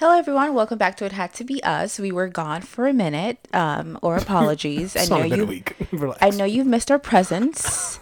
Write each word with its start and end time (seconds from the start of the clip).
Hello, 0.00 0.16
everyone. 0.16 0.54
Welcome 0.54 0.78
back 0.78 0.96
to 0.96 1.04
It 1.04 1.12
Had 1.12 1.34
to 1.34 1.44
Be 1.44 1.62
Us. 1.62 2.00
We 2.00 2.10
were 2.10 2.28
gone 2.28 2.62
for 2.62 2.86
a 2.88 2.92
minute, 2.94 3.36
um, 3.52 3.98
or 4.00 4.16
apologies. 4.26 4.96
I 4.96 5.00
It's 5.00 5.10
know 5.10 5.16
only 5.16 5.28
been 5.28 5.40
a 5.40 5.42
you. 5.42 5.46
week. 5.48 5.76
Relax. 5.92 6.18
I 6.22 6.30
know 6.30 6.46
you've 6.46 6.66
missed 6.66 6.90
our 6.90 6.98
presence. 6.98 8.00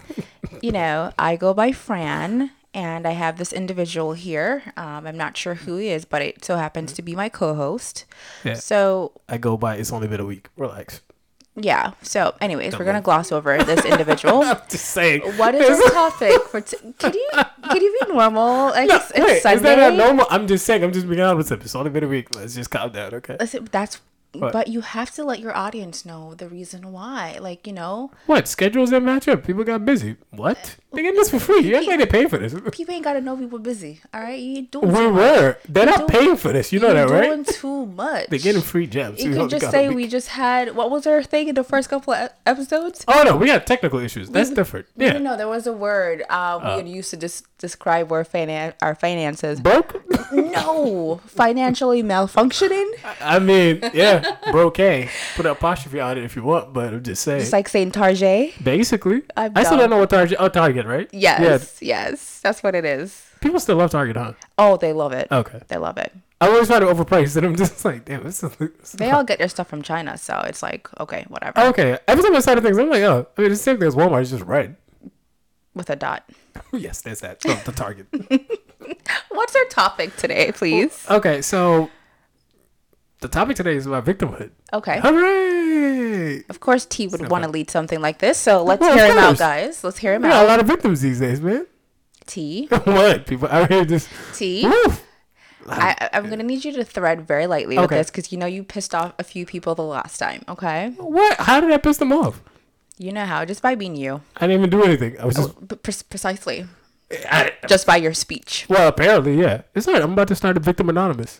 you 0.61 0.71
know, 0.71 1.11
I 1.19 1.35
go 1.35 1.53
by 1.53 1.73
Fran, 1.73 2.51
and 2.73 3.05
I 3.05 3.11
have 3.11 3.37
this 3.37 3.51
individual 3.51 4.13
here. 4.13 4.63
Um, 4.77 5.05
I'm 5.07 5.17
not 5.17 5.35
sure 5.35 5.55
who 5.55 5.75
he 5.75 5.89
is, 5.89 6.05
but 6.05 6.21
it 6.21 6.45
so 6.45 6.55
happens 6.55 6.93
to 6.93 7.01
be 7.01 7.15
my 7.17 7.27
co-host. 7.27 8.05
Yeah. 8.45 8.53
So 8.53 9.11
I 9.27 9.37
go 9.37 9.57
by. 9.57 9.75
It's 9.75 9.91
only 9.91 10.07
been 10.07 10.21
a 10.21 10.25
week. 10.25 10.47
Relax. 10.55 11.01
Yeah. 11.59 11.91
So, 12.01 12.35
anyways, 12.41 12.77
we're 12.77 12.85
gonna 12.85 13.01
gloss 13.01 13.31
over 13.31 13.57
this 13.63 13.85
individual. 13.85 14.41
I'm 14.43 14.57
just 14.69 14.85
saying. 14.85 15.21
what 15.37 15.55
is 15.55 15.79
our 15.79 16.09
topic 16.09 16.41
for? 16.47 16.61
T- 16.61 16.77
can 16.97 17.13
you 17.13 17.29
can 17.63 17.81
you 17.81 17.97
be 18.01 18.13
normal? 18.13 18.67
Like 18.71 18.89
it's, 18.89 19.11
it's 19.11 19.25
Wait, 19.25 19.41
Sunday. 19.41 19.55
is 19.57 19.61
that 19.63 19.77
not 19.77 19.93
normal? 19.95 20.25
I'm 20.29 20.47
just 20.47 20.65
saying. 20.65 20.83
I'm 20.83 20.93
just 20.93 21.07
being 21.07 21.21
honest. 21.21 21.51
It's 21.51 21.75
only 21.75 21.89
been 21.89 22.03
a 22.03 22.07
week. 22.07 22.33
Let's 22.35 22.55
just 22.55 22.71
calm 22.71 22.91
down, 22.91 23.13
okay? 23.15 23.37
Listen, 23.39 23.67
that's. 23.71 24.01
What? 24.33 24.53
But 24.53 24.67
you 24.67 24.81
have 24.81 25.09
to 25.15 25.23
let 25.23 25.39
your 25.39 25.57
audience 25.57 26.05
know 26.05 26.35
the 26.35 26.47
reason 26.47 26.91
why. 26.91 27.39
Like 27.41 27.65
you 27.65 27.73
know, 27.73 28.11
What 28.27 28.47
schedules 28.47 28.91
that 28.91 29.01
match 29.01 29.27
up? 29.27 29.43
People 29.43 29.63
got 29.63 29.85
busy. 29.85 30.17
What? 30.29 30.77
They 30.91 31.03
getting 31.03 31.19
this 31.19 31.29
for 31.29 31.39
free. 31.39 31.59
You 31.61 31.75
act 31.75 31.85
like 31.87 31.99
they 31.99 32.05
pay 32.07 32.25
for 32.27 32.37
this. 32.39 32.53
people 32.71 32.93
ain't 32.95 33.03
gotta 33.03 33.21
know 33.21 33.35
we 33.35 33.45
were 33.45 33.59
busy. 33.59 34.01
All 34.13 34.21
right, 34.21 34.39
you 34.39 34.57
ain't 34.57 34.71
doing 34.71 34.91
We 34.91 35.05
were. 35.07 35.57
They're 35.67 35.85
not 35.85 36.07
do- 36.07 36.17
paying 36.17 36.35
for 36.35 36.51
this. 36.51 36.73
You 36.73 36.79
know 36.79 36.91
that, 36.93 37.09
right? 37.09 37.25
doing 37.25 37.43
too 37.45 37.85
much. 38.03 38.27
They're 38.29 38.39
getting 38.39 38.61
free 38.61 38.87
gems. 38.87 39.23
You 39.23 39.29
We 39.31 39.37
could 39.37 39.49
just 39.51 39.69
say 39.69 39.89
we 39.89 40.07
just 40.07 40.29
had 40.29 40.75
what 40.75 40.89
was 40.89 41.05
our 41.05 41.21
thing 41.21 41.47
in 41.47 41.55
the 41.55 41.63
first 41.63 41.89
couple 41.89 42.13
of 42.13 42.29
episodes? 42.45 43.05
Oh 43.07 43.21
no, 43.23 43.35
we 43.37 43.49
had 43.49 43.67
technical 43.67 43.99
issues. 43.99 44.29
That's 44.29 44.49
different. 44.49 44.87
No, 44.95 45.05
Yeah. 45.05 45.13
no, 45.13 45.19
no, 45.19 45.37
there 45.37 45.47
was 45.47 45.67
a 45.67 45.73
word 45.73 46.23
uh, 46.29 46.59
we 46.63 46.69
had 46.71 46.89
used 46.89 47.11
to 47.11 47.17
dis- 47.17 47.43
describe 47.59 48.11
our, 48.11 48.23
finan- 48.23 48.73
our 48.81 48.95
finances. 48.95 49.59
Broke? 49.61 50.01
no, 50.31 51.21
financially 51.27 52.01
malfunctioning. 52.03 52.89
I 53.21 53.37
mean, 53.39 53.79
yeah, 53.93 54.37
broke. 54.51 54.77
Put 54.77 55.45
an 55.45 55.51
apostrophe 55.51 55.99
on 55.99 56.17
it 56.17 56.23
if 56.23 56.35
you 56.35 56.43
want, 56.43 56.73
but 56.73 56.93
I'm 56.93 57.03
just 57.03 57.21
saying. 57.23 57.41
It's 57.41 57.51
like 57.53 57.67
saying 57.69 57.91
Tarjay. 57.91 58.63
Basically, 58.63 59.23
I'm 59.37 59.51
I 59.55 59.63
still 59.63 59.77
dumb. 59.77 59.81
don't 59.81 59.89
know 59.91 59.97
what 59.99 60.09
Tarjay. 60.09 60.35
Oh, 60.39 60.49
Target, 60.83 60.99
right? 60.99 61.09
Yes, 61.13 61.79
yes, 61.81 62.39
that's 62.41 62.63
what 62.63 62.75
it 62.75 62.85
is. 62.85 63.25
People 63.41 63.59
still 63.59 63.77
love 63.77 63.91
Target, 63.91 64.17
huh? 64.17 64.33
Oh, 64.57 64.77
they 64.77 64.93
love 64.93 65.13
it. 65.13 65.27
Okay. 65.31 65.61
They 65.67 65.77
love 65.77 65.97
it. 65.97 66.13
I 66.41 66.47
always 66.47 66.67
try 66.67 66.79
to 66.79 66.85
overprice, 66.85 67.35
and 67.35 67.45
I'm 67.45 67.55
just 67.55 67.83
like, 67.83 68.05
damn, 68.05 68.23
this 68.23 68.43
is. 68.43 68.55
This 68.55 68.91
They 68.93 69.11
all 69.11 69.23
get 69.23 69.39
their 69.39 69.49
stuff 69.49 69.67
from 69.67 69.81
China, 69.81 70.17
so 70.17 70.39
it's 70.45 70.63
like 70.63 70.87
okay, 70.99 71.25
whatever. 71.27 71.59
okay. 71.67 71.97
Every 72.07 72.23
time 72.23 72.35
I 72.35 72.39
say 72.39 72.59
things, 72.59 72.77
I'm 72.77 72.89
like, 72.89 73.03
oh, 73.03 73.27
I 73.37 73.41
mean, 73.41 73.51
it's 73.51 73.59
the 73.61 73.63
same 73.63 73.77
thing 73.77 73.87
as 73.87 73.95
Walmart. 73.95 74.21
It's 74.21 74.31
just 74.31 74.43
red. 74.43 74.75
With 75.73 75.89
a 75.89 75.95
dot. 75.95 76.29
yes, 76.73 77.01
there's 77.01 77.21
that. 77.21 77.41
Oh, 77.45 77.61
the 77.65 77.71
Target. 77.71 78.07
What's 79.29 79.55
our 79.55 79.65
topic 79.65 80.15
today, 80.17 80.51
please? 80.51 81.05
okay, 81.09 81.41
so 81.41 81.89
the 83.21 83.27
topic 83.27 83.57
today 83.57 83.75
is 83.75 83.85
about 83.85 84.05
victimhood. 84.05 84.51
Okay. 84.73 84.99
Hooray! 85.01 86.43
Of 86.49 86.59
course, 86.59 86.85
T 86.85 87.07
would 87.07 87.29
want 87.29 87.43
to 87.43 87.49
lead 87.49 87.69
something 87.69 88.01
like 88.01 88.19
this, 88.19 88.37
so 88.37 88.63
let's 88.63 88.79
Well, 88.79 88.95
hear 88.95 89.11
him 89.11 89.17
out, 89.17 89.37
guys. 89.37 89.83
Let's 89.83 89.97
hear 89.97 90.13
him 90.13 90.23
We 90.23 90.29
got 90.29 90.45
a 90.45 90.47
lot 90.47 90.59
of 90.59 90.67
victims 90.67 91.01
these 91.01 91.19
days, 91.19 91.41
man. 91.41 91.67
T, 92.25 92.67
what 92.83 93.25
people 93.25 93.47
out 93.49 93.71
here 93.71 93.85
just. 93.85 94.09
T. 94.35 94.63
Woof. 94.65 95.03
I, 95.67 96.09
I'm 96.13 96.29
gonna 96.29 96.43
need 96.43 96.63
you 96.65 96.71
to 96.73 96.83
thread 96.83 97.27
very 97.27 97.45
lightly 97.45 97.77
with 97.77 97.89
this 97.89 98.09
because 98.09 98.31
you 98.31 98.37
know 98.37 98.45
you 98.47 98.63
pissed 98.63 98.95
off 98.95 99.13
a 99.19 99.23
few 99.23 99.45
people 99.45 99.75
the 99.75 99.83
last 99.83 100.17
time. 100.17 100.43
Okay, 100.47 100.93
What? 100.97 101.37
How 101.39 101.59
did 101.59 101.71
I 101.71 101.77
piss 101.77 101.97
them 101.97 102.11
off? 102.11 102.41
you 102.97 103.13
know 103.13 103.25
how 103.25 103.45
just 103.45 103.61
by 103.61 103.75
being 103.75 103.95
you, 103.95 104.21
I 104.37 104.47
didn't 104.47 104.61
even 104.61 104.69
do 104.69 104.83
anything. 104.83 105.19
I 105.19 105.25
was 105.25 105.37
oh, 105.37 105.47
just. 105.47 105.67
P- 105.67 105.75
pre- 105.75 105.93
precisely, 106.09 106.65
I, 107.29 107.51
just 107.67 107.85
by 107.85 107.97
your 107.97 108.13
speech. 108.13 108.65
well, 108.69 108.87
apparently, 108.87 109.39
yeah. 109.39 109.61
It's 109.75 109.87
alright. 109.87 110.01
I'm 110.03 110.13
about 110.13 110.27
to 110.29 110.35
start 110.35 110.57
a 110.57 110.59
victim 110.59 110.89
anonymous. 110.89 111.39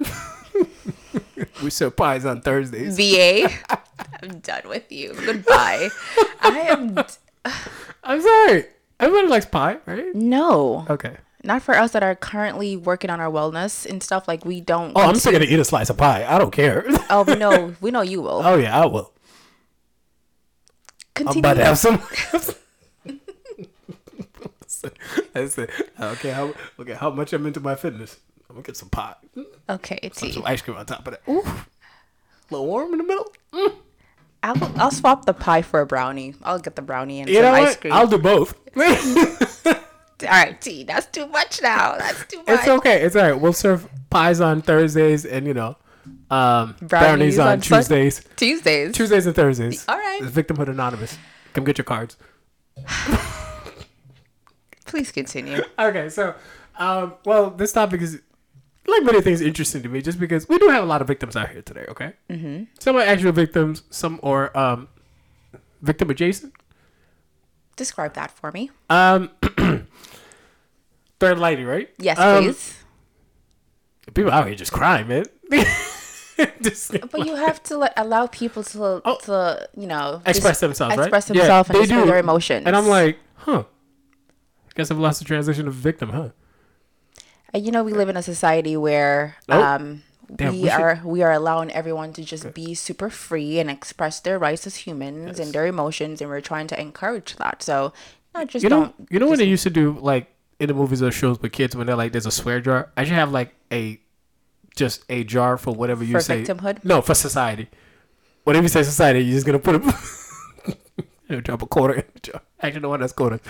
we 1.62 1.70
sell 1.70 1.90
pies 1.90 2.24
on 2.24 2.40
Thursdays. 2.40 2.96
Va, 2.96 3.48
I'm 4.22 4.38
done 4.40 4.62
with 4.68 4.90
you. 4.92 5.14
Goodbye. 5.14 5.88
I 6.40 6.58
am 6.70 6.94
d- 6.94 7.02
I'm 8.04 8.20
sorry. 8.20 8.64
Everybody 8.98 9.28
likes 9.28 9.46
pie, 9.46 9.78
right? 9.86 10.14
no, 10.14 10.86
Okay. 10.90 11.16
not 11.42 11.62
for 11.62 11.74
us 11.74 11.92
that 11.92 12.02
are 12.02 12.14
currently 12.14 12.76
working 12.76 13.08
on 13.10 13.18
our 13.20 13.30
wellness 13.30 13.86
and 13.88 14.02
stuff. 14.02 14.28
Like 14.28 14.44
we 14.44 14.60
don't. 14.60 14.92
Oh, 14.94 15.00
I'm 15.00 15.14
still 15.16 15.32
gonna 15.32 15.46
eat 15.46 15.58
a 15.58 15.64
slice 15.64 15.88
of 15.90 15.96
pie. 15.96 16.26
I 16.28 16.38
don't 16.38 16.50
care. 16.52 16.84
Oh 17.08 17.24
no, 17.38 17.74
we 17.80 17.90
know 17.90 18.02
you 18.02 18.20
will. 18.22 18.42
oh 18.44 18.56
yeah, 18.56 18.78
I 18.78 18.86
will. 18.86 19.12
Continue. 21.14 21.38
I'm 21.38 21.38
about 21.38 21.54
to 21.60 21.64
have 21.64 21.78
some. 21.78 22.02
That's 25.32 25.58
it. 25.58 25.70
Okay, 26.00 26.30
how 26.30 26.54
okay? 26.78 26.94
How 26.94 27.10
much 27.10 27.32
I'm 27.32 27.46
into 27.46 27.60
my 27.60 27.74
fitness? 27.74 28.18
I'm 28.50 28.56
gonna 28.56 28.66
get 28.66 28.76
some 28.76 28.88
pot. 28.90 29.24
Okay, 29.68 30.10
T. 30.14 30.32
some 30.32 30.44
ice 30.44 30.60
cream 30.60 30.76
on 30.76 30.84
top 30.84 31.06
of 31.06 31.12
that. 31.14 31.22
Ooh, 31.30 31.40
a 31.40 31.64
little 32.50 32.66
warm 32.66 32.92
in 32.92 32.98
the 32.98 33.04
middle. 33.04 33.32
Mm. 33.52 33.74
I'll 34.42 34.72
I'll 34.80 34.90
swap 34.90 35.24
the 35.24 35.32
pie 35.34 35.62
for 35.62 35.80
a 35.80 35.86
brownie. 35.86 36.34
I'll 36.42 36.58
get 36.58 36.74
the 36.74 36.82
brownie 36.82 37.20
and 37.20 37.28
You 37.30 37.36
some 37.36 37.54
ice 37.54 37.76
cream. 37.76 37.92
I'll 37.92 38.08
do 38.08 38.18
both. 38.18 38.54
All 38.76 40.28
right, 40.28 40.60
T. 40.60 40.82
That's 40.84 41.06
too 41.06 41.26
much 41.28 41.62
now. 41.62 41.96
That's 41.96 42.26
too 42.26 42.38
much. 42.38 42.48
It's 42.48 42.68
okay. 42.68 43.02
It's 43.02 43.16
all 43.16 43.22
right. 43.22 43.40
We'll 43.40 43.54
serve 43.54 43.88
pies 44.10 44.40
on 44.42 44.60
Thursdays 44.60 45.24
and 45.24 45.46
you 45.46 45.54
know, 45.54 45.76
um, 46.30 46.76
Brownies 46.82 46.88
brownies, 46.88 47.38
on, 47.38 47.48
on 47.48 47.62
Sun- 47.62 47.78
Tuesdays. 47.78 48.24
Tuesdays. 48.36 48.94
Tuesdays 48.94 49.26
and 49.26 49.34
Thursdays. 49.34 49.84
All 49.88 49.96
right. 49.96 50.20
It's 50.22 50.30
Victimhood 50.30 50.68
Anonymous. 50.68 51.16
Come 51.54 51.64
get 51.64 51.78
your 51.78 51.86
cards. 51.86 52.18
Please 54.86 55.10
continue. 55.12 55.62
Okay, 55.78 56.10
so, 56.10 56.34
um, 56.78 57.14
well, 57.24 57.48
this 57.50 57.72
topic 57.72 58.02
is 58.02 58.20
like 58.90 59.04
many 59.04 59.20
things 59.20 59.40
interesting 59.40 59.82
to 59.82 59.88
me, 59.88 60.02
just 60.02 60.18
because 60.18 60.48
we 60.48 60.58
do 60.58 60.68
have 60.68 60.82
a 60.82 60.86
lot 60.86 61.00
of 61.00 61.06
victims 61.08 61.36
out 61.36 61.50
here 61.50 61.62
today. 61.62 61.84
Okay, 61.88 62.12
mm-hmm. 62.28 62.64
some 62.78 62.96
are 62.96 63.00
actual 63.02 63.32
victims, 63.32 63.82
some 63.90 64.20
are 64.22 64.56
um, 64.56 64.88
victim 65.82 66.10
adjacent. 66.10 66.52
Describe 67.76 68.14
that 68.14 68.30
for 68.30 68.52
me. 68.52 68.70
Um, 68.90 69.30
third 71.20 71.38
lady, 71.38 71.64
right? 71.64 71.88
Yes, 71.98 72.18
Um, 72.18 72.44
please. 72.44 72.76
People 74.14 74.32
out 74.32 74.46
here 74.46 74.54
just 74.56 74.72
crying, 74.72 75.06
man. 75.08 75.24
just 76.62 76.92
But 77.10 77.26
you 77.26 77.36
have 77.36 77.62
to 77.64 77.78
let, 77.78 77.92
allow 77.96 78.26
people 78.26 78.62
to, 78.64 79.00
to 79.24 79.68
you 79.76 79.86
know, 79.86 80.20
Oh. 80.26 80.30
express 80.30 80.60
themselves, 80.60 80.96
right? 80.96 81.04
express 81.04 81.26
themselves 81.26 81.70
and 81.70 81.78
they 81.78 81.86
do. 81.86 82.04
their 82.06 82.18
emotions. 82.18 82.66
And 82.66 82.76
I'm 82.76 82.86
like, 82.86 83.18
huh. 83.36 83.64
Guess 84.74 84.90
I've 84.90 84.98
lost 84.98 85.18
the 85.20 85.24
transition 85.24 85.68
of 85.68 85.74
victim, 85.74 86.10
huh? 86.10 86.30
And 87.52 87.64
you 87.64 87.72
know, 87.72 87.82
we 87.82 87.92
live 87.92 88.08
in 88.08 88.16
a 88.16 88.22
society 88.22 88.76
where 88.76 89.36
Oh. 89.48 89.60
um, 89.62 90.02
Damn, 90.34 90.52
we, 90.54 90.62
we 90.62 90.68
should- 90.70 90.80
are 90.80 91.00
we 91.04 91.22
are 91.22 91.32
allowing 91.32 91.72
everyone 91.72 92.12
to 92.12 92.22
just 92.24 92.54
be 92.54 92.74
super 92.74 93.10
free 93.10 93.58
and 93.58 93.68
express 93.68 94.20
their 94.20 94.38
rights 94.38 94.66
as 94.66 94.76
humans 94.86 95.40
and 95.40 95.52
their 95.52 95.66
emotions, 95.66 96.20
and 96.20 96.30
we're 96.30 96.40
trying 96.40 96.68
to 96.68 96.80
encourage 96.80 97.34
that. 97.36 97.62
So, 97.64 97.92
no, 98.34 98.44
just 98.44 98.62
You 98.62 98.68
know, 98.70 98.80
don't. 98.82 99.08
you 99.10 99.18
know 99.18 99.26
when 99.28 99.38
they 99.38 99.44
used 99.44 99.64
to 99.64 99.70
do 99.70 99.98
like 100.00 100.30
in 100.60 100.68
the 100.68 100.74
movies 100.74 101.02
or 101.02 101.10
shows 101.10 101.40
with 101.42 101.50
kids 101.50 101.74
when 101.74 101.88
they're 101.88 101.96
like, 101.96 102.12
"There's 102.12 102.26
a 102.26 102.30
swear 102.30 102.60
jar." 102.60 102.90
I 102.96 103.02
should 103.04 103.14
have 103.14 103.32
like 103.32 103.52
a 103.72 103.98
just 104.76 105.04
a 105.08 105.24
jar 105.24 105.56
for 105.58 105.74
whatever 105.74 106.04
you 106.04 106.12
For 106.12 106.20
say. 106.20 106.44
victimhood? 106.44 106.84
No, 106.84 107.02
for 107.02 107.14
society. 107.14 107.68
Whatever 108.44 108.62
you 108.62 108.68
say, 108.68 108.84
society, 108.84 109.20
you're 109.24 109.34
just 109.34 109.46
gonna 109.46 109.58
put 109.58 109.74
it. 109.82 109.82
you 111.30 111.40
drop 111.40 111.62
a 111.62 111.66
quarter 111.66 111.94
the. 112.22 112.42
Actually, 112.60 112.80
no 112.80 112.88
one 112.90 113.00
that's 113.00 113.12
quarter. 113.12 113.40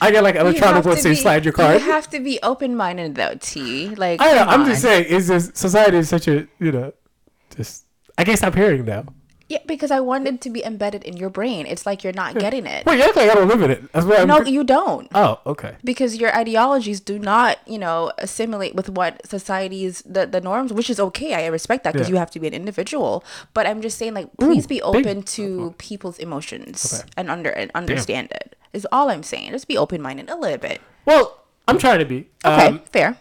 I 0.00 0.10
got 0.10 0.22
like 0.22 0.36
electronic 0.36 0.84
ones 0.84 1.02
so 1.02 1.08
you 1.10 1.14
slide 1.14 1.44
your 1.44 1.52
card. 1.52 1.80
You 1.80 1.90
have 1.90 2.08
to 2.10 2.20
be 2.20 2.38
open 2.42 2.76
minded 2.76 3.14
though, 3.14 3.34
T. 3.40 3.94
Like 3.94 4.20
I 4.20 4.32
know, 4.32 4.42
I'm 4.44 4.64
just 4.66 4.82
saying, 4.82 5.06
is 5.06 5.28
this 5.28 5.50
society 5.54 5.98
is 5.98 6.08
such 6.08 6.28
a 6.28 6.46
you 6.58 6.72
know, 6.72 6.92
just 7.56 7.84
I 8.16 8.24
can't 8.24 8.38
stop 8.38 8.54
hearing 8.54 8.84
now. 8.84 9.04
Yeah, 9.48 9.58
because 9.66 9.90
I 9.90 10.00
wanted 10.00 10.40
to 10.40 10.50
be 10.50 10.64
embedded 10.64 11.04
in 11.04 11.18
your 11.18 11.28
brain. 11.28 11.66
It's 11.66 11.84
like 11.84 12.02
you're 12.02 12.14
not 12.14 12.34
getting 12.38 12.64
it. 12.66 12.86
Wait, 12.86 12.96
you 12.96 13.04
act 13.04 13.14
like 13.14 13.28
I 13.30 13.34
don't 13.34 13.46
live 13.48 13.60
in 13.60 13.70
it. 13.70 13.92
That's 13.92 14.06
I'm. 14.06 14.26
No, 14.26 14.40
you 14.40 14.64
don't. 14.64 15.06
oh, 15.14 15.38
okay. 15.44 15.76
Because 15.84 16.16
your 16.16 16.34
ideologies 16.34 16.98
do 17.00 17.18
not, 17.18 17.58
you 17.66 17.78
know, 17.78 18.10
assimilate 18.16 18.74
with 18.74 18.88
what 18.88 19.26
society's 19.26 20.00
the, 20.06 20.24
the 20.26 20.40
norms, 20.40 20.72
which 20.72 20.88
is 20.88 20.98
okay. 20.98 21.34
I 21.34 21.46
respect 21.48 21.84
that 21.84 21.92
because 21.92 22.08
Yeah. 22.08 22.14
you 22.14 22.18
have 22.18 22.30
to 22.30 22.40
be 22.40 22.46
an 22.46 22.54
individual. 22.54 23.22
But 23.52 23.66
I'm 23.66 23.82
just 23.82 23.98
saying, 23.98 24.14
like, 24.14 24.28
please 24.38 24.66
be 24.66 24.76
big- 24.76 24.82
open 24.84 25.22
to 25.36 25.74
people's 25.76 26.18
emotions 26.18 27.00
Okay. 27.02 27.10
and 27.18 27.30
under 27.30 27.50
and 27.50 27.70
understand 27.74 28.28
it. 28.32 28.56
Is 28.72 28.86
all 28.90 29.10
I'm 29.10 29.22
saying. 29.22 29.50
Just 29.52 29.68
be 29.68 29.76
open 29.76 30.00
minded 30.00 30.30
a 30.30 30.36
little 30.36 30.58
bit. 30.58 30.80
Well, 31.04 31.44
I'm 31.68 31.78
trying 31.78 31.98
to 31.98 32.04
be. 32.06 32.28
Okay, 32.44 32.66
Um, 32.68 32.78
fair. 32.90 33.18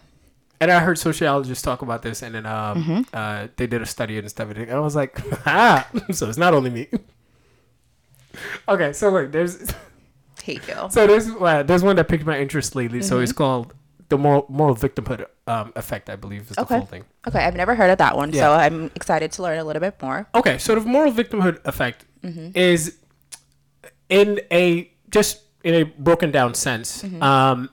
And 0.61 0.71
I 0.71 0.79
heard 0.79 0.97
sociologists 0.97 1.61
talk 1.61 1.81
about 1.81 2.01
this, 2.01 2.21
and 2.21 2.35
then 2.35 2.45
um, 2.45 2.83
Mm-hmm. 2.83 3.01
uh, 3.13 3.47
they 3.57 3.67
did 3.67 3.81
a 3.81 3.85
study 3.85 4.17
and 4.17 4.29
stuff, 4.29 4.49
and 4.49 4.71
I 4.71 4.79
was 4.79 4.95
like, 4.95 5.19
ah, 5.45 5.87
so 6.11 6.29
it's 6.29 6.37
not 6.37 6.53
only 6.53 6.69
me. 6.69 6.87
okay, 8.67 8.93
so 8.93 9.09
look, 9.09 9.31
there's 9.31 9.71
Hate 10.43 10.67
you. 10.67 10.75
so 10.89 11.07
there's 11.07 11.29
uh, 11.29 11.63
there's 11.63 11.83
one 11.83 11.95
that 11.95 12.07
piqued 12.07 12.25
my 12.25 12.39
interest 12.39 12.75
lately. 12.75 13.01
So 13.01 13.15
Mm-hmm. 13.15 13.23
it's 13.23 13.31
called 13.33 13.73
the 14.09 14.17
moral 14.17 14.45
moral 14.49 14.75
victimhood 14.75 15.25
um, 15.47 15.71
effect, 15.75 16.09
I 16.09 16.15
believe, 16.15 16.49
is 16.51 16.55
the 16.57 16.61
Okay. 16.63 16.77
full 16.79 16.85
thing. 16.85 17.05
Okay, 17.27 17.39
I've 17.39 17.55
never 17.55 17.75
heard 17.75 17.89
of 17.91 17.97
that 17.99 18.15
one, 18.17 18.33
so 18.33 18.51
I'm 18.51 18.91
excited 18.95 19.31
to 19.33 19.43
learn 19.43 19.57
a 19.59 19.63
little 19.63 19.79
bit 19.79 20.01
more. 20.01 20.27
Okay, 20.35 20.57
so 20.57 20.75
the 20.75 20.81
moral 20.81 21.11
victimhood 21.11 21.59
effect 21.65 22.05
Mm-hmm. 22.23 22.51
is 22.55 22.97
in 24.09 24.39
a 24.51 24.89
just 25.09 25.41
in 25.63 25.73
a 25.75 25.83
broken 25.83 26.31
down 26.31 26.53
sense. 26.53 27.03
Mm-hmm. 27.03 27.21
Um, 27.23 27.69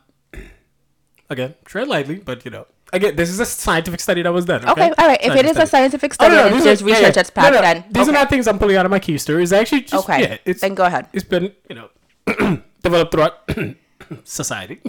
again, 1.30 1.54
tread 1.64 1.88
lightly, 1.88 2.16
but 2.16 2.44
you 2.44 2.50
know, 2.50 2.66
again, 2.92 3.16
this 3.16 3.30
is 3.30 3.40
a 3.40 3.46
scientific 3.46 4.00
study 4.00 4.20
that 4.22 4.32
was 4.32 4.44
done. 4.44 4.62
Okay, 4.68 4.70
Okay, 4.90 4.92
all 4.98 5.06
right. 5.08 5.18
If 5.22 5.34
it 5.34 5.46
is 5.46 5.56
a 5.56 5.66
scientific 5.66 6.12
Oh, 6.12 6.14
study 6.14 6.34
no, 6.34 6.46
and 6.46 6.54
these 6.56 6.64
there's 6.64 6.82
are- 6.82 6.88
yeah, 6.88 6.94
research 6.96 7.06
yeah. 7.16 7.22
that's 7.22 7.30
No, 7.36 7.42
backed, 7.42 7.54
no, 7.54 7.60
then 7.62 7.84
these 7.90 8.02
okay. 8.02 8.10
are 8.10 8.12
not 8.20 8.28
things 8.30 8.46
I'm 8.48 8.58
pulling 8.58 8.76
out 8.76 8.84
of 8.84 8.90
my 8.90 9.00
keister. 9.00 9.40
It's 9.42 9.52
actually 9.52 9.82
just 9.82 10.04
Okay, 10.08 10.20
yeah, 10.22 10.36
it's 10.44 10.60
then 10.60 10.74
go 10.74 10.84
ahead. 10.84 11.06
It's 11.12 11.24
been 11.24 11.52
you 11.68 11.76
know 11.76 11.88
developed 12.82 13.12
throughout 13.12 13.48
society. 14.24 14.80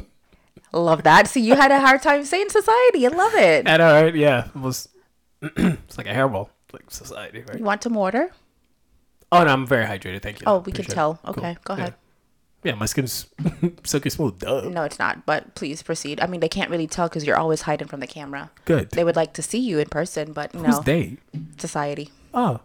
Love 0.74 1.04
that. 1.04 1.28
See, 1.28 1.42
you 1.42 1.56
had 1.56 1.72
a 1.72 1.80
hard 1.80 2.02
time 2.02 2.24
saying 2.24 2.50
society. 2.50 3.06
I 3.06 3.10
love 3.10 3.34
it. 3.36 3.68
And 3.68 3.82
all 3.82 4.04
right, 4.04 4.16
yeah, 4.16 4.48
it 4.48 4.56
was 4.56 4.88
it's 5.42 5.98
like 5.98 6.08
a 6.08 6.14
hairball, 6.14 6.50
like 6.74 6.90
society, 6.90 7.44
right? 7.48 7.60
You 7.60 7.66
want 7.66 7.84
some 7.84 7.94
water? 7.94 8.32
Oh 9.34 9.44
no, 9.44 9.52
I'm 9.52 9.66
very 9.68 9.86
hydrated. 9.86 10.22
Thank 10.22 10.40
you. 10.42 10.46
Oh, 10.48 10.58
we 10.60 10.72
can 10.72 10.82
Appreciate 10.82 10.92
it. 10.92 10.96
tell. 10.96 11.20
Cool. 11.24 11.32
Okay, 11.44 11.58
go 11.64 11.74
ahead. 11.76 11.96
Yeah, 12.64 12.76
my 12.76 12.86
skin's 12.86 13.26
silky 13.84 14.10
smooth. 14.12 14.38
Duh. 14.40 14.70
No, 14.70 14.84
it's 14.84 15.00
not. 15.00 15.26
But 15.26 15.56
please 15.56 15.82
proceed. 15.82 16.20
I 16.22 16.28
mean, 16.28 16.42
they 16.42 16.50
can't 16.50 16.70
really 16.70 16.86
tell 16.88 17.08
because 17.10 17.26
you're 17.26 17.38
always 17.38 17.62
hiding 17.64 17.88
from 17.88 18.00
the 18.02 18.08
camera. 18.08 18.52
Good. 18.66 18.92
They 18.92 19.04
would 19.04 19.16
like 19.16 19.34
to 19.34 19.42
see 19.42 19.58
you 19.60 19.80
in 19.80 19.88
person, 19.90 20.32
but 20.32 20.52
Who's 20.54 20.64
no. 20.78 20.82
they? 20.82 21.18
Society. 21.58 22.10
Oh, 22.34 22.60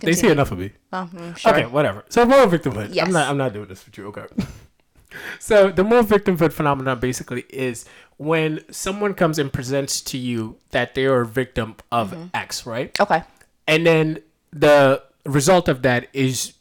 they 0.00 0.12
see 0.12 0.28
enough 0.28 0.52
of 0.52 0.58
me. 0.58 0.70
Oh, 0.92 1.08
mm, 1.12 1.36
sure. 1.36 1.52
Okay, 1.52 1.66
whatever. 1.66 2.04
So 2.08 2.24
moral 2.24 2.46
victimhood. 2.46 2.94
Yes. 2.94 3.06
I'm 3.08 3.12
not. 3.12 3.28
I'm 3.28 3.36
not 3.36 3.52
doing 3.52 3.66
this 3.68 3.84
with 3.84 3.98
you. 3.98 4.06
Okay. 4.06 4.26
so 5.38 5.70
the 5.70 5.82
moral 5.84 6.04
victimhood 6.04 6.52
phenomenon 6.52 6.98
basically 7.00 7.44
is 7.50 7.84
when 8.16 8.60
someone 8.70 9.14
comes 9.14 9.38
and 9.38 9.52
presents 9.52 10.00
to 10.02 10.16
you 10.18 10.56
that 10.70 10.94
they 10.94 11.06
are 11.06 11.22
a 11.22 11.26
victim 11.26 11.74
of 11.90 12.12
Mm-hmm. 12.12 12.26
X, 12.34 12.66
right? 12.66 12.98
Okay. 13.00 13.22
And 13.66 13.84
then 13.86 14.20
the 14.52 15.02
result 15.26 15.68
of 15.68 15.82
that 15.82 16.08
is, 16.12 16.52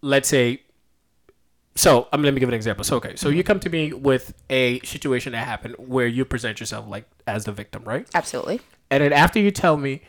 let's 0.00 0.28
say. 0.28 0.62
So 1.74 2.08
um, 2.12 2.22
let 2.22 2.34
me 2.34 2.40
give 2.40 2.48
an 2.48 2.54
example. 2.54 2.84
So 2.84 2.96
okay, 2.96 3.16
so 3.16 3.28
you 3.28 3.42
come 3.42 3.60
to 3.60 3.70
me 3.70 3.92
with 3.92 4.34
a 4.50 4.80
situation 4.80 5.32
that 5.32 5.46
happened 5.46 5.76
where 5.78 6.06
you 6.06 6.24
present 6.24 6.60
yourself 6.60 6.86
like 6.86 7.08
as 7.26 7.44
the 7.44 7.52
victim, 7.52 7.82
right? 7.84 8.06
Absolutely. 8.14 8.60
And 8.90 9.02
then 9.02 9.12
after 9.12 9.40
you 9.40 9.50
tell 9.50 9.76
me, 9.76 10.02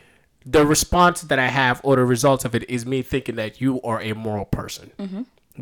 the 0.44 0.66
response 0.66 1.22
that 1.22 1.38
I 1.38 1.46
have 1.46 1.80
or 1.82 1.96
the 1.96 2.04
results 2.04 2.44
of 2.44 2.54
it 2.54 2.68
is 2.68 2.84
me 2.84 3.00
thinking 3.00 3.36
that 3.36 3.62
you 3.62 3.80
are 3.80 4.00
a 4.02 4.12
moral 4.12 4.44
person 4.44 4.90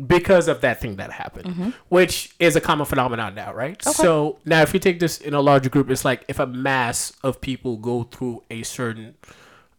because 0.07 0.47
of 0.47 0.61
that 0.61 0.81
thing 0.81 0.95
that 0.97 1.11
happened, 1.11 1.73
which 1.87 2.33
is 2.39 2.55
a 2.55 2.61
common 2.61 2.85
phenomenon 2.85 3.35
now, 3.35 3.53
right? 3.53 3.81
Okay. 3.85 3.93
So 3.93 4.39
now, 4.43 4.61
if 4.61 4.73
you 4.73 4.79
take 4.79 4.99
this 4.99 5.19
in 5.19 5.33
a 5.33 5.41
larger 5.41 5.69
group, 5.69 5.89
it's 5.89 6.03
like 6.03 6.25
if 6.27 6.39
a 6.39 6.47
mass 6.47 7.13
of 7.23 7.39
people 7.39 7.77
go 7.77 8.03
through 8.03 8.43
a 8.49 8.63
certain, 8.63 9.15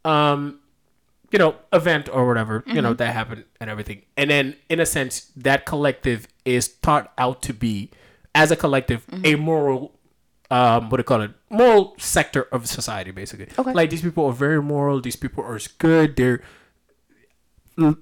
um, 0.04 0.60
you 1.34 1.38
know, 1.42 1.56
event 1.72 2.08
or 2.16 2.22
whatever, 2.28 2.62
you 2.74 2.80
know, 2.84 2.94
that 2.94 3.12
happened 3.12 3.42
and 3.60 3.68
everything, 3.68 4.02
and 4.16 4.30
then 4.30 4.54
in 4.72 4.78
a 4.78 4.86
sense, 4.86 5.14
that 5.48 5.66
collective 5.66 6.28
is 6.44 6.68
thought 6.68 7.12
out 7.18 7.42
to 7.42 7.52
be, 7.52 7.90
as 8.36 8.52
a 8.52 8.56
collective, 8.64 9.04
a 9.24 9.34
moral 9.34 9.80
um 10.50 10.90
what 10.90 10.98
do 10.98 11.00
you 11.00 11.04
call 11.12 11.22
it 11.22 11.30
moral 11.48 11.94
sector 11.98 12.42
of 12.52 12.66
society 12.68 13.10
basically 13.10 13.48
Okay. 13.58 13.72
like 13.72 13.88
these 13.88 14.02
people 14.02 14.26
are 14.26 14.32
very 14.46 14.60
moral 14.62 15.00
these 15.00 15.16
people 15.16 15.42
are 15.42 15.58
good 15.78 16.16
they're 16.16 16.42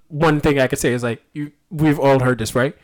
one 0.09 0.41
thing 0.41 0.59
i 0.59 0.67
could 0.67 0.81
say 0.81 0.93
is 0.93 1.05
like 1.05 1.23
you 1.33 1.53
we've 1.71 2.01
all 2.01 2.19
heard 2.19 2.39
this 2.39 2.53
right 2.57 2.75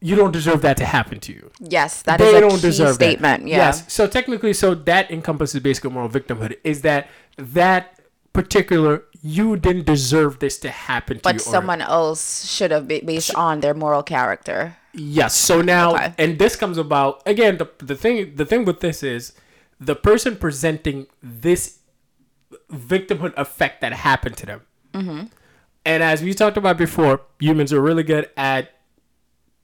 you 0.00 0.14
don't 0.14 0.32
deserve 0.32 0.60
that 0.62 0.76
to 0.76 0.84
happen 0.84 1.20
to 1.20 1.32
you 1.32 1.50
Yes, 1.60 2.02
that 2.02 2.20
is 2.20 2.32
a 2.34 2.68
key 2.68 2.92
statement. 2.94 3.46
Yeah. 3.46 3.56
Yes. 3.58 3.92
So 3.92 4.06
technically, 4.06 4.54
so 4.54 4.74
that 4.74 5.10
encompasses 5.10 5.60
basically 5.60 5.90
moral 5.90 6.08
victimhood. 6.08 6.56
Is 6.64 6.80
that 6.82 7.08
that 7.36 7.99
particular 8.32 9.04
you 9.22 9.56
didn't 9.56 9.84
deserve 9.84 10.38
this 10.38 10.58
to 10.58 10.70
happen 10.70 11.16
to 11.16 11.18
you? 11.18 11.22
But 11.22 11.36
or- 11.36 11.38
someone 11.40 11.80
else 11.80 12.46
should 12.46 12.70
have 12.70 12.88
be 12.88 13.00
based 13.00 13.34
on 13.34 13.60
their 13.60 13.74
moral 13.74 14.02
character. 14.02 14.76
Yes. 14.92 15.34
So 15.34 15.60
now, 15.62 15.94
Okay. 15.94 16.14
and 16.18 16.38
this 16.38 16.56
comes 16.56 16.76
about 16.78 17.22
again. 17.26 17.58
The 17.58 17.68
the 17.78 17.94
thing 17.94 18.34
the 18.34 18.44
thing 18.44 18.64
with 18.64 18.80
this 18.80 19.02
is 19.02 19.32
the 19.78 19.94
person 19.94 20.36
presenting 20.36 21.06
this 21.22 21.78
victimhood 22.72 23.32
effect 23.36 23.80
that 23.80 23.92
happened 23.92 24.36
to 24.38 24.46
them. 24.46 24.60
Mm-hmm. 24.94 25.24
And 25.84 26.02
as 26.02 26.22
we 26.22 26.34
talked 26.34 26.56
about 26.56 26.76
before, 26.76 27.22
humans 27.38 27.72
are 27.72 27.80
really 27.80 28.02
good 28.02 28.28
at 28.36 28.72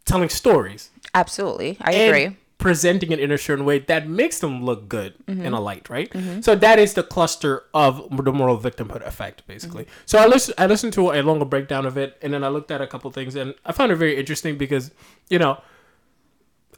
telling 0.04 0.28
stories 0.28 0.90
Absolutely. 1.14 1.76
I 1.80 1.92
and 1.92 2.16
agree. 2.16 2.36
Presenting 2.58 3.12
it 3.12 3.20
in 3.20 3.30
a 3.30 3.36
certain 3.38 3.64
way 3.64 3.78
that 3.80 4.08
makes 4.08 4.38
them 4.40 4.64
look 4.64 4.88
good 4.88 5.14
in 5.28 5.38
Mm-hmm. 5.38 5.54
a 5.54 5.60
light, 5.60 5.88
right? 5.90 6.10
So 6.40 6.54
that 6.56 6.78
is 6.78 6.94
the 6.94 7.02
cluster 7.02 7.64
of 7.74 8.08
the 8.24 8.32
moral 8.32 8.58
victimhood 8.58 9.06
effect, 9.06 9.46
basically. 9.46 9.84
Mm-hmm. 9.84 10.06
So 10.06 10.18
I 10.18 10.26
listened, 10.26 10.54
I 10.58 10.66
listened 10.66 10.92
to 10.94 11.12
a 11.12 11.20
longer 11.22 11.44
breakdown 11.44 11.84
of 11.84 11.96
it, 11.98 12.16
and 12.22 12.32
then 12.32 12.42
I 12.42 12.48
looked 12.48 12.70
at 12.70 12.80
a 12.80 12.86
couple 12.86 13.10
things, 13.10 13.34
and 13.36 13.54
I 13.66 13.72
found 13.72 13.92
it 13.92 13.96
very 13.96 14.16
interesting 14.16 14.56
because, 14.56 14.90
you 15.28 15.38
know, 15.38 15.60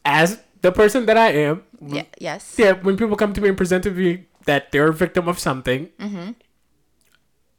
as 0.05 0.41
the 0.63 0.73
person 0.73 1.07
that 1.07 1.17
I 1.17 1.29
am, 1.33 1.63
Yeah, 1.81 2.05
yes. 2.19 2.57
yeah, 2.59 2.73
when 2.73 2.97
people 2.97 3.17
come 3.17 3.33
to 3.35 3.41
me 3.41 3.49
and 3.49 3.57
present 3.57 3.85
to 3.85 3.91
me 3.93 4.27
that 4.47 4.73
they're 4.73 4.89
a 4.89 4.93
victim 4.95 5.29
of 5.29 5.39
something, 5.39 5.91
Mm-hmm. 6.01 6.33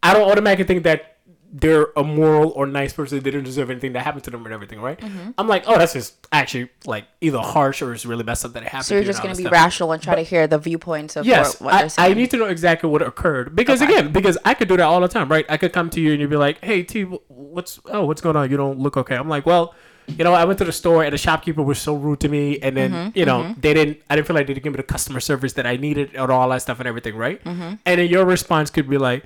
I 0.04 0.14
don't 0.14 0.30
automatically 0.30 0.66
think 0.66 0.84
that 0.84 1.18
they're 1.52 1.88
a 1.98 2.04
moral 2.04 2.52
or 2.52 2.68
nice 2.68 2.94
person. 2.94 3.18
They 3.20 3.32
didn't 3.32 3.46
deserve 3.46 3.72
anything 3.72 3.94
that 3.94 4.04
happened 4.04 4.24
to 4.26 4.32
them 4.32 4.46
and 4.46 4.54
everything, 4.54 4.80
right? 4.82 5.00
Mm-hmm. 5.00 5.32
I'm 5.38 5.48
like, 5.48 5.64
oh, 5.66 5.78
that's 5.78 5.94
just 5.94 6.28
actually 6.32 6.70
like 6.86 7.06
either 7.22 7.40
harsh 7.40 7.82
or 7.82 7.92
it's 7.94 8.06
really 8.06 8.24
messed 8.24 8.46
up 8.46 8.54
that 8.54 8.64
it 8.64 8.70
happened. 8.70 8.86
So 8.86 8.96
you're 8.96 9.04
just 9.04 9.22
going 9.24 9.34
to 9.34 9.38
be 9.38 9.44
stuff. 9.44 9.54
rational 9.54 9.92
and 9.92 10.02
try 10.02 10.16
to 10.16 10.22
hear 10.22 10.46
the 10.46 10.60
viewpoints 10.60 11.16
of 11.16 11.26
Yes, 11.26 11.60
what, 11.60 11.74
what 11.74 12.00
I. 12.00 12.10
I 12.10 12.14
need 12.14 12.30
to 12.32 12.38
know 12.38 12.46
exactly 12.46 12.90
what 12.90 13.02
occurred 13.02 13.56
because 13.56 13.82
Okay. 13.82 13.94
again, 13.94 14.12
because 14.12 14.38
I 14.46 14.54
could 14.54 14.68
do 14.68 14.78
that 14.78 14.84
all 14.84 15.02
the 15.02 15.08
time, 15.08 15.28
right? 15.30 15.46
I 15.50 15.58
could 15.58 15.74
come 15.74 15.90
to 15.92 16.00
you 16.02 16.12
and 16.12 16.22
you'd 16.22 16.30
be 16.30 16.36
like, 16.36 16.64
"Hey, 16.64 16.84
T, 16.84 17.04
what's 17.04 17.80
oh, 17.86 18.06
what's 18.06 18.22
going 18.22 18.36
on? 18.36 18.52
You 18.52 18.58
don't 18.58 18.78
look 18.80 18.96
okay." 18.98 19.16
I'm 19.16 19.28
like, 19.30 19.46
"Well, 19.48 19.74
you 20.08 20.24
know, 20.24 20.34
I 20.34 20.46
went 20.46 20.60
to 20.60 20.66
the 20.66 20.72
store 20.72 21.04
and 21.04 21.14
the 21.14 21.18
shopkeeper 21.18 21.62
was 21.64 21.80
so 21.80 21.96
rude 21.96 22.20
to 22.22 22.30
me, 22.30 22.60
and 22.60 22.78
then 22.78 22.92
Mm-hmm, 22.92 23.18
you 23.18 23.26
know 23.26 23.56
they 23.60 23.74
didn't. 23.74 24.02
I 24.10 24.16
didn't 24.16 24.28
feel 24.28 24.36
like 24.36 24.46
they 24.48 24.54
didn't 24.54 24.64
give 24.66 24.74
me 24.74 24.78
the 24.78 24.84
customer 24.84 25.20
service 25.20 25.54
that 25.54 25.66
I 25.66 25.78
needed 25.78 26.16
and 26.16 26.32
all 26.32 26.48
that 26.50 26.62
stuff 26.62 26.80
and 26.80 26.88
everything, 26.88 27.16
right? 27.16 27.44
Mm-hmm. 27.44 27.74
And 27.86 28.00
then 28.00 28.08
your 28.08 28.24
response 28.26 28.70
could 28.70 28.88
be 28.88 29.00
like. 29.00 29.24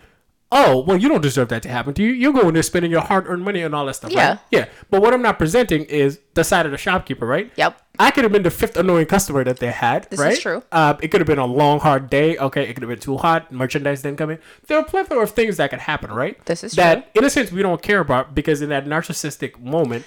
Oh 0.56 0.82
well, 0.82 0.98
you 0.98 1.10
don't 1.10 1.22
deserve 1.22 1.50
that 1.50 1.64
to 1.64 1.70
happen 1.70 1.96
to 1.96 2.04
you. 2.04 2.12
You're 2.12 2.32
going 2.32 2.54
there 2.54 2.62
spending 2.62 2.92
your 2.92 3.02
hard-earned 3.02 3.44
money 3.44 3.64
and 3.64 3.74
all 3.74 3.88
that 3.88 3.96
stuff. 3.96 4.12
Yeah. 4.12 4.30
right? 4.30 4.40
yeah. 4.52 4.66
But 4.92 5.02
what 5.02 5.12
I'm 5.12 5.24
not 5.24 5.40
presenting 5.40 5.84
is 5.86 6.20
the 6.36 6.44
side 6.44 6.68
of 6.68 6.72
the 6.72 6.78
shopkeeper, 6.78 7.26
right? 7.26 7.52
Yep. 7.56 7.82
I 7.98 8.12
could 8.12 8.24
have 8.24 8.32
been 8.32 8.44
the 8.44 8.52
fifth 8.52 8.78
annoying 8.78 9.08
customer 9.08 9.44
that 9.44 9.58
they 9.58 9.72
had. 9.72 10.04
This 10.12 10.20
is 10.20 10.26
right? 10.26 10.40
true. 10.40 10.64
Um, 10.72 11.00
it 11.02 11.08
could 11.08 11.22
have 11.22 11.28
been 11.28 11.40
a 11.40 11.46
long, 11.46 11.80
hard 11.80 12.08
day. 12.08 12.38
Okay, 12.38 12.64
it 12.64 12.76
could 12.76 12.84
have 12.84 12.90
been 12.90 13.00
too 13.00 13.18
hot. 13.18 13.52
Merchandise 13.52 14.04
didn't 14.04 14.20
come 14.20 14.30
in. 14.30 14.40
There 14.68 14.78
are 14.78 14.84
plethora 14.84 15.24
of 15.24 15.32
things 15.32 15.58
that 15.58 15.72
could 15.72 15.80
happen, 15.80 16.12
right? 16.12 16.44
This 16.46 16.64
is 16.64 16.76
true. 16.76 16.84
that, 16.84 17.10
in 17.16 17.26
a 17.26 17.32
sense, 17.32 17.52
we 17.52 17.64
don't 17.64 17.82
care 17.82 18.00
about 18.00 18.36
because 18.36 18.62
in 18.62 18.70
that 18.70 18.86
narcissistic 18.86 19.60
moment, 19.60 20.06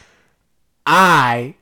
I 0.87 1.57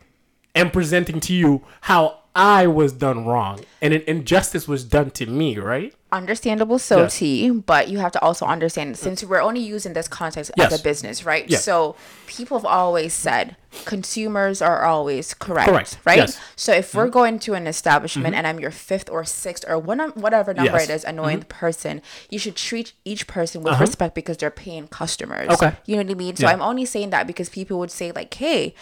am 0.55 0.71
presenting 0.71 1.21
to 1.21 1.33
you 1.33 1.63
how 1.83 2.21
I 2.37 2.67
was 2.67 2.93
done 2.93 3.25
wrong 3.27 3.61
and 3.81 3.95
an 3.95 4.03
injustice 4.07 4.67
was 4.67 4.83
done 4.85 5.11
to 5.13 5.27
me, 5.27 5.57
right? 5.59 5.95
Understandable, 6.11 6.79
so 6.79 7.03
Yes. 7.03 7.19
T, 7.19 7.51
but 7.51 7.89
you 7.89 7.99
have 7.99 8.13
to 8.13 8.23
also 8.23 8.47
understand 8.47 8.97
since 8.97 9.25
we're 9.25 9.41
only 9.43 9.61
using 9.61 9.93
this 9.95 10.07
context 10.09 10.51
Yes. 10.57 10.73
as 10.73 10.81
a 10.81 10.83
business, 10.83 11.25
right? 11.25 11.49
Yeah. 11.49 11.59
So 11.59 11.97
people 12.27 12.57
have 12.59 12.65
always 12.65 13.13
said 13.13 13.57
consumers 13.85 14.63
are 14.63 14.85
always 14.85 15.35
correct, 15.35 15.69
Correct. 15.69 15.99
right? 16.05 16.19
Yes. 16.19 16.37
Mm-hmm. 16.37 16.45
So 16.57 16.73
if 16.73 16.95
we're 16.95 17.09
going 17.09 17.41
to 17.41 17.55
an 17.55 17.67
establishment 17.67 18.35
and 18.37 18.47
I'm 18.47 18.61
your 18.61 18.71
fifth 18.71 19.11
or 19.11 19.25
sixth 19.25 19.65
or 19.69 19.79
one, 19.79 19.99
whatever 20.11 20.55
number 20.55 20.73
Yes. 20.73 20.83
Mm-hmm. 20.83 20.91
it 20.93 20.95
is, 20.95 21.05
annoying 21.05 21.43
person, 21.43 22.01
you 22.31 22.39
should 22.39 22.55
treat 22.57 22.93
each 23.05 23.27
person 23.27 23.63
with 23.63 23.79
respect 23.81 24.15
because 24.15 24.37
they're 24.37 24.51
paying 24.53 24.87
customers. 24.89 25.49
Uh-huh. 25.49 25.67
Okay. 25.67 25.77
You 25.87 25.97
know 25.97 26.03
what 26.05 26.11
I 26.13 26.15
mean? 26.15 26.37
So 26.37 26.47
Yeah. 26.47 26.53
I'm 26.53 26.63
only 26.63 26.85
saying 26.85 27.11
that 27.11 27.27
because 27.27 27.49
people 27.49 27.79
would 27.81 27.91
say 27.91 28.13
like, 28.13 28.33
hey, 28.35 28.75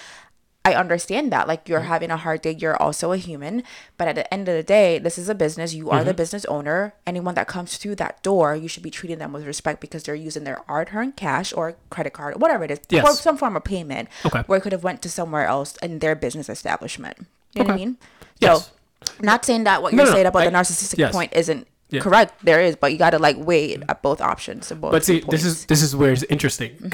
I 0.64 0.74
understand 0.74 1.32
that. 1.32 1.48
Like 1.48 1.64
Mm-hmm. 1.64 1.72
you're 1.72 1.80
having 1.80 2.10
a 2.10 2.16
hard 2.16 2.42
day, 2.42 2.52
you're 2.58 2.76
also 2.80 3.10
a 3.12 3.16
human. 3.16 3.64
But 3.98 4.06
at 4.08 4.14
the 4.14 4.32
end 4.32 4.48
of 4.48 4.54
the 4.54 4.62
day, 4.62 4.98
this 5.00 5.18
is 5.18 5.28
a 5.28 5.34
business. 5.34 5.74
You 5.74 5.86
Mm-hmm. 5.86 5.94
are 5.96 6.04
the 6.04 6.14
business 6.14 6.44
owner. 6.46 6.94
Anyone 7.06 7.34
that 7.34 7.48
comes 7.48 7.76
through 7.78 7.96
that 7.96 8.22
door, 8.22 8.54
you 8.54 8.68
should 8.68 8.82
be 8.84 8.90
treating 8.90 9.18
them 9.18 9.32
with 9.32 9.44
respect 9.46 9.80
because 9.80 10.04
they're 10.04 10.14
using 10.14 10.44
their 10.44 10.60
hard-earned 10.68 11.16
cash 11.16 11.52
or 11.52 11.74
credit 11.90 12.12
card, 12.12 12.40
whatever 12.40 12.62
it 12.64 12.70
is, 12.70 12.80
Yes. 12.90 13.04
or 13.04 13.12
some 13.14 13.36
form 13.36 13.56
of 13.56 13.64
payment. 13.64 14.08
Okay. 14.24 14.42
Where 14.46 14.58
it 14.58 14.62
could 14.62 14.72
have 14.72 14.84
went 14.84 15.02
to 15.02 15.10
somewhere 15.10 15.46
else 15.46 15.76
in 15.82 15.98
their 15.98 16.14
business 16.14 16.48
establishment. 16.48 17.16
You 17.54 17.64
know 17.64 17.64
what 17.64 17.70
I 17.70 17.74
Okay. 17.74 17.84
mean? 17.84 17.96
Yes. 18.38 18.66
So, 18.66 19.12
not 19.20 19.44
saying 19.44 19.64
that 19.64 19.82
what 19.82 19.92
No, 19.92 20.04
you're 20.04 20.10
no, 20.10 20.14
saying 20.14 20.26
about 20.26 20.42
I- 20.42 20.50
the 20.50 20.56
narcissistic 20.56 20.98
yes. 20.98 21.12
point 21.12 21.32
isn't 21.34 21.66
Yeah. 21.90 22.00
correct. 22.00 22.34
There 22.44 22.60
is, 22.62 22.76
but 22.76 22.92
you 22.92 22.98
got 22.98 23.10
to 23.10 23.18
like 23.18 23.36
weigh 23.36 23.74
at 23.88 24.00
both 24.00 24.20
options. 24.20 24.70
both 24.70 24.92
But 24.92 25.04
see, 25.04 25.20
points. 25.20 25.30
this 25.32 25.44
is 25.44 25.64
this 25.66 25.82
is 25.82 25.94
where 25.96 26.12
it's 26.12 26.22
interesting 26.30 26.70
Mm-hmm. 26.76 26.88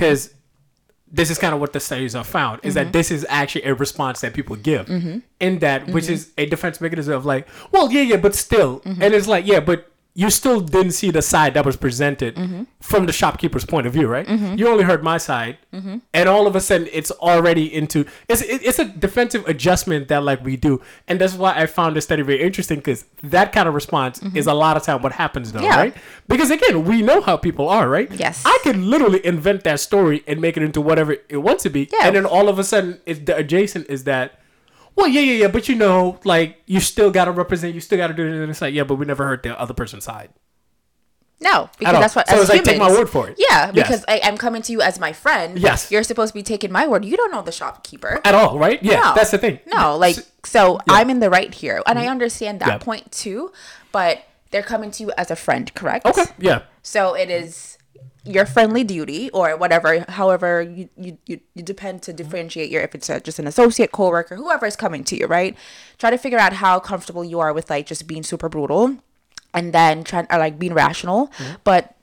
This 1.10 1.30
is 1.30 1.38
kind 1.38 1.54
of 1.54 1.60
what 1.60 1.72
the 1.72 1.80
studies 1.80 2.12
have 2.14 2.26
found 2.26 2.60
is 2.62 2.74
Mm-hmm. 2.74 2.84
that 2.84 2.92
this 2.92 3.10
is 3.10 3.24
actually 3.28 3.64
a 3.64 3.74
response 3.74 4.20
that 4.20 4.34
people 4.34 4.56
give 4.56 4.88
in 5.40 5.58
that 5.60 5.86
which 5.88 6.04
Mm-hmm. 6.04 6.12
is 6.12 6.32
a 6.38 6.46
defense 6.46 6.80
mechanism 6.80 7.14
of 7.14 7.24
like 7.24 7.46
well 7.72 7.90
yeah 7.90 8.02
yeah 8.02 8.16
but 8.16 8.34
still 8.34 8.80
Mm-hmm. 8.80 9.02
and 9.02 9.14
it's 9.14 9.26
like 9.26 9.46
yeah 9.46 9.60
but 9.60 9.90
you 10.22 10.28
still 10.30 10.60
didn't 10.76 10.94
see 11.00 11.10
the 11.18 11.22
side 11.32 11.52
that 11.54 11.64
was 11.70 11.76
presented 11.87 12.32
Mm-hmm. 12.37 12.62
from 12.90 13.02
the 13.08 13.12
shopkeeper's 13.20 13.64
point 13.72 13.87
of 13.88 13.92
view 13.98 14.06
right 14.16 14.26
you 14.58 14.64
only 14.75 14.84
heard 14.90 15.02
my 15.12 15.18
side 15.30 15.54
Mm-hmm. 15.72 15.96
and 16.18 16.28
all 16.28 16.44
of 16.50 16.54
a 16.56 16.60
sudden 16.68 16.87
it's 16.98 17.12
already 17.30 17.66
into 17.80 17.98
it's 18.32 18.42
it's 18.42 18.78
a 18.78 18.87
defensive 19.06 19.42
adjustment 19.52 20.08
that 20.08 20.22
like 20.30 20.40
we 20.50 20.54
do 20.68 20.72
and 21.08 21.20
that's 21.20 21.34
why 21.42 21.52
i 21.62 21.66
found 21.78 21.90
this 21.96 22.04
study 22.04 22.22
very 22.22 22.40
interesting 22.48 22.78
because 22.82 23.00
that 23.37 23.48
kind 23.52 23.66
of 23.68 23.75
response 23.75 24.16
is 24.40 24.46
a 24.46 24.54
lot 24.64 24.75
of 24.78 24.82
time 24.88 25.00
what 25.02 25.12
happens 25.25 25.52
though 25.52 25.58
Mm-hmm. 25.60 25.66
Yeah. 25.72 25.84
right 25.84 25.94
because 26.32 26.50
again 26.50 26.84
we 26.90 26.96
know 27.02 27.20
how 27.28 27.37
people 27.37 27.68
are 27.68 27.87
right 27.96 28.10
Yes. 28.25 28.42
I 28.46 28.58
could 28.64 28.76
literally 28.94 29.20
invent 29.34 29.62
that 29.68 29.78
story 29.88 30.18
and 30.26 30.40
make 30.40 30.56
it 30.56 30.62
into 30.62 30.80
whatever 30.80 31.12
it 31.28 31.37
wants 31.48 31.62
to 31.64 31.70
be. 31.70 31.82
Yeah. 31.92 32.06
And 32.06 32.16
then 32.16 32.25
all 32.26 32.48
of 32.48 32.58
a 32.58 32.64
sudden, 32.64 33.00
it's 33.06 33.20
the 33.20 33.37
adjacent 33.37 33.88
is 33.88 34.04
that, 34.04 34.38
Well, 34.98 35.06
yeah, 35.06 35.20
yeah, 35.20 35.32
yeah, 35.42 35.48
but 35.48 35.68
you 35.68 35.76
know, 35.76 36.18
like 36.24 36.60
you 36.66 36.80
still 36.80 37.12
gotta 37.12 37.30
represent. 37.30 37.72
You 37.72 37.80
still 37.80 37.98
gotta 37.98 38.14
do 38.14 38.26
it. 38.26 38.32
And 38.42 38.50
it's 38.50 38.60
like, 38.60 38.74
yeah, 38.74 38.82
but 38.82 38.96
we 38.96 39.06
never 39.06 39.24
heard 39.24 39.44
the 39.44 39.58
other 39.58 39.72
person's 39.72 40.02
side. 40.02 40.30
No, 41.40 41.70
because 41.78 41.94
that's 42.00 42.16
what. 42.16 42.28
So 42.28 42.34
as 42.34 42.40
it's 42.42 42.50
like, 42.50 42.64
take 42.64 42.78
my 42.80 42.90
word 42.90 43.08
for 43.08 43.28
it. 43.28 43.36
Yeah, 43.38 43.70
Yes. 43.72 43.86
because 43.86 44.04
I, 44.08 44.20
I'm 44.24 44.36
coming 44.36 44.60
to 44.62 44.72
you 44.72 44.82
as 44.82 44.98
my 44.98 45.12
friend. 45.12 45.56
Yes. 45.56 45.88
you're 45.92 46.02
supposed 46.02 46.32
to 46.32 46.34
be 46.34 46.42
taking 46.42 46.72
my 46.72 46.88
word. 46.88 47.04
You 47.04 47.16
don't 47.16 47.30
know 47.30 47.42
the 47.42 47.52
shopkeeper. 47.52 48.20
At 48.24 48.34
all, 48.34 48.58
right? 48.58 48.82
Yeah, 48.82 48.98
No. 49.00 49.14
that's 49.14 49.30
the 49.30 49.38
thing. 49.38 49.60
No, 49.72 49.96
like 49.96 50.16
so 50.44 50.80
I'm 50.88 51.10
in 51.10 51.20
the 51.20 51.30
right 51.30 51.54
here, 51.54 51.80
and 51.86 51.96
I 51.96 52.02
Mm-hmm. 52.02 52.10
understand 52.10 52.58
that 52.60 52.68
Yeah. 52.68 52.78
point 52.78 53.12
too. 53.12 53.52
But 53.92 54.24
they're 54.50 54.64
coming 54.64 54.90
to 54.90 55.04
you 55.04 55.12
as 55.16 55.30
a 55.30 55.36
friend, 55.36 55.72
correct? 55.74 56.06
Okay. 56.06 56.24
Yeah. 56.38 56.62
So 56.82 57.14
it 57.14 57.30
is 57.30 57.77
your 58.28 58.44
friendly 58.47 58.85
duty 58.85 59.30
or 59.30 59.56
whatever, 59.56 60.04
however 60.08 60.61
you, 60.62 60.88
you, 60.97 61.16
you, 61.26 61.40
you 61.54 61.62
depend 61.62 62.02
to 62.02 62.12
differentiate 62.12 62.70
your 62.70 62.82
if 62.82 62.94
it's 62.94 63.08
a, 63.08 63.20
just 63.20 63.38
an 63.38 63.47
associate, 63.47 63.90
coworker, 63.90 64.37
whoever 64.37 64.66
is 64.66 64.76
coming 64.76 65.02
to 65.04 65.16
you, 65.16 65.26
right? 65.26 65.56
Try 65.99 66.11
to 66.11 66.18
figure 66.18 66.38
out 66.38 66.52
how 66.54 66.78
comfortable 66.78 67.25
you 67.25 67.40
are 67.40 67.52
with 67.52 67.70
like 67.70 67.87
just 67.87 68.06
being 68.06 68.23
super 68.23 68.49
brutal 68.49 68.97
and 69.54 69.73
then 69.73 70.04
trying 70.04 70.26
or 70.30 70.38
like 70.38 70.58
being 70.58 70.75
rational. 70.75 71.30
But 71.64 71.94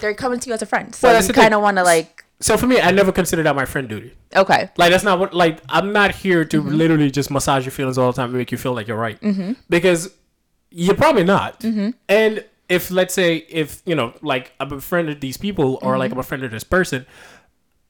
they're 0.00 0.14
coming 0.14 0.38
to 0.40 0.48
you 0.48 0.54
as 0.54 0.62
a 0.62 0.66
friend. 0.66 0.94
So 0.94 1.08
Well, 1.08 1.14
that's 1.16 1.26
you 1.28 1.34
the 1.34 1.40
kind 1.40 1.54
of 1.54 1.60
want 1.62 1.76
to 1.78 1.82
like 1.82 2.24
So 2.40 2.56
for 2.56 2.66
me, 2.66 2.80
I 2.80 2.90
never 2.92 3.12
considered 3.12 3.42
that 3.44 3.56
my 3.56 3.64
friend 3.66 3.88
duty. 3.88 4.12
okay. 4.34 4.70
Like 4.76 4.90
that's 4.92 5.04
not 5.04 5.18
what. 5.18 5.34
Like 5.34 5.60
I'm 5.68 5.92
not 5.92 6.14
here 6.14 6.44
to 6.44 6.62
Mm-hmm. 6.62 6.74
literally 6.74 7.10
just 7.10 7.30
massage 7.30 7.64
your 7.64 7.72
feelings 7.72 7.98
all 7.98 8.12
the 8.12 8.16
time 8.16 8.30
and 8.30 8.38
make 8.38 8.52
you 8.52 8.58
feel 8.58 8.72
like 8.74 8.86
you're 8.88 8.96
right. 8.96 9.18
Because 9.68 10.14
you're 10.70 10.94
probably 10.96 11.24
not. 11.24 11.60
Mm-hmm. 11.60 11.90
And 12.08 12.44
if 12.70 12.90
let's 12.90 13.12
say 13.12 13.36
if 13.36 13.82
you 13.84 13.94
know, 13.94 14.14
like 14.22 14.52
I'm 14.60 14.72
a 14.72 14.80
friend 14.80 15.08
of 15.10 15.20
these 15.20 15.36
people 15.36 15.78
or 15.82 15.98
like 15.98 16.10
I'm 16.10 16.12
Mm-hmm. 16.12 16.20
a 16.20 16.22
friend 16.22 16.44
of 16.44 16.50
this 16.52 16.64
person, 16.64 17.04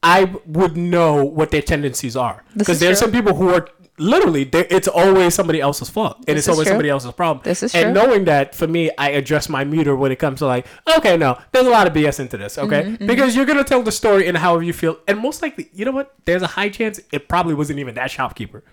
I 0.03 0.33
would 0.45 0.75
know 0.75 1.23
what 1.23 1.51
their 1.51 1.61
tendencies 1.61 2.15
are. 2.17 2.43
Because 2.57 2.79
there's 2.79 2.99
some 2.99 3.11
people 3.11 3.35
who 3.35 3.49
are 3.53 3.67
literally 3.97 4.49
it's 4.53 4.87
always 4.87 5.35
somebody 5.35 5.61
else's 5.61 5.89
fault 5.89 6.15
and 6.27 6.35
This 6.37 6.39
it's 6.39 6.47
always 6.47 6.65
true. 6.65 6.71
somebody 6.71 6.89
else's 6.89 7.11
problem. 7.11 7.43
This 7.43 7.61
is 7.61 7.75
and 7.75 7.93
true. 7.93 7.93
knowing 7.93 8.25
that 8.25 8.55
for 8.55 8.65
me, 8.67 8.89
I 8.97 9.11
address 9.11 9.47
my 9.47 9.63
meter 9.63 9.95
when 9.95 10.11
it 10.11 10.15
comes 10.17 10.39
to 10.39 10.47
like, 10.47 10.65
okay, 10.97 11.17
no, 11.17 11.37
there's 11.51 11.67
a 11.67 11.69
lot 11.69 11.85
of 11.85 11.93
BS 11.93 12.19
into 12.19 12.35
this, 12.37 12.57
okay? 12.57 12.83
Mm-hmm, 12.83 13.05
Because 13.05 13.35
you're 13.35 13.45
gonna 13.45 13.63
tell 13.63 13.83
the 13.83 13.91
story 13.91 14.25
in 14.25 14.33
however 14.35 14.63
you 14.63 14.73
feel, 14.73 14.97
and 15.07 15.19
most 15.19 15.43
likely, 15.43 15.69
you 15.73 15.85
know 15.85 15.91
what? 15.91 16.15
There's 16.25 16.41
a 16.41 16.47
high 16.47 16.69
chance 16.69 16.99
it 17.11 17.29
probably 17.29 17.53
wasn't 17.53 17.77
even 17.79 17.93
that 17.95 18.09
shopkeeper. 18.09 18.63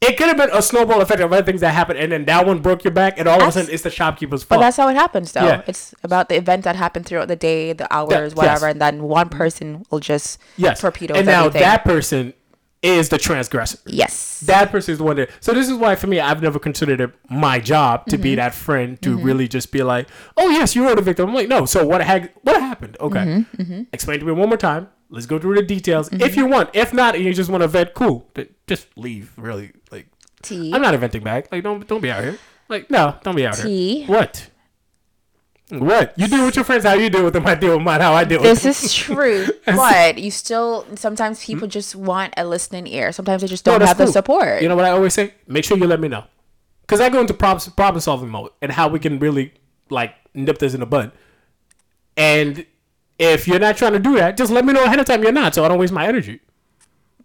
It 0.00 0.16
could 0.16 0.28
have 0.28 0.36
been 0.36 0.50
a 0.52 0.62
snowball 0.62 1.00
effect 1.00 1.20
of 1.20 1.32
other 1.32 1.42
things 1.42 1.60
that 1.60 1.74
happened, 1.74 1.98
and 1.98 2.12
then 2.12 2.24
that 2.26 2.46
one 2.46 2.60
broke 2.60 2.84
your 2.84 2.92
back, 2.92 3.18
and 3.18 3.26
all 3.28 3.42
of 3.42 3.48
a 3.48 3.52
sudden 3.52 3.70
it's 3.72 3.82
the 3.82 3.90
shopkeeper's 3.90 4.44
fault. 4.44 4.60
But 4.60 4.64
that's 4.66 4.76
how 4.76 4.88
it 4.88 4.94
happens, 4.94 5.32
though. 5.32 5.44
Yeah. 5.44 5.62
It's 5.66 5.92
about 6.04 6.28
the 6.28 6.36
event 6.36 6.62
that 6.64 6.76
happened 6.76 7.04
throughout 7.06 7.26
the 7.28 7.36
day, 7.36 7.72
the 7.72 7.92
hours, 7.92 8.10
yes. 8.32 8.34
whatever, 8.34 8.68
and 8.68 8.80
then 8.80 9.02
one 9.04 9.28
person 9.28 9.84
will 9.90 9.98
just 10.00 10.38
yes, 10.56 10.80
torpedo 10.80 11.14
and 11.14 11.26
now 11.26 11.46
everything. 11.46 11.62
that 11.62 11.84
person 11.84 12.32
is 12.80 13.08
the 13.08 13.18
transgressor. 13.18 13.76
yes, 13.86 14.38
that 14.46 14.70
person 14.70 14.92
is 14.92 14.98
the 14.98 15.04
one 15.04 15.16
that. 15.16 15.30
So 15.40 15.52
this 15.52 15.68
is 15.68 15.74
why 15.74 15.96
for 15.96 16.06
me, 16.06 16.20
I've 16.20 16.40
never 16.40 16.60
considered 16.60 17.00
it 17.00 17.10
my 17.28 17.58
job 17.58 18.06
to 18.06 18.14
Mm-hmm. 18.16 18.22
be 18.22 18.34
that 18.36 18.54
friend 18.54 19.02
to 19.02 19.16
really 19.18 19.48
just 19.48 19.72
be 19.72 19.82
like, 19.82 20.06
oh 20.36 20.48
yes, 20.48 20.76
you 20.76 20.84
were 20.84 20.94
the 20.94 21.02
victim. 21.02 21.28
I'm 21.28 21.34
like, 21.34 21.48
no. 21.48 21.64
So 21.64 21.84
what 21.84 22.02
had 22.02 22.30
what 22.42 22.60
happened? 22.60 22.96
Okay, 23.00 23.44
Mm-hmm, 23.56 23.82
explain 23.92 24.20
to 24.20 24.26
me 24.26 24.30
one 24.30 24.48
more 24.48 24.56
time. 24.56 24.86
Let's 25.10 25.26
go 25.26 25.38
through 25.38 25.54
the 25.54 25.62
details. 25.62 26.08
If 26.12 26.20
mm-hmm. 26.20 26.38
you 26.38 26.46
want, 26.46 26.70
if 26.74 26.92
not, 26.92 27.14
and 27.14 27.24
you 27.24 27.32
just 27.32 27.50
want 27.50 27.62
to 27.62 27.68
vent, 27.68 27.94
cool. 27.94 28.28
But 28.34 28.50
just 28.66 28.86
leave. 28.96 29.32
Really, 29.36 29.72
like 29.90 30.06
T. 30.42 30.72
I'm 30.74 30.82
not 30.82 30.98
venting 30.98 31.22
back. 31.22 31.50
Like 31.50 31.62
don't 31.62 31.86
don't 31.86 32.00
be 32.00 32.10
out 32.10 32.22
here. 32.22 32.38
Like 32.68 32.90
no, 32.90 33.16
don't 33.22 33.36
be 33.36 33.46
out 33.46 33.56
T. 33.56 34.00
here. 34.00 34.06
What? 34.06 34.50
What 35.70 36.18
you 36.18 36.28
do 36.28 36.46
with 36.46 36.56
your 36.56 36.64
friends? 36.64 36.84
How 36.84 36.94
you 36.94 37.10
deal 37.10 37.24
with 37.24 37.34
them? 37.34 37.46
I 37.46 37.54
deal 37.54 37.76
with 37.76 37.84
mine. 37.84 38.00
How 38.00 38.14
I 38.14 38.24
deal 38.24 38.40
with 38.40 38.62
This 38.62 38.84
is 38.84 38.94
true, 38.94 39.46
but 39.66 40.16
you 40.16 40.30
still 40.30 40.86
sometimes 40.94 41.44
people 41.44 41.68
just 41.68 41.94
want 41.94 42.32
a 42.38 42.46
listening 42.46 42.86
ear. 42.86 43.12
Sometimes 43.12 43.42
they 43.42 43.48
just 43.48 43.64
don't 43.64 43.80
No, 43.80 43.86
have 43.86 43.98
the 43.98 44.06
support. 44.06 44.62
You 44.62 44.68
know 44.68 44.76
what 44.76 44.86
I 44.86 44.90
always 44.90 45.12
say? 45.12 45.34
Make 45.46 45.64
sure 45.64 45.76
you 45.76 45.86
let 45.86 46.00
me 46.00 46.08
know. 46.08 46.24
Because 46.82 47.02
I 47.02 47.10
go 47.10 47.20
into 47.20 47.34
problem, 47.34 47.70
problem 47.72 48.00
solving 48.00 48.30
mode 48.30 48.50
and 48.62 48.72
how 48.72 48.88
we 48.88 48.98
can 48.98 49.18
really 49.18 49.52
like 49.90 50.14
nip 50.32 50.58
this 50.58 50.72
in 50.72 50.80
the 50.80 50.86
bud. 50.86 51.12
And 52.16 52.64
if 53.18 53.48
you're 53.48 53.58
not 53.58 53.76
trying 53.76 53.92
to 53.92 53.98
do 53.98 54.16
that, 54.16 54.36
just 54.36 54.50
let 54.52 54.64
me 54.64 54.72
know 54.72 54.84
ahead 54.84 55.00
of 55.00 55.06
time 55.06 55.22
you're 55.22 55.32
not 55.32 55.54
so 55.54 55.64
I 55.64 55.68
don't 55.68 55.78
waste 55.78 55.92
my 55.92 56.06
energy. 56.06 56.40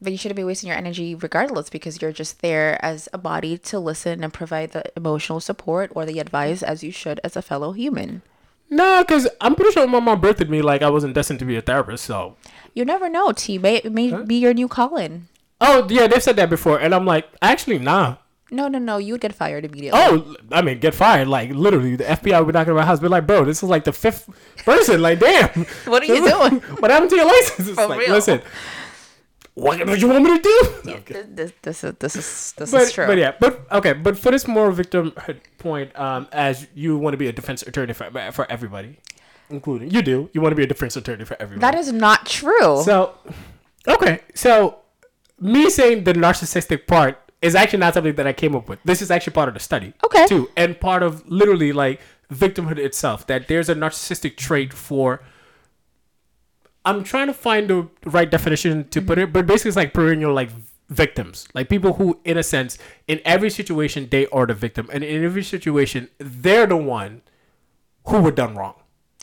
but 0.02 0.12
you 0.12 0.18
shouldn't 0.18 0.36
be 0.36 0.44
wasting 0.44 0.68
your 0.68 0.78
energy 0.78 1.16
regardless 1.16 1.70
because 1.70 2.02
you're 2.02 2.12
just 2.12 2.42
there 2.42 2.84
as 2.84 3.08
a 3.14 3.18
body 3.18 3.58
to 3.58 3.80
listen 3.80 4.24
and 4.24 4.34
provide 4.34 4.72
the 4.72 4.84
emotional 4.98 5.40
support 5.40 5.92
or 5.96 6.06
the 6.06 6.20
advice 6.20 6.62
as 6.64 6.84
you 6.84 6.92
should 6.92 7.20
as 7.24 7.36
a 7.38 7.42
fellow 7.42 7.72
human. 7.72 8.22
No, 8.70 9.04
because 9.04 9.28
I'm 9.40 9.56
pretty 9.56 9.72
sure 9.72 9.86
my 9.88 10.00
mom 10.00 10.20
birthed 10.22 10.50
me 10.50 10.62
like 10.62 10.82
I 10.82 10.90
wasn't 10.90 11.14
destined 11.14 11.40
to 11.40 11.46
be 11.46 11.56
a 11.56 11.62
therapist. 11.62 12.04
So, 12.06 12.36
You 12.74 12.84
never 12.86 13.08
know, 13.08 13.32
T. 13.32 13.58
May 13.60 13.76
it 13.78 13.92
may 13.94 14.12
be 14.24 14.36
your 14.36 14.54
new 14.54 14.68
calling. 14.68 15.28
oh, 15.62 15.88
yeah, 15.90 16.08
they've 16.08 16.24
said 16.24 16.36
that 16.38 16.50
before. 16.50 16.80
And 16.80 16.94
I'm 16.96 17.06
like, 17.06 17.28
actually, 17.42 17.78
nah. 17.80 18.16
No, 18.54 18.68
no, 18.68 18.80
no. 18.80 18.98
You 18.98 19.14
would 19.14 19.22
get 19.22 19.34
fired 19.34 19.66
immediately. 19.66 20.00
Oh, 20.02 20.36
I 20.52 20.62
mean, 20.62 20.80
get 20.80 20.94
fired. 20.94 21.28
Like, 21.28 21.50
literally, 21.50 21.96
the 21.96 22.04
FBI 22.06 22.40
would 22.40 22.48
be 22.48 22.54
knocking 22.54 22.72
on 22.72 22.78
my 22.78 22.86
house. 22.86 23.00
Be 23.00 23.08
like, 23.08 23.26
bro, 23.28 23.44
this 23.46 23.64
is 23.64 23.70
like 23.70 23.84
the 23.84 23.92
fifth 23.94 24.30
person. 24.66 25.02
Like, 25.02 25.20
damn. 25.20 25.50
What 25.86 26.04
are 26.04 26.06
you 26.06 26.16
doing? 26.30 26.62
what 26.80 26.92
happened 26.92 27.10
to 27.10 27.16
your 27.16 27.26
license? 27.26 27.68
It's 27.70 27.76
For 27.80 27.88
like, 27.88 28.00
real. 28.00 28.12
listen, 28.12 28.42
what 29.56 29.78
do 29.86 29.96
you 29.96 30.08
want 30.08 30.24
me 30.24 30.38
to 30.38 30.42
do? 30.42 30.92
I'm. 30.92 31.04
This, 31.36 31.52
this 31.62 31.84
is 31.84 31.94
this 32.00 32.16
is 32.16 32.54
this 32.58 32.72
but, 32.72 32.82
is 32.82 32.92
true. 32.92 33.06
but 33.06 33.18
yeah, 33.18 33.34
but 33.40 33.66
okay, 33.72 33.94
but 33.94 34.18
for 34.18 34.32
this 34.32 34.48
moral 34.48 34.72
victim 34.72 35.14
point, 35.60 35.98
um, 36.00 36.28
as 36.32 36.68
you 36.74 36.98
want 36.98 37.14
to 37.14 37.18
be 37.18 37.28
a 37.28 37.32
defense 37.32 37.62
attorney 37.62 37.94
for 37.94 38.10
for 38.32 38.52
everybody, 38.52 38.98
including 39.52 39.92
you 39.92 40.02
do, 40.02 40.30
you 40.34 40.42
want 40.42 40.54
to 40.54 40.56
be 40.56 40.64
a 40.64 40.68
defense 40.68 40.96
attorney 40.96 41.24
for 41.26 41.38
everybody. 41.40 41.60
That 41.62 41.78
is 41.80 41.92
not 41.94 42.26
true. 42.26 42.82
so 42.84 43.14
okay. 43.88 44.22
So 44.34 44.80
me 45.40 45.70
saying 45.70 46.06
the 46.06 46.14
narcissistic 46.14 46.88
part 46.88 47.20
is 47.44 47.56
actually 47.56 47.80
not 47.80 47.94
something 47.94 48.16
that 48.16 48.26
I 48.26 48.34
came 48.34 48.56
up 48.56 48.70
with. 48.70 48.80
This 48.86 49.02
is 49.02 49.12
actually 49.12 49.34
part 49.34 49.50
of 49.50 49.54
the 49.54 49.60
study, 49.60 49.94
Okay. 50.04 50.26
too, 50.28 50.50
and 50.56 50.80
part 50.80 51.04
of 51.04 51.28
literally 51.30 51.74
like 51.74 52.00
victimhood 52.32 52.78
itself. 52.78 53.28
That 53.28 53.48
there's 53.50 53.70
a 53.70 53.76
narcissistic 53.76 54.38
trait 54.38 54.74
for. 54.74 55.22
I'm 56.86 57.04
trying 57.04 57.28
to 57.28 57.34
find 57.34 57.70
the 57.70 57.90
right 58.06 58.30
definition 58.30 58.88
to 58.90 59.02
put 59.02 59.18
it, 59.18 59.32
but 59.34 59.46
basically 59.46 59.70
it's 59.70 59.78
like 59.78 59.94
perennial 59.94 60.34
like 60.34 60.50
victims, 60.90 61.48
like 61.54 61.70
people 61.70 61.94
who, 61.94 62.20
in 62.24 62.38
a 62.38 62.44
sense, 62.44 62.78
in 63.08 63.20
every 63.26 63.50
situation 63.50 64.08
they 64.10 64.26
are 64.28 64.46
the 64.46 64.54
victim, 64.54 64.90
and 64.92 65.04
in 65.04 65.24
every 65.24 65.44
situation 65.44 66.10
they're 66.18 66.66
the 66.66 66.78
one 66.78 67.22
who 68.08 68.22
were 68.22 68.32
done 68.32 68.56
wrong. 68.56 68.76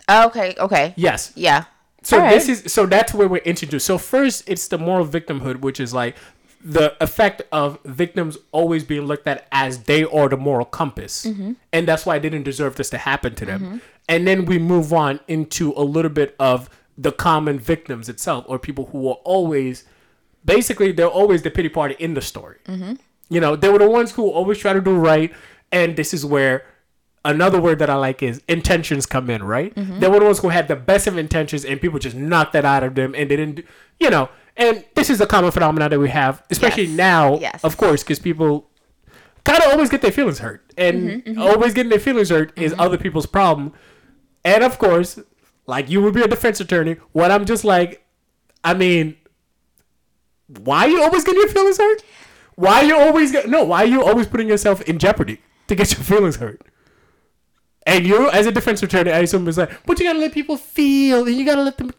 Oh, 0.08 0.26
okay, 0.26 0.54
okay. 0.58 0.92
Yes. 0.96 1.32
Yeah. 1.36 1.64
So 2.02 2.18
right. 2.18 2.30
this 2.30 2.48
is 2.48 2.72
so 2.72 2.86
that's 2.86 3.14
where 3.14 3.28
we're 3.28 3.38
introduced. 3.44 3.86
So 3.86 3.96
first, 3.98 4.44
it's 4.46 4.68
the 4.68 4.78
moral 4.78 5.06
victimhood, 5.06 5.60
which 5.60 5.80
is 5.80 5.92
like 5.94 6.16
the 6.62 6.94
effect 7.02 7.40
of 7.52 7.78
victims 7.84 8.36
always 8.52 8.84
being 8.84 9.02
looked 9.06 9.26
at 9.26 9.46
as 9.50 9.84
they 9.84 10.04
are 10.04 10.28
the 10.28 10.36
moral 10.36 10.66
compass, 10.66 11.24
Mm-hmm. 11.24 11.52
and 11.72 11.88
that's 11.88 12.04
why 12.04 12.18
they 12.18 12.28
didn't 12.28 12.44
deserve 12.44 12.76
this 12.76 12.90
to 12.90 12.98
happen 12.98 13.34
to 13.36 13.46
them. 13.46 13.80
And 14.08 14.26
then 14.26 14.44
we 14.44 14.58
move 14.58 14.92
on 14.92 15.20
into 15.28 15.72
a 15.76 15.82
little 15.84 16.10
bit 16.10 16.34
of 16.38 16.68
the 16.98 17.12
common 17.12 17.58
victims 17.58 18.08
itself, 18.08 18.44
or 18.46 18.58
people 18.58 18.86
who 18.86 19.08
are 19.08 19.18
always, 19.24 19.84
basically, 20.44 20.92
they're 20.92 21.06
always 21.06 21.42
the 21.42 21.50
pity 21.50 21.68
party 21.70 21.96
in 21.98 22.12
the 22.14 22.20
story. 22.20 22.58
Mm-hmm. 22.66 22.94
You 23.30 23.40
know, 23.40 23.56
they 23.56 23.70
were 23.70 23.78
the 23.78 23.88
ones 23.88 24.12
who 24.12 24.28
always 24.28 24.58
try 24.58 24.72
to 24.74 24.80
do 24.82 24.96
right, 24.96 25.32
and 25.72 25.96
this 25.96 26.12
is 26.12 26.26
where 26.26 26.66
another 27.24 27.60
word 27.60 27.78
that 27.78 27.88
I 27.88 27.94
like 27.94 28.22
is 28.22 28.42
intentions 28.48 29.06
come 29.06 29.30
in, 29.30 29.42
right? 29.42 29.74
Mm-hmm. 29.74 30.00
They 30.00 30.08
were 30.08 30.18
the 30.18 30.26
ones 30.26 30.40
who 30.40 30.48
had 30.50 30.68
the 30.68 30.76
best 30.76 31.06
of 31.06 31.16
intentions, 31.16 31.64
and 31.64 31.80
people 31.80 31.98
just 31.98 32.16
knocked 32.16 32.52
that 32.52 32.66
out 32.66 32.82
of 32.82 32.96
them, 32.96 33.14
and 33.16 33.30
they 33.30 33.36
didn't, 33.36 33.64
you 33.98 34.10
know. 34.10 34.28
And 34.56 34.84
this 34.94 35.10
is 35.10 35.20
a 35.20 35.26
common 35.26 35.50
phenomenon 35.52 35.90
that 35.90 35.98
we 36.00 36.08
have, 36.10 36.42
especially 36.50 36.84
Yes. 36.84 36.96
now, 36.96 37.38
Yes. 37.38 37.64
of 37.64 37.76
course, 37.76 38.02
because 38.02 38.18
people 38.18 38.68
kind 39.44 39.62
of 39.62 39.72
always 39.72 39.88
get 39.88 40.02
their 40.02 40.12
feelings 40.12 40.40
hurt, 40.40 40.72
and 40.76 41.24
Mm-hmm, 41.24 41.40
always 41.40 41.72
getting 41.72 41.90
their 41.90 42.00
feelings 42.00 42.28
hurt 42.30 42.52
is 42.58 42.74
other 42.78 42.98
people's 42.98 43.26
problem. 43.26 43.72
And 44.44 44.62
of 44.64 44.78
course, 44.78 45.18
like 45.66 45.88
you 45.88 46.02
would 46.02 46.14
be 46.14 46.22
a 46.22 46.28
defense 46.28 46.60
attorney, 46.60 46.96
what 47.12 47.30
I'm 47.30 47.44
just 47.46 47.64
like, 47.64 48.04
I 48.64 48.74
mean, 48.74 49.16
why 50.46 50.80
are 50.86 50.88
you 50.88 51.02
always 51.02 51.24
getting 51.24 51.40
your 51.40 51.48
feelings 51.50 51.78
hurt? 51.78 52.02
Why 52.56 52.80
are 52.80 52.84
you 52.84 52.96
always 52.98 53.32
get 53.32 53.48
no? 53.48 53.64
Why 53.64 53.84
are 53.84 53.86
you 53.86 54.04
always 54.04 54.26
putting 54.26 54.48
yourself 54.48 54.82
in 54.82 54.98
jeopardy 54.98 55.40
to 55.68 55.74
get 55.74 55.92
your 55.92 56.00
feelings 56.04 56.36
hurt? 56.36 56.60
And 57.86 58.06
you, 58.06 58.28
as 58.30 58.46
a 58.46 58.52
defense 58.52 58.82
attorney, 58.82 59.10
I 59.10 59.20
assume 59.20 59.48
is 59.48 59.56
like, 59.56 59.70
but 59.86 59.98
you 59.98 60.04
gotta 60.06 60.18
let 60.18 60.32
people 60.32 60.56
feel, 60.56 61.26
and 61.26 61.34
you 61.34 61.44
gotta 61.44 61.62
let 61.62 61.78
them. 61.78 61.92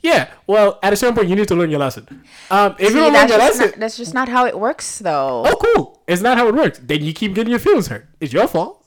Yeah, 0.00 0.30
well, 0.46 0.78
at 0.82 0.92
a 0.92 0.96
certain 0.96 1.14
point, 1.14 1.28
you 1.28 1.36
need 1.36 1.48
to 1.48 1.54
learn 1.54 1.70
your 1.70 1.80
lesson. 1.80 2.24
Um, 2.50 2.74
if 2.78 2.88
See, 2.88 2.94
you 2.94 3.00
don't 3.00 3.04
learn 3.04 3.12
that's, 3.12 3.30
your 3.30 3.38
just 3.38 3.58
lesson, 3.58 3.70
not, 3.70 3.80
that's 3.80 3.96
just 3.96 4.14
not 4.14 4.28
how 4.28 4.46
it 4.46 4.58
works, 4.58 4.98
though. 4.98 5.44
oh, 5.46 5.56
cool. 5.56 6.02
It's 6.06 6.22
not 6.22 6.36
how 6.38 6.48
it 6.48 6.54
works. 6.54 6.78
Then 6.82 7.02
you 7.02 7.12
keep 7.12 7.34
getting 7.34 7.50
your 7.50 7.58
feelings 7.60 7.88
hurt. 7.88 8.06
It's 8.20 8.32
your 8.32 8.46
fault. 8.48 8.84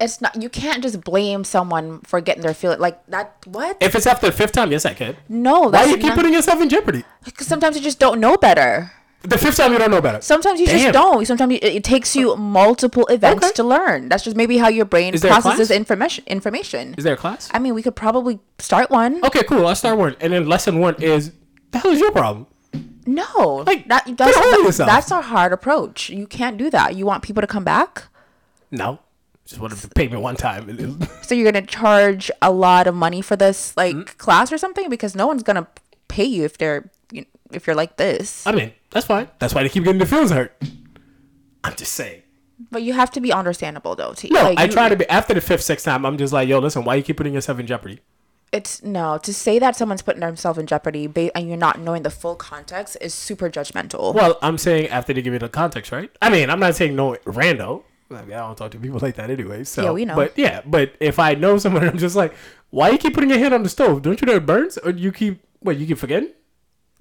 It's 0.00 0.20
not. 0.20 0.40
You 0.42 0.48
can't 0.48 0.82
just 0.82 1.00
blame 1.02 1.44
someone 1.44 2.00
for 2.00 2.20
getting 2.20 2.42
their 2.42 2.54
feeling 2.54 2.80
like 2.80 3.04
that. 3.06 3.36
What? 3.46 3.76
If 3.80 3.94
it's 3.94 4.06
after 4.06 4.26
the 4.26 4.32
fifth 4.32 4.52
time, 4.52 4.72
yes, 4.72 4.84
I 4.84 4.94
can. 4.94 5.16
no, 5.28 5.60
Why 5.62 5.70
that's 5.70 5.90
you 5.90 5.96
keep 5.96 6.06
not, 6.06 6.16
putting 6.16 6.32
yourself 6.32 6.60
in 6.60 6.68
jeopardy? 6.68 7.04
Because 7.24 7.46
sometimes 7.46 7.76
you 7.76 7.82
just 7.82 8.00
don't 8.00 8.18
know 8.18 8.36
better. 8.36 8.90
The 9.22 9.36
fifth 9.36 9.56
time, 9.58 9.72
you 9.72 9.78
don't 9.78 9.90
know 9.90 10.00
better. 10.00 10.20
Sometimes 10.22 10.60
you 10.60 10.66
Damn. 10.66 10.78
just 10.78 10.92
don't. 10.94 11.26
Sometimes 11.26 11.52
it, 11.54 11.64
it 11.64 11.84
takes 11.84 12.16
you 12.16 12.34
multiple 12.36 13.06
events 13.08 13.44
Okay. 13.46 13.52
to 13.54 13.62
learn. 13.64 14.08
That's 14.08 14.24
just 14.24 14.34
maybe 14.36 14.56
how 14.56 14.68
your 14.68 14.86
brain 14.86 15.12
Is 15.12 15.20
there 15.20 15.30
a 15.30 15.34
processes 15.40 15.70
information. 15.70 16.24
Information. 16.26 16.94
Is 16.96 17.04
there 17.04 17.14
a 17.14 17.16
class? 17.18 17.50
I 17.52 17.58
mean, 17.58 17.74
we 17.74 17.82
could 17.82 17.94
probably 17.96 18.38
start 18.58 18.90
one. 18.90 19.22
Okay, 19.24 19.42
cool. 19.44 19.66
I'll 19.66 19.74
start 19.74 19.98
one. 19.98 20.16
And 20.20 20.32
then 20.32 20.48
lesson 20.48 20.78
one 20.78 20.94
is 21.02 21.32
the 21.70 21.78
hell 21.78 21.90
is 21.92 22.00
your 22.00 22.12
problem? 22.12 22.46
No, 23.06 23.64
Like, 23.66 23.88
that, 23.88 24.04
that's 24.16 24.36
a 24.36 24.40
that- 24.40 24.86
that's 24.86 25.10
a 25.10 25.20
hard 25.20 25.52
approach. 25.52 26.10
You 26.10 26.26
can't 26.26 26.56
do 26.56 26.70
that. 26.70 26.96
You 26.96 27.04
want 27.06 27.22
people 27.22 27.40
to 27.40 27.46
come 27.46 27.64
back, 27.64 28.04
No, 28.70 29.00
just 29.44 29.60
wanted 29.60 29.78
to 29.78 29.88
pay 29.88 30.06
me 30.08 30.16
one 30.16 30.36
time. 30.36 30.98
so 31.22 31.34
you're 31.34 31.50
gonna 31.50 31.66
charge 31.66 32.30
a 32.40 32.52
lot 32.52 32.86
of 32.86 32.94
money 32.94 33.20
for 33.20 33.36
this 33.36 33.76
like 33.76 33.96
Mm-hmm. 33.96 34.16
class 34.18 34.52
or 34.52 34.58
something 34.58 34.88
because 34.88 35.14
no 35.16 35.26
one's 35.26 35.42
gonna 35.42 35.66
pay 36.08 36.24
you 36.24 36.44
if 36.44 36.56
they're 36.56 36.90
if 37.52 37.66
you're 37.66 37.74
like 37.74 37.96
this. 37.96 38.46
I 38.46 38.52
mean, 38.52 38.72
that's 38.90 39.06
fine. 39.06 39.28
That's 39.38 39.54
why 39.54 39.62
they 39.62 39.68
keep 39.68 39.84
getting 39.84 39.98
their 39.98 40.06
feelings 40.06 40.30
hurt. 40.30 40.52
I'm 41.64 41.74
just 41.76 41.92
saying. 41.92 42.22
But 42.70 42.82
you 42.82 42.92
have 42.92 43.10
to 43.12 43.20
be 43.20 43.32
understandable 43.32 43.94
though. 43.96 44.12
T. 44.14 44.28
No, 44.30 44.42
Like, 44.42 44.58
I 44.58 44.64
you- 44.64 44.72
try 44.72 44.88
to 44.88 44.96
be 44.96 45.08
after 45.08 45.32
the 45.34 45.40
fifth, 45.40 45.62
sixth 45.62 45.84
time. 45.84 46.04
I'm 46.04 46.18
just 46.18 46.32
like, 46.32 46.48
yo, 46.48 46.58
listen, 46.58 46.84
why 46.84 46.94
you 46.96 47.02
keep 47.02 47.16
putting 47.16 47.34
yourself 47.34 47.58
in 47.58 47.66
jeopardy? 47.66 48.00
It's 48.52 48.82
no 48.82 49.16
to 49.18 49.32
say 49.32 49.60
that 49.60 49.76
someone's 49.76 50.02
putting 50.02 50.20
themselves 50.20 50.58
in 50.58 50.66
jeopardy 50.66 51.06
ba- 51.06 51.34
and 51.36 51.46
you're 51.48 51.56
not 51.56 51.78
knowing 51.78 52.02
the 52.02 52.10
full 52.10 52.34
context 52.34 52.96
is 53.00 53.14
super 53.14 53.48
judgmental. 53.48 54.12
Well, 54.12 54.38
I'm 54.42 54.58
saying 54.58 54.88
after 54.88 55.12
they 55.12 55.22
give 55.22 55.32
you 55.32 55.38
the 55.38 55.48
context, 55.48 55.92
right? 55.92 56.10
I 56.20 56.30
mean, 56.30 56.50
I'm 56.50 56.58
not 56.58 56.74
saying 56.74 56.96
no 56.96 57.12
rando. 57.24 57.84
I, 58.10 58.22
mean, 58.22 58.32
I 58.32 58.40
don't 58.40 58.56
talk 58.58 58.72
to 58.72 58.78
people 58.78 58.98
like 59.00 59.14
that 59.14 59.30
anyway. 59.30 59.62
So, 59.62 59.84
Yeah, 59.84 59.90
we 59.92 60.04
know. 60.04 60.16
But 60.16 60.36
yeah, 60.36 60.62
but 60.66 60.94
if 60.98 61.20
I 61.20 61.34
know 61.34 61.58
someone, 61.58 61.86
I'm 61.88 61.96
just 61.98 62.16
like, 62.16 62.34
why 62.70 62.90
you 62.90 62.98
keep 62.98 63.14
putting 63.14 63.30
your 63.30 63.38
hand 63.38 63.54
on 63.54 63.62
the 63.62 63.68
stove? 63.68 64.02
Don't 64.02 64.20
you 64.20 64.26
know 64.26 64.34
it 64.34 64.46
burns? 64.46 64.78
Or 64.78 64.90
you 64.90 65.12
keep 65.12 65.40
what? 65.60 65.76
You 65.76 65.86
keep 65.86 65.98
forgetting? 65.98 66.30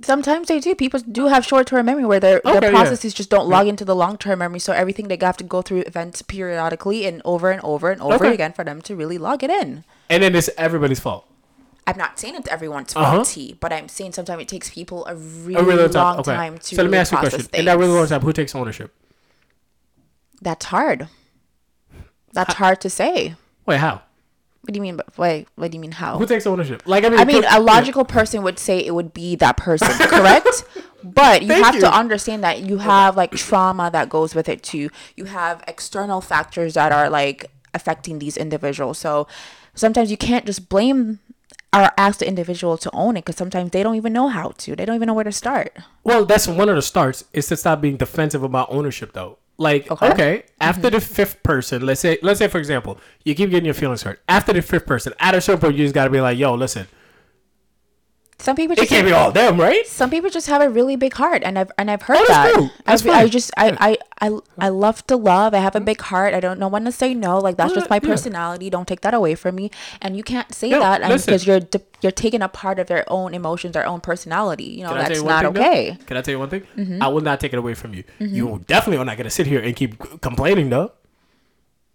Sometimes 0.01 0.47
they 0.47 0.59
do. 0.59 0.75
People 0.75 1.01
do 1.01 1.27
have 1.27 1.45
short 1.45 1.67
term 1.67 1.85
memory 1.85 2.05
where 2.05 2.19
their 2.21 2.41
Okay, 2.45 2.59
their 2.59 2.71
yeah. 2.71 2.77
processes 2.79 3.13
just 3.13 3.29
don't 3.29 3.47
log 3.49 3.67
into 3.67 3.83
the 3.83 3.95
long 3.95 4.17
term 4.17 4.39
memory. 4.39 4.59
So 4.59 4.71
everything 4.73 5.07
they 5.09 5.17
have 5.21 5.35
to 5.37 5.43
go 5.43 5.61
through 5.61 5.81
events 5.81 6.21
periodically 6.21 7.05
and 7.05 7.21
over 7.25 7.51
and 7.51 7.61
over 7.63 7.91
and 7.91 8.01
over 8.01 8.15
Okay. 8.25 8.33
again 8.33 8.53
for 8.53 8.63
them 8.63 8.81
to 8.83 8.95
really 8.95 9.17
log 9.17 9.43
it 9.43 9.49
in. 9.49 9.83
And 10.09 10.23
then 10.23 10.35
it's 10.35 10.49
everybody's 10.57 10.99
fault. 11.01 11.25
I'm 11.85 11.97
not 11.97 12.19
saying 12.19 12.35
it's 12.35 12.47
everyone's 12.49 12.95
Uh-huh. 12.95 13.15
faulty, 13.17 13.57
but 13.59 13.73
I'm 13.73 13.89
saying 13.89 14.13
sometimes 14.13 14.41
it 14.43 14.47
takes 14.47 14.69
people 14.69 15.05
a 15.07 15.15
really, 15.15 15.55
A 15.59 15.63
really 15.63 15.87
long 15.87 15.91
time. 15.91 16.19
Okay. 16.19 16.35
time 16.35 16.57
to 16.59 16.75
so 16.75 16.81
let 16.83 16.91
me 16.91 16.97
ask 16.97 17.11
you 17.11 17.17
a 17.17 17.21
question. 17.21 17.47
In 17.53 17.65
that 17.65 17.77
really 17.77 17.91
long 17.91 18.01
things. 18.01 18.09
time, 18.11 18.21
who 18.21 18.31
takes 18.31 18.55
ownership? 18.55 18.93
That's 20.41 20.65
hard. 20.67 21.09
That's 22.31 22.53
hard 22.53 22.79
to 22.81 22.89
say. 22.89 23.35
Wait, 23.65 23.77
how? 23.79 24.03
What 24.61 24.73
do 24.73 24.77
you 24.77 24.81
mean? 24.81 24.97
But 24.97 25.17
wait, 25.17 25.47
what 25.55 25.71
do 25.71 25.77
you 25.77 25.81
mean? 25.81 25.93
How? 25.93 26.17
Who 26.17 26.25
takes 26.25 26.45
ownership? 26.45 26.83
Like, 26.85 27.03
I 27.03 27.09
mean, 27.09 27.19
I 27.19 27.25
mean, 27.25 27.43
a 27.49 27.59
logical 27.59 28.03
person 28.03 28.43
would 28.43 28.59
say 28.59 28.79
it 28.79 28.93
would 28.93 29.13
be 29.13 29.35
that 29.37 29.57
person, 29.57 29.87
correct? 30.07 30.65
But 31.03 31.41
you 31.41 31.47
Thank 31.47 31.65
have 31.65 31.75
you. 31.75 31.81
to 31.81 31.93
understand 31.93 32.43
that 32.43 32.61
you 32.61 32.77
have 32.79 33.15
like 33.15 33.31
trauma 33.31 33.89
that 33.91 34.09
goes 34.09 34.35
with 34.35 34.49
it 34.49 34.61
too. 34.63 34.89
You 35.15 35.25
have 35.25 35.63
external 35.67 36.19
factors 36.21 36.73
that 36.73 36.91
are 36.91 37.09
like 37.09 37.49
affecting 37.73 38.19
these 38.19 38.35
individuals. 38.35 38.97
So 38.97 39.27
sometimes 39.73 40.11
you 40.11 40.17
can't 40.17 40.45
just 40.45 40.67
blame 40.67 41.19
or 41.71 41.91
ask 41.97 42.19
the 42.19 42.27
individual 42.27 42.77
to 42.77 42.89
own 42.93 43.15
it 43.15 43.21
because 43.21 43.37
sometimes 43.37 43.71
they 43.71 43.83
don't 43.83 43.95
even 43.95 44.11
know 44.11 44.27
how 44.27 44.49
to. 44.57 44.75
They 44.75 44.85
don't 44.85 44.95
even 44.95 45.07
know 45.07 45.13
where 45.13 45.23
to 45.23 45.31
start. 45.31 45.77
Well, 46.03 46.25
that's 46.25 46.47
one 46.47 46.67
of 46.67 46.75
the 46.75 46.81
starts 46.81 47.23
is 47.31 47.47
to 47.47 47.55
stop 47.55 47.79
being 47.81 47.97
defensive 47.97 48.43
about 48.43 48.71
ownership 48.71 49.13
though. 49.13 49.37
Like, 49.59 49.91
okay, 49.91 50.11
Okay. 50.11 50.37
Mm-hmm. 50.37 50.47
after 50.61 50.89
the 50.89 51.01
fifth 51.01 51.43
person, 51.43 51.85
let's 51.85 51.99
say 52.01 52.17
let's 52.23 52.39
say 52.39 52.47
for 52.47 52.57
example, 52.57 52.97
you 53.25 53.35
keep 53.35 53.49
getting 53.51 53.65
your 53.65 53.73
feelings 53.75 54.01
hurt. 54.03 54.21
After 54.27 54.53
the 54.53 54.61
fifth 54.61 54.87
person, 54.87 55.13
at 55.19 55.35
a 55.35 55.41
certain 55.41 55.59
point 55.61 55.75
you 55.75 55.83
just 55.83 55.93
gotta 55.93 56.09
be 56.09 56.21
like, 56.21 56.37
yo, 56.37 56.53
listen, 56.55 56.87
Some 58.41 58.55
people 58.55 58.75
just 58.75 58.89
it 58.89 58.95
can't 58.95 59.05
be 59.05 59.11
all 59.11 59.31
them, 59.31 59.59
right? 59.59 59.85
some 59.85 60.09
people 60.09 60.29
just 60.29 60.47
have 60.47 60.61
a 60.61 60.69
really 60.69 60.95
big 60.95 61.13
heart 61.13 61.43
and 61.43 61.59
I've 61.59 61.71
and 61.77 61.91
I've 61.91 62.01
heard 62.03 62.17
Oh, 62.17 62.25
that's 62.27 62.29
that. 62.29 62.55
cool. 62.55 62.71
That's 62.85 63.05
I've, 63.05 63.09
I 63.11 63.27
just 63.27 63.51
I, 63.57 63.97
I 64.21 64.27
I 64.27 64.39
I 64.57 64.69
love 64.69 65.05
to 65.07 65.17
love. 65.17 65.53
I 65.53 65.57
have 65.59 65.75
a 65.75 65.81
big 65.81 65.99
heart. 66.01 66.33
I 66.33 66.39
don't 66.39 66.57
know 66.59 66.67
when 66.69 66.85
to 66.85 66.91
say 66.91 67.13
no. 67.13 67.37
Like 67.39 67.57
that's 67.57 67.73
just 67.73 67.89
my 67.89 67.97
Yeah. 68.01 68.09
personality. 68.09 68.69
Don't 68.69 68.87
take 68.87 69.01
that 69.01 69.13
away 69.13 69.35
from 69.35 69.55
me. 69.55 69.71
And 70.01 70.15
you 70.15 70.23
can't 70.23 70.53
say 70.55 70.69
Yeah, 70.69 70.79
that 70.79 71.01
because 71.01 71.45
you're 71.45 71.59
de- 71.59 71.81
you're 72.01 72.13
taking 72.13 72.41
a 72.41 72.47
part 72.47 72.79
of 72.79 72.87
their 72.87 73.03
own 73.11 73.33
emotions, 73.33 73.73
their 73.73 73.85
own 73.85 73.99
personality. 73.99 74.63
You 74.63 74.83
know 74.83 74.89
Can 74.89 74.97
I 74.99 75.07
that's 75.09 75.19
you 75.19 75.25
not 75.27 75.43
thing, 75.43 75.53
though? 75.53 75.59
okay. 75.61 75.97
Can 76.05 76.15
I 76.17 76.21
tell 76.21 76.31
you 76.31 76.39
one 76.39 76.49
thing? 76.49 76.63
Mm-hmm. 76.77 77.03
I 77.03 77.07
will 77.09 77.21
not 77.21 77.39
take 77.41 77.51
it 77.51 77.59
away 77.59 77.73
from 77.73 77.93
you. 77.93 78.03
You 78.19 78.63
definitely 78.67 78.99
are 79.01 79.05
not 79.05 79.17
gonna 79.17 79.29
sit 79.29 79.47
here 79.47 79.59
and 79.59 79.75
keep 79.75 79.99
complaining 80.21 80.69
though. 80.69 80.93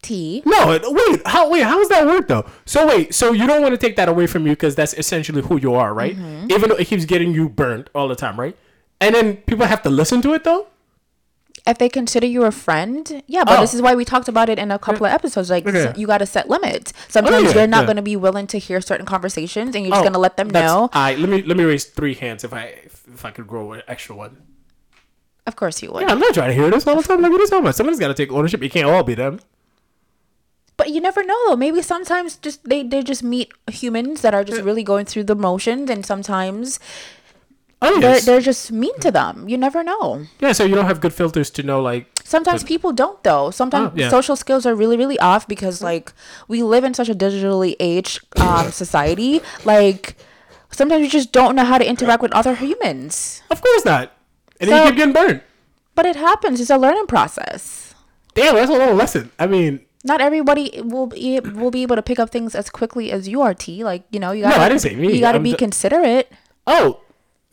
T. 0.04 0.42
No, 0.46 0.78
wait, 0.82 1.22
how 1.26 1.50
wait, 1.50 1.62
how 1.64 1.76
does 1.78 1.88
that 1.88 2.06
work 2.06 2.28
though? 2.28 2.46
So 2.66 2.86
wait, 2.86 3.12
so 3.14 3.32
you 3.32 3.46
don't 3.46 3.62
want 3.62 3.72
to 3.72 3.78
take 3.78 3.96
that 3.96 4.08
away 4.08 4.26
from 4.28 4.46
you 4.46 4.52
because 4.52 4.74
that's 4.76 4.94
essentially 4.94 5.42
who 5.42 5.58
you 5.58 5.74
are, 5.74 5.92
right? 5.92 6.14
Mm-hmm. 6.16 6.52
Even 6.52 6.68
though 6.68 6.76
it 6.76 6.86
keeps 6.86 7.04
getting 7.04 7.32
you 7.34 7.48
burned 7.48 7.90
all 7.94 8.06
the 8.08 8.14
time, 8.16 8.38
right? 8.38 8.56
And 9.00 9.14
then 9.14 9.38
people 9.38 9.66
have 9.66 9.82
to 9.82 9.90
listen 9.90 10.22
to 10.22 10.34
it 10.34 10.44
though. 10.44 10.68
If 11.66 11.78
they 11.78 11.88
consider 11.88 12.26
you 12.26 12.44
a 12.44 12.50
friend, 12.52 13.22
yeah, 13.26 13.42
but 13.44 13.58
Oh. 13.58 13.60
this 13.62 13.72
is 13.72 13.80
why 13.80 13.94
we 13.94 14.04
talked 14.04 14.28
about 14.28 14.50
it 14.50 14.58
in 14.58 14.70
a 14.70 14.78
couple 14.78 15.06
of 15.06 15.12
episodes. 15.12 15.48
Like 15.48 15.66
Okay. 15.66 15.86
s- 15.88 15.96
you 15.98 16.06
got 16.06 16.18
to 16.18 16.26
set 16.26 16.50
limits. 16.50 16.92
Sometimes 17.08 17.48
yeah, 17.54 17.54
you're 17.60 17.66
not 17.66 17.80
yeah. 17.82 17.86
going 17.86 17.96
to 17.96 18.02
be 18.02 18.16
willing 18.16 18.46
to 18.48 18.58
hear 18.58 18.82
certain 18.82 19.06
conversations, 19.06 19.74
and 19.74 19.84
you're 19.84 19.92
just 19.92 20.00
Oh, 20.00 20.04
going 20.04 20.12
to 20.12 20.18
let 20.18 20.36
them 20.36 20.50
know. 20.50 20.90
Right, 20.94 21.18
let 21.18 21.28
me 21.30 21.40
let 21.42 21.56
me 21.56 21.64
raise 21.64 21.86
three 21.86 22.12
hands 22.14 22.44
if 22.44 22.52
I 22.52 22.64
if, 22.84 23.24
I 23.24 23.30
could 23.30 23.46
grow 23.46 23.72
an 23.72 23.82
extra 23.88 24.14
one. 24.14 24.36
Of 25.46 25.56
course 25.56 25.82
you 25.82 25.90
would. 25.92 26.02
Yeah, 26.02 26.10
I'm 26.12 26.18
not 26.18 26.34
trying 26.34 26.48
to 26.48 26.54
hear 26.54 26.70
this 26.70 26.86
all 26.86 26.96
the 26.96 27.02
time. 27.02 27.22
Like 27.22 27.30
what 27.32 27.38
are 27.40 27.44
you 27.44 27.48
talking 27.48 27.64
about? 27.64 27.74
Someone's 27.76 27.98
got 27.98 28.08
to 28.08 28.14
take 28.14 28.30
ownership. 28.30 28.62
You 28.62 28.68
can't 28.70 28.86
all 28.86 29.02
be 29.02 29.14
them. 29.14 29.40
But 30.76 30.90
you 30.90 31.00
never 31.00 31.22
know 31.22 31.38
though. 31.46 31.56
Maybe 31.56 31.82
sometimes 31.82 32.36
just 32.36 32.64
they, 32.64 32.82
they 32.82 33.02
just 33.02 33.22
meet 33.22 33.52
humans 33.70 34.22
that 34.22 34.34
are 34.34 34.44
just 34.44 34.60
uh, 34.62 34.64
really 34.64 34.82
going 34.82 35.06
through 35.06 35.24
the 35.24 35.36
motions 35.36 35.88
and 35.90 36.04
sometimes 36.04 36.80
Oh 37.82 38.00
they're 38.00 38.14
yes. 38.14 38.24
they're 38.24 38.40
just 38.40 38.72
mean 38.72 38.98
to 39.00 39.10
them. 39.10 39.48
You 39.48 39.58
never 39.58 39.84
know. 39.84 40.26
yeah, 40.40 40.52
so 40.52 40.64
you 40.64 40.74
don't 40.74 40.86
have 40.86 41.00
good 41.00 41.12
filters 41.12 41.50
to 41.50 41.62
know 41.62 41.80
like 41.80 42.06
Sometimes 42.24 42.64
people 42.64 42.92
don't 42.92 43.22
though. 43.22 43.50
Sometimes 43.50 43.92
Oh, 43.92 43.96
yeah. 43.96 44.08
social 44.08 44.36
skills 44.36 44.64
are 44.64 44.74
really, 44.74 44.96
really 44.96 45.18
off 45.18 45.46
because 45.46 45.80
mm. 45.80 45.84
like 45.84 46.12
we 46.48 46.62
live 46.62 46.82
in 46.84 46.94
such 46.94 47.08
a 47.08 47.14
digitally 47.14 47.76
aged 47.78 48.24
um 48.40 48.70
society. 48.82 49.40
Like 49.64 50.16
sometimes 50.70 51.02
you 51.02 51.10
just 51.10 51.30
don't 51.32 51.54
know 51.54 51.64
how 51.64 51.78
to 51.78 51.86
interact 51.86 52.22
with 52.22 52.32
other 52.32 52.54
humans. 52.56 53.42
of 53.50 53.60
course 53.60 53.84
not. 53.84 54.12
And 54.60 54.70
then 54.70 54.82
you 54.82 54.90
keep 54.90 54.96
getting 54.96 55.14
burned. 55.14 55.42
But 55.94 56.06
it 56.06 56.16
happens. 56.16 56.60
It's 56.60 56.70
a 56.70 56.78
learning 56.78 57.06
process. 57.06 57.94
Damn, 58.34 58.54
that's 58.56 58.70
a 58.70 58.72
little 58.72 58.94
lesson. 58.94 59.30
I 59.38 59.46
mean, 59.46 59.84
Not 60.04 60.20
everybody 60.20 60.80
will 60.82 61.06
be 61.06 61.40
will 61.40 61.70
be 61.70 61.82
able 61.82 61.96
to 61.96 62.02
pick 62.02 62.18
up 62.18 62.30
things 62.30 62.54
as 62.54 62.68
quickly 62.70 63.10
as 63.10 63.26
you 63.26 63.40
are, 63.40 63.54
T. 63.54 63.82
Like, 63.82 64.04
you 64.10 64.20
know, 64.20 64.32
you 64.32 64.42
gotta 64.42 64.60
I 64.60 64.68
didn't 64.68 64.82
say 64.82 64.94
me. 64.94 65.14
You 65.14 65.20
gotta 65.20 65.40
be 65.40 65.50
ju- 65.52 65.56
considerate. 65.56 66.30
Oh, 66.66 67.00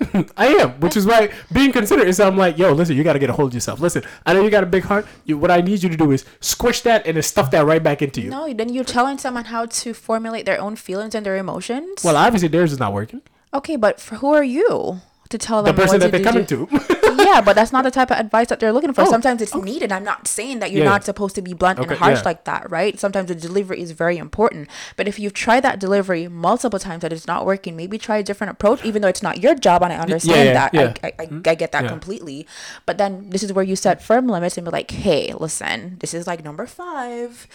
I 0.35 0.47
am, 0.47 0.79
which 0.79 0.97
is 0.97 1.05
why 1.05 1.29
being 1.53 1.71
considerate 1.71 2.07
is 2.09 2.19
I'm 2.19 2.35
like, 2.35 2.57
yo, 2.57 2.71
listen, 2.73 2.97
you 2.97 3.03
got 3.03 3.13
to 3.13 3.19
get 3.19 3.29
a 3.29 3.33
hold 3.33 3.49
of 3.49 3.53
yourself. 3.53 3.79
Listen, 3.79 4.03
I 4.25 4.33
know 4.33 4.41
you 4.41 4.49
got 4.49 4.63
a 4.63 4.67
big 4.67 4.83
heart. 4.83 5.05
You, 5.25 5.37
what 5.37 5.51
I 5.51 5.61
need 5.61 5.83
you 5.83 5.89
to 5.89 5.95
do 5.95 6.09
is 6.11 6.25
squish 6.39 6.81
that 6.81 7.05
and 7.05 7.15
then 7.17 7.21
stuff 7.23 7.51
that 7.51 7.65
right 7.65 7.81
back 7.83 8.01
into 8.01 8.19
you. 8.19 8.31
No, 8.31 8.51
then 8.51 8.69
you're 8.73 8.83
telling 8.83 9.19
someone 9.19 9.45
how 9.45 9.67
to 9.67 9.93
formulate 9.93 10.45
their 10.47 10.59
own 10.59 10.75
feelings 10.75 11.13
and 11.13 11.23
their 11.25 11.37
emotions. 11.37 12.03
Well, 12.03 12.17
obviously 12.17 12.47
theirs 12.49 12.71
is 12.73 12.79
not 12.79 12.93
working. 12.93 13.21
okay, 13.53 13.75
but 13.75 13.99
for 14.01 14.15
who 14.15 14.33
are 14.33 14.43
you 14.43 15.01
to 15.29 15.37
tell 15.37 15.61
them 15.61 15.75
The 15.75 15.81
person 15.81 15.99
that 15.99 16.07
to 16.07 16.17
they're 16.17 16.31
do? 16.47 16.65
coming 16.67 16.79
to. 16.79 17.17
yeah, 17.31 17.41
but 17.41 17.55
that's 17.55 17.71
not 17.71 17.83
the 17.83 17.91
type 17.91 18.11
of 18.11 18.17
advice 18.17 18.47
that 18.47 18.59
they're 18.59 18.73
looking 18.73 18.93
for. 18.93 19.01
Oh, 19.01 19.09
Sometimes 19.09 19.41
it's 19.41 19.55
needed. 19.55 19.91
I'm 19.91 20.03
not 20.03 20.27
saying 20.27 20.59
that 20.59 20.71
you're 20.71 20.83
Yeah, 20.83 20.89
not 20.89 21.01
yeah. 21.01 21.05
supposed 21.05 21.35
to 21.35 21.41
be 21.41 21.53
blunt 21.53 21.79
Okay, 21.79 21.89
and 21.89 21.97
harsh 21.97 22.19
yeah. 22.19 22.23
like 22.25 22.43
that, 22.45 22.69
right? 22.69 22.99
Sometimes 22.99 23.27
the 23.29 23.35
delivery 23.35 23.79
is 23.81 23.91
very 23.91 24.17
important. 24.17 24.67
But 24.97 25.07
if 25.07 25.19
you've 25.19 25.33
tried 25.33 25.61
that 25.61 25.79
delivery 25.79 26.27
multiple 26.27 26.79
times 26.79 27.01
that 27.01 27.13
it's 27.13 27.27
not 27.27 27.45
working, 27.45 27.75
maybe 27.75 27.97
try 27.97 28.17
a 28.17 28.23
different 28.23 28.51
approach, 28.51 28.83
even 28.83 29.01
though 29.01 29.07
it's 29.07 29.23
not 29.23 29.41
your 29.41 29.55
job. 29.55 29.81
And 29.83 29.93
I 29.93 29.97
understand 29.97 30.55
that. 30.55 30.73
Mm-hmm. 30.73 31.05
I, 31.05 31.13
I, 31.19 31.27
I, 31.47 31.51
I 31.51 31.55
get 31.55 31.71
that 31.71 31.87
completely. 31.87 32.47
But 32.85 32.97
then 32.97 33.29
this 33.29 33.43
is 33.43 33.53
where 33.53 33.63
you 33.63 33.75
set 33.75 34.01
firm 34.01 34.27
limits 34.27 34.57
and 34.57 34.65
be 34.65 34.71
like, 34.71 34.91
hey, 34.91 35.33
listen, 35.33 35.97
this 35.99 36.13
is 36.13 36.27
like 36.27 36.43
number 36.43 36.65
five. 36.65 37.47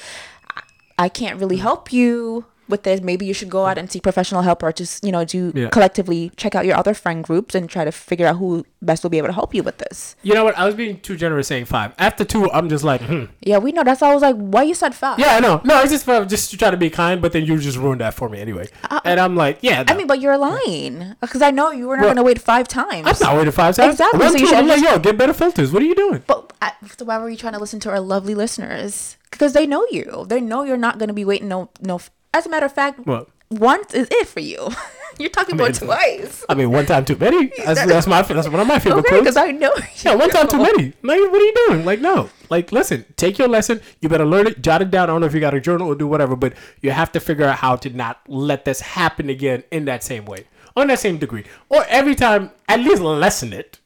I- 0.55 0.63
I 0.99 1.11
can't 1.11 1.39
really 1.39 1.59
help 1.59 1.93
you 1.93 2.47
with 2.69 2.83
this. 2.85 3.01
Maybe 3.01 3.27
you 3.27 3.35
should 3.35 3.51
go 3.51 3.67
out 3.67 3.79
and 3.79 3.91
seek 3.91 4.03
professional 4.03 4.43
help 4.43 4.63
or 4.63 4.73
just, 4.73 5.05
you 5.05 5.13
know, 5.13 5.25
do 5.25 5.53
Yeah. 5.55 5.69
collectively 5.71 6.31
check 6.37 6.55
out 6.55 6.67
your 6.67 6.77
other 6.77 6.95
friend 6.95 7.23
groups 7.25 7.55
and 7.55 7.69
try 7.69 7.85
to 7.85 7.93
figure 7.93 8.27
out 8.27 8.37
who 8.37 8.65
best 8.83 9.03
will 9.03 9.11
be 9.11 9.19
able 9.19 9.29
to 9.29 9.33
help 9.35 9.55
you 9.55 9.63
with 9.63 9.79
this. 9.79 10.17
you 10.23 10.35
know 10.35 10.45
what? 10.45 10.57
I 10.59 10.65
was 10.67 10.75
being 10.75 11.01
too 11.01 11.17
generous 11.17 11.49
saying 11.49 11.65
five. 11.67 11.93
After 11.99 12.25
two, 12.25 12.51
I'm 12.53 12.69
just 12.69 12.85
like, 12.85 13.01
hmm. 13.03 13.25
Yeah, 13.41 13.59
we 13.59 13.73
know. 13.73 13.85
That's 13.85 14.01
why 14.01 14.11
I 14.11 14.15
was 14.15 14.23
like, 14.23 14.37
why 14.37 14.63
you 14.65 14.75
said 14.75 14.95
five? 14.95 15.19
Yeah, 15.19 15.37
I 15.37 15.41
know. 15.41 15.61
No, 15.65 15.81
it's 15.83 15.91
just 15.93 16.07
just 16.29 16.51
to 16.51 16.57
try 16.57 16.71
to 16.71 16.77
be 16.77 16.91
kind, 16.91 17.21
but 17.23 17.33
then 17.33 17.45
you 17.45 17.59
just 17.59 17.79
ruined 17.79 18.01
that 18.01 18.15
for 18.15 18.29
me 18.29 18.41
anyway. 18.41 18.69
and 19.05 19.19
I'm 19.21 19.37
like, 19.37 19.59
yeah. 19.63 19.85
I 19.89 19.95
mean, 19.97 20.07
but 20.07 20.21
you're 20.21 20.39
lying 20.39 21.15
because 21.21 21.43
I 21.43 21.51
know 21.51 21.71
you 21.73 21.89
were 21.89 21.97
not 21.97 22.03
Well, 22.03 22.09
going 22.15 22.17
to 22.17 22.23
wait 22.23 22.41
five 22.41 22.69
times. 22.69 23.07
I'm 23.07 23.17
not 23.21 23.37
waiting 23.37 23.53
five 23.53 23.77
times. 23.77 23.95
Exactly, 23.95 24.21
One, 24.21 24.29
so 24.31 24.35
you 24.39 24.41
two, 24.41 24.47
should 24.49 24.57
I'm 24.59 24.67
like, 24.69 24.83
yo, 24.83 24.99
get 24.99 25.17
better 25.19 25.33
filters. 25.33 25.73
What 25.73 25.83
are 25.83 25.87
you 25.87 25.95
doing? 25.95 26.23
But 26.27 26.53
I, 26.63 26.73
so 26.97 27.05
why 27.05 27.19
were 27.19 27.29
you 27.31 27.37
trying 27.37 27.53
to 27.55 27.59
listen 27.59 27.81
to 27.81 27.91
our 27.91 28.01
lovely 28.01 28.35
listeners? 28.35 29.17
Because 29.31 29.53
they 29.53 29.67
know 29.67 29.85
you. 29.91 30.25
They 30.29 30.41
know 30.41 30.63
you're 30.65 30.77
not 30.77 30.99
going 30.99 31.09
to 31.09 31.15
be 31.15 31.25
waiting. 31.25 31.49
No, 31.49 31.71
no. 31.81 32.01
As 32.37 32.47
a 32.47 32.49
matter 32.51 32.67
of 32.67 32.73
fact, 32.73 33.01
What? 33.07 33.29
once 33.51 33.95
is 33.95 34.09
it 34.11 34.29
for 34.29 34.41
you. 34.41 34.69
you're 35.19 35.31
talking 35.31 35.55
about 35.55 35.75
twice. 35.75 36.45
I 36.49 36.55
mean, 36.55 36.71
one 36.71 36.85
time 36.85 37.05
too 37.07 37.17
many. 37.17 37.47
That's, 37.65 37.87
that's 37.87 38.07
my 38.07 38.21
that's 38.21 38.49
one 38.49 38.61
of 38.61 38.67
my 38.67 38.79
favorite 38.79 39.01
Okay, 39.01 39.09
quotes. 39.09 39.23
because 39.23 39.37
I 39.39 39.53
know. 39.53 39.73
Yeah, 40.05 40.15
one 40.17 40.29
time 40.31 40.49
too 40.49 40.59
many. 40.59 40.93
Like, 41.03 41.21
what 41.21 41.41
are 41.41 41.45
you 41.45 41.55
doing? 41.69 41.85
Like, 41.87 42.01
no. 42.01 42.29
Like, 42.51 42.71
listen, 42.73 43.07
take 43.17 43.39
your 43.39 43.49
lesson. 43.49 43.81
You 44.03 44.09
better 44.11 44.27
learn 44.27 44.47
it, 44.47 44.61
jot 44.61 44.83
it 44.83 44.91
down. 44.91 45.05
I 45.05 45.07
don't 45.07 45.21
know 45.23 45.27
if 45.27 45.33
you 45.35 45.41
got 45.41 45.55
a 45.55 45.61
journal 45.61 45.89
or 45.89 45.95
do 45.95 46.07
whatever, 46.07 46.37
but 46.37 46.53
you 46.83 46.91
have 46.91 47.11
to 47.13 47.21
figure 47.21 47.47
out 47.47 47.57
how 47.59 47.77
to 47.77 47.89
not 47.91 48.21
let 48.29 48.65
this 48.67 48.81
happen 48.81 49.31
again 49.31 49.65
in 49.71 49.87
that 49.87 50.03
same 50.05 50.27
way, 50.27 50.45
on 50.77 50.89
that 50.89 50.99
same 50.99 51.17
degree, 51.17 51.45
or 51.71 51.85
every 51.89 52.15
time 52.15 52.51
at 52.69 52.81
least 52.81 53.01
lessen 53.01 53.53
it. 53.55 53.79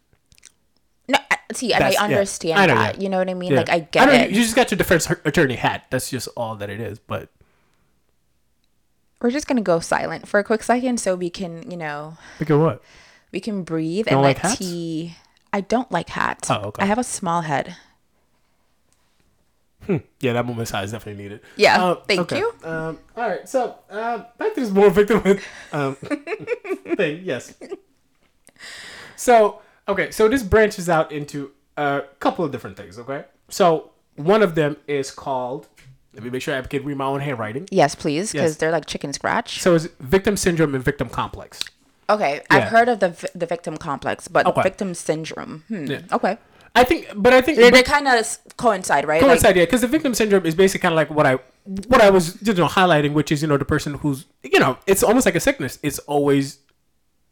No, 1.08 1.18
see, 1.52 1.72
and 1.72 1.84
I 1.84 1.90
That's- 1.90 1.94
yeah. 2.10 2.16
understand 2.16 2.58
I 2.60 2.66
know 2.66 2.74
that. 2.74 2.94
that. 2.96 3.02
You 3.02 3.08
know 3.08 3.18
what 3.18 3.28
I 3.30 3.34
mean? 3.34 3.52
Yeah. 3.52 3.58
Like 3.58 3.70
I 3.70 3.78
get 3.80 4.06
don't- 4.06 4.14
it. 4.14 4.30
You 4.30 4.42
just 4.42 4.56
got 4.56 4.70
your 4.72 4.78
defense 4.78 5.08
attorney 5.24 5.56
hat. 5.56 5.84
That's 5.90 6.10
just 6.10 6.28
all 6.36 6.56
that 6.56 6.68
it 6.70 6.80
is. 6.80 6.98
But 6.98 7.28
We're 9.20 9.30
just 9.30 9.46
gonna 9.46 9.60
go 9.60 9.80
silent 9.80 10.26
for 10.26 10.40
a 10.40 10.44
quick 10.44 10.62
second 10.62 10.98
so 11.00 11.14
we 11.14 11.30
can, 11.30 11.70
you 11.70 11.76
know, 11.76 12.16
look 12.38 12.50
at 12.50 12.58
what. 12.58 12.82
We 13.32 13.40
can 13.40 13.62
breathe 13.62 14.06
and 14.08 14.16
let 14.20 14.28
like 14.28 14.38
hats? 14.38 14.58
tea. 14.58 15.16
I 15.52 15.60
don't 15.60 15.90
like 15.92 16.08
hats. 16.10 16.50
Oh, 16.50 16.60
okay. 16.68 16.82
I 16.82 16.86
have 16.86 16.98
a 16.98 17.04
small 17.04 17.42
head. 17.42 17.76
Hmm. 19.86 19.96
Yeah, 20.20 20.34
that 20.34 20.46
moment 20.46 20.68
size 20.68 20.92
definitely 20.92 21.22
needed. 21.22 21.40
Yeah, 21.56 21.82
Um, 21.82 21.98
thank 22.06 22.30
you. 22.32 22.52
Um, 22.62 22.98
all 23.16 23.28
right, 23.28 23.48
so 23.48 23.76
um, 23.88 24.26
back 24.38 24.54
to 24.54 24.60
this 24.60 24.70
moral 24.70 24.90
victimhood 24.90 25.42
um, 25.72 25.94
thing. 26.96 27.22
Yes. 27.24 27.54
So 29.16 29.60
okay, 29.88 30.10
so 30.10 30.28
this 30.28 30.42
branches 30.42 30.88
out 30.88 31.12
into 31.12 31.52
a 31.76 32.02
couple 32.20 32.44
of 32.44 32.52
different 32.52 32.76
things. 32.76 32.98
Okay, 32.98 33.24
so 33.48 33.90
one 34.16 34.42
of 34.42 34.54
them 34.54 34.76
is 34.86 35.10
called. 35.10 35.68
Let 36.14 36.24
me 36.24 36.30
make 36.30 36.42
sure 36.42 36.56
I 36.56 36.60
can 36.62 36.84
read 36.84 36.96
my 36.96 37.04
own 37.04 37.20
handwriting. 37.20 37.68
Yes, 37.70 37.94
please, 37.94 38.32
because 38.32 38.50
Yes. 38.52 38.56
they're 38.56 38.72
like 38.72 38.86
chicken 38.86 39.12
scratch. 39.12 39.60
So 39.60 39.74
it's 39.76 39.86
victim 40.00 40.36
syndrome 40.36 40.74
and 40.74 40.82
victim 40.84 41.08
complex. 41.08 41.60
Okay, 42.08 42.34
Yeah. 42.50 42.56
I've 42.56 42.64
heard 42.64 42.88
of 42.88 42.98
the 42.98 43.30
the 43.34 43.46
victim 43.46 43.76
complex, 43.76 44.26
but 44.26 44.44
Okay. 44.46 44.62
victim 44.62 44.94
syndrome. 44.94 45.62
Hmm. 45.68 45.84
Yeah. 45.86 46.00
Okay, 46.12 46.38
I 46.74 46.82
think, 46.84 47.06
but 47.14 47.32
I 47.32 47.40
think 47.40 47.58
they, 47.58 47.70
they 47.70 47.84
kind 47.84 48.08
of 48.08 48.38
coincide, 48.56 49.06
right? 49.06 49.22
Like, 49.22 49.28
coincide, 49.30 49.56
yeah, 49.56 49.64
because 49.64 49.82
the 49.82 49.86
victim 49.86 50.14
syndrome 50.14 50.44
is 50.46 50.54
basically 50.56 50.80
kind 50.82 50.92
of 50.92 50.96
like 50.96 51.10
what 51.10 51.26
I 51.26 51.38
what 51.86 52.00
I 52.00 52.10
was 52.10 52.36
you 52.42 52.54
know 52.54 52.66
highlighting, 52.66 53.12
which 53.12 53.30
is 53.30 53.42
you 53.42 53.48
know 53.48 53.56
the 53.56 53.64
person 53.64 53.94
who's 53.94 54.26
you 54.42 54.58
know 54.58 54.78
it's 54.88 55.04
almost 55.04 55.24
like 55.26 55.36
a 55.36 55.40
sickness. 55.40 55.78
It's 55.84 56.00
always 56.00 56.58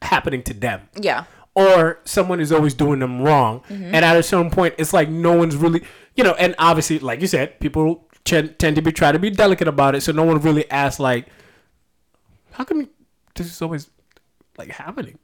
happening 0.02 0.42
to 0.44 0.54
them, 0.54 0.82
yeah, 0.94 1.24
or 1.54 1.98
someone 2.04 2.38
is 2.40 2.52
always 2.52 2.74
doing 2.74 3.00
them 3.00 3.22
wrong, 3.22 3.60
Mm-hmm. 3.68 3.94
and 3.94 4.04
at 4.04 4.16
a 4.16 4.22
certain 4.22 4.50
point, 4.50 4.74
it's 4.78 4.92
like 4.92 5.08
no 5.08 5.32
one's 5.36 5.56
really 5.56 5.82
you 6.14 6.24
know, 6.24 6.34
and 6.34 6.54
obviously, 6.58 6.98
like 6.98 7.20
you 7.20 7.26
said, 7.28 7.58
people 7.60 8.07
tend 8.24 8.58
to 8.58 8.82
be 8.82 8.92
try 8.92 9.12
to 9.12 9.18
be 9.18 9.30
delicate 9.30 9.68
about 9.68 9.94
it, 9.94 10.02
so 10.02 10.12
no 10.12 10.24
one 10.24 10.40
really 10.40 10.70
asks 10.70 11.00
like, 11.00 11.26
how 12.52 12.64
come 12.64 12.88
this 13.34 13.46
is 13.46 13.62
always 13.62 13.90
like 14.56 14.70
happening? 14.70 15.18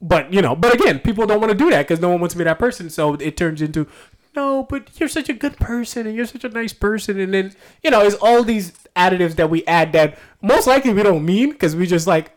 But 0.00 0.32
you 0.32 0.42
know, 0.42 0.54
but 0.54 0.74
again, 0.74 0.98
people 1.00 1.26
don't 1.26 1.40
want 1.40 1.52
to 1.52 1.58
do 1.58 1.70
that 1.70 1.82
because 1.82 2.00
no 2.00 2.10
one 2.10 2.20
wants 2.20 2.34
to 2.34 2.38
be 2.38 2.44
that 2.44 2.58
person. 2.58 2.90
So 2.90 3.14
it 3.14 3.36
turns 3.36 3.62
into, 3.62 3.86
no, 4.34 4.64
but 4.68 4.90
you're 5.00 5.08
such 5.08 5.28
a 5.28 5.32
good 5.32 5.56
person 5.56 6.06
and 6.06 6.14
you're 6.14 6.26
such 6.26 6.44
a 6.44 6.48
nice 6.50 6.72
person, 6.72 7.18
and 7.18 7.32
then 7.32 7.54
you 7.82 7.90
know, 7.90 8.02
it's 8.02 8.16
all 8.16 8.42
these 8.42 8.72
additives 8.94 9.36
that 9.36 9.48
we 9.48 9.64
add 9.66 9.92
that 9.92 10.18
most 10.42 10.66
likely 10.66 10.92
we 10.92 11.02
don't 11.02 11.24
mean 11.24 11.50
because 11.50 11.74
we 11.74 11.86
just 11.86 12.06
like, 12.06 12.32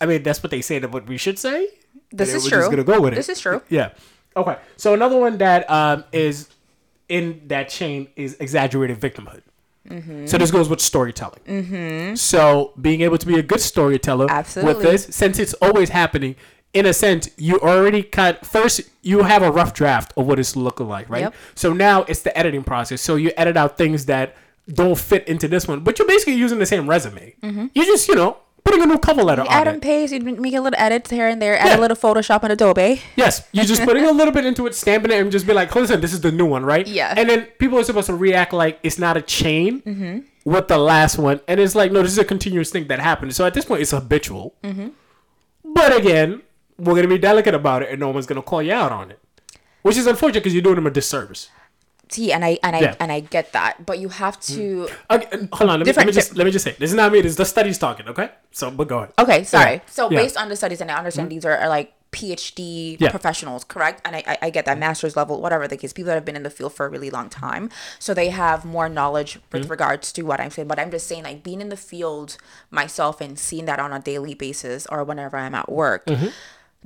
I 0.00 0.06
mean, 0.06 0.22
that's 0.22 0.42
what 0.42 0.50
they 0.50 0.60
say 0.60 0.78
that 0.78 0.90
what 0.90 1.06
we 1.06 1.16
should 1.16 1.38
say. 1.38 1.68
This 2.10 2.34
is 2.34 2.44
we're 2.44 2.50
true. 2.50 2.58
Just 2.60 2.70
gonna 2.70 2.84
go 2.84 3.00
with 3.00 3.12
it. 3.12 3.16
This 3.16 3.28
is 3.28 3.40
true. 3.40 3.62
Yeah. 3.68 3.90
Okay. 4.36 4.56
So 4.76 4.94
another 4.94 5.18
one 5.18 5.38
that 5.38 5.70
um, 5.70 6.04
is 6.12 6.48
in 7.08 7.42
that 7.48 7.68
chain 7.68 8.08
is 8.16 8.36
exaggerated 8.40 9.00
victimhood. 9.00 9.42
Mm-hmm. 9.88 10.26
So 10.26 10.38
this 10.38 10.50
goes 10.50 10.68
with 10.68 10.80
storytelling. 10.80 11.40
Mm-hmm. 11.46 12.14
So 12.14 12.72
being 12.80 13.02
able 13.02 13.18
to 13.18 13.26
be 13.26 13.38
a 13.38 13.42
good 13.42 13.60
storyteller 13.60 14.30
Absolutely. 14.30 14.74
with 14.74 14.82
this, 14.82 15.14
since 15.14 15.38
it's 15.38 15.52
always 15.54 15.90
happening, 15.90 16.36
in 16.72 16.86
a 16.86 16.92
sense, 16.92 17.28
you 17.36 17.60
already 17.60 18.02
cut 18.02 18.46
first. 18.46 18.80
You 19.02 19.22
have 19.22 19.42
a 19.42 19.50
rough 19.50 19.74
draft 19.74 20.12
of 20.16 20.26
what 20.26 20.38
it's 20.38 20.56
looking 20.56 20.88
like, 20.88 21.08
right? 21.10 21.22
Yep. 21.22 21.34
So 21.54 21.72
now 21.72 22.02
it's 22.04 22.22
the 22.22 22.36
editing 22.36 22.64
process. 22.64 23.02
So 23.02 23.16
you 23.16 23.30
edit 23.36 23.56
out 23.56 23.76
things 23.76 24.06
that 24.06 24.34
don't 24.66 24.98
fit 24.98 25.28
into 25.28 25.46
this 25.46 25.68
one, 25.68 25.80
but 25.80 25.98
you're 25.98 26.08
basically 26.08 26.34
using 26.34 26.58
the 26.58 26.66
same 26.66 26.88
resume. 26.88 27.34
You're 27.74 27.84
just, 27.84 28.08
you 28.08 28.14
know, 28.14 28.38
putting 28.64 28.82
a 28.82 28.86
new 28.86 28.98
cover 28.98 29.22
letter. 29.22 29.42
You 29.42 29.48
add 29.48 29.68
on 29.68 29.74
and 29.74 29.82
it. 29.84 29.86
paste. 29.86 30.12
You 30.12 30.20
make 30.20 30.54
a 30.54 30.60
little 30.60 30.78
edits 30.78 31.10
here 31.10 31.28
and 31.28 31.40
there. 31.40 31.58
Add 31.58 31.66
Yeah. 31.66 31.76
a 31.78 31.80
little 31.80 31.96
Photoshop 31.96 32.42
and 32.42 32.52
Adobe. 32.52 33.02
Yes, 33.16 33.46
you're 33.52 33.64
just 33.64 33.82
putting 33.88 34.04
a 34.04 34.10
little 34.12 34.32
bit 34.32 34.44
into 34.46 34.66
it, 34.66 34.74
stamping 34.74 35.10
it, 35.12 35.20
and 35.20 35.30
just 35.30 35.46
be 35.46 35.52
like, 35.52 35.74
"Listen, 35.74 36.00
this 36.00 36.12
is 36.12 36.20
the 36.22 36.32
new 36.32 36.46
one, 36.46 36.64
right?" 36.64 36.86
Yeah. 36.86 37.14
And 37.16 37.28
then 37.28 37.44
people 37.58 37.78
are 37.78 37.84
supposed 37.84 38.06
to 38.06 38.14
react 38.14 38.52
like 38.52 38.78
it's 38.82 38.98
not 38.98 39.16
a 39.16 39.22
chain 39.22 39.82
Mm-hmm. 39.82 40.18
with 40.50 40.68
the 40.68 40.78
last 40.78 41.18
one, 41.18 41.40
and 41.48 41.60
it's 41.60 41.74
like, 41.74 41.90
no, 41.92 42.02
this 42.02 42.12
is 42.12 42.18
a 42.18 42.24
continuous 42.24 42.70
thing 42.70 42.86
that 42.88 42.98
happened. 43.00 43.34
So 43.34 43.44
at 43.46 43.54
this 43.54 43.64
point, 43.64 43.82
it's 43.82 43.90
habitual. 43.92 44.54
Mm-hmm. 44.62 44.88
But 45.64 45.96
again, 45.96 46.42
we're 46.78 46.94
gonna 46.94 47.08
be 47.08 47.18
delicate 47.18 47.54
about 47.54 47.82
it, 47.82 47.90
and 47.90 48.00
no 48.00 48.10
one's 48.10 48.26
gonna 48.26 48.42
call 48.42 48.62
you 48.62 48.72
out 48.72 48.92
on 48.92 49.10
it, 49.10 49.18
which 49.82 49.96
is 49.96 50.06
unfortunate 50.06 50.40
because 50.40 50.52
you're 50.54 50.62
doing 50.62 50.76
them 50.76 50.86
a 50.86 50.90
disservice. 50.90 51.48
See, 52.14 52.30
and 52.34 52.44
I 52.44 52.58
and 52.62 52.74
I 52.78 52.80
Yeah. 52.80 52.94
and 53.02 53.10
I 53.10 53.20
get 53.36 53.46
that, 53.58 53.72
but 53.88 53.98
you 53.98 54.08
have 54.22 54.36
to. 54.54 54.88
Okay, 55.10 55.26
and 55.34 55.48
hold 55.52 55.68
on, 55.70 55.80
let 55.80 55.86
me, 55.86 55.92
let 55.92 56.06
me 56.06 56.12
just 56.20 56.36
let 56.38 56.44
me 56.46 56.52
just 56.56 56.64
say, 56.64 56.74
this 56.78 56.90
is 56.92 56.96
not 57.00 57.10
me. 57.12 57.20
This 57.20 57.32
is 57.34 57.40
the 57.42 57.44
studies 57.54 57.76
talking. 57.78 58.06
Okay, 58.12 58.28
so 58.52 58.70
but 58.70 58.86
go 58.92 58.96
ahead. 58.98 59.12
Okay, 59.18 59.42
sorry. 59.44 59.74
Yeah. 59.74 59.80
So 59.98 60.02
Yeah. 60.10 60.20
based 60.22 60.36
on 60.36 60.46
the 60.48 60.56
studies, 60.62 60.80
and 60.80 60.90
I 60.90 60.96
understand 61.02 61.26
these 61.34 61.44
are, 61.44 61.56
are 61.64 61.68
like 61.78 61.88
PhD 62.14 62.96
Yeah. 63.00 63.10
professionals, 63.10 63.64
correct? 63.64 63.98
And 64.06 64.14
I, 64.14 64.38
I, 64.46 64.50
get 64.50 64.64
that 64.70 64.78
master's 64.78 65.16
level, 65.16 65.34
whatever 65.42 65.66
the 65.66 65.76
case, 65.76 65.92
people 65.92 66.10
that 66.10 66.14
have 66.14 66.24
been 66.24 66.36
in 66.36 66.44
the 66.44 66.54
field 66.58 66.72
for 66.72 66.86
a 66.86 66.88
really 66.88 67.10
long 67.10 67.28
time, 67.28 67.64
so 67.98 68.14
they 68.14 68.30
have 68.30 68.64
more 68.64 68.88
knowledge 68.88 69.40
with 69.50 69.62
Mm-hmm. 69.62 69.70
regards 69.76 70.12
to 70.12 70.22
what 70.22 70.38
I'm 70.38 70.52
saying. 70.54 70.68
But 70.68 70.78
I'm 70.78 70.92
just 70.92 71.08
saying, 71.08 71.24
like 71.24 71.42
being 71.42 71.60
in 71.60 71.70
the 71.70 71.82
field 71.90 72.36
myself 72.70 73.20
and 73.20 73.36
seeing 73.36 73.64
that 73.66 73.80
on 73.80 73.92
a 73.92 73.98
daily 73.98 74.34
basis 74.46 74.86
or 74.86 75.02
whenever 75.02 75.36
I'm 75.36 75.56
at 75.56 75.68
work, 75.82 76.06
Mm-hmm. 76.06 76.28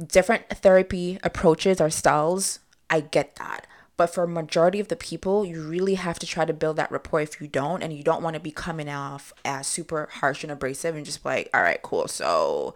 different 0.06 0.48
therapy 0.64 1.18
approaches 1.22 1.80
or 1.80 1.90
styles. 1.90 2.60
I 2.88 3.00
get 3.00 3.36
that. 3.36 3.66
But 3.98 4.06
for 4.14 4.26
majority 4.26 4.78
of 4.80 4.88
the 4.88 4.96
people, 4.96 5.44
you 5.44 5.60
really 5.60 5.96
have 5.96 6.18
to 6.20 6.26
try 6.26 6.44
to 6.46 6.52
build 6.54 6.76
that 6.76 6.90
rapport 6.90 7.20
if 7.20 7.40
you 7.40 7.48
don't, 7.48 7.82
and 7.82 7.92
you 7.92 8.02
don't 8.04 8.22
want 8.22 8.34
to 8.34 8.40
be 8.40 8.52
coming 8.52 8.88
off 8.88 9.32
as 9.44 9.66
super 9.66 10.08
harsh 10.10 10.42
and 10.44 10.50
abrasive 10.52 10.94
and 10.96 11.04
just 11.04 11.22
like, 11.24 11.50
all 11.52 11.60
right, 11.60 11.82
cool. 11.82 12.06
So 12.08 12.74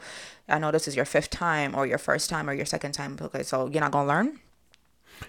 I 0.48 0.58
know 0.58 0.70
this 0.72 0.86
is 0.88 0.96
your 0.96 1.04
fifth 1.06 1.30
time 1.30 1.74
or 1.74 1.86
your 1.86 1.96
first 1.98 2.28
time 2.28 2.50
or 2.50 2.52
your 2.52 2.66
second 2.66 2.92
time. 2.92 3.16
Okay, 3.22 3.44
so 3.44 3.68
you're 3.68 3.80
not 3.80 3.92
gonna 3.92 4.08
learn? 4.08 4.40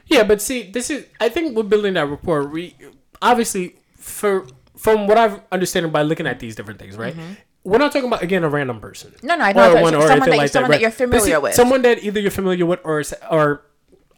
Yeah, 0.08 0.24
but 0.24 0.42
see, 0.42 0.72
this 0.72 0.90
is 0.90 1.06
I 1.22 1.30
think 1.30 1.56
we're 1.56 1.64
building 1.64 1.94
that 1.94 2.10
rapport. 2.10 2.44
We 2.48 2.76
obviously 3.22 3.76
for 3.96 4.48
from 4.76 5.06
what 5.08 5.18
I've 5.20 5.42
understanding 5.52 5.92
by 5.92 6.02
looking 6.02 6.26
at 6.26 6.40
these 6.40 6.56
different 6.56 6.80
things, 6.80 6.98
right? 6.98 7.16
We're 7.64 7.78
not 7.78 7.92
talking 7.94 8.08
about 8.08 8.24
again 8.24 8.44
a 8.44 8.50
random 8.50 8.80
person. 8.82 9.12
Mm-hmm. 9.12 9.28
No, 9.28 9.36
no, 9.36 9.44
I 9.46 9.54
know 9.54 9.70
Or 9.70 9.74
that- 9.76 9.84
one 9.84 9.96
or 9.96 10.08
someone 10.08 10.30
that- 10.32 10.50
someone 10.52 10.72
that 10.72 10.76
right? 10.76 10.82
you're 10.82 10.92
familiar 10.92 11.36
is 11.38 11.42
with. 11.44 11.54
Someone 11.54 11.82
that 11.84 12.04
either 12.04 12.20
you're 12.20 12.32
familiar 12.32 12.66
with 12.66 12.80
or 12.84 13.04
or 13.30 13.62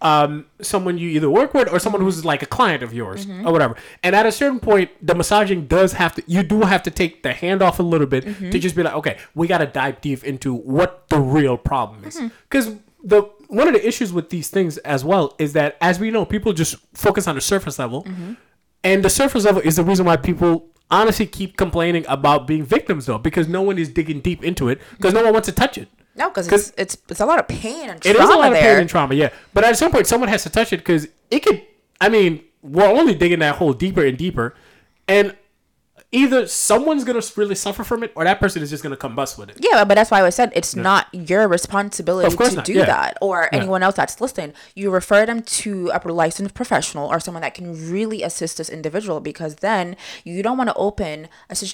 um 0.01 0.45
someone 0.61 0.97
you 0.97 1.09
either 1.09 1.29
work 1.29 1.53
with 1.53 1.71
or 1.71 1.79
someone 1.79 2.01
Mm-hmm. 2.01 2.05
who's 2.05 2.25
like 2.25 2.43
a 2.43 2.45
client 2.45 2.83
of 2.83 2.93
yours 2.93 3.25
or 3.45 3.51
whatever. 3.51 3.75
And 4.03 4.15
at 4.15 4.25
a 4.25 4.31
certain 4.31 4.59
point, 4.59 4.91
the 5.01 5.15
massaging 5.15 5.67
does 5.67 5.93
have 5.93 6.13
to 6.15 6.23
you 6.27 6.43
do 6.43 6.61
have 6.61 6.83
to 6.83 6.91
take 6.91 7.23
the 7.23 7.33
hand 7.33 7.61
off 7.61 7.79
a 7.79 7.83
little 7.83 8.07
bit 8.07 8.25
Mm-hmm. 8.25 8.49
to 8.49 8.59
just 8.59 8.75
be 8.75 8.83
like, 8.83 8.93
okay, 8.95 9.17
we 9.33 9.47
got 9.47 9.59
to 9.59 9.65
dive 9.67 10.01
deep 10.01 10.23
into 10.23 10.53
what 10.53 11.07
the 11.09 11.19
real 11.19 11.57
problem 11.57 12.03
is 12.03 12.15
Mm-hmm. 12.17 12.27
because 12.49 12.75
the 13.03 13.23
one 13.47 13.67
of 13.67 13.73
the 13.73 13.87
issues 13.87 14.11
with 14.11 14.29
these 14.31 14.49
things 14.49 14.77
as 14.79 15.05
well 15.05 15.35
is 15.37 15.53
that 15.53 15.77
as 15.79 15.99
we 15.99 16.09
know 16.11 16.25
people 16.25 16.51
just 16.53 16.75
focus 16.93 17.27
on 17.27 17.35
the 17.35 17.41
surface 17.41 17.77
level 17.79 18.03
Mm-hmm. 18.03 18.33
and 18.83 19.03
the 19.03 19.09
surface 19.09 19.45
level 19.45 19.61
is 19.61 19.75
the 19.77 19.83
reason 19.83 20.05
why 20.05 20.17
people 20.17 20.67
honestly 20.91 21.25
keep 21.25 21.55
complaining 21.57 22.05
about 22.07 22.45
being 22.47 22.63
victims 22.63 23.05
though 23.07 23.17
because 23.17 23.47
no 23.47 23.61
one 23.61 23.77
is 23.79 23.89
digging 23.89 24.19
deep 24.19 24.43
into 24.43 24.67
it 24.69 24.79
because 24.97 25.13
no 25.13 25.23
one 25.23 25.33
wants 25.33 25.47
to 25.47 25.51
touch 25.51 25.77
it 25.77 25.87
No, 26.15 26.29
because 26.29 26.47
it's, 26.51 26.71
it's 26.77 26.97
it's 27.09 27.19
a 27.19 27.25
lot 27.25 27.39
of 27.39 27.47
pain 27.47 27.89
and 27.89 28.01
trauma 28.01 28.17
It 28.17 28.21
is 28.21 28.29
a 28.29 28.37
lot 28.37 28.51
of 28.53 28.57
pain 28.57 28.79
and 28.79 28.89
trauma 28.89 29.15
yeah. 29.15 29.29
But 29.53 29.63
at 29.65 29.77
some 29.77 29.91
point 29.91 30.07
someone 30.07 30.29
has 30.29 30.43
to 30.43 30.49
touch 30.49 30.71
it 30.73 30.77
because 30.77 31.07
it 31.29 31.41
could 31.41 31.61
i 32.01 32.09
mean 32.09 32.43
we're 32.65 32.87
only 32.87 33.13
digging 33.13 33.39
that 33.39 33.55
hole 33.55 33.73
deeper 33.73 34.03
and 34.05 34.17
deeper. 34.17 34.55
And 35.07 35.35
either 36.11 36.47
someone's 36.47 37.03
gonna 37.03 37.21
really 37.35 37.55
suffer 37.55 37.83
from 37.83 38.03
it 38.03 38.11
or 38.15 38.23
that 38.23 38.39
person 38.39 38.61
is 38.61 38.69
just 38.69 38.83
gonna 38.83 38.95
combust 38.95 39.37
with 39.37 39.49
it 39.49 39.57
Yeah, 39.59 39.83
but 39.85 39.95
that's 39.95 40.11
why 40.11 40.23
I 40.23 40.29
said 40.29 40.51
it's 40.55 40.75
not 40.75 41.07
your 41.11 41.47
responsibility 41.47 42.35
to 42.35 42.55
not, 42.55 42.65
do 42.65 42.73
yeah. 42.73 42.85
that 42.85 43.17
or 43.21 43.53
anyone 43.53 43.83
else 43.83 43.95
that's 43.95 44.21
listening. 44.21 44.53
You 44.75 44.91
refer 44.91 45.25
them 45.25 45.41
to 45.41 45.91
a 45.93 46.07
licensed 46.11 46.53
professional 46.53 47.07
or 47.07 47.19
someone 47.19 47.41
that 47.41 47.53
can 47.53 47.91
really 47.91 48.21
assist 48.23 48.57
this 48.57 48.69
individual 48.69 49.19
because 49.19 49.55
then 49.55 49.95
you 50.23 50.43
don't 50.43 50.57
want 50.57 50.69
to 50.69 50.75
open 50.75 51.27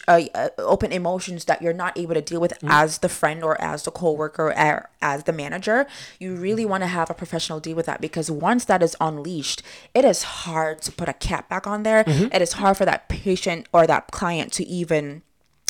a, 0.08 0.30
uh, 0.34 0.50
open 0.60 0.92
emotions 0.92 1.46
that 1.46 1.62
you're 1.62 1.74
not 1.74 1.98
able 1.98 2.14
to 2.14 2.22
deal 2.22 2.40
with 2.40 2.54
Mm. 2.62 2.70
as 2.70 3.00
the 3.00 3.10
friend 3.10 3.44
or 3.44 3.60
as 3.62 3.84
the 3.84 3.92
coworker 3.92 4.48
or 4.52 4.90
as 5.02 5.24
the 5.24 5.34
manager. 5.34 5.88
You 6.20 6.36
really 6.36 6.66
want 6.66 6.84
to 6.84 6.88
have 6.88 7.10
a 7.10 7.14
professional 7.14 7.60
deal 7.60 7.76
with 7.76 7.86
that 7.88 8.02
because 8.02 8.30
once 8.30 8.66
that 8.66 8.84
is 8.84 8.96
unleashed, 9.02 9.64
it 9.94 10.06
is 10.06 10.24
hard 10.24 10.82
to 10.84 10.92
put 10.92 11.10
a 11.10 11.14
cap 11.14 11.50
back 11.50 11.66
on 11.66 11.84
there. 11.84 12.04
Mm-hmm. 12.04 12.34
It 12.34 12.42
is 12.42 12.54
hard 12.54 12.78
for 12.78 12.86
that 12.86 13.10
patient 13.10 13.68
or 13.74 13.88
that 13.88 14.12
client 14.22 14.50
to 14.58 14.64
even 14.80 15.22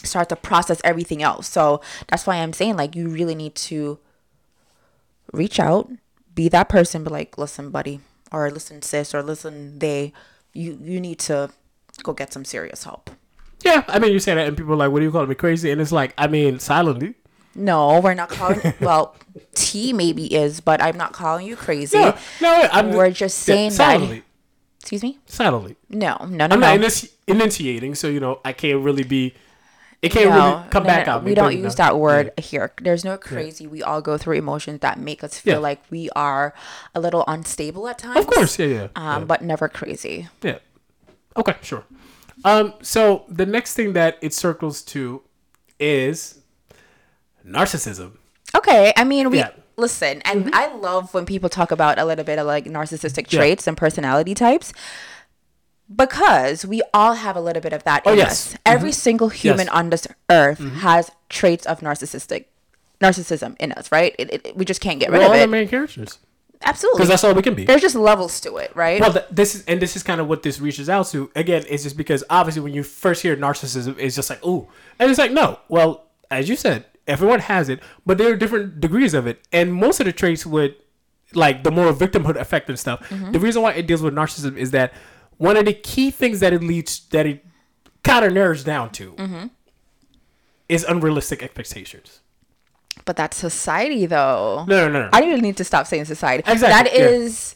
start 0.03 0.27
to 0.29 0.35
process 0.35 0.79
everything 0.83 1.21
else. 1.29 1.47
So 1.57 1.79
that's 2.09 2.25
why 2.27 2.35
I'm 2.43 2.53
saying 2.53 2.75
like 2.81 2.95
you 2.99 3.07
really 3.19 3.35
need 3.43 3.55
to 3.71 3.97
reach 5.33 5.59
out, 5.59 5.89
be 6.35 6.49
that 6.49 6.67
person, 6.69 7.03
be 7.03 7.09
like, 7.09 7.37
listen, 7.37 7.69
buddy, 7.71 7.99
or 8.31 8.49
listen, 8.51 8.81
sis, 8.81 9.13
or 9.15 9.21
listen, 9.23 9.79
they, 9.79 10.11
you 10.53 10.77
you 10.83 10.99
need 10.99 11.19
to 11.29 11.49
go 12.03 12.13
get 12.13 12.33
some 12.33 12.45
serious 12.45 12.83
help. 12.83 13.09
yeah 13.63 13.83
i 13.93 13.99
mean 13.99 14.11
you 14.11 14.19
say 14.19 14.33
that 14.33 14.47
and 14.47 14.57
people 14.57 14.73
are 14.73 14.81
like 14.83 14.91
what 14.91 15.01
are 15.01 15.05
you 15.05 15.11
calling 15.11 15.29
me 15.29 15.35
crazy 15.35 15.69
and 15.71 15.79
it's 15.79 15.91
like 15.91 16.11
i 16.17 16.25
mean 16.35 16.57
silently 16.59 17.13
No, 17.53 17.99
we're 18.03 18.15
not 18.15 18.29
calling. 18.29 18.61
well, 18.87 19.13
T 19.55 19.93
maybe 19.93 20.25
is, 20.43 20.61
but 20.69 20.81
I'm 20.81 20.97
not 20.97 21.11
calling 21.13 21.45
you 21.45 21.55
crazy. 21.55 21.97
no 21.99 22.15
no 22.41 22.51
i'm 22.77 22.87
We're 22.97 23.11
just 23.11 23.37
yeah, 23.47 23.53
saying 23.55 23.71
that. 23.77 24.23
Excuse 24.81 25.03
me. 25.03 25.19
silently 25.27 25.75
No, 25.89 26.17
no, 26.21 26.47
no, 26.47 26.55
I'm 26.55 26.59
no. 26.59 26.75
not 26.75 26.79
initi- 26.79 27.11
initiating, 27.27 27.95
so 27.95 28.07
you 28.07 28.19
know 28.19 28.41
I 28.43 28.51
can't 28.53 28.83
really 28.83 29.03
be. 29.03 29.33
It 30.01 30.11
can't 30.11 30.31
No, 30.31 30.35
really 30.35 30.69
come 30.71 30.83
no, 30.83 30.87
back 30.87 31.05
no, 31.05 31.13
out. 31.13 31.23
We 31.23 31.35
don't 31.35 31.55
use 31.55 31.75
that 31.75 31.99
word 31.99 32.31
here. 32.39 32.71
There's 32.81 33.05
no 33.05 33.17
crazy. 33.19 33.67
We 33.67 33.83
all 33.83 34.01
go 34.01 34.17
through 34.17 34.37
emotions 34.37 34.79
that 34.81 34.97
make 34.99 35.23
us 35.23 35.37
feel 35.37 35.53
Yeah. 35.55 35.59
like 35.59 35.79
we 35.91 36.09
are 36.15 36.55
a 36.95 36.99
little 36.99 37.23
unstable 37.27 37.87
at 37.87 37.99
times. 37.99 38.17
Of 38.17 38.25
course, 38.25 38.57
yeah, 38.57 38.65
yeah, 38.65 38.87
Um, 38.95 39.27
but 39.27 39.43
never 39.43 39.69
crazy. 39.69 40.27
yeah. 40.41 40.57
Okay, 41.37 41.55
sure. 41.61 41.83
Um, 42.43 42.73
so 42.81 43.25
the 43.29 43.45
next 43.45 43.75
thing 43.75 43.93
that 43.93 44.17
it 44.21 44.33
circles 44.33 44.81
to 44.93 45.21
is 45.79 46.39
narcissism. 47.47 48.13
Okay, 48.57 48.91
I 48.97 49.03
mean, 49.03 49.29
we 49.29 49.37
Yeah. 49.37 49.51
Listen, 49.81 50.21
and 50.23 50.45
Mm-hmm. 50.45 50.55
I 50.55 50.73
love 50.75 51.13
when 51.13 51.25
people 51.25 51.49
talk 51.49 51.71
about 51.71 51.99
a 51.99 52.05
little 52.05 52.23
bit 52.23 52.39
of 52.39 52.47
like 52.47 52.65
narcissistic 52.65 53.27
traits 53.27 53.67
and 53.67 53.75
personality 53.75 54.33
types. 54.33 54.71
Because 55.93 56.65
we 56.65 56.81
all 56.93 57.13
have 57.15 57.35
a 57.35 57.41
little 57.41 57.61
bit 57.61 57.73
of 57.73 57.83
that 57.83 58.05
in 58.05 58.13
Oh, 58.13 58.15
yes. 58.15 58.47
Mm-hmm. 58.47 58.53
us. 58.55 58.59
Every 58.65 58.91
single 58.93 59.27
human 59.27 59.65
Yes. 59.67 59.75
on 59.75 59.89
this 59.89 60.07
earth 60.29 60.59
has 60.59 61.11
traits 61.27 61.65
of 61.65 61.81
narcissistic 61.81 62.45
narcissism 63.01 63.57
in 63.59 63.73
us, 63.73 63.91
right? 63.91 64.15
It, 64.17 64.33
it, 64.45 64.55
we 64.57 64.63
just 64.63 64.79
can't 64.79 64.99
get 65.01 65.09
rid 65.11 65.17
We're 65.19 65.25
all 65.25 65.31
of 65.33 65.37
the 65.37 65.43
it. 65.43 65.47
main 65.49 65.67
characters 65.67 66.19
Absolutely. 66.63 66.97
because 66.99 67.09
that's 67.09 67.23
all 67.25 67.33
we 67.33 67.41
can 67.41 67.55
be. 67.55 67.65
There's 67.65 67.81
just 67.81 67.95
levels 67.95 68.39
to 68.41 68.55
it, 68.57 68.73
right? 68.73 69.01
Well, 69.01 69.11
th- 69.11 69.25
this 69.31 69.53
is 69.55 69.65
and 69.65 69.81
this 69.81 69.95
is 69.97 70.03
kind 70.03 70.21
of 70.21 70.27
what 70.27 70.43
this 70.43 70.61
reaches 70.61 70.87
out 70.87 71.07
to. 71.07 71.29
Again, 71.35 71.65
it's 71.67 71.83
just 71.83 71.97
because 71.97 72.23
obviously 72.29 72.61
when 72.61 72.73
you 72.73 72.83
first 72.83 73.21
hear 73.21 73.35
narcissism, 73.35 73.97
it's 73.99 74.15
just 74.15 74.29
like 74.29 74.45
ooh, 74.45 74.67
and 74.99 75.09
it's 75.09 75.19
like 75.19 75.31
no. 75.33 75.59
Well, 75.67 76.05
as 76.29 76.47
you 76.47 76.55
said, 76.55 76.85
everyone 77.11 77.39
has 77.39 77.69
it, 77.69 77.79
but 78.05 78.17
there 78.17 78.31
are 78.31 78.35
different 78.35 78.79
degrees 78.79 79.13
of 79.13 79.27
it, 79.27 79.37
and 79.51 79.73
most 79.73 79.99
of 79.99 80.05
the 80.05 80.13
traits 80.13 80.45
would 80.45 80.75
like 81.33 81.63
the 81.63 81.71
moral 81.71 81.93
victimhood 81.93 82.35
effect 82.37 82.69
and 82.69 82.77
stuff. 82.79 82.99
Mm-hmm. 83.09 83.31
The 83.31 83.39
reason 83.39 83.61
why 83.61 83.73
it 83.73 83.85
deals 83.87 84.01
with 84.01 84.13
narcissism 84.13 84.57
is 84.57 84.71
that 84.71 84.93
one 85.37 85.55
of 85.57 85.65
the 85.65 85.73
key 85.73 86.11
things 86.11 86.39
that 86.41 86.51
it 86.53 86.61
leads 86.63 87.07
that 87.09 87.25
it 87.25 87.45
kind 88.03 88.25
of 88.25 88.33
narrows 88.33 88.63
down 88.63 88.91
to 88.91 89.13
Mm-hmm. 89.13 89.45
is 90.69 90.83
unrealistic 90.83 91.43
expectations. 91.43 92.19
but 93.05 93.15
that's 93.15 93.37
society, 93.37 94.05
though. 94.05 94.65
No, 94.67 94.87
no, 94.87 94.91
no, 94.91 95.01
no. 95.03 95.09
I 95.13 95.19
really 95.21 95.41
need 95.41 95.57
to 95.57 95.63
stop 95.63 95.87
saying 95.87 96.05
society. 96.05 96.43
Exactly, 96.47 96.91
That 96.91 96.93
is 96.93 97.55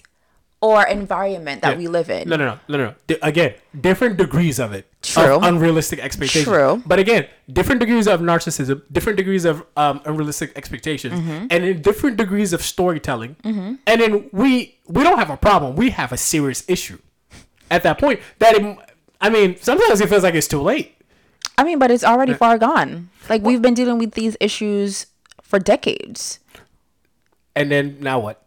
or 0.61 0.83
environment 0.87 1.61
that 1.61 1.73
Yeah. 1.73 1.77
we 1.77 1.87
live 1.87 2.09
in. 2.09 2.27
No, 2.29 2.35
no, 2.37 2.45
no, 2.45 2.59
no, 2.69 2.77
no. 2.85 2.93
Di- 3.07 3.17
again, 3.21 3.53
different 3.79 4.17
degrees 4.17 4.57
of 4.59 4.73
it. 4.73 4.87
True. 5.03 5.35
Of 5.35 5.43
unrealistic 5.43 5.99
expectations. 5.99 6.45
True. 6.45 6.81
But 6.85 6.97
again, 6.97 7.27
different 7.51 7.79
degrees 7.81 8.07
of 8.07 8.21
narcissism, 8.21 8.81
different 8.91 9.17
degrees 9.17 9.45
of 9.45 9.63
um, 9.77 10.01
unrealistic 10.05 10.53
expectations, 10.55 11.13
Mm-hmm. 11.19 11.47
and 11.51 11.63
in 11.63 11.81
different 11.81 12.17
degrees 12.17 12.53
of 12.53 12.61
storytelling. 12.63 13.35
And 13.43 13.79
then 13.85 14.29
we 14.31 14.77
we 14.87 15.03
don't 15.03 15.19
have 15.19 15.29
a 15.29 15.37
problem. 15.37 15.75
We 15.75 15.89
have 15.91 16.11
a 16.11 16.17
serious 16.17 16.63
issue. 16.67 16.97
At 17.69 17.83
that 17.83 17.99
point, 17.99 18.19
that 18.39 18.55
it, 18.55 18.77
I 19.21 19.29
mean, 19.29 19.57
sometimes 19.57 19.99
it 20.01 20.07
feels 20.09 20.23
like 20.23 20.35
it's 20.35 20.47
too 20.47 20.61
late. 20.61 20.93
I 21.57 21.63
mean, 21.63 21.79
but 21.79 21.89
it's 21.91 22.03
already 22.03 22.33
far 22.33 22.57
gone. 22.57 23.09
Like 23.29 23.41
we've 23.43 23.61
been 23.61 23.73
dealing 23.73 23.97
with 23.97 24.11
these 24.13 24.35
issues 24.39 25.07
for 25.41 25.57
decades. 25.59 26.39
And 27.55 27.71
then 27.71 27.97
now 28.01 28.19
what? 28.19 28.44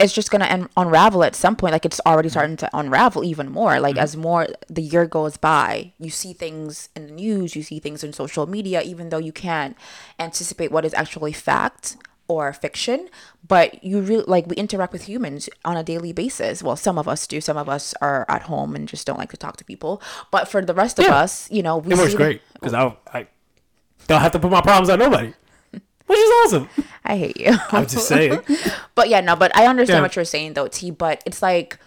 It's 0.00 0.12
just 0.12 0.30
gonna 0.30 0.46
un- 0.46 0.68
unravel 0.76 1.22
at 1.22 1.34
some 1.34 1.54
point. 1.54 1.72
Like 1.72 1.84
it's 1.84 2.00
already 2.06 2.28
mm-hmm. 2.28 2.32
starting 2.32 2.56
to 2.58 2.70
unravel 2.72 3.24
even 3.24 3.50
more. 3.50 3.78
Like 3.78 3.94
mm-hmm. 3.94 4.02
as 4.02 4.16
more 4.16 4.48
the 4.68 4.82
year 4.82 5.06
goes 5.06 5.36
by, 5.36 5.92
you 5.98 6.10
see 6.10 6.32
things 6.32 6.88
in 6.96 7.06
the 7.06 7.12
news, 7.12 7.54
you 7.54 7.62
see 7.62 7.78
things 7.78 8.02
in 8.02 8.12
social 8.12 8.46
media, 8.46 8.82
even 8.82 9.10
though 9.10 9.18
you 9.18 9.32
can't 9.32 9.76
anticipate 10.18 10.72
what 10.72 10.84
is 10.84 10.94
actually 10.94 11.32
fact 11.32 11.96
or 12.28 12.52
fiction. 12.52 13.08
But 13.46 13.82
you 13.84 14.00
really 14.00 14.24
like 14.26 14.46
we 14.46 14.56
interact 14.56 14.92
with 14.92 15.04
humans 15.04 15.48
on 15.64 15.76
a 15.76 15.82
daily 15.82 16.12
basis. 16.12 16.62
Well, 16.62 16.76
some 16.76 16.98
of 16.98 17.06
us 17.06 17.26
do. 17.26 17.40
Some 17.40 17.56
of 17.56 17.68
us 17.68 17.94
are 18.00 18.24
at 18.28 18.42
home 18.42 18.74
and 18.74 18.88
just 18.88 19.06
don't 19.06 19.18
like 19.18 19.30
to 19.30 19.36
talk 19.36 19.56
to 19.58 19.64
people. 19.64 20.00
But 20.30 20.48
for 20.48 20.64
the 20.64 20.74
rest 20.74 20.98
of 20.98 21.06
us, 21.06 21.50
you 21.50 21.62
know, 21.62 21.78
we 21.78 21.92
It 21.92 21.98
works 21.98 22.14
great 22.14 22.40
because 22.54 22.74
I 22.74 22.96
I 23.12 23.26
don't 24.06 24.20
have 24.20 24.32
to 24.32 24.38
put 24.38 24.50
my 24.50 24.60
problems 24.60 24.90
on 24.90 24.98
nobody, 24.98 25.32
which 26.12 26.20
is 26.20 26.32
awesome. 26.44 26.68
I 27.04 27.16
hate 27.16 27.40
you. 27.40 27.56
I'm 27.72 27.86
just 27.88 28.06
saying. 28.06 28.40
But 28.94 29.08
yeah, 29.08 29.20
no, 29.24 29.34
but 29.34 29.50
I 29.56 29.66
understand 29.66 29.98
Yeah. 29.98 30.02
what 30.02 30.14
you're 30.16 30.24
saying 30.28 30.52
though, 30.54 30.68
T. 30.68 30.90
But 30.92 31.22
it's 31.26 31.40
like 31.42 31.78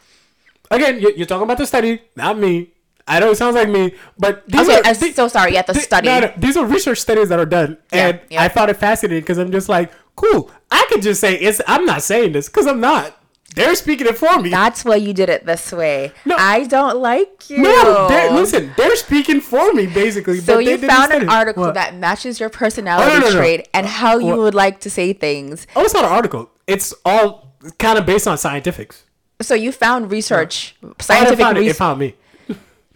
Again, 0.71 0.99
you- 0.99 1.13
you're 1.15 1.27
talking 1.29 1.43
about 1.45 1.57
the 1.61 1.65
study, 1.67 2.01
not 2.15 2.37
me. 2.39 2.71
I 3.07 3.19
know 3.19 3.29
it 3.29 3.35
sounds 3.37 3.53
like 3.55 3.69
me, 3.69 3.93
but 4.17 4.41
these 4.49 4.67
okay, 4.67 4.79
are 4.79 4.81
I'm 4.83 4.95
so 4.95 5.27
sorry. 5.27 5.53
Yeah, 5.53 5.61
the 5.61 5.73
the- 5.73 5.79
study. 5.79 6.07
no, 6.07 6.21
no, 6.21 6.33
these 6.37 6.57
are 6.57 6.65
research 6.65 6.97
studies 6.97 7.29
that 7.29 7.37
are 7.39 7.45
done, 7.45 7.77
Yeah, 7.93 8.07
and 8.07 8.19
yeah. 8.31 8.41
I 8.41 8.49
found 8.49 8.71
it 8.71 8.77
fascinating 8.77 9.21
because 9.21 9.37
I'm 9.37 9.51
just 9.51 9.69
like, 9.69 9.91
cool. 10.15 10.49
I 10.71 10.83
could 10.89 11.03
just 11.03 11.21
say 11.21 11.35
it's. 11.37 11.61
I'm 11.67 11.85
not 11.85 12.01
saying 12.01 12.31
this 12.33 12.49
because 12.49 12.65
I'm 12.65 12.79
not. 12.81 13.13
They're 13.53 13.75
speaking 13.75 14.07
it 14.07 14.17
for 14.17 14.39
me. 14.41 14.49
That's 14.49 14.83
why 14.83 14.95
you 14.97 15.13
did 15.13 15.29
it 15.29 15.45
this 15.45 15.71
way. 15.71 16.11
No. 16.25 16.35
I 16.37 16.65
don't 16.65 16.97
like 16.97 17.49
you. 17.49 17.61
no, 17.61 18.07
they're, 18.09 18.31
listen, 18.31 18.73
they're 18.75 18.95
speaking 18.97 19.39
for 19.39 19.71
me 19.73 19.87
basically. 19.87 20.39
So 20.39 20.55
but 20.57 20.65
they 20.65 20.71
you 20.71 20.77
found 20.79 21.13
an 21.13 21.29
article 21.29 21.63
What? 21.63 21.75
that 21.75 21.95
matches 21.95 22.39
your 22.39 22.49
personality 22.49 23.11
Oh, 23.11 23.19
no, 23.19 23.29
no, 23.29 23.35
trait 23.37 23.69
and 23.73 23.85
how 23.85 24.17
you 24.17 24.27
What? 24.27 24.39
would 24.39 24.55
like 24.55 24.81
to 24.81 24.89
say 24.89 25.13
things. 25.13 25.67
Oh, 25.75 25.83
it's 25.83 25.93
not 25.93 26.03
an 26.03 26.11
article. 26.11 26.49
It's 26.67 26.93
all 27.05 27.53
kind 27.77 27.97
of 27.97 28.05
based 28.05 28.27
on 28.27 28.37
scientifics. 28.37 29.03
So 29.41 29.53
you 29.55 29.71
found 29.71 30.11
research, 30.11 30.75
scientific 30.99 31.39
found 31.39 31.57
it. 31.57 31.65
It 31.67 31.75
found 31.77 31.99
me. 31.99 32.15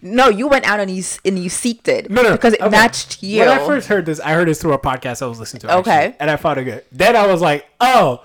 No, 0.02 0.28
you 0.30 0.48
went 0.48 0.66
out 0.66 0.80
and 0.80 0.90
you 0.90 1.02
and 1.26 1.38
you 1.38 1.50
seeked 1.50 1.86
it. 1.88 2.10
No, 2.10 2.22
no, 2.22 2.32
because 2.32 2.54
it 2.54 2.60
okay. 2.62 2.70
matched 2.70 3.22
you. 3.22 3.40
When 3.40 3.48
I 3.48 3.58
first 3.66 3.86
heard 3.88 4.06
this, 4.06 4.18
I 4.20 4.32
heard 4.32 4.48
this 4.48 4.60
through 4.60 4.72
a 4.72 4.78
podcast 4.78 5.20
I 5.22 5.26
was 5.26 5.38
listening 5.38 5.60
to. 5.62 5.70
actually, 5.70 5.80
Okay. 5.92 6.16
and 6.18 6.30
I 6.30 6.36
found 6.36 6.58
it 6.58 6.64
good. 6.64 6.84
Then 6.92 7.16
I 7.16 7.26
was 7.26 7.40
like, 7.40 7.66
oh. 7.80 8.22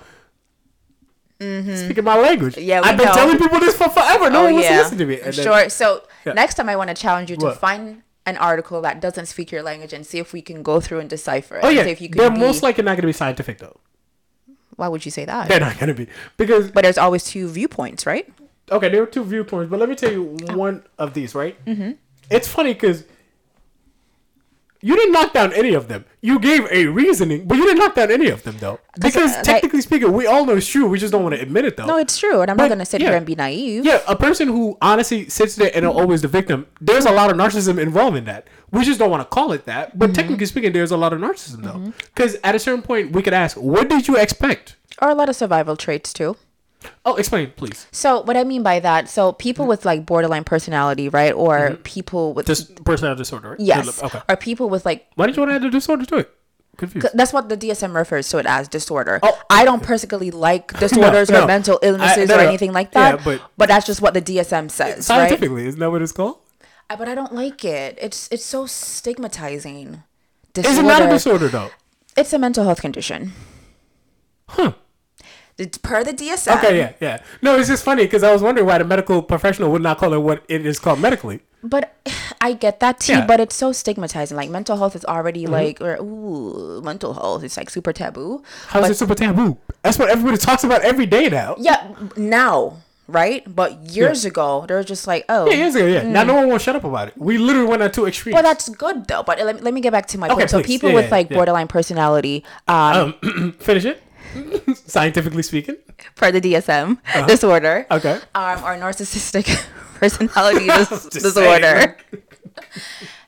Speaking 1.40 2.04
my 2.04 2.18
language. 2.18 2.56
Mm-hmm. 2.56 2.64
Yeah, 2.64 2.82
I've 2.84 2.98
been 2.98 3.08
know. 3.08 3.14
telling 3.14 3.38
people 3.38 3.60
this 3.60 3.76
for 3.76 3.90
forever. 3.90 4.30
No 4.30 4.42
oh 4.42 4.44
one 4.46 4.54
wants 4.54 4.70
to 4.70 4.78
listen 4.78 4.98
to 5.00 5.06
me. 5.06 5.16
And 5.20 5.34
then- 5.34 5.44
sure. 5.46 5.70
So 5.70 6.04
Yeah. 6.26 6.34
next 6.34 6.56
time 6.56 6.70
I 6.70 6.76
want 6.76 6.90
to 6.90 6.94
challenge 6.96 7.30
you 7.30 7.38
to 7.38 7.46
What? 7.48 7.58
find 7.60 8.04
an 8.26 8.38
article 8.38 8.82
that 8.82 9.02
doesn't 9.02 9.26
speak 9.28 9.52
your 9.52 9.62
language 9.62 9.94
and 9.94 10.06
see 10.06 10.18
if 10.20 10.34
we 10.34 10.42
can 10.42 10.64
go 10.64 10.80
through 10.80 11.00
and 11.00 11.10
decipher 11.10 11.58
it. 11.58 11.64
Oh 11.64 11.70
yeah, 11.70 11.84
if 11.84 12.00
you 12.02 12.10
can 12.10 12.18
they're 12.18 12.32
be- 12.32 12.40
most 12.40 12.64
likely 12.64 12.84
not 12.84 12.92
going 12.92 13.02
to 13.02 13.08
be 13.08 13.14
scientific 13.14 13.58
though. 13.60 13.78
Why 14.78 14.88
would 14.88 15.06
you 15.06 15.12
say 15.12 15.26
that? 15.26 15.48
They're 15.48 15.60
not 15.60 15.78
going 15.78 15.88
to 15.90 15.94
be 15.94 16.08
because 16.38 16.72
But 16.72 16.84
there's 16.84 16.98
always 16.98 17.24
two 17.24 17.48
viewpoints, 17.48 18.06
right? 18.06 18.28
okay, 18.72 18.90
there 18.90 19.04
are 19.04 19.06
two 19.06 19.24
viewpoints, 19.24 19.70
but 19.70 19.80
let 19.80 19.88
me 19.90 19.96
tell 19.96 20.12
you 20.12 20.24
one 20.56 20.84
of 20.98 21.14
these. 21.14 21.36
Right? 21.36 21.64
Mm-hmm. 21.66 21.92
It's 22.32 22.48
funny 22.48 22.74
because 22.74 23.04
you 24.86 24.96
didn't 24.96 25.14
knock 25.14 25.34
down 25.34 25.52
any 25.54 25.74
of 25.74 25.88
them. 25.88 26.06
You 26.22 26.38
gave 26.38 26.68
a 26.72 26.86
reasoning, 26.86 27.48
but 27.48 27.58
you 27.58 27.64
didn't 27.66 27.80
knock 27.80 27.96
down 27.96 28.12
any 28.12 28.30
of 28.30 28.44
them 28.44 28.56
though. 28.60 28.80
Because 29.02 29.32
uh, 29.32 29.38
like- 29.38 29.44
technically 29.44 29.82
speaking, 29.82 30.12
we 30.14 30.28
all 30.28 30.46
know 30.46 30.56
it's 30.58 30.68
true. 30.68 30.86
We 30.88 31.00
just 31.00 31.12
don't 31.12 31.24
want 31.24 31.34
to 31.34 31.42
admit 31.42 31.66
it 31.66 31.76
though. 31.76 31.88
No, 31.88 31.98
it's 31.98 32.20
true, 32.20 32.42
and 32.42 32.52
I'm 32.52 32.58
But, 32.58 32.66
not 32.66 32.70
gonna 32.70 32.86
sit 32.86 33.02
yeah. 33.02 33.08
here 33.08 33.18
and 33.18 33.26
be 33.26 33.34
naive. 33.34 33.84
Yeah, 33.84 34.02
a 34.08 34.16
person 34.16 34.48
who 34.48 34.78
honestly 34.84 35.28
sits 35.28 35.56
there 35.56 35.72
and 35.74 35.86
are 35.86 35.92
always 35.92 36.22
the 36.22 36.28
victim. 36.28 36.68
There's 36.80 37.06
a 37.06 37.12
lot 37.12 37.32
of 37.32 37.36
narcissism 37.38 37.80
involved 37.80 38.16
in 38.16 38.26
that. 38.26 38.46
We 38.72 38.86
just 38.86 39.00
don't 39.00 39.10
want 39.10 39.22
to 39.22 39.26
call 39.38 39.54
it 39.54 39.66
that. 39.66 39.90
Mm-hmm. 39.90 39.98
But 39.98 40.14
technically 40.14 40.46
speaking, 40.46 40.72
there's 40.72 40.92
a 40.92 40.98
lot 40.98 41.14
of 41.14 41.20
narcissism 41.20 41.64
though. 41.64 41.94
Because 42.14 42.38
at 42.44 42.54
a 42.54 42.60
certain 42.60 42.84
point, 42.84 43.12
we 43.12 43.24
could 43.24 43.34
ask, 43.34 43.58
"What 43.58 43.90
did 43.90 44.08
you 44.08 44.18
expect?" 44.18 44.76
Or 45.02 45.10
a 45.10 45.16
lot 45.16 45.30
of 45.30 45.36
survival 45.36 45.76
traits 45.76 46.14
too. 46.14 46.38
Oh, 47.06 47.16
explain, 47.16 47.52
please. 47.56 47.88
So 47.92 48.22
what 48.22 48.38
I 48.38 48.44
mean 48.44 48.64
by 48.64 48.80
that, 48.80 49.10
so 49.10 49.32
people 49.34 49.64
mm-hmm. 49.64 49.70
with 49.70 49.86
like 49.86 50.06
borderline 50.06 50.44
personality, 50.44 51.10
right, 51.10 51.34
or 51.34 51.58
mm-hmm. 51.58 51.82
people 51.84 52.34
with 52.34 52.46
This 52.46 52.64
personality 52.64 53.20
disorder. 53.20 53.52
Right? 53.52 53.60
yes, 53.60 54.02
Okay. 54.02 54.22
or 54.28 54.36
people 54.36 54.70
with 54.70 54.86
like 54.86 55.08
Why 55.16 55.28
did 55.28 55.36
you 55.36 55.42
want 55.42 55.52
to 55.52 55.56
add 55.56 55.62
the 55.64 55.70
disorder 55.70 56.06
to 56.06 56.18
it? 56.18 56.32
Confused. 56.78 57.08
that's 57.14 57.32
what 57.32 57.48
the 57.48 57.56
DSM 57.56 57.96
refers 57.96 58.28
to 58.30 58.38
it 58.38 58.46
as 58.46 58.68
disorder. 58.68 59.20
Oh. 59.24 59.42
I 59.50 59.64
don't 59.64 59.82
personally 59.82 60.30
like 60.30 60.78
disorders 60.80 61.30
no. 61.30 61.44
or 61.44 61.48
mental 61.48 61.80
illnesses 61.82 62.28
no, 62.28 62.36
or 62.36 62.40
no. 62.40 62.48
anything 62.48 62.74
like 62.74 62.92
that. 62.92 63.20
Yeah, 63.20 63.24
but- 63.24 63.42
but 63.58 63.70
that's 63.70 63.86
just 63.86 64.02
what 64.02 64.14
the 64.14 64.22
DSM 64.22 64.70
says, 64.70 64.96
right? 64.96 65.04
Scientifically, 65.04 65.68
isn't 65.68 65.80
that 65.80 65.90
what 65.90 66.02
it's 66.02 66.12
called? 66.12 66.40
I- 66.90 66.98
But 66.98 67.08
I 67.08 67.16
don't 67.16 67.34
like 67.34 67.64
it. 67.64 67.98
It's 68.02 68.28
it's 68.30 68.44
so 68.44 68.66
stigmatizing. 68.66 70.04
Is 70.56 70.78
it 70.78 70.84
not 70.84 71.02
a 71.02 71.10
disorder 71.10 71.48
though? 71.48 71.72
It's 72.16 72.32
a 72.34 72.40
mental 72.40 72.64
health 72.64 72.82
condition. 72.82 73.34
Huh. 74.48 74.74
Per 75.82 76.04
the 76.04 76.12
DSM. 76.14 76.58
Okay, 76.58 76.78
yeah, 76.78 76.94
yeah. 77.00 77.24
No, 77.42 77.58
it's 77.58 77.70
just 77.70 77.84
funny 77.84 78.04
because 78.04 78.24
I 78.24 78.34
was 78.34 78.42
wondering 78.42 78.68
why 78.68 78.78
the 78.78 78.84
medical 78.84 79.22
professional 79.22 79.72
would 79.72 79.82
not 79.82 79.98
call 79.98 80.14
it 80.14 80.18
what 80.20 80.44
it 80.50 80.66
is 80.66 80.80
called 80.80 81.00
medically. 81.00 81.40
But 81.64 81.96
I 82.42 82.54
get 82.54 82.80
that 82.82 83.00
too, 83.00 83.14
Yeah. 83.14 83.20
Mm-hmm. 83.20 83.28
but 83.28 83.40
it's 83.40 83.56
so 83.56 83.72
stigmatizing. 83.72 84.36
Like 84.36 84.50
mental 84.50 84.76
health 84.78 84.96
is 84.96 85.06
already 85.06 85.48
like, 85.48 85.80
or, 85.82 85.96
ooh, 86.02 86.82
mental 86.84 87.14
health 87.14 87.44
is 87.44 87.56
like 87.58 87.70
super 87.70 87.94
taboo. 87.94 88.44
How 88.68 88.82
is 88.84 88.90
it 88.92 88.98
super 88.98 89.16
taboo? 89.16 89.58
That's 89.82 89.98
what 89.98 90.10
everybody 90.10 90.38
talks 90.38 90.64
about 90.66 90.82
every 90.82 91.06
day 91.06 91.30
now. 91.30 91.56
Yeah, 91.58 91.90
now, 92.18 92.82
right? 93.08 93.42
But 93.48 93.78
years 93.90 94.26
ago, 94.26 94.66
they 94.68 94.76
were 94.76 94.84
just 94.84 95.08
like, 95.08 95.24
oh, 95.30 95.50
Yeah, 95.50 95.56
years 95.58 95.76
ago, 95.76 95.88
yeah. 95.88 96.04
Now 96.04 96.24
no 96.24 96.36
one 96.36 96.50
won't 96.50 96.62
shut 96.62 96.76
up 96.76 96.84
about 96.84 97.08
it. 97.08 97.14
We 97.18 97.38
literally 97.40 97.68
went 97.70 97.82
on 97.82 97.92
two 97.92 98.06
extremes. 98.06 98.34
well, 98.36 98.44
that's 98.44 98.68
good 98.70 99.08
though. 99.08 99.24
But 99.24 99.40
let, 99.40 99.64
let 99.64 99.74
me 99.74 99.80
get 99.82 99.92
back 99.94 100.06
to 100.08 100.18
my 100.20 100.28
Okay, 100.28 100.36
point. 100.36 100.50
So 100.52 100.62
people 100.62 100.90
Yeah, 100.90 100.96
with 100.96 101.06
yeah, 101.06 101.12
like 101.12 101.30
yeah. 101.32 101.38
borderline 101.38 101.68
personality, 101.70 102.44
um, 102.68 103.14
Finish 103.60 103.86
it. 103.86 104.02
Scientifically 104.86 105.44
speaking. 105.44 105.78
per 106.16 106.32
the 106.32 106.42
DSM 106.42 106.98
disorder, 107.28 107.86
Uh-huh. 107.90 107.98
Okay. 107.98 108.20
um, 108.36 108.64
or 108.64 108.76
narcissistic 108.78 109.46
personality 110.00 110.68
dis- 110.68 111.06
disorder. 111.24 111.98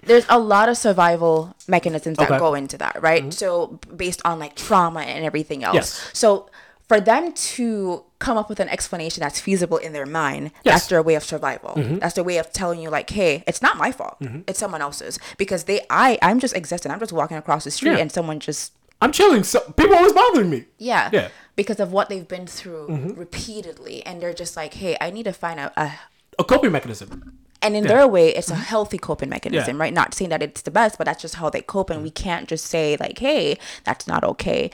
There's 0.03 0.25
a 0.29 0.39
lot 0.39 0.69
of 0.69 0.77
survival 0.77 1.55
mechanisms 1.67 2.17
that 2.17 2.23
Okay. 2.25 2.33
Mm-hmm. 2.35 2.43
go 2.43 2.53
into 2.53 2.77
that, 2.77 3.01
right? 3.01 3.33
So 3.33 3.79
based 3.95 4.21
on 4.23 4.39
like 4.39 4.55
trauma 4.55 5.01
and 5.01 5.25
everything 5.25 5.63
else. 5.63 5.75
Yes. 5.75 6.09
So 6.13 6.49
for 6.87 7.01
them 7.01 7.33
to 7.33 8.03
come 8.19 8.37
up 8.37 8.47
with 8.49 8.61
an 8.61 8.69
explanation 8.69 9.19
that's 9.21 9.39
feasible 9.41 9.75
in 9.77 9.91
their 9.91 10.05
mind, 10.05 10.43
Yes. 10.45 10.51
Mm-hmm. 10.53 10.69
that's 10.69 10.87
their 10.87 11.03
way 11.03 11.15
of 11.15 11.23
survival. 11.25 11.73
That's 11.99 12.13
their 12.15 12.23
way 12.23 12.37
of 12.37 12.53
telling 12.53 12.79
you 12.79 12.89
like, 12.89 13.09
hey, 13.09 13.43
it's 13.45 13.61
not 13.61 13.75
my 13.77 13.91
fault. 13.91 14.15
It's 14.47 14.59
someone 14.59 14.81
else's. 14.81 15.19
Because 15.37 15.65
they 15.65 15.81
I 15.89 16.17
I'm 16.21 16.39
just 16.39 16.55
existing. 16.55 16.91
I'm 16.91 16.99
just 16.99 17.11
walking 17.11 17.35
across 17.37 17.65
the 17.65 17.71
street 17.71 17.91
Yeah. 17.93 17.97
and 17.97 18.11
someone 18.11 18.39
just 18.39 18.71
I'm 19.01 19.11
chilling. 19.11 19.43
So 19.43 19.59
people 19.77 19.95
always 19.95 20.13
bothering 20.13 20.49
me. 20.49 20.65
yeah. 20.77 21.09
Yeah. 21.13 21.21
Mm-hmm. 21.25 21.33
Because 21.55 21.79
of 21.79 21.91
what 21.91 22.09
they've 22.09 22.27
been 22.27 22.45
through 22.45 23.13
repeatedly. 23.15 24.05
And 24.05 24.21
they're 24.21 24.33
just 24.33 24.55
like, 24.55 24.75
hey, 24.75 24.95
I 25.01 25.09
need 25.11 25.23
to 25.23 25.33
find 25.33 25.59
a, 25.59 25.71
a 25.79 25.91
A 26.39 26.43
coping 26.43 26.71
mechanism. 26.71 27.39
and 27.63 27.75
in 27.75 27.85
their 27.87 28.07
way, 28.07 28.29
it's 28.29 28.51
a 28.51 28.55
healthy 28.55 28.97
coping 28.99 29.29
mechanism, 29.29 29.63
Mm-hmm. 29.73 29.77
Yeah. 29.77 29.83
right? 29.83 29.93
Not 29.93 30.13
saying 30.13 30.29
that 30.29 30.43
it's 30.43 30.61
the 30.61 30.71
best, 30.71 30.97
but 30.99 31.05
that's 31.05 31.21
just 31.21 31.35
how 31.35 31.49
they 31.49 31.61
cope. 31.61 31.89
And 31.89 32.03
we 32.03 32.11
can't 32.11 32.47
just 32.47 32.65
say, 32.65 32.95
like, 32.99 33.17
hey, 33.19 33.57
that's 33.85 34.05
not 34.07 34.23
okay. 34.23 34.69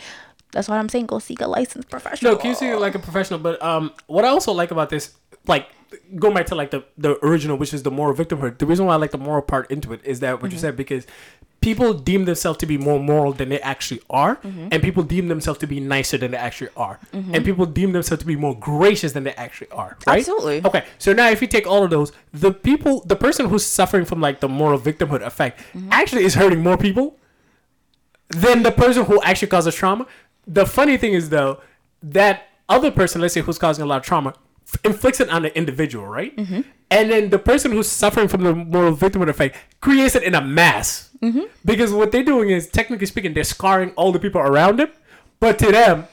That's 0.52 0.68
what 0.70 0.78
I'm 0.78 0.90
saying 0.90 1.08
go 1.08 1.20
seek 1.20 1.42
a 1.42 1.48
licensed 1.48 1.90
professional. 1.90 2.34
No, 2.34 2.38
can 2.38 2.50
you 2.52 2.56
see 2.56 2.74
like 2.76 2.96
a 2.96 3.00
professional? 3.00 3.40
But 3.40 3.62
um, 3.64 3.92
what 4.08 4.24
I 4.26 4.28
also 4.28 4.52
like 4.52 4.70
about 4.72 4.90
this, 4.90 5.16
like 5.48 5.68
going 6.16 6.34
back 6.34 6.48
to 6.48 6.56
like 6.56 6.72
the 6.72 6.84
the 6.98 7.24
original, 7.26 7.58
which 7.58 7.74
is 7.74 7.84
the 7.84 7.92
moral 7.92 8.16
victimhood. 8.16 8.58
The 8.58 8.66
reason 8.66 8.86
why 8.86 8.94
I 8.94 8.98
like 8.98 9.12
the 9.12 9.18
moral 9.18 9.42
part 9.42 9.70
into 9.72 9.94
it 9.94 10.02
is 10.04 10.20
that 10.22 10.42
what 10.42 10.52
you 10.52 10.58
mm-hmm. 10.58 10.62
said 10.62 10.78
because 10.78 11.06
people 11.62 11.94
deem 11.94 12.26
themselves 12.26 12.58
to 12.60 12.66
be 12.66 12.78
more 12.78 13.00
moral 13.00 13.32
than 13.32 13.50
they 13.50 13.60
actually 13.62 14.02
are, 14.10 14.36
mm-hmm. 14.38 14.68
and 14.72 14.84
people 14.84 15.02
deem 15.02 15.30
themselves 15.30 15.60
to 15.60 15.68
be 15.68 15.80
nicer 15.80 16.18
than 16.18 16.32
they 16.32 16.38
actually 16.38 16.70
are, 16.76 17.00
mm-hmm. 17.14 17.34
and 17.34 17.46
people 17.46 17.66
deem 17.66 17.94
themselves 17.94 18.22
to 18.22 18.28
be 18.28 18.36
more 18.36 18.58
gracious 18.60 19.14
than 19.14 19.24
they 19.24 19.34
actually 19.34 19.70
are. 19.72 19.98
Right? 20.06 20.20
Absolutely. 20.20 20.62
Okay, 20.66 20.86
so 20.98 21.14
now 21.14 21.30
if 21.30 21.42
you 21.42 21.48
take 21.48 21.66
all 21.66 21.84
of 21.84 21.90
those, 21.90 22.12
the 22.34 22.52
people, 22.52 23.04
the 23.06 23.16
person 23.16 23.48
who's 23.48 23.66
suffering 23.66 24.06
from 24.06 24.20
like 24.20 24.42
the 24.42 24.50
moral 24.50 24.80
victimhood 24.80 25.22
effect, 25.22 25.62
actually 25.90 26.26
is 26.26 26.36
hurting 26.36 26.62
more 26.62 26.78
people 26.78 27.18
than 28.30 28.64
the 28.64 28.72
person 28.72 29.06
who 29.06 29.22
actually 29.22 29.48
causes 29.48 29.74
trauma. 29.74 30.06
The 30.46 30.66
funny 30.66 30.98
thing 30.98 31.14
is 31.14 31.30
though 31.30 31.62
that 32.02 32.50
other 32.68 32.92
person, 32.92 33.22
let's 33.22 33.34
say 33.34 33.42
who's 33.42 33.58
causing 33.58 33.84
a 33.84 33.86
lot 33.86 33.98
of 33.98 34.04
trauma, 34.04 34.34
inflicts 34.84 35.20
it 35.20 35.30
on 35.30 35.44
the 35.44 35.56
individual, 35.58 36.06
right? 36.08 36.36
Mm-hmm. 36.36 36.62
And 36.92 37.12
then 37.12 37.30
the 37.30 37.40
person 37.40 37.72
who's 37.72 37.88
suffering 37.90 38.28
from 38.28 38.44
the 38.44 38.54
moral 38.54 38.96
victimhood 38.96 39.30
effect 39.30 39.58
creates 39.82 40.16
it 40.16 40.24
in 40.24 40.36
a 40.36 40.42
mass. 40.42 41.10
Mm-hmm. 41.22 41.44
Because 41.66 41.92
what 41.94 42.12
they're 42.12 42.24
doing 42.24 42.50
is, 42.50 42.68
technically 42.68 43.06
speaking, 43.08 43.34
they're 43.34 43.44
scarring 43.44 43.92
all 43.92 44.12
the 44.12 44.20
people 44.20 44.42
around 44.42 44.80
them. 44.80 44.90
But 45.40 45.58
to 45.60 45.72
them, 45.72 46.08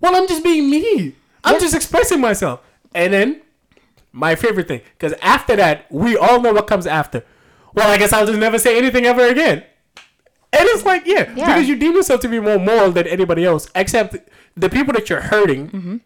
well, 0.00 0.16
I'm 0.16 0.26
just 0.28 0.42
being 0.42 0.70
me. 0.70 1.14
I'm 1.44 1.54
Yeah. 1.54 1.60
just 1.60 1.74
expressing 1.74 2.20
myself. 2.20 2.60
And 2.94 3.12
then, 3.12 3.42
my 4.12 4.34
favorite 4.34 4.68
thing, 4.68 4.82
because 4.98 5.12
after 5.22 5.56
that, 5.56 5.86
we 5.90 6.16
all 6.16 6.40
know 6.40 6.52
what 6.52 6.66
comes 6.66 6.86
after. 6.86 7.24
Well, 7.74 7.88
I 7.90 7.96
guess 7.96 8.12
I'll 8.12 8.26
just 8.26 8.38
never 8.38 8.58
say 8.58 8.76
anything 8.78 9.04
ever 9.06 9.26
again. 9.26 9.64
And 10.54 10.68
it's 10.68 10.84
like, 10.84 11.04
yeah, 11.06 11.30
Yeah. 11.34 11.46
because 11.46 11.68
you 11.68 11.76
deem 11.76 11.94
yourself 11.94 12.20
to 12.20 12.28
be 12.28 12.38
more 12.38 12.58
moral 12.58 12.92
than 12.92 13.06
anybody 13.06 13.44
else, 13.44 13.68
except 13.74 14.16
the 14.56 14.68
people 14.68 14.92
that 14.92 15.08
you're 15.08 15.22
hurting. 15.22 15.68
Mm-hmm. 15.70 15.96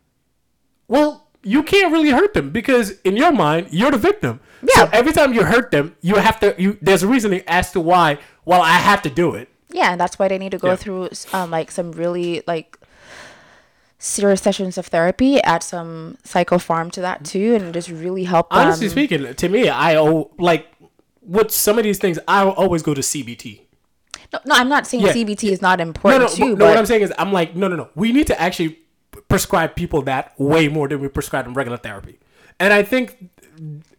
Well, 0.88 1.25
you 1.46 1.62
can't 1.62 1.92
really 1.92 2.11
hurt 2.11 2.35
them 2.35 2.50
because 2.50 2.87
in 3.04 3.16
your 3.16 3.32
mind, 3.32 3.68
you're 3.70 3.90
the 3.92 3.98
victim. 4.11 4.40
Yeah. 4.62 4.74
So 4.85 4.88
every 4.92 5.12
time 5.12 5.32
you 5.32 5.44
hurt 5.44 5.70
them, 5.70 5.94
you 6.00 6.16
have 6.16 6.40
to. 6.40 6.54
You 6.59 6.76
there's 6.82 7.02
a 7.02 7.06
reasoning 7.09 7.42
as 7.46 7.70
to 7.72 7.80
why. 7.80 8.18
Well, 8.44 8.62
I 8.62 8.78
have 8.90 9.00
to 9.02 9.11
do 9.11 9.35
it. 9.35 9.48
Yeah, 9.70 9.92
and 9.92 10.00
that's 10.00 10.18
why 10.18 10.28
they 10.28 10.38
need 10.38 10.52
to 10.52 10.59
go 10.59 10.70
Yeah. 10.70 10.76
through 10.82 11.09
um 11.32 11.50
like 11.50 11.70
some 11.70 11.92
really 11.92 12.42
like 12.46 12.78
serious 13.98 14.42
sessions 14.42 14.76
of 14.78 14.87
therapy, 14.87 15.40
add 15.42 15.62
some 15.62 16.18
psychopharm 16.24 16.90
to 16.92 17.00
that 17.00 17.24
too, 17.24 17.54
and 17.54 17.72
just 17.72 17.88
really 17.88 18.24
help 18.24 18.50
them. 18.50 18.59
Honestly 18.59 18.88
speaking, 18.88 19.35
to 19.35 19.48
me, 19.48 19.68
I 19.68 19.96
owe 19.96 20.30
like 20.38 20.66
with 21.22 21.50
some 21.50 21.78
of 21.78 21.85
these 21.85 21.98
things, 21.98 22.18
I 22.28 22.44
will 22.44 22.52
always 22.52 22.82
go 22.82 22.94
to 22.94 23.00
CBT. 23.02 23.61
no, 24.32 24.38
no, 24.46 24.54
I'm 24.54 24.68
not 24.68 24.87
saying 24.87 25.04
Yeah. 25.04 25.12
CBT 25.12 25.50
is 25.50 25.62
not 25.62 25.78
No, 25.78 25.85
important 25.85 26.22
no, 26.30 26.37
too, 26.37 26.48
no. 26.50 26.56
but 26.56 26.68
What 26.68 26.76
I'm 26.78 26.87
saying 26.87 27.02
is, 27.02 27.12
I'm 27.18 27.32
like, 27.32 27.54
no, 27.56 27.68
no, 27.68 27.76
no. 27.76 27.88
We 27.94 28.12
need 28.12 28.26
to 28.28 28.40
actually 28.40 28.78
prescribe 29.29 29.74
people 29.76 30.02
that 30.02 30.33
way 30.38 30.68
more 30.68 30.88
than 30.88 31.00
we 31.00 31.09
prescribe 31.09 31.44
them 31.44 31.55
regular 31.55 31.76
therapy. 31.79 32.18
And 32.59 32.72
I 32.72 32.83
think 32.83 33.31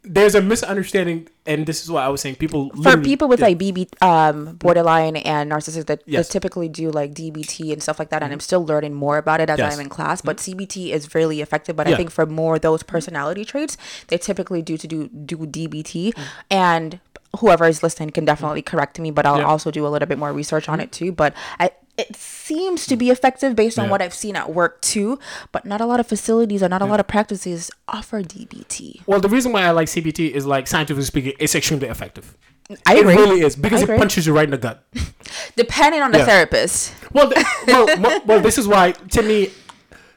there's 0.04 0.36
a 0.36 0.42
misunderstanding, 0.42 1.28
and 1.46 1.66
this 1.66 1.84
is 1.84 1.92
why 1.92 2.04
I 2.04 2.08
was 2.10 2.22
saying 2.22 2.36
people 2.36 2.70
for 2.82 2.98
people 2.98 3.28
with 3.28 3.40
yeah. 3.40 3.48
like 3.48 3.58
BB, 3.58 4.02
um, 4.02 4.56
borderline 4.56 5.16
and 5.18 5.52
narcissistic 5.52 5.86
that, 5.88 6.02
Yes. 6.06 6.28
that 6.28 6.32
typically 6.34 6.70
do 6.70 6.90
like 6.90 7.14
DBT 7.14 7.74
and 7.74 7.82
stuff 7.84 8.00
like 8.00 8.10
that, 8.10 8.24
and 8.24 8.32
I'm 8.32 8.40
still 8.40 8.66
learning 8.66 8.94
more 8.94 9.18
about 9.18 9.42
it 9.42 9.50
as 9.50 9.60
Yes. 9.60 9.74
I'm 9.74 9.80
in 9.82 9.90
class. 9.90 10.22
But 10.22 10.38
CBT 10.38 10.92
is 10.92 11.14
really 11.14 11.42
effective. 11.42 11.76
But 11.76 11.88
Yeah. 11.88 11.94
I 11.94 11.98
think 11.98 12.10
for 12.12 12.26
more 12.26 12.58
those 12.58 12.84
personality 12.84 13.46
traits, 13.46 13.78
they 14.08 14.18
typically 14.18 14.62
do 14.62 14.78
to 14.78 14.88
do 14.88 15.08
do 15.10 15.38
DBT, 15.46 16.14
Mm. 16.14 16.24
and 16.50 17.00
whoever 17.40 17.66
is 17.66 17.84
listening 17.84 18.12
can 18.12 18.26
definitely 18.26 18.62
correct 18.62 19.00
me. 19.00 19.12
But 19.12 19.26
I'll 19.26 19.36
Yeah. 19.38 19.42
Mm-hmm. 19.44 19.50
also 19.52 19.72
do 19.72 19.86
a 19.86 19.90
little 19.90 20.08
bit 20.08 20.18
more 20.18 20.32
research 20.34 20.70
on 20.70 20.80
it 20.80 20.92
too. 20.92 21.12
But 21.12 21.34
I. 21.60 21.72
It 21.98 22.16
seems 22.16 22.86
to 22.88 22.96
be 22.96 23.10
effective 23.10 23.56
based 23.56 23.80
on 23.80 23.86
Yeah. 23.86 23.92
what 23.92 24.02
I've 24.04 24.14
seen 24.14 24.36
at 24.36 24.54
work 24.54 24.82
too, 24.82 25.18
but 25.52 25.66
not 25.66 25.82
a 25.82 25.86
lot 25.86 26.00
of 26.00 26.06
facilities 26.08 26.62
or 26.62 26.70
not 26.70 26.82
a 26.82 26.86
lot 26.86 27.00
of 27.00 27.08
practices 27.08 27.72
offer 27.88 28.22
DBT. 28.22 29.02
Well, 29.08 29.20
the 29.20 29.30
reason 29.30 29.52
why 29.52 29.64
I 29.64 29.72
like 29.72 29.88
CBT 29.88 30.32
is 30.34 30.46
like 30.46 30.68
scientifically 30.68 31.06
speaking, 31.06 31.34
it's 31.40 31.56
extremely 31.56 31.88
effective. 31.88 32.38
I 32.86 32.96
It 32.96 33.00
agree. 33.00 33.16
really 33.16 33.42
is 33.42 33.56
because 33.56 33.82
it 33.82 33.88
punches 33.98 34.28
you 34.28 34.34
right 34.36 34.44
in 34.44 34.52
the 34.52 34.58
gut. 34.58 34.84
Depending 35.56 36.02
on 36.02 36.12
the 36.12 36.20
Yeah. 36.20 36.26
therapist. 36.26 36.94
Well, 37.14 37.32
th- 37.32 37.46
well, 37.68 37.86
well, 38.00 38.22
well, 38.26 38.42
this 38.42 38.58
is 38.58 38.68
why 38.68 38.92
to 38.92 39.22
me, 39.24 39.52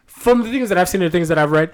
from 0.07 0.43
the 0.43 0.51
things 0.51 0.69
that 0.69 0.77
I've 0.77 0.89
seen 0.89 1.01
and 1.01 1.11
the 1.11 1.17
things 1.17 1.29
that 1.29 1.39
I've 1.39 1.53
read, 1.53 1.71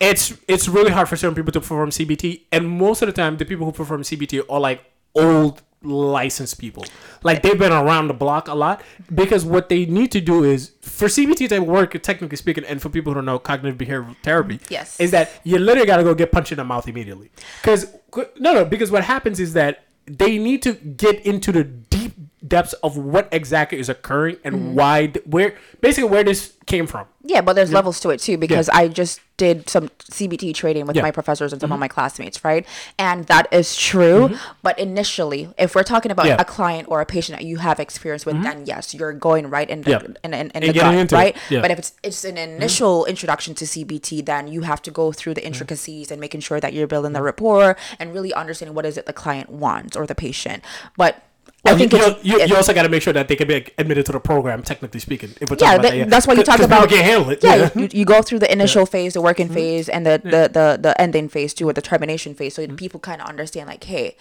it's 0.00 0.32
it's 0.48 0.68
really 0.68 0.90
hard 0.90 1.08
for 1.08 1.16
certain 1.16 1.34
people 1.34 1.52
to 1.52 1.60
perform 1.60 1.90
CBT, 1.90 2.42
and 2.52 2.68
most 2.68 3.02
of 3.02 3.06
the 3.06 3.12
time, 3.12 3.36
the 3.36 3.44
people 3.44 3.66
who 3.66 3.72
perform 3.72 4.02
CBT 4.02 4.42
are 4.48 4.60
like 4.60 4.84
old 5.14 5.62
licensed 5.84 6.58
people, 6.58 6.84
like 7.22 7.42
they've 7.42 7.58
been 7.58 7.72
around 7.72 8.08
the 8.08 8.14
block 8.14 8.48
a 8.48 8.54
lot. 8.54 8.82
Because 9.14 9.44
what 9.44 9.68
they 9.68 9.86
need 9.86 10.10
to 10.12 10.20
do 10.20 10.44
is 10.44 10.72
for 10.80 11.08
CBT 11.08 11.48
to 11.50 11.60
work, 11.60 12.00
technically 12.02 12.36
speaking, 12.36 12.64
and 12.64 12.80
for 12.82 12.88
people 12.88 13.12
who 13.12 13.16
don't 13.16 13.26
know 13.26 13.38
cognitive 13.38 13.78
behavioral 13.78 14.16
therapy, 14.22 14.60
Yes. 14.68 14.98
is 14.98 15.10
that 15.12 15.30
you 15.44 15.58
literally 15.58 15.86
got 15.86 15.98
to 15.98 16.04
go 16.04 16.14
get 16.14 16.32
punched 16.32 16.52
in 16.52 16.56
the 16.58 16.64
mouth 16.64 16.88
immediately. 16.88 17.30
Because 17.62 17.94
no, 18.38 18.54
no, 18.54 18.64
because 18.64 18.90
what 18.90 19.04
happens 19.04 19.40
is 19.40 19.52
that 19.54 19.84
they 20.06 20.38
need 20.38 20.62
to 20.62 20.74
get 20.74 21.24
into 21.24 21.50
the 21.52 21.64
deep 21.64 22.12
depths 22.46 22.72
of 22.82 22.96
what 22.96 23.28
exactly 23.32 23.78
is 23.78 23.88
occurring 23.88 24.36
and 24.44 24.54
Mm-hmm. 24.54 24.74
why, 24.74 25.06
th- 25.06 25.26
where, 25.26 25.54
basically 25.80 26.10
where 26.10 26.22
this 26.24 26.52
came 26.66 26.86
from. 26.86 27.06
Yeah, 27.26 27.40
but 27.40 27.54
there's 27.54 27.72
levels 27.72 28.00
to 28.00 28.10
it 28.10 28.20
too 28.20 28.36
because 28.36 28.68
I 28.68 28.88
just 28.88 29.20
did 29.38 29.68
some 29.70 29.88
CBT 30.12 30.54
training 30.54 30.86
with 30.86 30.94
Yeah. 30.94 31.00
Mm-hmm. 31.00 31.06
my 31.06 31.10
professors 31.10 31.52
and 31.52 31.60
some 31.60 31.72
of 31.72 31.78
my 31.80 31.88
classmates, 31.88 32.44
right? 32.44 32.66
And 32.98 33.24
that 33.26 33.48
is 33.50 33.74
true. 33.76 34.36
But 34.62 34.78
initially, 34.78 35.48
if 35.58 35.74
we're 35.74 35.82
talking 35.84 36.12
about 36.12 36.26
Yeah. 36.26 36.32
Mm-hmm. 36.34 36.40
a 36.42 36.44
client 36.44 36.88
or 36.90 37.00
a 37.00 37.06
patient 37.06 37.38
that 37.38 37.44
you 37.46 37.56
have 37.58 37.80
experience 37.80 38.26
with, 38.26 38.42
then 38.42 38.66
yes, 38.66 38.94
you're 38.94 39.12
going 39.14 39.48
right 39.48 39.68
in 39.68 39.82
the 39.82 39.90
Yeah. 39.92 40.00
in, 40.22 40.34
in, 40.34 40.34
in 40.34 40.50
And 40.54 40.64
the 40.64 40.72
gut, 40.74 41.12
right? 41.12 41.34
Yeah. 41.34 41.40
Mm-hmm. 41.58 41.62
But 41.62 41.70
if 41.70 41.78
it's 41.78 41.92
it's 42.02 42.24
an 42.24 42.36
initial 42.36 43.06
introduction 43.06 43.54
to 43.54 43.64
CBT, 43.64 44.24
then 44.26 44.48
you 44.48 44.60
have 44.62 44.82
to 44.82 44.90
go 44.90 45.10
through 45.12 45.34
the 45.34 45.44
intricacies 45.46 46.10
and 46.10 46.20
making 46.20 46.40
sure 46.42 46.60
that 46.60 46.72
you're 46.74 46.86
building 46.86 47.12
the 47.12 47.18
Mm-hmm. 47.20 47.24
rapport 47.24 47.76
and 47.98 48.12
really 48.12 48.34
understanding 48.34 48.74
what 48.74 48.84
is 48.84 48.98
it 48.98 49.06
the 49.06 49.12
client 49.14 49.48
wants 49.50 49.96
or 49.96 50.06
the 50.06 50.14
patient. 50.14 50.62
But 50.98 51.22
I 51.66 51.76
think 51.76 51.92
you, 51.92 51.98
you, 51.98 52.16
you, 52.22 52.38
it- 52.40 52.48
you 52.50 52.56
also 52.56 52.74
got 52.74 52.82
to 52.82 52.88
make 52.88 53.02
sure 53.02 53.12
that 53.12 53.28
they 53.28 53.36
can 53.36 53.48
be 53.48 53.66
admitted 53.78 54.06
to 54.06 54.12
the 54.12 54.20
program, 54.20 54.62
technically 54.62 55.00
speaking. 55.00 55.30
If 55.40 55.50
we're 55.50 55.56
yeah, 55.60 55.78
that, 55.78 55.92
that, 55.92 56.10
that's 56.10 56.26
why 56.26 56.34
you 56.34 56.42
talk 56.42 56.56
people 56.56 56.66
about 56.66 56.88
can't 56.88 57.04
handle 57.04 57.30
it. 57.30 57.42
Yeah, 57.42 57.70
You, 57.74 57.88
you 57.92 58.04
go 58.04 58.22
through 58.22 58.40
the 58.40 58.52
initial 58.52 58.86
phase, 58.86 59.14
the 59.14 59.22
working 59.22 59.46
mm-hmm. 59.46 59.54
phase, 59.54 59.88
and 59.88 60.04
the, 60.04 60.20
the, 60.22 60.50
the 60.52 60.78
the 60.80 61.00
ending 61.00 61.28
phase 61.28 61.54
too, 61.54 61.68
or 61.68 61.72
the 61.72 61.82
termination 61.82 62.34
phase, 62.34 62.54
so 62.54 62.66
that 62.66 62.76
people 62.76 63.00
kind 63.00 63.20
of 63.22 63.28
understand 63.28 63.68
like, 63.68 63.84
hey, 63.84 64.16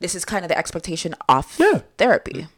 this 0.00 0.14
is 0.14 0.24
kind 0.24 0.44
of 0.44 0.48
the 0.48 0.56
expectation 0.58 1.14
of 1.28 1.54
Yeah. 1.58 1.80
therapy. 1.98 2.32
Mm-hmm. 2.32 2.50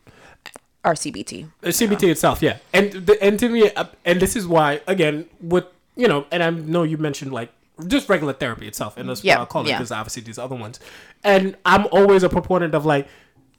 Or 0.84 0.94
CBT. 0.94 1.48
The 1.60 1.68
uh, 1.68 1.72
CBT 1.72 2.08
itself, 2.08 2.40
yeah, 2.40 2.58
and 2.72 2.92
the, 2.92 3.20
and 3.22 3.38
to 3.40 3.48
me, 3.48 3.70
uh, 3.72 3.86
and 4.04 4.20
this 4.20 4.36
is 4.36 4.46
why 4.46 4.80
again, 4.86 5.26
with 5.40 5.64
you 5.96 6.06
know, 6.06 6.24
and 6.30 6.42
I 6.42 6.50
know 6.50 6.84
you 6.84 6.96
mentioned 6.96 7.32
like 7.32 7.50
just 7.86 8.08
regular 8.08 8.32
therapy 8.32 8.66
itself, 8.68 8.96
and 8.96 9.08
that's 9.08 9.22
Yeah, 9.24 9.34
what 9.34 9.40
I'll 9.40 9.46
call 9.46 9.62
it 9.62 9.72
because 9.72 9.90
obviously 9.92 10.22
these 10.22 10.38
other 10.38 10.54
ones, 10.56 10.78
and 11.24 11.56
I'm 11.66 11.86
always 11.90 12.22
a 12.22 12.28
proponent 12.28 12.74
of 12.74 12.86
like, 12.86 13.08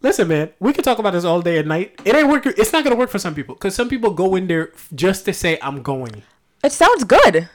listen, 0.01 0.27
man, 0.27 0.49
we 0.59 0.73
can 0.73 0.83
talk 0.83 0.99
about 0.99 1.13
this 1.13 1.25
all 1.25 1.41
day 1.41 1.57
and 1.57 1.67
night. 1.67 1.99
It 2.05 2.15
ain't 2.15 2.27
work. 2.27 2.45
It's 2.45 2.71
not 2.73 2.83
gonna 2.83 2.95
work 2.95 3.09
for 3.09 3.19
some 3.19 3.35
people 3.35 3.55
because 3.55 3.75
some 3.75 3.89
people 3.89 4.11
go 4.11 4.35
in 4.35 4.47
there 4.47 4.71
just 4.95 5.25
to 5.25 5.33
say 5.33 5.57
I'm 5.61 5.81
going. 5.83 6.23
It 6.63 6.71
sounds 6.71 7.03
good. 7.03 7.49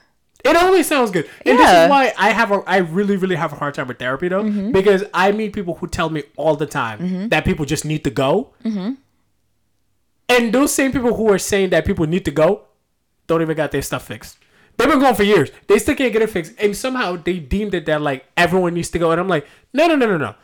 It 0.44 0.56
always 0.56 0.86
sounds 0.86 1.10
good, 1.10 1.26
and 1.46 1.58
this 1.58 1.70
is 1.70 1.88
why 1.88 2.12
I 2.18 2.28
have 2.30 2.50
a, 2.52 2.56
I 2.66 2.76
really, 2.78 3.16
really 3.16 3.36
have 3.36 3.54
a 3.54 3.56
hard 3.56 3.72
time 3.72 3.88
with 3.88 3.98
therapy 3.98 4.28
though, 4.28 4.42
Mm-hmm. 4.44 4.72
because 4.72 5.02
I 5.14 5.32
meet 5.32 5.54
people 5.54 5.74
who 5.76 5.86
tell 5.86 6.10
me 6.10 6.22
all 6.36 6.54
the 6.54 6.66
time 6.66 7.30
that 7.30 7.46
people 7.46 7.64
just 7.64 7.86
need 7.86 8.04
to 8.04 8.10
go, 8.10 8.50
Mm-hmm. 8.62 8.90
and 10.28 10.52
those 10.52 10.74
same 10.74 10.92
people 10.92 11.14
who 11.14 11.30
are 11.32 11.38
saying 11.38 11.70
that 11.70 11.86
people 11.86 12.06
need 12.06 12.24
to 12.26 12.30
go, 12.30 12.62
don't 13.26 13.40
even 13.40 13.56
got 13.56 13.70
their 13.72 13.80
stuff 13.80 14.06
fixed. 14.06 14.36
They've 14.76 14.88
been 14.88 14.98
going 14.98 15.14
for 15.14 15.22
years. 15.22 15.50
They 15.66 15.78
still 15.78 15.94
can't 15.94 16.12
get 16.12 16.20
it 16.20 16.28
fixed, 16.28 16.52
and 16.58 16.76
somehow 16.76 17.16
they 17.16 17.38
deemed 17.38 17.72
it 17.74 17.86
that 17.86 18.02
like 18.02 18.26
everyone 18.36 18.74
needs 18.74 18.90
to 18.90 18.98
go, 18.98 19.12
and 19.12 19.20
I'm 19.20 19.28
like, 19.28 19.46
no, 19.72 19.86
no, 19.86 19.96
no, 19.96 20.06
no, 20.06 20.18
no. 20.18 20.34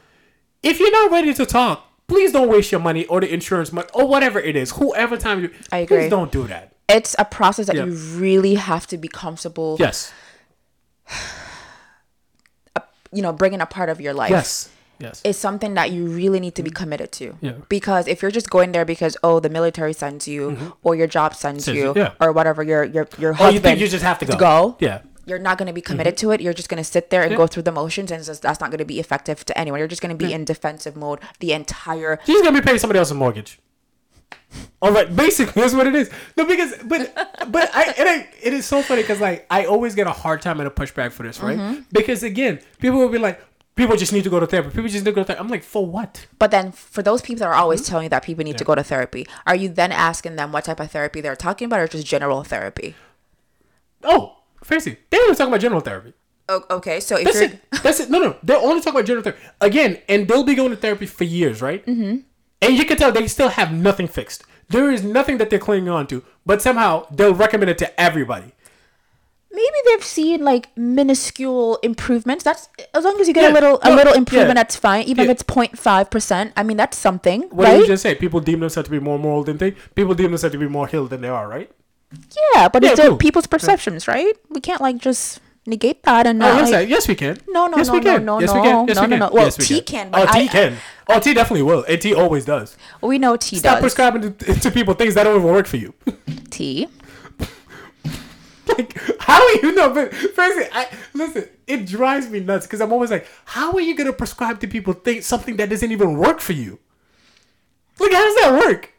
If 0.63 0.81
you're 0.81 0.93
not 0.93 1.11
ready 1.11 1.35
to 1.35 1.45
talk, 1.45 1.90
please 2.11 2.33
don't 2.33 2.49
waste 2.49 2.71
your 2.73 2.81
money 2.81 3.07
or 3.07 3.21
the 3.21 3.33
insurance 3.33 3.73
money 3.73 3.89
or 3.95 4.05
whatever 4.07 4.39
it 4.41 4.57
is. 4.57 4.73
Whoever 4.73 5.17
time 5.17 5.41
you, 5.43 5.51
I 5.71 5.79
agree. 5.79 5.99
please 5.99 6.11
don't 6.11 6.33
do 6.33 6.43
that. 6.49 6.65
It's 6.89 7.15
a 7.19 7.25
process 7.25 7.67
that 7.69 7.77
Yeah. 7.77 7.85
you 7.87 7.93
really 8.25 8.55
have 8.57 8.85
to 8.89 8.97
be 8.99 9.09
comfortable. 9.09 9.77
Yes, 9.79 10.13
You 13.13 13.23
know, 13.23 13.33
bringing 13.33 13.61
a 13.61 13.67
part 13.67 13.89
of 13.89 14.01
your 14.01 14.15
life. 14.15 14.31
yes, 14.31 14.69
yes. 15.01 15.21
is 15.25 15.37
something 15.37 15.75
that 15.75 15.91
you 15.91 16.07
really 16.07 16.39
need 16.39 16.55
to 16.55 16.63
be 16.63 16.71
mm. 16.71 16.77
committed 16.77 17.11
to. 17.13 17.37
Yeah. 17.41 17.53
Because 17.69 18.07
if 18.07 18.23
you're 18.23 18.31
just 18.31 18.51
going 18.51 18.71
there 18.71 18.85
because 18.85 19.17
oh 19.25 19.41
the 19.41 19.49
military 19.51 19.93
sends 19.93 20.29
you 20.29 20.43
mm-hmm. 20.53 20.69
or 20.83 20.95
your 20.95 21.09
job 21.09 21.35
sends 21.35 21.67
you 21.67 21.93
yeah. 21.97 22.13
or 22.21 22.31
whatever 22.33 22.63
your 22.63 22.85
your 22.85 23.09
your 23.19 23.33
Oh, 23.33 23.35
husband 23.35 23.55
you 23.55 23.61
think 23.61 23.81
you 23.81 23.89
just 23.89 24.05
have 24.05 24.19
to 24.21 24.27
go? 24.27 24.37
go 24.37 24.77
Yeah. 24.79 24.99
You're 25.27 25.39
not 25.39 25.59
going 25.59 25.67
to 25.67 25.73
be 25.73 25.81
committed 25.81 26.17
to 26.19 26.31
it. 26.33 26.41
You're 26.41 26.53
just 26.55 26.69
going 26.69 26.83
to 26.83 26.89
sit 26.89 27.11
there 27.11 27.23
and 27.23 27.37
go 27.37 27.47
through 27.47 27.63
the 27.65 27.73
motions, 27.73 28.11
and 28.11 28.25
just- 28.25 28.43
that's 28.43 28.61
not 28.61 28.71
going 28.71 28.79
to 28.79 28.85
be 28.85 28.99
effective 29.01 29.45
to 29.47 29.57
anyone. 29.59 29.79
You're 29.79 29.89
just 29.89 30.03
going 30.03 30.17
to 30.17 30.25
be 30.27 30.33
in 30.33 30.45
defensive 30.45 30.97
mode 30.97 31.21
the 31.41 31.53
entire. 31.53 32.19
She's 32.27 32.43
gonna 32.43 32.59
be 32.61 32.65
paying 32.65 32.79
somebody 32.79 32.99
else's 32.99 33.15
mortgage. 33.15 33.59
All 34.83 34.93
right, 34.93 35.15
basically 35.15 35.61
that's 35.63 35.75
what 35.75 35.87
it 35.87 35.95
is. 35.95 36.11
No, 36.37 36.45
because 36.45 36.75
but 36.85 37.13
but 37.53 37.71
I 37.75 37.95
and 37.99 38.09
I 38.09 38.29
it 38.43 38.53
is 38.53 38.67
so 38.67 38.83
funny 38.83 39.03
because 39.03 39.21
like 39.21 39.47
I 39.51 39.67
always 39.67 39.95
get 39.95 40.07
a 40.07 40.13
hard 40.13 40.41
time 40.43 40.59
and 40.61 40.67
a 40.67 40.71
pushback 40.71 41.13
for 41.13 41.23
this, 41.23 41.41
right? 41.41 41.59
Mm-hmm. 41.59 41.81
Because 41.93 42.23
again, 42.23 42.61
people 42.79 42.99
will 42.99 43.09
be 43.09 43.19
like, 43.19 43.41
people 43.77 43.97
just 43.97 44.13
need 44.13 44.25
to 44.25 44.31
go 44.31 44.41
to 44.41 44.47
therapy. 44.47 44.71
People 44.71 44.85
just 44.85 45.05
need 45.05 45.11
to 45.11 45.13
go 45.13 45.21
to 45.23 45.25
therapy. 45.27 45.41
I'm 45.41 45.49
like, 45.49 45.63
for 45.63 45.87
what? 45.87 46.27
But 46.39 46.51
then 46.51 46.73
for 46.73 47.03
those 47.03 47.23
people 47.23 47.41
that 47.41 47.47
are 47.49 47.55
always 47.55 47.81
Mm-hmm. 47.83 47.91
telling 47.91 48.05
you 48.05 48.11
that 48.11 48.23
people 48.25 48.45
need 48.45 48.59
to 48.59 48.65
go 48.65 48.75
to 48.75 48.83
therapy, 48.83 49.27
are 49.47 49.55
you 49.57 49.69
then 49.69 49.93
asking 49.93 50.37
them 50.37 50.53
what 50.53 50.65
type 50.65 50.81
of 50.81 50.91
therapy 50.91 51.21
they're 51.21 51.37
talking 51.37 51.67
about 51.67 51.81
or 51.81 51.89
just 51.89 52.07
general 52.07 52.43
therapy? 52.43 52.95
Oh, 54.03 54.37
fancy. 54.71 54.97
They 55.11 55.17
don't 55.19 55.27
even 55.27 55.37
talk 55.37 55.49
about 55.49 55.61
general 55.61 55.81
therapy. 55.83 56.13
O- 56.49 56.65
okay, 56.79 56.99
so 57.01 57.17
if 57.17 57.25
That's 57.25 57.41
you're 57.41 57.51
it. 57.51 57.61
That's 57.83 58.01
it. 58.01 58.11
No, 58.11 58.19
no. 58.19 58.37
They're 58.43 58.57
only 58.57 58.81
talking 58.81 58.95
about 58.99 59.07
general 59.07 59.23
therapy 59.23 59.41
again, 59.61 59.99
and 60.09 60.27
they'll 60.27 60.43
be 60.45 60.55
going 60.55 60.71
to 60.71 60.77
therapy 60.77 61.07
for 61.07 61.25
years, 61.25 61.61
right? 61.63 61.85
Mm-hmm. 61.87 62.19
And 62.63 62.77
you 62.79 62.85
can 62.85 62.97
tell 62.97 63.13
they 63.13 63.29
still 63.29 63.49
have 63.51 63.73
nothing 63.73 64.09
fixed. 64.09 64.43
There 64.69 64.91
is 64.91 65.03
nothing 65.03 65.39
that 65.39 65.51
they're 65.51 65.59
clinging 65.59 65.89
on 65.89 66.07
to, 66.09 66.23
but 66.47 66.61
somehow 66.63 67.07
they'll 67.11 67.35
recommend 67.35 67.71
it 67.71 67.79
to 67.79 68.01
everybody. 68.01 68.53
maybe 69.53 69.79
they've 69.87 70.05
seen 70.05 70.45
like 70.45 70.69
minuscule 70.77 71.77
improvements. 71.83 72.45
That's 72.45 72.69
as 72.95 73.03
long 73.05 73.21
as 73.21 73.27
you 73.29 73.35
get 73.35 73.43
Yeah, 73.45 73.53
a 73.53 73.57
little 73.59 73.79
a 73.83 73.91
little 73.95 74.13
improvement, 74.15 74.51
yeah. 74.51 74.55
that's 74.63 74.77
fine. 74.77 75.03
Even 75.07 75.25
Yeah. 75.25 75.31
if 75.33 75.41
it's 75.41 75.43
0.5 75.43 76.09
percent, 76.11 76.53
I 76.57 76.63
mean 76.63 76.77
that's 76.77 76.97
something, 76.97 77.43
What 77.51 77.65
right? 77.65 77.73
did 77.73 77.81
you 77.83 77.87
just 77.89 78.03
say? 78.05 78.15
People 78.15 78.39
deem 78.41 78.61
themselves 78.61 78.87
to 78.89 78.91
be 78.93 79.01
more 79.01 79.19
moral 79.19 79.43
than 79.43 79.57
they. 79.59 79.73
People 79.99 80.15
deem 80.15 80.31
themselves 80.31 80.53
to 80.53 80.59
be 80.59 80.69
more 80.69 80.87
healed 80.87 81.11
than 81.11 81.21
they 81.21 81.29
are, 81.29 81.49
right? 81.49 81.69
Yeah, 82.55 82.69
but 82.69 82.83
Yeah, 82.83 82.91
it's 82.93 83.01
cool. 83.01 83.17
people's 83.17 83.47
perceptions, 83.47 84.07
right? 84.09 84.33
We 84.49 84.61
can't 84.61 84.81
like 84.81 84.99
just 84.99 85.41
negate 85.67 86.03
that 86.05 86.27
and 86.27 86.43
Oh, 86.43 86.57
yes, 86.57 86.71
like, 86.71 86.89
yes, 86.89 87.07
we 87.07 87.15
can. 87.15 87.39
No, 87.49 87.67
no, 87.67 87.77
yes, 87.77 87.87
no, 87.89 87.93
we 87.95 88.01
no, 88.01 88.15
can. 88.17 88.25
no, 88.25 88.41
yes, 88.41 88.51
we 88.53 88.57
no, 88.57 88.63
can. 88.63 88.89
Yes, 88.89 88.97
no, 88.97 89.03
we 89.03 89.07
no, 89.09 89.13
can. 89.15 89.19
no. 89.21 89.31
Well, 89.33 89.45
yes, 89.45 89.59
we 89.59 89.65
T 89.67 89.81
can. 89.83 90.11
can, 90.11 90.21
Oh, 90.21 90.27
T 90.33 90.41
I- 90.41 90.47
can. 90.49 90.77
Oh, 91.09 91.21
T 91.21 91.35
definitely 91.35 91.63
will, 91.63 91.85
and 91.89 92.01
T 92.01 92.15
always 92.15 92.45
does. 92.45 92.77
we 93.03 93.19
know 93.19 93.37
T 93.37 93.57
Stop 93.57 93.75
does. 93.77 93.81
prescribing 93.83 94.35
to, 94.35 94.55
to 94.61 94.71
people 94.71 94.95
things 94.95 95.15
that 95.15 95.25
don't 95.25 95.37
even 95.41 95.47
work 95.53 95.67
for 95.67 95.77
you. 95.77 95.93
T. 96.51 96.89
like, 98.69 98.97
how 99.21 99.43
are 99.43 99.53
you 99.63 99.75
know? 99.75 99.93
But 99.93 100.15
firstly, 100.15 100.65
I 100.73 100.89
listen. 101.15 101.49
It 101.67 101.87
drives 101.87 102.29
me 102.29 102.41
nuts 102.41 102.67
because 102.67 102.81
I'm 102.81 102.93
always 102.93 103.11
like, 103.11 103.27
how 103.45 103.73
are 103.73 103.81
you 103.81 103.95
gonna 103.97 104.13
prescribe 104.13 104.61
to 104.61 104.67
people 104.69 104.93
things 104.93 105.27
something 105.27 105.57
that 105.57 105.69
doesn't 105.69 105.91
even 105.93 106.17
work 106.17 106.41
for 106.41 106.53
you? 106.53 106.79
Like, 107.99 108.13
how 108.13 108.25
does 108.25 108.35
that 108.37 108.53
work? 108.67 108.91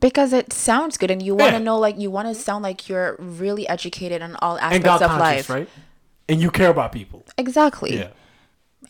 Because 0.00 0.32
it 0.32 0.52
sounds 0.52 0.96
good, 0.96 1.10
and 1.10 1.20
you 1.22 1.34
want 1.34 1.50
to 1.50 1.58
Yeah. 1.58 1.64
know, 1.64 1.78
like, 1.78 1.98
you 1.98 2.10
want 2.10 2.28
to 2.28 2.34
sound 2.34 2.62
like 2.62 2.88
you're 2.88 3.16
really 3.18 3.68
educated 3.68 4.22
on 4.22 4.36
all 4.36 4.58
aspects 4.58 5.02
of 5.02 5.10
life. 5.18 5.50
right? 5.50 5.68
And 6.28 6.40
you 6.40 6.50
care 6.50 6.70
about 6.70 6.92
people. 6.92 7.24
Exactly. 7.36 7.96
Yeah. 7.96 8.08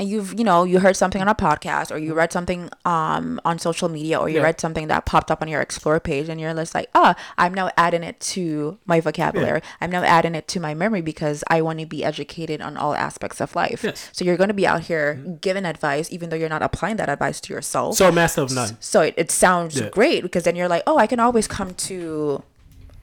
And 0.00 0.08
you've, 0.08 0.38
you 0.38 0.44
know, 0.44 0.62
you 0.64 0.78
heard 0.78 0.96
something 0.96 1.20
on 1.20 1.26
a 1.26 1.34
podcast, 1.34 1.90
or 1.90 1.98
you 1.98 2.14
read 2.14 2.32
something 2.32 2.70
um 2.84 3.40
on 3.44 3.58
social 3.58 3.88
media, 3.88 4.18
or 4.20 4.28
you 4.28 4.36
Yeah. 4.36 4.42
read 4.44 4.60
something 4.60 4.86
that 4.88 5.06
popped 5.06 5.30
up 5.30 5.42
on 5.42 5.48
your 5.48 5.60
Explore 5.60 5.98
page, 6.00 6.28
and 6.28 6.40
you're 6.40 6.54
just 6.54 6.74
like, 6.74 6.88
ah, 6.94 7.16
I'm 7.36 7.52
now 7.52 7.70
adding 7.76 8.04
it 8.04 8.20
to 8.34 8.78
my 8.86 9.00
vocabulary. 9.00 9.60
I'm 9.80 9.90
now 9.90 10.02
adding 10.04 10.34
it 10.36 10.46
to 10.48 10.60
my 10.60 10.72
memory 10.74 11.00
because 11.02 11.42
I 11.48 11.62
want 11.62 11.80
to 11.80 11.86
be 11.86 12.04
educated 12.04 12.60
on 12.60 12.76
all 12.76 12.94
aspects 12.94 13.40
of 13.40 13.56
life. 13.56 13.82
Yes. 13.82 14.08
So 14.12 14.24
you're 14.24 14.36
going 14.36 14.48
to 14.48 14.54
be 14.54 14.66
out 14.66 14.82
here 14.82 15.14
giving 15.40 15.64
advice, 15.64 16.12
even 16.12 16.28
though 16.30 16.36
you're 16.36 16.48
not 16.48 16.62
applying 16.62 16.96
that 16.98 17.08
advice 17.08 17.40
to 17.42 17.52
yourself. 17.52 17.96
So, 17.96 18.12
master 18.12 18.42
of 18.42 18.52
none. 18.52 18.76
So 18.80 19.00
it, 19.00 19.14
it 19.16 19.30
sounds 19.32 19.80
Yeah. 19.80 19.88
great 19.90 20.22
because 20.22 20.44
then 20.44 20.54
you're 20.54 20.68
like, 20.68 20.84
oh, 20.86 20.96
I 20.98 21.06
can 21.08 21.18
always 21.20 21.48
come 21.48 21.74
to 21.90 22.42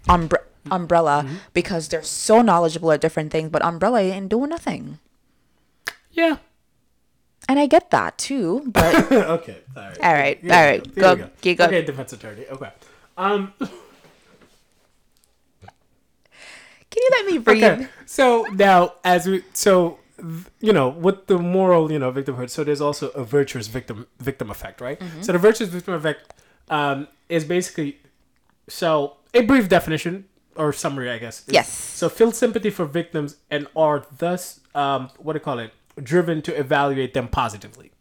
umbre- 0.08 0.44
Umbrella 0.72 1.24
Mm-hmm. 1.26 1.36
because 1.54 1.90
they're 1.90 2.02
so 2.04 2.42
knowledgeable 2.42 2.92
at 2.92 3.02
different 3.02 3.32
things, 3.32 3.50
but 3.50 3.64
Umbrella 3.64 4.00
ain't 4.00 4.30
doing 4.30 4.50
nothing. 4.50 5.00
Yeah. 6.12 6.38
And 7.48 7.60
I 7.60 7.68
get 7.68 7.92
that 7.92 8.18
too, 8.18 8.64
but 8.68 9.12
okay. 9.12 9.58
All 9.76 9.84
right. 9.84 10.04
all 10.04 10.14
right, 10.14 10.42
all 10.50 10.66
we 10.96 11.02
go, 11.02 11.30
you 11.44 11.56
go. 11.56 11.66
Okay, 11.66 11.84
defense 11.84 12.14
attorney. 12.14 12.46
Okay. 12.48 12.72
Um. 13.18 13.54
Can 16.90 17.04
you 17.04 17.10
let 17.12 17.26
me 17.26 17.38
breathe? 17.40 17.64
Okay. 17.64 17.88
So 18.06 18.44
now, 18.54 18.94
as 19.04 19.28
we 19.28 19.44
so 19.54 20.00
you 20.62 20.74
know, 20.74 20.90
with 20.90 21.28
the 21.28 21.38
moral, 21.38 21.92
you 21.92 22.00
know, 22.00 22.12
victimhood, 22.12 22.50
so 22.50 22.64
there's 22.64 22.82
also 22.82 23.10
a 23.10 23.24
virtuous 23.24 23.68
victim 23.68 24.08
victim 24.20 24.50
effect, 24.50 24.82
right? 24.82 25.00
Mm-hmm. 25.00 25.22
So 25.22 25.32
the 25.34 25.40
virtuous 25.40 25.70
victim 25.70 25.94
effect 25.94 26.34
um, 26.70 27.08
is 27.30 27.44
basically 27.44 28.00
so 28.68 29.18
a 29.34 29.42
brief 29.42 29.70
definition 29.70 30.26
or 30.56 30.72
summary, 30.72 31.10
I 31.10 31.18
guess. 31.18 31.44
Yes. 31.48 31.70
So 31.70 32.10
feel 32.10 32.32
sympathy 32.32 32.70
for 32.70 32.86
victims 32.86 33.38
and 33.52 33.68
are 33.76 34.06
thus 34.18 34.62
um, 34.74 35.10
what 35.18 35.34
do 35.34 35.38
you 35.38 35.44
call 35.44 35.60
it? 35.60 35.74
Driven 36.02 36.42
to 36.44 36.58
evaluate 36.60 37.14
them 37.14 37.28
positively. 37.28 37.92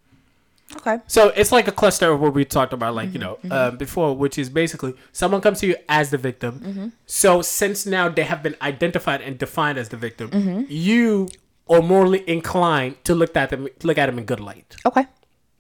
Okay. 0.76 0.98
So 1.06 1.28
it's 1.36 1.52
like 1.52 1.68
a 1.68 1.72
cluster 1.72 2.10
of 2.10 2.20
what 2.20 2.34
we 2.34 2.44
talked 2.44 2.72
about, 2.72 2.94
like 2.94 3.12
you 3.12 3.20
Mm-hmm, 3.20 3.48
know, 3.48 3.54
uh, 3.54 3.70
before, 3.70 4.16
which 4.16 4.38
is 4.38 4.48
basically 4.48 4.94
someone 5.12 5.40
comes 5.40 5.60
to 5.60 5.66
you 5.66 5.76
as 5.88 6.10
the 6.10 6.18
victim. 6.18 6.60
Mm-hmm. 6.60 6.88
So 7.06 7.42
since 7.42 7.86
now 7.86 8.08
they 8.08 8.24
have 8.24 8.42
been 8.42 8.56
identified 8.62 9.20
and 9.20 9.38
defined 9.38 9.78
as 9.78 9.90
the 9.90 9.96
victim, 9.96 10.30
Mm-hmm. 10.30 10.62
you 10.68 11.28
are 11.68 11.80
morally 11.82 12.28
inclined 12.28 13.02
to 13.04 13.14
look 13.14 13.36
at 13.36 13.50
them, 13.50 13.68
look 13.82 13.98
at 13.98 14.06
them 14.06 14.18
in 14.18 14.24
good 14.24 14.40
light. 14.40 14.74
Okay. 14.84 15.06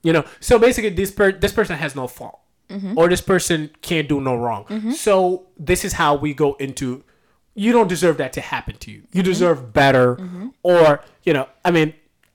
You 0.02 0.12
know, 0.12 0.24
so 0.40 0.58
basically, 0.58 0.90
this 0.90 1.10
per 1.12 1.30
this 1.32 1.52
person 1.52 1.76
has 1.76 1.94
no 1.94 2.06
fault, 2.08 2.40
Mm-hmm. 2.70 2.98
or 2.98 3.08
this 3.08 3.20
person 3.20 3.70
can't 3.82 4.08
do 4.08 4.20
no 4.20 4.34
wrong. 4.36 4.90
So 4.92 5.46
this 5.58 5.84
is 5.84 5.92
how 5.92 6.14
we 6.16 6.34
go 6.34 6.54
into. 6.54 7.04
You 7.54 7.70
don't 7.72 7.88
deserve 7.88 8.16
that 8.16 8.32
to 8.32 8.40
happen 8.40 8.76
to 8.78 8.90
you. 8.90 9.02
You 9.12 9.22
Mm-hmm. 9.22 9.22
deserve 9.22 9.72
better, 9.72 10.18
or 10.62 11.02
you 11.22 11.32
know, 11.34 11.46
I 11.64 11.70
mean, 11.70 11.94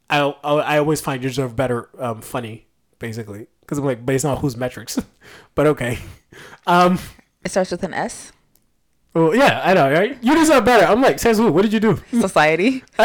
I 0.09 0.19
I, 0.43 0.53
I 0.75 0.77
always 0.79 1.01
find 1.01 1.21
you 1.23 1.29
deserve 1.29 1.55
better 1.55 1.89
um, 1.99 2.21
funny, 2.21 2.67
basically, 2.99 3.47
because 3.61 3.77
I'm 3.77 3.85
like 3.85 4.05
based 4.05 4.25
on 4.25 4.37
whose 4.37 4.57
metrics, 4.57 4.99
but 5.55 5.67
okay. 5.67 5.99
Um, 6.67 6.99
It 7.43 7.49
starts 7.51 7.71
with 7.71 7.83
an 7.83 7.93
S. 7.93 8.31
well, 9.13 9.33
yeah, 9.35 9.61
I 9.63 9.73
know, 9.73 9.91
right? 9.91 10.17
You 10.21 10.35
deserve 10.35 10.65
better. 10.65 10.85
I'm 10.85 11.01
like, 11.01 11.19
says 11.19 11.37
who? 11.37 11.51
What 11.51 11.63
did 11.63 11.73
you 11.73 11.79
do? 11.79 12.01
Society. 12.19 12.83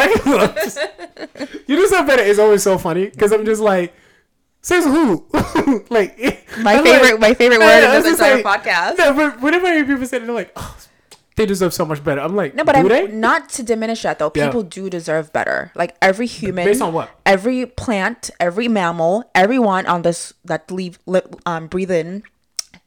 you 1.67 1.75
deserve 1.75 2.07
better 2.07 2.23
is 2.23 2.39
always 2.39 2.63
so 2.63 2.77
funny 2.77 3.05
because 3.09 3.31
I'm 3.31 3.45
just 3.45 3.61
like, 3.61 3.93
says 4.61 4.83
who? 4.85 5.25
like 5.89 6.17
My 6.61 6.75
I'm 6.75 6.83
favorite, 6.83 7.11
like- 7.11 7.19
my 7.19 7.33
favorite 7.33 7.59
word 7.59 7.83
in 7.95 8.03
this 8.03 8.11
entire 8.19 8.41
like- 8.41 8.45
podcast. 8.63 8.97
No, 8.97 9.13
but 9.13 9.41
whenever 9.41 9.67
I 9.67 9.73
hear 9.75 9.85
people 9.85 10.05
say 10.05 10.17
it, 10.17 10.25
they're 10.25 10.33
like, 10.35 10.51
oh, 10.55 10.77
they 11.35 11.45
deserve 11.45 11.73
so 11.73 11.85
much 11.85 12.03
better. 12.03 12.21
I'm 12.21 12.35
like, 12.35 12.55
No, 12.55 12.63
but 12.63 12.75
I'm 12.75 12.87
they? 12.87 13.07
not 13.07 13.49
to 13.49 13.63
diminish 13.63 14.03
that 14.03 14.19
though. 14.19 14.31
Yeah. 14.35 14.45
People 14.47 14.63
do 14.63 14.89
deserve 14.89 15.33
better. 15.33 15.71
Like 15.75 15.95
every 16.01 16.27
human, 16.27 16.65
Based 16.65 16.81
on 16.81 16.93
what? 16.93 17.09
Every 17.25 17.65
plant, 17.65 18.29
every 18.39 18.67
mammal, 18.67 19.29
everyone 19.35 19.85
on 19.85 20.01
this 20.03 20.33
that 20.45 20.71
leave, 20.71 20.97
um, 21.45 21.67
breathe 21.67 21.91
in, 21.91 22.23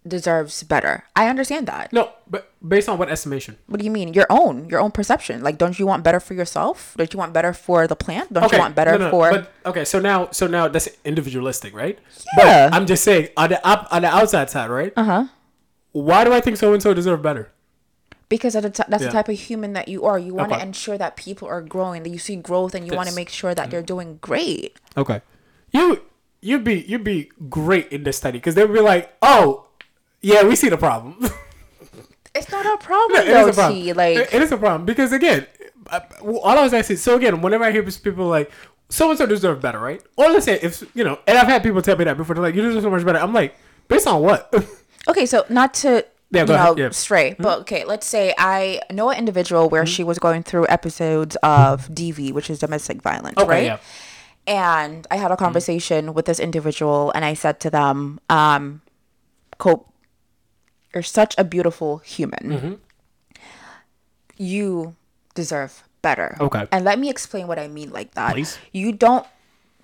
deserves 0.07 0.63
better. 0.63 1.05
I 1.15 1.29
understand 1.29 1.67
that. 1.67 1.93
No, 1.93 2.11
but 2.31 2.51
based 2.67 2.89
on 2.89 2.97
what 2.97 3.11
estimation? 3.11 3.59
What 3.67 3.79
do 3.81 3.85
you 3.85 3.91
mean? 3.91 4.15
Your 4.15 4.27
own, 4.31 4.67
your 4.71 4.81
own 4.81 4.91
perception. 4.93 5.43
Like, 5.43 5.59
don't 5.59 5.79
you 5.79 5.87
want 5.87 6.03
better 6.03 6.21
for 6.21 6.33
yourself? 6.33 6.95
Don't 6.97 7.13
you 7.13 7.19
want 7.19 7.35
better 7.35 7.53
for 7.53 7.87
the 7.87 7.97
plant? 7.97 8.33
Don't 8.33 8.45
Okay, 8.45 8.57
you 8.57 8.63
want 8.63 8.75
better 8.75 8.93
no, 8.93 8.99
no, 8.99 9.11
for? 9.11 9.31
But 9.31 9.53
okay, 9.67 9.85
so 9.85 9.99
now, 10.01 10.31
so 10.31 10.47
now 10.47 10.69
that's 10.69 10.89
individualistic, 11.05 11.75
right? 11.75 11.99
Yeah. 12.39 12.71
But 12.71 12.77
I'm 12.77 12.87
just 12.87 13.05
saying 13.05 13.29
on 13.37 13.51
the 13.51 13.67
up 13.67 13.89
on 13.91 14.03
the 14.03 14.09
outside 14.09 14.49
side, 14.49 14.71
right? 14.71 14.93
uh 14.97 15.05
huh. 15.05 15.25
Why 15.93 16.25
do 16.25 16.33
I 16.33 16.41
think 16.41 16.57
so 16.57 16.73
and 16.73 16.83
so 16.83 16.95
deserve 16.95 17.21
better? 17.21 17.51
Because 18.29 18.53
the 18.55 18.69
t- 18.71 18.83
that's 18.89 19.03
Yeah. 19.03 19.09
the 19.09 19.13
type 19.13 19.29
of 19.29 19.39
human 19.39 19.73
that 19.73 19.89
you 19.89 20.05
are. 20.05 20.19
You 20.19 20.35
want 20.35 20.51
to 20.51 20.57
Okay. 20.57 20.65
ensure 20.67 20.99
that 20.99 21.17
people 21.17 21.49
are 21.49 21.63
growing. 21.63 22.03
That 22.03 22.11
you 22.11 22.19
see 22.19 22.37
growth, 22.37 22.75
and 22.75 22.87
you 22.87 22.95
want 22.95 23.09
to 23.09 23.15
make 23.15 23.29
sure 23.31 23.55
that 23.55 23.71
they're 23.71 23.83
doing 23.83 24.19
great. 24.21 24.77
Okay. 24.97 25.23
You 25.73 26.03
you'd 26.41 26.63
be 26.65 26.85
you'd 26.87 27.05
be 27.05 27.31
great 27.49 27.89
in 27.91 28.05
this 28.05 28.17
study 28.19 28.39
because 28.39 28.55
they'd 28.55 28.67
be 28.73 28.81
like, 28.81 29.13
oh, 29.23 29.65
yeah, 30.21 30.43
we 30.45 30.57
see 30.57 30.69
the 30.69 30.77
problem. 30.77 31.17
It's 32.35 32.51
not 32.51 32.67
a 32.67 32.77
problem 32.85 33.21
it 33.23 33.29
is 33.29 33.33
though, 33.35 33.49
a 33.49 33.53
problem. 33.53 33.83
T. 33.83 33.93
Like, 33.93 34.17
It- 34.19 34.35
it 34.35 34.43
is 34.43 34.53
a 34.53 34.57
problem 34.59 34.85
because 34.85 35.13
again, 35.13 35.47
uh, 35.91 36.01
I- 36.01 36.21
all 36.25 36.59
I 36.59 36.63
was 36.63 36.75
asking. 36.75 36.99
So 36.99 37.17
again, 37.17 37.41
whenever 37.41 37.65
I 37.65 37.73
hear 37.73 37.83
people 37.83 38.27
like, 38.27 38.51
so 38.91 39.09
and 39.11 39.19
so 39.19 39.27
deserve 39.27 39.61
better, 39.61 39.79
right? 39.79 40.03
Or 40.17 40.29
let's 40.31 40.45
say 40.45 40.59
if 40.63 40.85
you 40.95 41.03
know, 41.05 41.19
and 41.27 41.37
I've 41.39 41.49
had 41.49 41.63
people 41.63 41.83
tell 41.83 41.97
me 41.97 42.05
that 42.05 42.17
before. 42.17 42.35
They're 42.35 42.43
like, 42.45 42.55
you 42.55 42.63
deserve 42.63 42.83
so 42.83 42.91
much 42.91 43.05
better. 43.05 43.19
I'm 43.19 43.33
like, 43.33 43.57
based 43.89 44.07
on 44.07 44.21
what? 44.23 44.53
Okay, 45.09 45.25
so 45.25 45.47
not 45.49 45.73
to 45.75 46.05
Yeah, 46.31 46.43
you 46.43 46.47
go 46.47 46.57
know 46.57 46.77
yeah. 46.77 46.91
stray, 46.91 47.35
but 47.39 47.61
okay, 47.61 47.85
let's 47.85 48.07
say 48.07 48.35
I 48.37 48.81
know 48.93 49.09
an 49.09 49.17
individual 49.19 49.69
where 49.71 49.87
she 49.87 50.05
was 50.05 50.19
going 50.19 50.43
through 50.43 50.67
episodes 50.69 51.37
of 51.43 51.89
DV, 51.89 52.33
which 52.33 52.51
is 52.51 52.59
domestic 52.59 53.01
violence, 53.01 53.39
Okay, 53.39 53.49
right? 53.49 53.65
yeah. 53.65 53.79
And 54.47 55.07
I 55.11 55.17
had 55.17 55.31
a 55.31 55.37
conversation 55.37 56.13
with 56.13 56.27
this 56.27 56.39
individual, 56.39 57.13
and 57.15 57.25
I 57.25 57.33
said 57.35 57.61
to 57.61 57.71
them, 57.71 58.21
um, 58.29 58.83
"Cope, 59.57 59.89
you're 60.93 61.03
such 61.03 61.35
a 61.39 61.45
beautiful 61.45 61.99
human. 61.99 62.45
Mm-hmm. 62.45 62.73
You 64.37 64.97
deserve 65.35 65.83
better." 66.03 66.37
Okay. 66.41 66.67
And 66.73 66.85
let 66.85 66.99
me 66.99 67.11
explain 67.11 67.47
what 67.47 67.59
I 67.59 67.69
mean 67.69 67.91
like 67.91 68.15
that. 68.15 68.35
Please. 68.35 68.59
You 68.73 68.93
don't. 68.93 69.27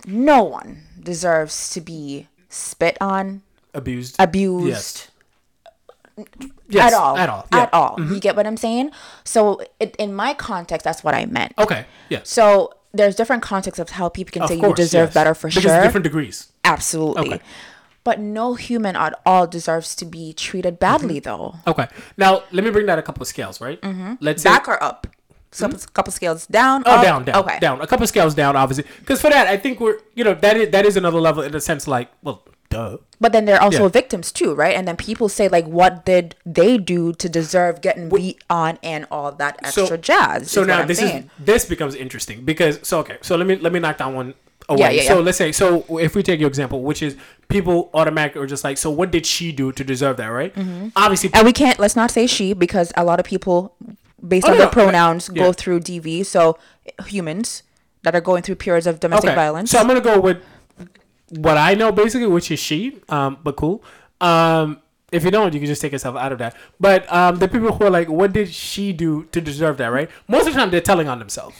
No 0.07 0.43
one 0.43 0.83
deserves 1.01 1.69
to 1.71 1.81
be 1.81 2.27
spit 2.49 2.97
on, 3.01 3.41
Abused. 3.73 4.15
abused 4.19 4.67
Yes. 4.67 5.11
Yes, 6.69 6.93
at 6.93 6.97
all. 6.97 7.17
At 7.17 7.29
all. 7.29 7.47
Yeah. 7.51 7.59
At 7.59 7.73
all. 7.73 7.95
You 7.97 8.05
mm-hmm. 8.05 8.17
get 8.19 8.35
what 8.35 8.47
I'm 8.47 8.57
saying? 8.57 8.91
So 9.23 9.61
it, 9.79 9.95
in 9.97 10.13
my 10.13 10.33
context, 10.33 10.83
that's 10.83 11.03
what 11.03 11.13
I 11.13 11.25
meant. 11.25 11.53
Okay. 11.57 11.85
Yeah. 12.09 12.21
So 12.23 12.73
there's 12.93 13.15
different 13.15 13.43
contexts 13.43 13.79
of 13.79 13.89
how 13.89 14.09
people 14.09 14.31
can 14.31 14.43
Of 14.43 14.49
say 14.49 14.59
course, 14.59 14.69
you 14.69 14.75
deserve 14.75 15.07
yes. 15.07 15.13
better 15.13 15.33
for 15.33 15.49
sure. 15.51 15.61
because 15.61 15.75
sure. 15.75 15.83
different 15.83 16.03
degrees. 16.03 16.51
Absolutely. 16.63 17.35
Okay. 17.35 17.43
But 18.03 18.19
no 18.19 18.53
human 18.53 18.95
at 18.95 19.19
all 19.25 19.47
deserves 19.47 19.95
to 19.95 20.05
be 20.05 20.31
treated 20.33 20.79
badly, 20.79 21.19
mm-hmm. 21.19 21.41
though. 21.41 21.55
Okay. 21.67 21.87
Now 22.17 22.43
let 22.51 22.63
me 22.63 22.69
bring 22.69 22.85
that 22.85 22.99
a 22.99 23.01
couple 23.01 23.21
of 23.21 23.27
scales, 23.27 23.59
right? 23.59 23.81
Mm-hmm. 23.81 24.13
Let's 24.19 24.43
say 24.43 24.49
Back 24.49 24.67
or 24.67 24.81
up? 24.81 25.07
Hmm? 25.53 25.61
couple, 25.61 25.79
couple 25.93 26.11
scales 26.11 26.47
down. 26.47 26.83
Oh, 26.85 26.95
up? 26.95 27.03
down, 27.03 27.25
down, 27.25 27.35
Okay. 27.37 27.59
down. 27.59 27.81
A 27.81 27.87
couple 27.87 28.05
scales 28.07 28.35
down, 28.35 28.55
obviously. 28.55 28.85
Because 28.99 29.21
for 29.21 29.29
that, 29.29 29.47
I 29.47 29.57
think 29.57 29.79
we're, 29.79 29.99
you 30.13 30.23
know, 30.23 30.33
that 30.33 30.57
is 30.57 30.69
that 30.71 30.85
is 30.85 30.97
another 30.97 31.19
level 31.19 31.43
in 31.43 31.55
a 31.55 31.61
sense. 31.61 31.87
Like, 31.87 32.11
well, 32.21 32.43
duh. 32.75 32.97
But 33.21 33.31
then 33.31 33.45
they're 33.45 33.61
also 33.61 33.83
Yeah. 33.83 33.89
victims 33.89 34.31
too, 34.31 34.53
right? 34.53 34.75
And 34.75 34.87
then 34.87 34.97
people 34.97 35.29
say 35.29 35.47
like, 35.47 35.65
what 35.65 36.05
did 36.05 36.35
they 36.45 36.77
do 36.77 37.13
to 37.13 37.29
deserve 37.29 37.81
getting 37.81 38.09
beat 38.09 38.43
on 38.49 38.77
and 38.83 39.05
all 39.09 39.31
that 39.31 39.57
extra 39.63 39.97
jazz? 39.97 40.51
So 40.51 40.63
now 40.63 40.85
this 40.85 40.99
saying. 40.99 41.29
is 41.39 41.45
this 41.45 41.65
becomes 41.65 41.95
interesting 41.95 42.43
because 42.43 42.79
so 42.83 42.99
okay. 42.99 43.17
So 43.21 43.35
let 43.35 43.47
me 43.47 43.55
let 43.55 43.71
me 43.71 43.79
knock 43.79 43.97
that 43.99 44.11
one 44.11 44.33
away. 44.67 44.79
Yeah, 44.79 44.89
yeah, 44.89 45.07
so 45.07 45.15
yeah. 45.19 45.25
let's 45.25 45.37
say 45.37 45.51
so 45.51 45.85
if 45.99 46.15
we 46.15 46.23
take 46.23 46.39
your 46.39 46.49
example, 46.49 46.81
which 46.81 47.01
is 47.01 47.15
people 47.47 47.89
automatically 47.93 48.41
are 48.41 48.47
just 48.47 48.63
like, 48.63 48.77
so 48.77 48.89
what 48.89 49.11
did 49.11 49.25
she 49.25 49.51
do 49.51 49.71
to 49.71 49.83
deserve 49.83 50.17
that, 50.17 50.27
right? 50.27 50.53
Mm-hmm. 50.55 50.89
Obviously, 50.95 51.29
And 51.33 51.45
we 51.45 51.53
can't. 51.53 51.79
Let's 51.79 51.95
not 51.95 52.11
say 52.11 52.27
she 52.27 52.53
because 52.53 52.91
a 52.97 53.03
lot 53.03 53.19
of 53.19 53.25
people, 53.25 53.75
based 54.27 54.45
Oh, 54.47 54.51
on 54.51 54.55
no, 54.55 54.57
their 54.63 54.67
no, 54.67 54.71
pronouns, 54.71 55.29
go 55.29 55.53
through 55.53 55.79
DV. 55.81 56.25
So 56.25 56.57
humans 57.07 57.63
that 58.03 58.15
are 58.15 58.21
going 58.21 58.43
through 58.43 58.55
periods 58.55 58.85
of 58.87 58.99
domestic 58.99 59.33
violence. 59.35 59.71
So 59.71 59.79
I'm 59.79 59.87
gonna 59.87 60.01
go 60.01 60.19
with 60.19 60.37
what 61.29 61.57
I 61.57 61.73
know 61.73 61.91
basically, 61.91 62.27
which 62.27 62.51
is 62.51 62.59
she. 62.59 62.99
Um, 63.09 63.37
but 63.43 63.55
cool. 63.55 63.83
Um, 64.21 64.81
if 65.11 65.23
you 65.23 65.31
don't, 65.31 65.53
you 65.53 65.59
can 65.59 65.67
just 65.67 65.81
take 65.81 65.91
yourself 65.91 66.15
out 66.15 66.31
of 66.31 66.39
that. 66.39 66.55
But 66.79 67.11
um, 67.11 67.37
the 67.37 67.47
people 67.47 67.71
who 67.71 67.85
are 67.85 67.89
like, 67.89 68.09
what 68.09 68.33
did 68.33 68.49
she 68.49 68.91
do 68.91 69.25
to 69.31 69.41
deserve 69.41 69.77
that? 69.77 69.87
Right? 69.87 70.09
Most 70.27 70.47
of 70.47 70.53
the 70.53 70.59
time, 70.59 70.71
they're 70.71 70.81
telling 70.81 71.07
on 71.07 71.19
themselves, 71.19 71.55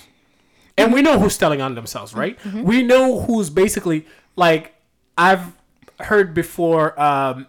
and 0.77 0.91
we 0.91 1.01
know 1.01 1.19
who's 1.19 1.37
telling 1.37 1.61
on 1.61 1.75
themselves, 1.75 2.13
right? 2.13 2.37
We 2.63 2.83
know 2.83 3.21
who's 3.21 3.49
basically 3.49 4.05
like 4.35 4.73
I've 5.17 5.53
heard 5.99 6.33
before. 6.33 6.99
Um, 6.99 7.47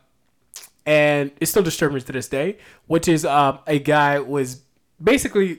and 0.85 1.33
it 1.41 1.47
still 1.47 1.65
disturbs 1.65 1.95
me 1.95 2.01
to 2.01 2.13
this 2.13 2.29
day, 2.29 2.59
which 2.87 3.09
is 3.09 3.25
um, 3.25 3.59
a 3.67 3.81
guy 3.81 4.21
was 4.21 4.63
basically 5.03 5.59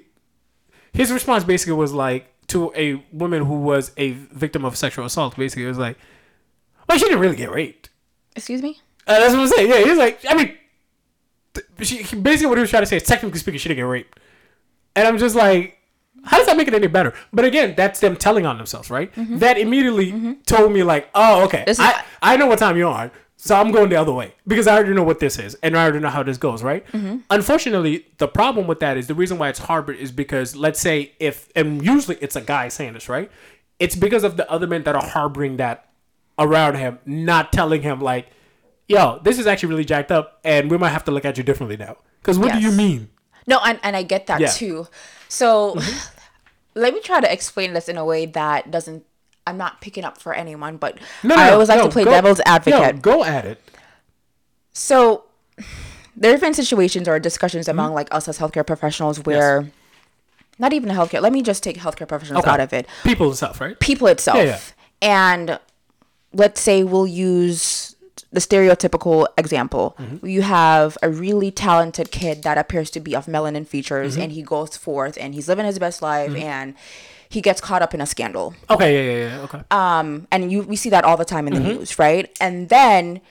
his 0.93 1.11
response 1.11 1.43
basically 1.43 1.73
was 1.73 1.93
like 1.93 2.33
to 2.47 2.71
a 2.75 3.03
woman 3.11 3.43
who 3.43 3.59
was 3.59 3.91
a 3.97 4.11
victim 4.11 4.65
of 4.65 4.75
sexual 4.75 5.05
assault. 5.05 5.35
Basically, 5.35 5.65
it 5.65 5.67
was 5.67 5.77
like, 5.77 5.97
"Well, 6.87 6.97
she 6.97 7.05
didn't 7.05 7.19
really 7.19 7.35
get 7.35 7.51
raped." 7.51 7.89
Excuse 8.35 8.61
me. 8.61 8.79
Uh, 9.05 9.19
that's 9.19 9.33
what 9.33 9.41
I'm 9.41 9.47
saying. 9.47 9.69
Yeah, 9.69 9.83
he's 9.83 9.97
like, 9.97 10.19
I 10.29 10.35
mean, 10.35 10.57
she 11.81 12.03
he- 12.03 12.15
basically 12.15 12.47
what 12.47 12.57
he 12.57 12.61
was 12.61 12.69
trying 12.69 12.83
to 12.83 12.87
say 12.87 12.97
is, 12.97 13.03
technically 13.03 13.39
speaking, 13.39 13.59
she 13.59 13.69
didn't 13.69 13.77
get 13.79 13.83
raped, 13.83 14.19
and 14.95 15.07
I'm 15.07 15.17
just 15.17 15.35
like, 15.35 15.77
how 16.23 16.37
does 16.37 16.47
that 16.47 16.57
make 16.57 16.67
it 16.67 16.73
any 16.73 16.87
better? 16.87 17.13
But 17.31 17.45
again, 17.45 17.73
that's 17.75 17.99
them 17.99 18.15
telling 18.15 18.45
on 18.45 18.57
themselves, 18.57 18.89
right? 18.89 19.13
Mm-hmm. 19.15 19.37
That 19.39 19.57
immediately 19.57 20.11
mm-hmm. 20.11 20.33
told 20.45 20.71
me 20.71 20.83
like, 20.83 21.09
oh, 21.15 21.45
okay, 21.45 21.63
is- 21.67 21.79
I 21.79 22.03
I 22.21 22.37
know 22.37 22.47
what 22.47 22.59
time 22.59 22.77
you're 22.77 22.89
on. 22.89 23.11
So 23.39 23.55
I'm 23.55 23.71
going 23.71 23.89
the 23.89 23.95
other 23.95 24.11
way 24.11 24.33
because 24.47 24.65
I 24.65 24.75
already 24.75 24.93
know 24.93 25.03
what 25.03 25.19
this 25.19 25.37
is 25.37 25.55
and 25.61 25.77
I 25.77 25.83
already 25.83 25.99
know 25.99 26.09
how 26.09 26.23
this 26.23 26.37
goes, 26.37 26.63
right? 26.63 26.85
Mm-hmm. 26.87 27.17
Unfortunately, 27.29 28.07
the 28.17 28.27
problem 28.27 28.65
with 28.65 28.79
that 28.79 28.97
is 28.97 29.05
the 29.05 29.13
reason 29.13 29.37
why 29.37 29.49
it's 29.49 29.59
harbored 29.59 29.97
is 29.97 30.11
because 30.11 30.55
let's 30.55 30.81
say 30.81 31.13
if 31.19 31.47
and 31.55 31.85
usually 31.85 32.17
it's 32.19 32.35
a 32.35 32.41
guy 32.41 32.67
saying 32.67 32.93
this, 32.93 33.07
right? 33.07 33.29
It's 33.79 33.95
because 33.95 34.23
of 34.23 34.37
the 34.37 34.51
other 34.51 34.65
men 34.65 34.83
that 34.83 34.95
are 34.95 35.05
harboring 35.05 35.57
that 35.57 35.86
around 36.39 36.75
him, 36.75 36.99
not 37.05 37.51
telling 37.51 37.81
him 37.81 37.99
like, 38.01 38.27
"Yo, 38.87 39.19
this 39.23 39.39
is 39.39 39.47
actually 39.47 39.69
really 39.69 39.85
jacked 39.85 40.11
up, 40.11 40.39
and 40.43 40.69
we 40.71 40.77
might 40.77 40.89
have 40.89 41.03
to 41.05 41.11
look 41.11 41.25
at 41.25 41.37
you 41.37 41.43
differently 41.43 41.77
now." 41.77 41.97
Because 42.21 42.37
what 42.39 42.53
do 42.53 42.59
you 42.59 42.71
mean? 42.71 43.09
No, 43.47 43.59
and, 43.63 43.79
and 43.83 43.95
I 43.95 44.03
get 44.03 44.27
that 44.27 44.39
Yeah. 44.41 44.47
Mm-hmm. 44.47 44.57
too. 44.57 44.87
So 45.29 45.79
let 46.75 46.93
me 46.93 46.99
try 47.01 47.21
to 47.21 47.31
explain 47.31 47.73
this 47.73 47.87
in 47.89 47.97
a 47.97 48.03
way 48.05 48.25
that 48.25 48.69
doesn't. 48.71 49.05
I'm 49.45 49.57
not 49.57 49.79
picking 49.79 50.03
up 50.03 50.17
for 50.19 50.33
anyone, 50.33 50.75
but 50.75 50.99
I 51.23 51.51
always 51.51 51.69
like 51.69 51.81
to 51.81 51.87
play 51.89 52.03
go- 52.03 52.11
devil's 52.11 52.39
no, 52.39 52.43
advocate. 52.47 53.01
go 53.01 53.23
at 53.23 53.45
it. 53.45 53.61
So 54.73 55.23
there 56.15 56.31
have 56.31 56.41
been 56.41 56.53
situations 56.53 57.07
or 57.07 57.19
discussions 57.19 57.67
Mm-hmm. 57.67 57.79
among 57.79 57.93
like 57.93 58.13
us 58.13 58.27
as 58.27 58.39
healthcare 58.39 58.65
professionals 58.65 59.23
where 59.23 59.71
not 60.59 60.73
even 60.73 60.89
a 60.89 60.93
healthcare. 60.93 61.21
Let 61.21 61.31
me 61.33 61.41
just 61.41 61.63
take 61.63 61.77
healthcare 61.77 62.07
professionals 62.07 62.43
Okay. 62.43 62.51
out 62.51 62.59
of 62.59 62.73
it. 62.73 62.87
People 63.03 63.31
itself, 63.31 63.61
right? 63.61 63.79
People 63.79 64.07
itself. 64.07 64.37
Yeah, 64.37 64.43
yeah. 64.43 64.59
And 65.01 65.59
let's 66.37 66.61
say 66.61 66.83
we'll 66.83 67.07
use 67.07 67.95
the 68.31 68.39
stereotypical 68.39 69.27
example. 69.37 69.95
Mm-hmm. 69.99 70.25
You 70.27 70.41
have 70.43 70.97
a 71.01 71.09
really 71.09 71.49
talented 71.51 72.11
kid 72.11 72.43
that 72.43 72.57
appears 72.57 72.89
to 72.91 72.99
be 72.99 73.15
of 73.15 73.25
melanin 73.25 73.65
features 73.65 74.13
Mm-hmm. 74.13 74.21
and 74.23 74.31
he 74.31 74.41
goes 74.41 74.77
forth 74.77 75.17
and 75.19 75.33
he's 75.33 75.47
living 75.47 75.65
his 75.65 75.79
best 75.79 76.01
life 76.01 76.33
and 76.35 76.75
he 77.29 77.41
gets 77.41 77.59
caught 77.61 77.81
up 77.81 77.93
in 77.93 78.01
a 78.01 78.05
scandal. 78.05 78.53
Okay, 78.69 78.89
yeah, 78.95 79.05
yeah, 79.11 79.35
yeah. 79.37 79.41
Okay. 79.45 79.61
Um, 79.71 80.27
and 80.31 80.51
you 80.51 80.61
we 80.63 80.75
see 80.75 80.89
that 80.95 81.03
all 81.03 81.17
the 81.17 81.25
time 81.25 81.47
in 81.47 81.53
Mm-hmm. 81.55 81.67
the 81.67 81.73
news, 81.79 81.99
right? 81.99 82.25
And 82.39 82.69
then 82.69 83.21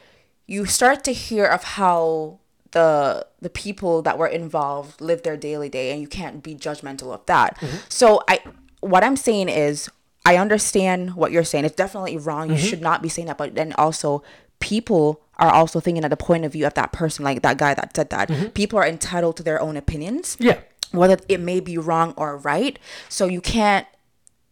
you 0.47 0.67
start 0.67 1.05
to 1.05 1.13
hear 1.13 1.45
of 1.47 1.63
how 1.79 2.39
the 2.73 3.27
the 3.41 3.51
people 3.51 4.03
that 4.03 4.17
were 4.19 4.27
involved 4.43 5.01
live 5.01 5.23
their 5.23 5.37
daily 5.37 5.69
day, 5.69 5.93
and 5.93 6.01
you 6.01 6.09
can't 6.09 6.43
be 6.43 6.55
judgmental 6.55 7.13
of 7.15 7.25
that. 7.27 7.57
Mm-hmm. 7.59 7.77
So 7.89 8.23
I, 8.29 8.41
what 8.81 9.03
I'm 9.05 9.17
saying 9.17 9.49
is, 9.49 9.89
I 10.27 10.37
understand 10.37 11.14
what 11.14 11.33
you're 11.33 11.45
saying. 11.45 11.64
It's 11.64 11.77
definitely 11.77 12.18
wrong. 12.18 12.49
Mm-hmm. 12.49 12.57
You 12.57 12.62
should 12.68 12.83
not 12.83 13.01
be 13.01 13.09
saying 13.09 13.29
that. 13.29 13.39
But 13.39 13.55
then 13.55 13.72
also, 13.74 14.22
people 14.61 15.22
are 15.39 15.51
also 15.51 15.81
thinking 15.81 16.05
at 16.05 16.11
the 16.11 16.16
point 16.16 16.45
of 16.45 16.53
view 16.53 16.66
of 16.66 16.74
that 16.74 16.93
person, 16.93 17.24
like 17.24 17.43
that 17.43 17.59
guy 17.59 17.74
that 17.74 17.95
said 17.95 18.11
that. 18.11 18.29
Mm-hmm. 18.29 18.49
People 18.49 18.79
are 18.79 18.87
entitled 18.87 19.37
to 19.37 19.43
their 19.43 19.61
own 19.61 19.77
opinions 19.77 20.37
yeah. 20.41 20.59
whether 20.93 21.16
it 21.29 21.41
may 21.41 21.61
be 21.61 21.79
wrong 21.79 22.12
or 22.16 22.39
right. 22.39 22.79
So 23.09 23.27
you 23.27 23.41
can't 23.41 23.87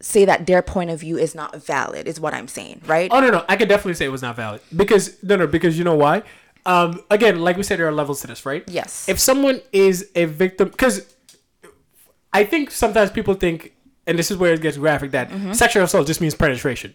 say 0.00 0.24
that 0.24 0.46
their 0.46 0.60
point 0.60 0.90
of 0.90 1.00
view 1.00 1.16
is 1.16 1.34
not 1.34 1.56
valid, 1.56 2.06
is 2.06 2.20
what 2.20 2.34
I'm 2.34 2.48
saying, 2.48 2.82
right? 2.86 3.10
Oh 3.12 3.20
no, 3.20 3.30
no, 3.30 3.44
I 3.48 3.56
could 3.56 3.68
definitely 3.68 3.94
say 3.94 4.04
it 4.04 4.10
was 4.10 4.22
not 4.22 4.36
valid 4.36 4.60
because 4.74 5.22
no, 5.22 5.36
no, 5.36 5.46
because 5.46 5.78
you 5.78 5.84
know 5.84 5.96
why? 5.96 6.22
Um, 6.66 7.02
again, 7.10 7.40
like 7.40 7.56
we 7.56 7.62
said, 7.62 7.78
there 7.78 7.88
are 7.88 7.92
levels 7.92 8.20
to 8.22 8.26
this, 8.26 8.44
right? 8.44 8.64
Yes. 8.68 9.08
If 9.08 9.18
someone 9.18 9.60
is 9.72 10.10
a 10.14 10.24
victim, 10.26 10.68
because 10.68 11.14
I 12.32 12.44
think 12.44 12.70
sometimes 12.70 13.10
people 13.10 13.34
think, 13.34 13.74
and 14.06 14.18
this 14.18 14.30
is 14.30 14.36
where 14.36 14.52
it 14.54 14.60
gets 14.60 14.76
graphic, 14.76 15.10
that 15.12 15.30
sexual 15.56 15.84
assault 15.84 16.06
just 16.06 16.20
means 16.20 16.34
penetration. 16.34 16.94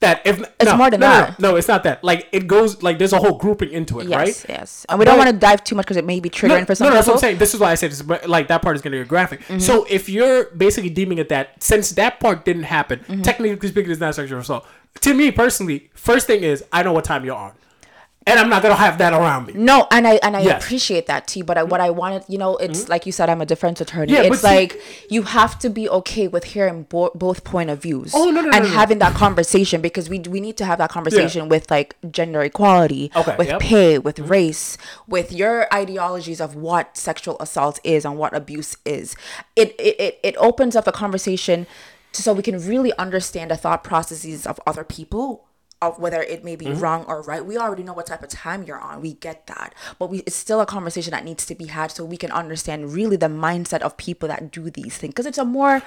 That 0.00 0.24
if 0.24 0.36
Mm-hmm. 0.36 0.44
It's 0.60 0.70
no, 0.70 0.76
more 0.76 0.90
than 0.90 1.00
no, 1.00 1.06
no, 1.08 1.12
that. 1.12 1.38
No, 1.40 1.50
no, 1.50 1.56
it's 1.56 1.66
not 1.66 1.82
that. 1.82 2.04
Like 2.04 2.28
it 2.30 2.46
goes 2.46 2.82
like 2.84 2.98
there's 2.98 3.12
a 3.12 3.18
whole 3.18 3.36
grouping 3.36 3.70
into 3.72 3.98
it, 3.98 4.06
yes, 4.08 4.16
right? 4.16 4.46
yes. 4.48 4.86
And 4.88 4.98
we 4.98 5.04
don't 5.04 5.18
want 5.18 5.28
to 5.30 5.36
dive 5.36 5.64
too 5.64 5.74
much 5.74 5.86
because 5.86 5.96
it 5.96 6.04
may 6.04 6.20
be 6.20 6.30
triggering 6.30 6.60
no, 6.60 6.64
for 6.66 6.74
some 6.76 6.84
no, 6.86 6.90
no, 6.90 6.94
that's 6.94 7.08
what 7.08 7.14
I'm 7.14 7.20
saying. 7.20 7.38
This 7.38 7.52
is 7.52 7.58
why 7.58 7.72
I 7.72 7.74
said 7.74 7.90
this, 7.90 8.02
but 8.02 8.28
like 8.28 8.46
that 8.46 8.62
part 8.62 8.76
is 8.76 8.82
going 8.82 8.92
to 8.92 8.98
get 8.98 9.08
graphic. 9.08 9.40
Mm-hmm. 9.42 9.58
So 9.58 9.86
if 9.90 10.08
you're 10.08 10.50
basically 10.50 10.90
deeming 10.90 11.18
it 11.18 11.28
that 11.30 11.60
since 11.62 11.90
that 11.92 12.20
part 12.20 12.44
didn't 12.44 12.64
happen, 12.64 13.00
Mm-hmm. 13.00 13.22
technically 13.22 13.68
speaking, 13.68 13.90
it's 13.90 14.00
not 14.00 14.14
sexual 14.14 14.38
assault. 14.38 14.64
To 15.00 15.14
me 15.14 15.32
personally, 15.32 15.90
first 15.94 16.26
thing 16.28 16.42
is 16.44 16.64
I 16.72 16.82
know 16.84 16.92
what 16.92 17.04
time 17.04 17.24
you're 17.24 17.34
on, 17.36 17.52
and 18.28 18.38
I'm 18.38 18.48
not 18.48 18.62
to 18.62 18.74
have 18.74 18.98
that 18.98 19.12
around 19.12 19.46
me. 19.46 19.54
No, 19.54 19.86
and 19.90 20.06
I 20.06 20.14
and 20.22 20.36
I 20.36 20.42
Yes. 20.42 20.62
appreciate 20.64 21.06
that 21.06 21.26
too. 21.26 21.42
But 21.44 21.58
I, 21.58 21.62
what 21.62 21.80
I 21.80 21.90
wanted, 21.90 22.24
you 22.28 22.38
know, 22.38 22.56
it's 22.58 22.88
like 22.88 23.06
you 23.06 23.12
said, 23.12 23.28
I'm 23.30 23.40
a 23.40 23.46
defense 23.46 23.80
attorney. 23.80 24.12
Mm-hmm. 24.12 24.22
Yeah, 24.22 24.28
it's 24.32 24.40
see- 24.42 24.46
like 24.46 24.80
you 25.10 25.22
have 25.22 25.58
to 25.60 25.70
be 25.70 25.88
okay 25.88 26.28
with 26.28 26.44
hearing 26.44 26.84
bo- 26.84 27.10
both 27.14 27.42
point 27.44 27.70
of 27.70 27.82
views. 27.82 28.12
Oh, 28.14 28.26
no, 28.26 28.30
no, 28.30 28.40
no, 28.42 28.50
and 28.56 28.64
no, 28.64 28.70
no. 28.70 28.76
having 28.76 28.98
that 28.98 29.14
conversation 29.14 29.80
because 29.80 30.08
we 30.08 30.20
we 30.20 30.40
need 30.40 30.56
to 30.58 30.64
have 30.64 30.78
that 30.78 30.90
conversation 30.90 31.48
with 31.48 31.70
like 31.70 31.96
gender 32.10 32.42
equality, 32.42 33.10
Okay, 33.16 33.34
with 33.38 33.48
yep. 33.48 33.60
pay, 33.60 33.98
with 33.98 34.18
race, 34.20 34.76
with 35.06 35.32
your 35.32 35.66
ideologies 35.74 36.40
of 36.40 36.54
what 36.54 36.96
sexual 36.96 37.36
assault 37.40 37.80
is 37.82 38.04
and 38.04 38.18
what 38.18 38.34
abuse 38.34 38.76
is. 38.84 39.16
It 39.56 39.74
it 39.78 39.98
it, 40.00 40.20
it 40.22 40.36
opens 40.36 40.76
up 40.76 40.86
a 40.86 40.92
conversation 40.92 41.66
to, 42.12 42.22
so 42.22 42.32
we 42.32 42.42
can 42.42 42.64
really 42.66 42.92
understand 42.98 43.50
the 43.50 43.56
thought 43.56 43.82
processes 43.84 44.46
of 44.46 44.60
other 44.66 44.84
people 44.84 45.44
of 45.80 45.98
whether 45.98 46.20
it 46.22 46.42
may 46.44 46.56
be 46.56 46.66
Mm-hmm. 46.66 46.80
wrong 46.80 47.04
or 47.06 47.22
right. 47.22 47.44
We 47.44 47.56
already 47.56 47.82
know 47.84 47.92
what 47.92 48.06
type 48.06 48.22
of 48.22 48.28
time 48.30 48.64
you're 48.64 48.80
on. 48.80 49.00
We 49.00 49.14
get 49.14 49.46
that. 49.46 49.74
But 49.98 50.10
we 50.10 50.18
it's 50.26 50.34
still 50.36 50.60
a 50.60 50.66
conversation 50.66 51.12
that 51.12 51.24
needs 51.24 51.46
to 51.46 51.54
be 51.54 51.66
had 51.66 51.90
so 51.92 52.04
we 52.04 52.16
can 52.16 52.32
understand 52.32 52.92
really 52.92 53.16
the 53.16 53.26
mindset 53.28 53.80
of 53.82 53.96
people 53.96 54.28
that 54.28 54.50
do 54.50 54.70
these 54.70 54.96
things. 54.98 55.12
Because 55.12 55.26
it's 55.26 55.38
a 55.38 55.44
more 55.44 55.82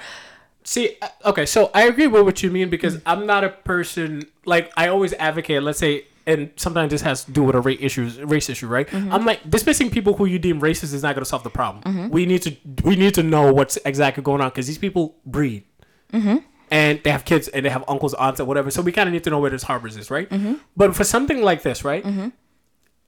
See, 0.64 0.96
uh, 1.02 1.08
okay, 1.26 1.44
so 1.44 1.70
I 1.74 1.82
agree 1.88 2.06
with 2.06 2.22
what 2.24 2.42
you 2.42 2.50
mean 2.50 2.70
because 2.70 2.94
Mm. 2.96 3.02
I'm 3.06 3.26
not 3.26 3.42
a 3.44 3.48
person 3.50 4.22
like 4.46 4.70
I 4.76 4.86
always 4.88 5.12
advocate. 5.14 5.60
Let's 5.62 5.80
say, 5.80 6.04
and 6.24 6.50
sometimes 6.54 6.92
this 6.92 7.02
has 7.02 7.24
to 7.24 7.32
do 7.32 7.42
with 7.42 7.56
a 7.56 7.60
race 7.60 7.78
issues, 7.80 8.20
race 8.20 8.48
issue, 8.48 8.68
right? 8.68 8.86
Mm-hmm. 8.86 9.12
I'm 9.12 9.24
like 9.26 9.40
dismissing 9.50 9.90
people 9.90 10.14
who 10.14 10.24
you 10.24 10.38
deem 10.38 10.60
racist 10.60 10.94
is 10.94 11.02
not 11.02 11.16
going 11.16 11.24
to 11.24 11.28
solve 11.28 11.42
the 11.42 11.50
problem. 11.50 12.10
We 12.10 12.26
need 12.26 12.42
to 12.42 12.56
we 12.84 12.94
need 12.94 13.12
to 13.14 13.24
know 13.24 13.52
what's 13.52 13.76
exactly 13.84 14.22
going 14.22 14.40
on 14.40 14.50
because 14.50 14.68
these 14.68 14.78
people 14.78 15.16
breed. 15.26 15.64
Mm-hmm. 16.12 16.36
And 16.72 17.00
they 17.04 17.10
have 17.10 17.24
kids 17.26 17.48
and 17.48 17.64
they 17.66 17.70
have 17.70 17.84
uncles, 17.86 18.14
aunts, 18.14 18.40
or 18.40 18.46
whatever. 18.46 18.70
So 18.70 18.80
we 18.82 18.92
kind 18.92 19.06
of 19.08 19.12
need 19.12 19.24
to 19.24 19.30
know 19.30 19.38
where 19.38 19.50
this 19.50 19.62
harbors 19.64 19.96
is, 19.96 20.10
right? 20.10 20.28
Mm-hmm. 20.30 20.54
But 20.76 20.96
for 20.96 21.04
something 21.04 21.42
like 21.42 21.60
this, 21.62 21.84
right? 21.84 22.02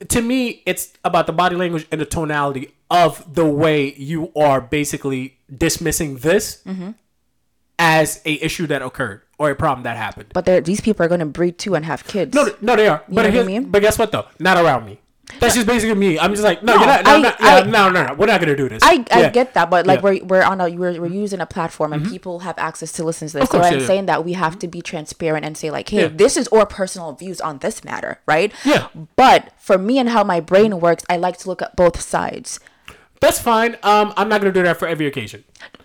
To 0.08 0.20
me, 0.22 0.62
it's 0.66 0.92
about 1.04 1.26
the 1.26 1.32
body 1.32 1.56
language 1.56 1.86
and 1.90 1.98
the 2.00 2.04
tonality 2.04 2.74
of 2.90 3.24
the 3.34 3.46
way 3.46 3.94
you 3.94 4.30
are 4.36 4.60
basically 4.60 5.38
dismissing 5.64 6.16
this 6.18 6.62
Mm-hmm. 6.66 6.90
as 7.78 8.20
a 8.24 8.34
issue 8.44 8.66
that 8.68 8.82
occurred 8.82 9.22
or 9.38 9.50
a 9.50 9.56
problem 9.56 9.82
that 9.84 9.96
happened. 9.96 10.26
but 10.34 10.44
these 10.64 10.80
people 10.80 11.04
are 11.04 11.08
going 11.08 11.20
to 11.20 11.26
breed 11.26 11.58
too 11.58 11.74
and 11.74 11.84
have 11.84 12.04
kids. 12.06 12.34
No, 12.34 12.48
no, 12.60 12.76
they 12.76 12.86
are. 12.86 13.02
but 13.08 13.22
know 13.22 13.30
what 13.30 13.38
I 13.40 13.44
mean? 13.44 13.70
but 13.70 13.80
guess 13.82 13.98
what 13.98 14.12
though? 14.12 14.26
Not 14.38 14.56
around 14.58 14.84
me. 14.86 15.00
That's 15.40 15.54
just 15.54 15.66
basically 15.66 15.94
me. 15.94 16.18
I'm 16.18 16.32
just 16.32 16.42
like, 16.44 16.62
no, 16.62 16.74
No, 16.74 16.78
you're 16.80 16.86
not. 16.86 17.04
No, 17.04 17.10
I- 17.14 17.18
not, 17.20 17.40
I- 17.40 17.58
yeah, 17.58 17.64
no, 17.64 17.90
no, 17.90 18.06
no. 18.06 18.14
We're 18.14 18.26
not 18.26 18.40
gonna 18.40 18.56
do 18.56 18.68
this. 18.68 18.82
I, 18.82 19.04
I 19.10 19.20
Yeah. 19.22 19.30
get 19.30 19.54
that, 19.54 19.70
but 19.70 19.86
like 19.86 19.98
Yeah. 20.00 20.02
we're, 20.04 20.24
we're 20.24 20.42
on 20.42 20.60
a 20.60 20.68
we're, 20.70 21.00
we're 21.00 21.06
using 21.06 21.40
a 21.40 21.46
platform 21.46 21.92
and 21.92 22.06
people 22.08 22.40
have 22.40 22.56
access 22.58 22.92
to 22.92 23.04
listen 23.04 23.28
to 23.28 23.38
this. 23.38 23.48
Course, 23.48 23.68
so 23.68 23.74
I'm 23.74 23.80
saying 23.80 24.06
that 24.06 24.24
we 24.24 24.34
have 24.34 24.58
to 24.60 24.68
be 24.68 24.80
transparent 24.82 25.44
and 25.44 25.56
say 25.56 25.70
like, 25.70 25.88
hey, 25.88 26.08
this 26.08 26.36
is 26.36 26.46
our 26.48 26.66
personal 26.66 27.12
views 27.12 27.40
on 27.40 27.58
this 27.58 27.82
matter, 27.84 28.20
right? 28.26 28.52
Yeah. 28.64 28.88
But 29.16 29.52
for 29.58 29.78
me 29.78 29.98
and 29.98 30.10
how 30.10 30.24
my 30.24 30.40
brain 30.40 30.78
works, 30.80 31.04
I 31.08 31.16
like 31.16 31.38
to 31.38 31.48
look 31.48 31.62
at 31.62 31.74
both 31.74 32.00
sides. 32.00 32.60
That's 33.20 33.38
fine. 33.40 33.76
Um, 33.82 34.12
I'm 34.18 34.28
not 34.28 34.40
gonna 34.42 34.52
do 34.52 34.62
that 34.64 34.78
for 34.78 34.86
every 34.86 35.06
occasion. 35.06 35.44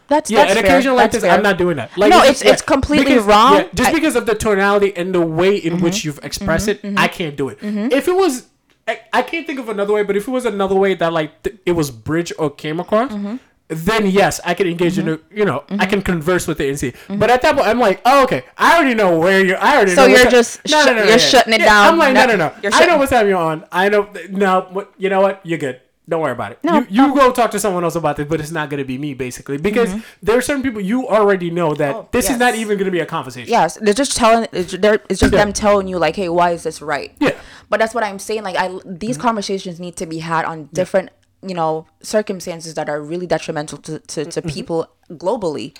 That's 0.09 0.29
yeah, 0.29 0.39
that's 0.45 0.51
an 0.57 0.65
fair. 0.65 0.65
occasion 0.75 0.95
like 0.95 1.11
That's 1.11 1.15
this, 1.15 1.23
fair. 1.29 1.31
I'm 1.37 1.43
not 1.43 1.57
doing 1.57 1.77
that. 1.77 1.95
Like, 1.97 2.09
No, 2.09 2.23
just- 2.25 2.41
it's- 2.41 2.53
it's 2.55 2.61
completely 2.63 3.05
because- 3.13 3.23
wrong. 3.25 3.65
just 3.73 3.81
I- 3.81 3.85
Mm-hmm. 3.91 3.95
because 3.95 4.15
of 4.15 4.25
the 4.25 4.35
tonality 4.35 4.95
and 4.97 5.13
the 5.15 5.21
way 5.21 5.55
in 5.55 5.79
which 5.81 6.03
you've 6.03 6.19
expressed 6.23 6.67
it, 6.67 6.81
I 6.97 7.07
can't 7.07 7.35
do 7.37 7.47
it. 7.49 7.59
If 7.61 8.07
it 8.07 8.15
was, 8.15 8.47
I, 8.89 9.19
I 9.19 9.21
can't 9.21 9.45
think 9.47 9.59
of 9.59 9.69
another 9.69 9.93
way. 9.93 10.03
But 10.03 10.15
if 10.17 10.27
it 10.27 10.31
was 10.31 10.45
another 10.45 10.75
way 10.75 10.93
that 10.95 11.13
like 11.13 11.43
th- 11.43 11.57
it 11.65 11.73
was 11.73 11.91
bridge 11.91 12.31
or 12.39 12.49
came 12.49 12.79
across. 12.79 13.11
Mm-hmm. 13.11 13.37
Then 13.71 14.07
yes, 14.07 14.41
I 14.43 14.55
can 14.55 14.65
engage 14.65 14.97
in 14.97 15.07
a, 15.07 15.17
mm-hmm. 15.17 15.37
you 15.37 15.45
know, 15.45 15.63
I 15.69 15.85
can 15.85 15.99
mm-hmm. 15.99 16.11
converse 16.13 16.47
with 16.47 16.59
it 16.59 16.69
and 16.69 16.79
see. 16.79 16.91
But 17.07 17.29
at 17.29 17.43
that 17.43 17.55
point, 17.55 17.67
I'm 17.67 17.79
like, 17.79 18.01
oh, 18.03 18.23
okay, 18.23 18.41
I 18.57 18.75
already 18.75 18.95
know 18.95 19.19
where 19.19 19.45
you're. 19.45 19.61
I 19.61 19.75
already 19.75 19.93
So 19.93 20.07
know. 20.07 20.15
you're 20.15 20.25
just 20.31 20.67
shut- 20.67 20.95
you're 20.95 21.19
shutting 21.19 21.53
it 21.53 21.59
Yeah, 21.59 21.65
down. 21.67 21.93
I'm 21.93 21.99
like, 21.99 22.15
No, 22.15 22.25
no, 22.25 22.35
no, 22.35 22.47
no. 22.47 22.55
I 22.55 22.61
know 22.63 22.69
shutting- 22.71 22.97
what 22.97 23.09
time 23.11 23.27
you're 23.29 23.37
on. 23.37 23.65
I 23.71 23.89
know. 23.89 24.09
No, 24.31 24.61
what 24.71 24.91
you 24.97 25.09
know 25.13 25.21
what? 25.21 25.45
You're 25.45 25.59
good. 25.59 25.81
Don't 26.09 26.21
worry 26.21 26.31
about 26.31 26.51
it. 26.53 26.59
No, 26.63 26.79
you 26.79 26.87
you 26.89 27.07
no. 27.09 27.13
go 27.15 27.31
talk 27.31 27.51
to 27.51 27.59
someone 27.59 27.83
else 27.83 27.95
about 27.95 28.17
this, 28.17 28.27
but 28.27 28.39
it's 28.41 28.49
not 28.51 28.69
going 28.71 28.79
to 28.79 28.85
be 28.93 28.97
me, 28.97 29.13
basically, 29.13 29.57
because 29.59 29.93
there 30.23 30.35
are 30.37 30.41
certain 30.41 30.63
people 30.63 30.81
you 30.81 31.07
already 31.07 31.51
know 31.51 31.75
that 31.75 31.93
Mm-hmm. 31.95 32.05
Oh, 32.05 32.09
this 32.11 32.29
is 32.31 32.37
not 32.39 32.55
even 32.55 32.77
going 32.79 32.85
to 32.85 32.91
be 32.91 32.99
a 32.99 33.05
conversation. 33.05 33.49
Yes, 33.49 33.77
they're 33.79 33.93
just 33.93 34.17
telling. 34.17 34.47
It's, 34.51 34.71
they're, 34.75 34.99
it's 35.09 35.19
just 35.19 35.31
Yeah. 35.33 35.45
them 35.45 35.53
telling 35.53 35.87
you 35.87 35.99
like, 35.99 36.15
"Hey, 36.15 36.27
why 36.29 36.49
is 36.51 36.63
this 36.63 36.81
right?" 36.81 37.13
Yeah. 37.19 37.35
But 37.69 37.79
that's 37.79 37.93
what 37.93 38.03
I'm 38.03 38.17
saying. 38.19 38.43
Like, 38.43 38.55
I 38.57 38.67
these 38.85 39.17
Mm-hmm. 39.17 39.21
conversations 39.27 39.79
need 39.79 39.95
to 39.97 40.05
be 40.07 40.19
had 40.19 40.45
on 40.45 40.69
different, 40.73 41.11
you 41.45 41.53
know, 41.53 41.85
circumstances 42.01 42.73
that 42.73 42.89
are 42.89 42.99
really 43.01 43.27
detrimental 43.27 43.77
to 43.79 43.99
to, 43.99 44.25
to 44.25 44.41
Mm-hmm. 44.41 44.49
people 44.49 44.87
globally. 45.11 45.75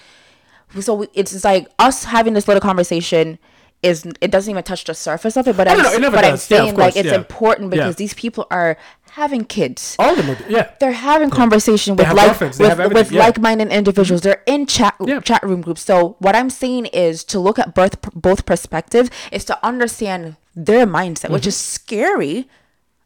So 0.80 0.94
we, 0.94 1.08
it's 1.16 1.32
just 1.32 1.44
like 1.44 1.68
us 1.80 2.04
having 2.04 2.34
this 2.36 2.48
little 2.48 2.62
conversation 2.62 3.40
is 3.82 4.06
it 4.22 4.30
doesn't 4.32 4.52
even 4.52 4.64
touch 4.64 4.84
the 4.84 4.94
surface 4.94 5.38
of 5.38 5.48
it. 5.48 5.56
But 5.56 5.68
I'm 5.68 5.78
no, 5.78 5.98
no, 5.98 6.08
it 6.08 6.12
but 6.12 6.26
I'm 6.26 6.32
does. 6.32 6.50
Yeah, 6.52 6.58
of 6.58 6.64
saying 6.66 6.76
like 6.76 6.96
it's 6.96 7.08
yeah. 7.08 7.16
important 7.16 7.70
because 7.72 7.96
Yeah. 7.96 8.04
these 8.04 8.14
people 8.14 8.46
are 8.52 8.78
having 9.12 9.44
kids 9.44 9.96
All 9.98 10.18
of 10.20 10.26
them, 10.26 10.38
yeah. 10.48 10.70
they're 10.80 10.92
having 10.92 11.30
conversation 11.32 11.96
with 11.96 12.12
like 12.14 12.40
with, 12.40 12.60
with 12.94 13.12
yeah. 13.12 13.20
like-minded 13.20 13.70
individuals. 13.70 14.22
They're 14.22 14.44
in 14.46 14.66
chat 14.68 14.96
Yeah. 15.04 15.20
chat 15.22 15.42
room 15.44 15.62
groups. 15.62 15.82
So 15.84 16.16
what 16.20 16.36
I'm 16.36 16.50
saying 16.50 16.88
is 16.88 17.24
to 17.26 17.40
look 17.40 17.58
at 17.58 17.74
both 17.74 18.00
both 18.14 18.46
perspectives 18.46 19.10
is 19.32 19.46
to 19.46 19.58
understand 19.66 20.36
their 20.56 20.86
mindset, 20.86 21.30
which 21.30 21.48
is 21.48 21.56
Mm-hmm. 21.56 21.76
scary. 21.76 22.48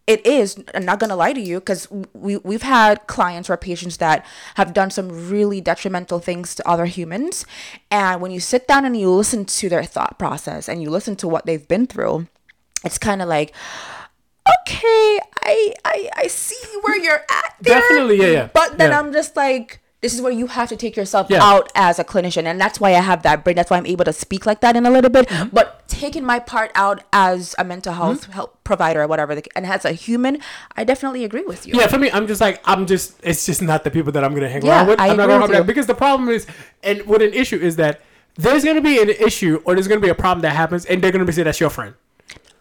It 0.05 0.25
is. 0.25 0.61
I'm 0.73 0.83
not 0.83 0.99
gonna 0.99 1.15
lie 1.15 1.33
to 1.33 1.39
you 1.39 1.59
because 1.59 1.87
we 2.13 2.37
we've 2.37 2.61
had 2.61 3.07
clients 3.07 3.49
or 3.49 3.55
patients 3.55 3.97
that 3.97 4.25
have 4.55 4.73
done 4.73 4.91
some 4.91 5.29
really 5.29 5.61
detrimental 5.61 6.19
things 6.19 6.55
to 6.55 6.67
other 6.67 6.85
humans, 6.85 7.45
and 7.89 8.21
when 8.21 8.31
you 8.31 8.41
sit 8.41 8.67
down 8.67 8.83
and 8.83 8.97
you 8.97 9.09
listen 9.09 9.45
to 9.45 9.69
their 9.69 9.83
thought 9.83 10.19
process 10.19 10.67
and 10.67 10.81
you 10.81 10.89
listen 10.89 11.15
to 11.17 11.27
what 11.27 11.45
they've 11.45 11.67
been 11.67 11.87
through, 11.87 12.27
it's 12.83 12.97
kind 12.97 13.21
of 13.21 13.29
like 13.29 13.53
okay, 14.67 15.19
I, 15.43 15.73
I 15.85 16.09
I 16.17 16.27
see 16.27 16.61
where 16.81 16.97
you're 16.97 17.23
at. 17.29 17.55
There, 17.61 17.79
Definitely, 17.79 18.17
yeah, 18.17 18.27
yeah, 18.27 18.49
But 18.53 18.77
then 18.77 18.91
yeah. 18.91 18.99
I'm 18.99 19.13
just 19.13 19.35
like, 19.35 19.81
this 20.03 20.13
is 20.13 20.21
where 20.21 20.31
you 20.31 20.47
have 20.47 20.69
to 20.69 20.75
take 20.75 20.95
yourself 20.95 21.27
Yeah. 21.29 21.41
out 21.41 21.71
as 21.73 21.97
a 21.97 22.03
clinician, 22.03 22.43
and 22.45 22.59
that's 22.61 22.79
why 22.79 22.89
I 22.89 22.99
have 22.99 23.23
that 23.23 23.43
brain. 23.43 23.55
That's 23.55 23.71
why 23.71 23.77
I'm 23.77 23.85
able 23.87 24.05
to 24.05 24.13
speak 24.13 24.45
like 24.45 24.59
that 24.61 24.75
in 24.75 24.85
a 24.85 24.91
little 24.91 25.09
bit. 25.09 25.27
Mm-hmm. 25.29 25.49
But 25.55 25.87
taking 25.87 26.23
my 26.25 26.39
part 26.39 26.71
out 26.75 27.03
as 27.13 27.55
a 27.57 27.63
mental 27.63 27.93
health 27.93 28.25
help 28.25 28.61
provider 28.63 29.01
or 29.01 29.07
whatever, 29.07 29.31
and 29.55 29.65
as 29.65 29.85
a 29.85 29.93
human, 29.93 30.39
I 30.75 30.83
definitely 30.83 31.23
agree 31.23 31.45
with 31.45 31.65
you. 31.65 31.73
Yeah, 31.79 31.87
for 31.87 31.97
me, 31.97 32.11
I'm 32.11 32.27
just 32.27 32.41
like 32.41 32.61
I'm 32.65 32.85
just. 32.85 33.15
It's 33.23 33.45
just 33.45 33.61
not 33.61 33.83
the 33.85 33.91
people 33.91 34.11
that 34.11 34.23
I'm 34.23 34.33
gonna 34.35 34.49
hang 34.49 34.65
Yeah, 34.65 34.79
around 34.79 34.87
with. 34.89 34.99
I 34.99 35.07
I'm 35.09 35.17
not 35.17 35.27
gonna 35.27 35.47
with 35.47 35.57
you. 35.57 35.63
because 35.63 35.87
the 35.87 35.95
problem 35.95 36.29
is, 36.29 36.45
and 36.83 37.01
what 37.07 37.21
an 37.21 37.33
issue 37.33 37.57
is 37.57 37.77
that 37.77 38.01
there's 38.35 38.63
gonna 38.65 38.81
be 38.81 39.01
an 39.01 39.09
issue 39.09 39.61
or 39.63 39.73
there's 39.75 39.87
gonna 39.87 40.01
be 40.01 40.09
a 40.09 40.15
problem 40.15 40.41
that 40.41 40.55
happens, 40.55 40.85
and 40.85 41.01
they're 41.01 41.11
gonna 41.11 41.25
be 41.25 41.31
say 41.31 41.43
that's 41.43 41.59
your 41.61 41.69
friend. 41.69 41.93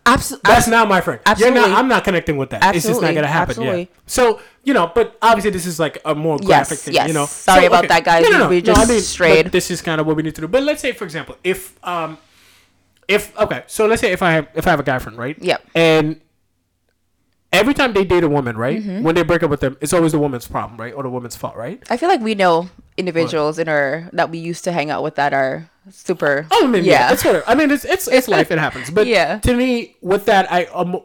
Absolutely. 0.04 0.48
That's 0.52 0.66
not 0.68 0.88
my 0.88 1.00
friend. 1.00 1.20
Absolutely. 1.24 1.60
not, 1.60 1.70
I'm 1.78 1.86
not 1.88 2.02
connecting 2.04 2.36
with 2.36 2.50
that. 2.50 2.56
Absolutely. 2.64 2.78
It's 2.78 2.86
just 2.88 3.00
not 3.02 3.14
gonna 3.14 3.26
happen. 3.28 3.50
Absolutely. 3.50 3.80
Yeah. 3.82 3.86
So 4.06 4.40
you 4.64 4.74
know, 4.74 4.90
but 4.94 5.16
obviously 5.22 5.50
this 5.50 5.64
is 5.66 5.78
like 5.78 6.00
a 6.04 6.14
more 6.14 6.38
graphic 6.38 6.70
Yes, 6.78 6.82
thing. 6.84 6.94
yes. 6.94 7.08
You 7.08 7.14
know. 7.14 7.26
Sorry 7.26 7.62
So, 7.62 7.66
about 7.68 7.88
that, 7.88 8.04
guys. 8.04 8.24
We- 8.28 8.46
we 8.56 8.62
just 8.62 8.88
but 8.88 9.00
strayed. 9.00 9.46
this 9.52 9.70
is 9.70 9.80
kind 9.80 10.00
of 10.00 10.06
what 10.06 10.16
we 10.16 10.22
need 10.22 10.34
to 10.34 10.40
do. 10.40 10.48
But 10.48 10.64
let's 10.64 10.80
say, 10.82 10.92
for 10.92 11.04
example, 11.04 11.36
if 11.44 11.78
um, 11.86 12.18
if 13.08 13.36
okay, 13.38 13.62
so 13.66 13.86
let's 13.86 14.00
say 14.00 14.12
if 14.12 14.22
I 14.22 14.32
have 14.32 14.48
if 14.54 14.66
I 14.66 14.70
have 14.70 14.80
a 14.80 14.84
guy 14.84 14.98
friend, 14.98 15.16
right? 15.18 15.36
Yep. 15.40 15.66
And 15.74 16.20
every 17.52 17.74
time 17.74 17.92
they 17.92 18.04
date 18.04 18.24
a 18.24 18.28
woman, 18.28 18.56
right? 18.56 18.80
Mm-hmm. 18.82 19.02
When 19.02 19.14
they 19.14 19.22
break 19.22 19.42
up 19.42 19.50
with 19.50 19.60
them, 19.60 19.76
it's 19.80 19.92
always 19.92 20.12
the 20.12 20.18
woman's 20.18 20.48
problem, 20.48 20.80
right, 20.80 20.92
or 20.94 21.02
the 21.02 21.10
woman's 21.10 21.36
fault, 21.36 21.56
right? 21.56 21.82
I 21.90 21.96
feel 21.96 22.08
like 22.08 22.20
we 22.20 22.34
know 22.34 22.68
individuals 22.96 23.58
in 23.58 23.68
our 23.68 24.08
that 24.12 24.30
we 24.30 24.38
used 24.38 24.64
to 24.64 24.72
hang 24.72 24.90
out 24.90 25.02
with 25.02 25.14
that 25.16 25.32
are 25.32 25.68
super. 25.90 26.46
Oh, 26.50 26.64
I 26.64 26.68
mean, 26.68 26.84
yeah, 26.84 26.92
yeah. 27.08 27.12
it's 27.12 27.22
fair. 27.22 27.42
I 27.48 27.54
mean, 27.54 27.70
it's 27.70 27.84
it's 27.84 28.08
it's 28.08 28.28
life. 28.28 28.50
It 28.50 28.58
happens. 28.66 28.90
But 28.90 29.06
Yeah. 29.06 29.38
to 29.40 29.54
me, 29.56 29.96
with 30.00 30.24
that, 30.26 30.50
I 30.52 30.64
um, 30.66 31.00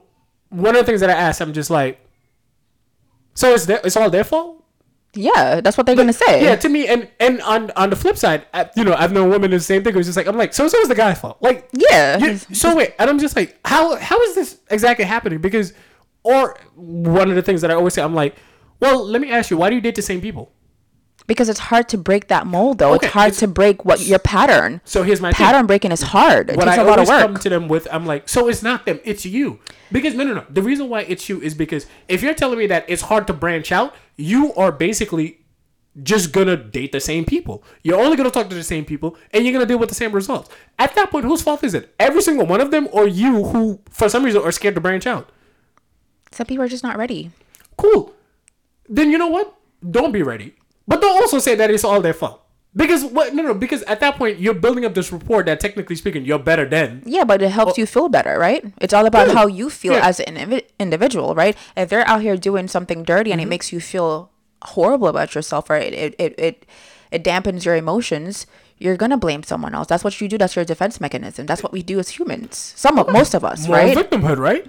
one 0.50 0.76
of 0.76 0.82
the 0.82 0.84
things 0.86 1.02
that 1.02 1.10
I 1.10 1.14
ask, 1.14 1.42
I'm 1.42 1.54
just 1.54 1.70
like, 1.70 2.00
so 3.34 3.54
it's 3.54 3.66
their, 3.66 3.80
it's 3.84 3.96
all 3.98 4.10
their 4.10 4.24
fault. 4.24 4.64
yeah, 5.14 5.62
that's 5.62 5.78
what 5.78 5.86
they're 5.88 5.96
gonna 5.96 6.14
say. 6.14 6.44
Yeah, 6.44 6.56
to 6.58 6.70
me, 6.70 6.88
and 6.88 7.10
and 7.20 7.42
on 7.42 7.72
on 7.72 7.90
the 7.90 7.96
flip 7.96 8.18
side, 8.18 8.46
I, 8.54 8.70
you 8.76 8.84
know, 8.84 8.94
I've 8.94 9.12
known 9.12 9.30
women 9.30 9.50
do 9.52 9.58
the 9.58 9.64
same 9.64 9.84
thing. 9.84 9.94
It 9.94 9.98
was 9.98 10.06
just 10.08 10.18
like 10.18 10.28
I'm 10.28 10.38
like, 10.38 10.54
so 10.54 10.68
so 10.68 10.78
is 10.80 10.88
the 10.90 10.96
guy's 10.96 11.20
fault. 11.20 11.38
Like, 11.42 11.70
Yeah. 11.74 12.18
you- 12.18 12.38
so 12.38 12.76
wait, 12.76 12.94
and 13.00 13.10
I'm 13.10 13.20
just 13.20 13.36
like, 13.36 13.58
how 13.66 13.96
how 13.96 14.22
is 14.24 14.36
this 14.36 14.60
exactly 14.70 15.06
happening? 15.06 15.40
Because, 15.40 15.74
or 16.24 16.60
one 16.76 17.30
of 17.30 17.36
the 17.36 17.42
things 17.42 17.62
that 17.62 17.72
I 17.72 17.74
always 17.74 17.94
say, 17.94 18.02
I'm 18.04 18.14
like, 18.16 18.36
well, 18.80 19.04
let 19.06 19.22
me 19.22 19.32
ask 19.32 19.50
you, 19.50 19.58
why 19.58 19.70
do 19.70 19.76
you 19.76 19.82
date 19.82 19.96
the 19.96 20.02
same 20.04 20.22
people? 20.22 20.52
Because 21.28 21.50
it's 21.50 21.60
hard 21.60 21.88
to 21.90 21.98
break 21.98 22.28
that 22.30 22.48
mold 22.48 22.80
though 22.80 22.94
Okay, 22.94 23.06
it's 23.08 23.14
hard 23.14 23.28
it's- 23.28 23.40
to 23.42 23.48
break 23.48 23.86
what 23.86 24.00
your 24.02 24.20
pattern 24.20 24.82
So 24.86 25.04
here's 25.04 25.22
my 25.22 25.32
thing. 25.32 25.46
pattern 25.46 25.66
breaking 25.68 25.92
is 25.92 26.02
hard 26.02 26.50
it 26.50 26.58
what 26.58 26.66
takes 26.66 26.78
I 26.78 26.82
a 26.82 26.86
lot 26.86 27.00
of 27.00 27.08
always 27.10 27.24
come 27.26 27.36
to 27.38 27.50
them 27.50 27.68
with, 27.68 27.88
I'm 27.92 28.06
like, 28.06 28.28
so 28.28 28.48
it's 28.48 28.64
not 28.64 28.86
them, 28.86 29.00
it's 29.04 29.26
you. 29.26 29.60
Because 29.92 30.14
no, 30.16 30.24
no, 30.24 30.34
no. 30.34 30.46
The 30.50 30.62
reason 30.64 30.90
why 30.90 31.02
it's 31.02 31.30
you 31.30 31.40
is 31.42 31.54
because 31.54 31.86
if 32.08 32.22
you're 32.24 32.34
telling 32.34 32.58
me 32.60 32.68
that 32.68 32.86
it's 32.88 33.04
hard 33.04 33.28
to 33.28 33.34
branch 33.34 33.72
out, 33.72 33.94
you 34.16 34.54
are 34.56 34.72
basically 34.72 35.40
just 36.04 36.32
gonna 36.32 36.56
date 36.56 36.92
the 36.92 37.00
same 37.00 37.26
people. 37.26 37.64
You're 37.84 38.00
only 38.00 38.16
gonna 38.18 38.30
talk 38.30 38.50
to 38.50 38.56
the 38.56 38.64
same 38.64 38.86
people, 38.86 39.18
and 39.32 39.44
you're 39.44 39.54
gonna 39.54 39.66
deal 39.66 39.80
with 39.80 39.90
the 39.90 39.96
same 39.96 40.12
results. 40.12 40.50
At 40.78 40.94
that 40.96 41.10
point, 41.10 41.26
whose 41.26 41.42
fault 41.42 41.64
is 41.64 41.74
it? 41.74 41.94
Every 42.00 42.22
single 42.22 42.46
one 42.46 42.62
of 42.62 42.70
them, 42.70 42.88
or 42.92 43.08
you, 43.08 43.46
who 43.46 43.80
for 43.90 44.08
some 44.08 44.24
reason 44.24 44.42
are 44.44 44.52
scared 44.52 44.76
to 44.76 44.82
branch 44.82 45.08
out? 45.08 45.30
some 46.32 46.46
people 46.46 46.64
are 46.64 46.68
just 46.68 46.84
not 46.84 46.98
ready 46.98 47.32
Cool. 47.78 48.14
Then 48.90 49.12
you 49.12 49.18
know 49.18 49.28
what? 49.28 49.56
Don't 49.90 50.12
be 50.12 50.22
ready. 50.22 50.54
But 50.88 51.02
don't 51.02 51.22
also 51.22 51.40
say 51.40 51.56
that 51.56 51.70
it's 51.70 51.84
all 51.84 52.02
their 52.02 52.14
fault. 52.14 52.44
Because 52.76 53.04
what? 53.04 53.34
No, 53.34 53.42
no. 53.44 53.54
Because 53.54 53.82
at 53.84 54.00
that 54.02 54.16
point, 54.18 54.40
you're 54.40 54.54
building 54.54 54.86
up 54.86 54.94
this 54.94 55.12
rapport 55.12 55.42
that, 55.44 55.60
technically 55.60 55.96
speaking, 55.96 56.24
you're 56.26 56.38
better 56.40 56.66
than. 56.66 57.02
yeah 57.06 57.24
but 57.24 57.42
it 57.42 57.50
helps 57.50 57.78
you 57.78 57.86
feel 57.86 58.08
better 58.10 58.38
right 58.38 58.64
it's 58.80 58.94
all 58.94 59.06
about 59.06 59.28
Yeah. 59.28 59.34
how 59.34 59.48
you 59.48 59.70
feel 59.70 59.94
Yeah. 59.94 60.08
as 60.08 60.20
an 60.20 60.36
indivi- 60.36 60.68
individual 60.80 61.34
right 61.36 61.56
if 61.76 61.90
they're 61.90 62.08
out 62.08 62.22
here 62.22 62.38
doing 62.38 62.68
something 62.68 63.04
dirty 63.04 63.32
and 63.32 63.42
it 63.42 63.44
Mm-hmm. 63.46 63.50
makes 63.50 63.74
you 63.74 63.80
feel 63.82 64.30
horrible 64.62 65.08
about 65.08 65.34
yourself 65.36 65.70
right 65.70 65.92
it 65.94 66.14
it, 66.20 66.34
it 66.38 66.66
it 67.12 67.24
dampens 67.24 67.66
your 67.66 67.76
emotions 67.76 68.46
you're 68.78 68.98
gonna 68.98 69.18
blame 69.18 69.42
someone 69.44 69.74
else 69.74 69.88
that's 69.88 70.04
what 70.04 70.14
you 70.22 70.28
do 70.28 70.38
that's 70.38 70.56
your 70.56 70.66
defense 70.66 71.00
mechanism 71.02 71.46
that's 71.50 71.64
what 71.64 71.72
we 71.74 71.82
do 71.82 71.98
as 72.00 72.10
humans 72.18 72.74
some 72.76 72.98
of 73.02 73.10
most 73.10 73.34
of 73.34 73.44
us 73.44 73.66
More 73.68 73.78
right 73.78 73.98
victimhood, 73.98 74.38
right? 74.38 74.66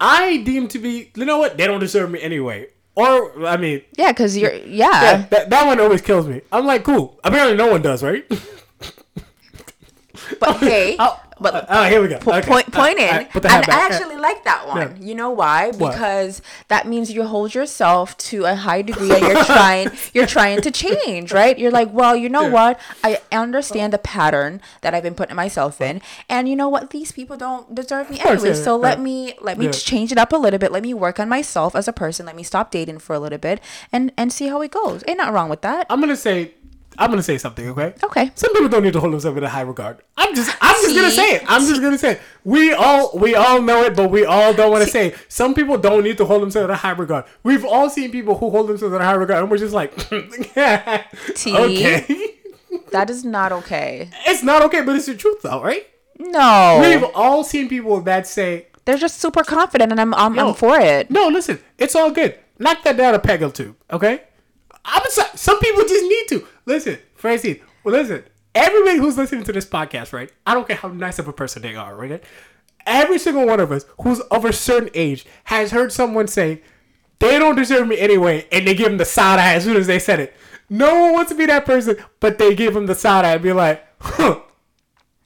I 0.00 0.38
deem 0.46 0.68
to 0.68 0.78
be. 0.78 1.10
You 1.16 1.24
know 1.24 1.38
what? 1.38 1.56
They 1.58 1.66
don't 1.66 1.80
deserve 1.80 2.08
me 2.10 2.20
anyway. 2.22 2.68
Or 2.98 3.46
I 3.46 3.56
mean, 3.56 3.82
yeah 3.96 4.10
because 4.10 4.36
you're 4.36 4.52
yeah, 4.54 4.90
yeah, 5.02 5.26
that, 5.30 5.50
that 5.50 5.66
one 5.66 5.78
always 5.78 6.02
kills 6.02 6.26
me. 6.26 6.40
I'm 6.50 6.66
like, 6.66 6.82
cool. 6.82 7.18
Apparently, 7.22 7.56
no 7.56 7.70
one 7.70 7.80
does, 7.80 8.02
right? 8.02 8.24
but 10.40 10.56
hey 10.60 10.96
Oh, 10.98 11.20
but 11.40 11.66
oh, 11.68 11.84
here 11.84 12.00
we 12.02 12.08
go. 12.08 12.18
Po- 12.18 12.32
Okay. 12.38 12.46
point 12.48 12.72
point 12.72 12.98
Uh, 12.98 13.02
in, 13.02 13.08
uh, 13.34 13.40
the 13.40 13.52
and. 13.52 13.68
I 13.70 13.86
actually 13.86 14.16
like 14.16 14.44
that 14.44 14.66
one. 14.66 14.96
Yeah. 15.00 15.06
You 15.08 15.14
know 15.14 15.30
why? 15.30 15.68
What? 15.70 15.92
Because 15.92 16.42
that 16.68 16.86
means 16.86 17.10
you 17.12 17.24
hold 17.24 17.54
yourself 17.54 18.16
to 18.18 18.44
a 18.44 18.54
high 18.54 18.82
degree, 18.82 19.10
and 19.12 19.22
you're 19.22 19.44
trying 19.44 19.90
you're 20.14 20.26
trying 20.26 20.60
to 20.62 20.70
change, 20.70 21.32
right? 21.32 21.58
You're 21.58 21.70
like, 21.70 21.92
well, 21.92 22.16
you 22.16 22.28
know 22.28 22.42
Yeah. 22.42 22.52
what? 22.74 22.80
I 23.04 23.20
understand 23.32 23.92
the 23.92 23.98
pattern 23.98 24.60
that 24.82 24.94
I've 24.94 25.02
been 25.02 25.14
putting 25.14 25.36
myself 25.36 25.80
in, 25.80 26.00
and 26.28 26.48
you 26.48 26.56
know 26.56 26.68
what? 26.68 26.90
These 26.90 27.12
people 27.12 27.36
don't 27.36 27.74
deserve 27.74 28.10
me 28.10 28.20
anyway. 28.20 28.54
so 28.54 28.76
let 28.76 29.00
me 29.00 29.34
let 29.40 29.58
me 29.58 29.66
Yeah. 29.66 29.72
change 29.72 30.12
it 30.12 30.18
up 30.18 30.32
a 30.32 30.36
little 30.36 30.58
bit. 30.58 30.72
Let 30.72 30.82
me 30.82 30.94
work 30.94 31.18
on 31.20 31.28
myself 31.28 31.74
as 31.76 31.88
a 31.88 31.92
person. 31.92 32.26
Let 32.26 32.36
me 32.36 32.42
stop 32.42 32.70
dating 32.70 32.98
for 33.00 33.14
a 33.14 33.18
little 33.20 33.38
bit, 33.38 33.60
and 33.92 34.12
and 34.16 34.32
see 34.32 34.48
how 34.48 34.60
it 34.62 34.70
goes. 34.70 35.02
Ain't 35.06 35.18
nothing 35.18 35.34
wrong 35.34 35.48
with 35.48 35.62
that. 35.62 35.86
I'm 35.90 36.00
gonna 36.00 36.16
say, 36.16 36.54
I'm 36.98 37.10
gonna 37.10 37.22
say 37.22 37.38
something. 37.38 37.68
Okay. 37.70 37.94
Okay. 38.02 38.32
Some 38.34 38.52
people 38.52 38.68
don't 38.68 38.82
need 38.82 38.92
to 38.94 39.00
hold 39.00 39.12
themselves 39.12 39.38
in 39.38 39.44
a 39.44 39.48
high 39.48 39.62
regard. 39.62 40.02
I'm 40.16 40.34
just, 40.34 40.54
I'm 40.60 40.74
just 40.82 40.96
gonna 40.96 41.10
say 41.12 41.36
it. 41.36 41.42
I'm 41.46 41.60
just 41.62 41.80
gonna 41.80 41.96
say 41.96 42.12
it. 42.12 42.20
We 42.44 42.72
all, 42.72 43.16
we 43.16 43.34
all 43.36 43.62
know 43.62 43.84
it, 43.84 43.94
but 43.96 44.10
we 44.10 44.24
all 44.24 44.52
don't 44.52 44.70
want 44.72 44.84
to 44.84 44.90
say. 44.90 45.08
It. 45.08 45.18
Some 45.28 45.54
people 45.54 45.78
don't 45.78 46.02
need 46.02 46.18
to 46.18 46.24
hold 46.24 46.42
themselves 46.42 46.64
in 46.64 46.70
a 46.70 46.76
high 46.76 46.90
regard. 46.90 47.24
We've 47.44 47.64
all 47.64 47.88
seen 47.88 48.10
people 48.10 48.36
who 48.36 48.50
hold 48.50 48.68
themselves 48.68 48.94
in 48.94 49.00
a 49.00 49.04
high 49.04 49.14
regard, 49.14 49.42
and 49.42 49.50
we're 49.50 49.58
just 49.58 49.74
like, 49.74 49.94
T. 51.34 51.56
okay. 51.56 52.34
That 52.90 53.10
is 53.10 53.24
not 53.24 53.52
okay. 53.52 54.10
It's 54.26 54.42
not 54.42 54.62
okay, 54.62 54.82
but 54.82 54.96
it's 54.96 55.06
the 55.06 55.14
truth, 55.14 55.42
though, 55.42 55.62
right? 55.62 55.86
No, 56.18 56.80
We've 56.82 57.04
all 57.14 57.44
seen 57.44 57.68
people 57.68 58.00
that 58.02 58.26
say, 58.26 58.66
they're 58.84 58.96
just 58.96 59.20
super 59.20 59.42
confident, 59.44 59.92
and 59.92 60.00
I'm 60.00 60.14
I'm, 60.14 60.34
Yo. 60.34 60.48
I'm 60.48 60.54
for 60.54 60.78
it. 60.80 61.10
"No, 61.10 61.28
listen, 61.28 61.60
it's 61.78 61.94
all 61.94 62.10
good. 62.10 62.38
Knock 62.58 62.82
that 62.84 62.96
down 62.96 63.14
a 63.14 63.18
peg 63.18 63.42
or 63.42 63.50
two, 63.50 63.76
okay?" 63.90 64.22
I'm 64.84 65.02
sorry, 65.10 65.28
some 65.34 65.58
people 65.60 65.82
just 65.82 66.04
need 66.04 66.26
to 66.28 66.46
listen, 66.66 66.98
Francine. 67.14 67.60
Well, 67.84 67.94
listen, 67.94 68.24
everybody 68.54 68.98
who's 68.98 69.16
listening 69.16 69.44
to 69.44 69.52
this 69.52 69.66
podcast, 69.66 70.12
right? 70.12 70.30
I 70.46 70.54
don't 70.54 70.66
care 70.66 70.76
how 70.76 70.88
nice 70.88 71.18
of 71.18 71.28
a 71.28 71.32
person 71.32 71.62
they 71.62 71.74
are, 71.74 71.94
right? 71.94 72.22
Every 72.86 73.18
single 73.18 73.46
one 73.46 73.60
of 73.60 73.70
us 73.70 73.84
who's 74.00 74.20
of 74.20 74.44
a 74.44 74.52
certain 74.52 74.90
age 74.94 75.26
has 75.44 75.72
heard 75.72 75.92
someone 75.92 76.26
say, 76.26 76.62
"They 77.18 77.38
don't 77.38 77.56
deserve 77.56 77.86
me 77.86 77.98
anyway," 77.98 78.46
and 78.50 78.66
they 78.66 78.74
give 78.74 78.88
them 78.88 78.98
the 78.98 79.04
side 79.04 79.38
eye 79.38 79.54
as 79.54 79.64
soon 79.64 79.76
as 79.76 79.86
they 79.86 79.98
said 79.98 80.20
it. 80.20 80.34
No 80.70 80.98
one 81.00 81.12
wants 81.14 81.30
to 81.30 81.36
be 81.36 81.46
that 81.46 81.64
person, 81.64 81.96
but 82.20 82.38
they 82.38 82.54
give 82.54 82.74
them 82.74 82.86
the 82.86 82.94
side 82.94 83.24
eye 83.24 83.32
and 83.32 83.42
be 83.42 83.52
like, 83.52 83.86
huh, 84.00 84.40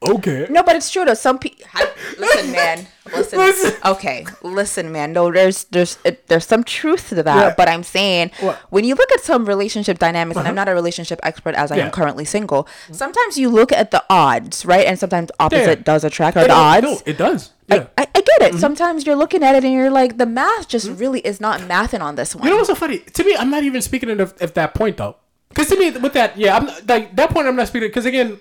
okay. 0.03 0.46
No, 0.50 0.62
but 0.62 0.76
it's 0.76 0.90
true 0.90 1.05
though. 1.05 1.14
Some 1.14 1.38
people 1.38 1.64
listen, 2.18 2.53
man. 2.53 2.86
Listen. 3.12 3.38
Listen. 3.38 3.74
Okay, 3.84 4.24
listen, 4.42 4.92
man. 4.92 5.12
No, 5.12 5.30
there's 5.32 5.64
there's 5.64 5.98
it, 6.05 6.28
there's 6.28 6.46
some 6.46 6.62
truth 6.64 7.09
to 7.11 7.22
that. 7.22 7.36
Yeah. 7.36 7.55
But 7.57 7.68
I'm 7.68 7.82
saying 7.82 8.30
What? 8.40 8.55
Uh-huh. 8.57 8.66
when 8.70 8.84
you 8.84 8.94
look 8.94 9.11
at 9.12 9.20
some 9.20 9.44
relationship 9.46 9.98
dynamics, 9.98 10.38
and 10.38 10.46
I'm 10.46 10.55
not 10.55 10.68
a 10.68 10.74
relationship 10.74 11.18
expert 11.22 11.55
as 11.55 11.72
I 11.72 11.76
Yeah. 11.76 11.86
am 11.86 11.90
currently 11.90 12.24
single. 12.24 12.68
Sometimes 12.92 13.38
you 13.38 13.48
look 13.48 13.72
at 13.72 13.90
the 13.90 14.03
odds, 14.09 14.64
right? 14.64 14.86
And 14.86 14.98
sometimes 14.98 15.30
opposite 15.40 15.78
Yeah. 15.80 15.84
does 15.84 16.05
attract, 16.05 16.36
or 16.36 16.44
the 16.44 16.53
odds. 16.53 16.82
No, 16.86 17.00
it 17.07 17.18
does. 17.18 17.50
Yeah. 17.68 17.86
I, 17.98 18.07
I 18.14 18.20
get 18.20 18.55
it. 18.55 18.59
Sometimes 18.61 19.07
you're 19.07 19.16
looking 19.16 19.42
at 19.42 19.55
it 19.55 19.64
and 19.64 19.72
you're 19.72 19.90
like, 19.90 20.18
the 20.18 20.26
math 20.26 20.68
just 20.68 20.88
really 20.90 21.20
is 21.20 21.40
not 21.40 21.61
mathing 21.62 22.00
on 22.03 22.16
this 22.16 22.34
one. 22.34 22.44
You 22.44 22.50
know 22.50 22.57
what's 22.57 22.68
so 22.68 22.74
funny? 22.74 22.98
To 22.98 23.24
me, 23.24 23.34
I'm 23.36 23.50
not 23.50 23.62
even 23.64 23.80
speaking 23.82 24.11
of, 24.20 24.34
of 24.42 24.55
that 24.55 24.74
point 24.74 24.96
though. 24.98 25.16
Because 25.48 25.68
to 25.68 25.78
me, 25.78 25.90
with 25.90 26.14
that, 26.14 26.36
yeah, 26.38 26.57
I'm 26.57 26.64
not- 26.66 26.86
like 26.88 27.14
that 27.16 27.28
point. 27.30 27.46
I'm 27.46 27.57
not 27.57 27.68
speaking 27.68 27.88
because 27.88 28.07
again, 28.07 28.38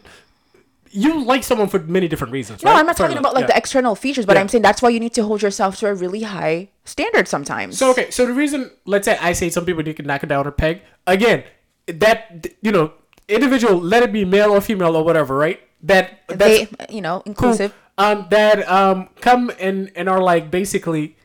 you 0.91 1.23
like 1.23 1.43
someone 1.43 1.67
for 1.67 1.79
many 1.79 2.07
different 2.07 2.33
reasons. 2.33 2.63
no, 2.63 2.71
right? 2.71 2.79
I'm 2.79 2.85
not 2.85 2.97
Fair 2.97 3.07
talking 3.07 3.17
enough, 3.17 3.31
about 3.31 3.35
like 3.35 3.43
yeah. 3.43 3.47
the 3.53 3.57
external 3.57 3.95
features, 3.95 4.25
but 4.25 4.35
Yeah. 4.35 4.41
I'm 4.41 4.47
saying 4.47 4.61
that's 4.61 4.81
why 4.81 4.89
you 4.89 4.99
need 4.99 5.13
to 5.13 5.23
hold 5.23 5.41
yourself 5.41 5.77
to 5.79 5.87
a 5.87 5.93
really 5.93 6.23
high 6.23 6.69
standard 6.85 7.27
sometimes. 7.27 7.77
So 7.77 7.91
okay, 7.91 8.11
so 8.11 8.25
the 8.25 8.33
reason, 8.33 8.71
let's 8.85 9.05
say 9.05 9.17
I 9.19 9.33
say 9.33 9.49
some 9.49 9.65
people 9.65 9.87
you 9.87 9.93
can 9.93 10.05
knock 10.05 10.23
it 10.23 10.27
down 10.27 10.47
a 10.47 10.51
peg. 10.51 10.81
Again, 11.07 11.43
that 11.87 12.47
you 12.61 12.71
know, 12.71 12.93
individual, 13.27 13.77
let 13.79 14.03
it 14.03 14.11
be 14.11 14.25
male 14.25 14.51
or 14.51 14.61
female 14.61 14.95
or 14.95 15.03
whatever, 15.03 15.35
right? 15.37 15.59
That 15.83 16.21
they, 16.27 16.67
you 16.89 17.01
know, 17.01 17.23
inclusive. 17.25 17.73
Um, 17.97 18.27
that 18.29 18.67
um 18.69 19.09
come 19.19 19.51
and 19.59 19.91
and 19.95 20.09
are 20.09 20.21
like 20.21 20.51
basically, 20.51 21.17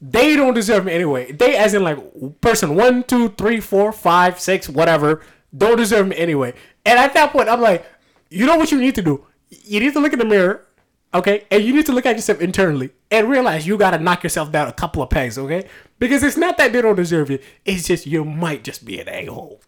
they 0.00 0.36
don't 0.36 0.54
deserve 0.54 0.84
me 0.84 0.92
anyway. 0.92 1.32
They 1.32 1.56
as 1.56 1.74
in 1.74 1.82
like 1.82 1.98
person 2.40 2.74
one, 2.74 3.04
two, 3.04 3.30
three, 3.30 3.60
four, 3.60 3.92
five, 3.92 4.38
six, 4.40 4.68
whatever, 4.68 5.22
don't 5.56 5.76
deserve 5.76 6.08
me 6.08 6.16
anyway. 6.16 6.54
And 6.86 6.98
at 6.98 7.14
that 7.14 7.32
point, 7.32 7.48
I'm 7.48 7.60
like, 7.60 7.86
you 8.34 8.46
know 8.46 8.56
what 8.56 8.72
you 8.72 8.80
need 8.80 8.94
to 8.96 9.02
do? 9.02 9.24
You 9.50 9.80
need 9.80 9.92
to 9.92 10.00
look 10.00 10.12
in 10.12 10.18
the 10.18 10.24
mirror, 10.24 10.66
okay, 11.12 11.44
and 11.50 11.62
you 11.62 11.72
need 11.72 11.86
to 11.86 11.92
look 11.92 12.06
at 12.06 12.16
yourself 12.16 12.40
internally 12.40 12.90
and 13.10 13.28
realize 13.28 13.66
you 13.66 13.78
gotta 13.78 13.98
knock 13.98 14.22
yourself 14.24 14.50
down 14.50 14.68
a 14.68 14.72
couple 14.72 15.02
of 15.02 15.10
pegs, 15.10 15.38
okay? 15.38 15.68
Because 15.98 16.22
it's 16.22 16.36
not 16.36 16.56
that 16.58 16.72
they 16.72 16.82
don't 16.82 16.96
deserve 16.96 17.30
you; 17.30 17.38
it's 17.64 17.86
just 17.86 18.06
you 18.06 18.24
might 18.24 18.64
just 18.64 18.84
be 18.84 18.98
an 18.98 19.08
a 19.08 19.26
hole, 19.26 19.60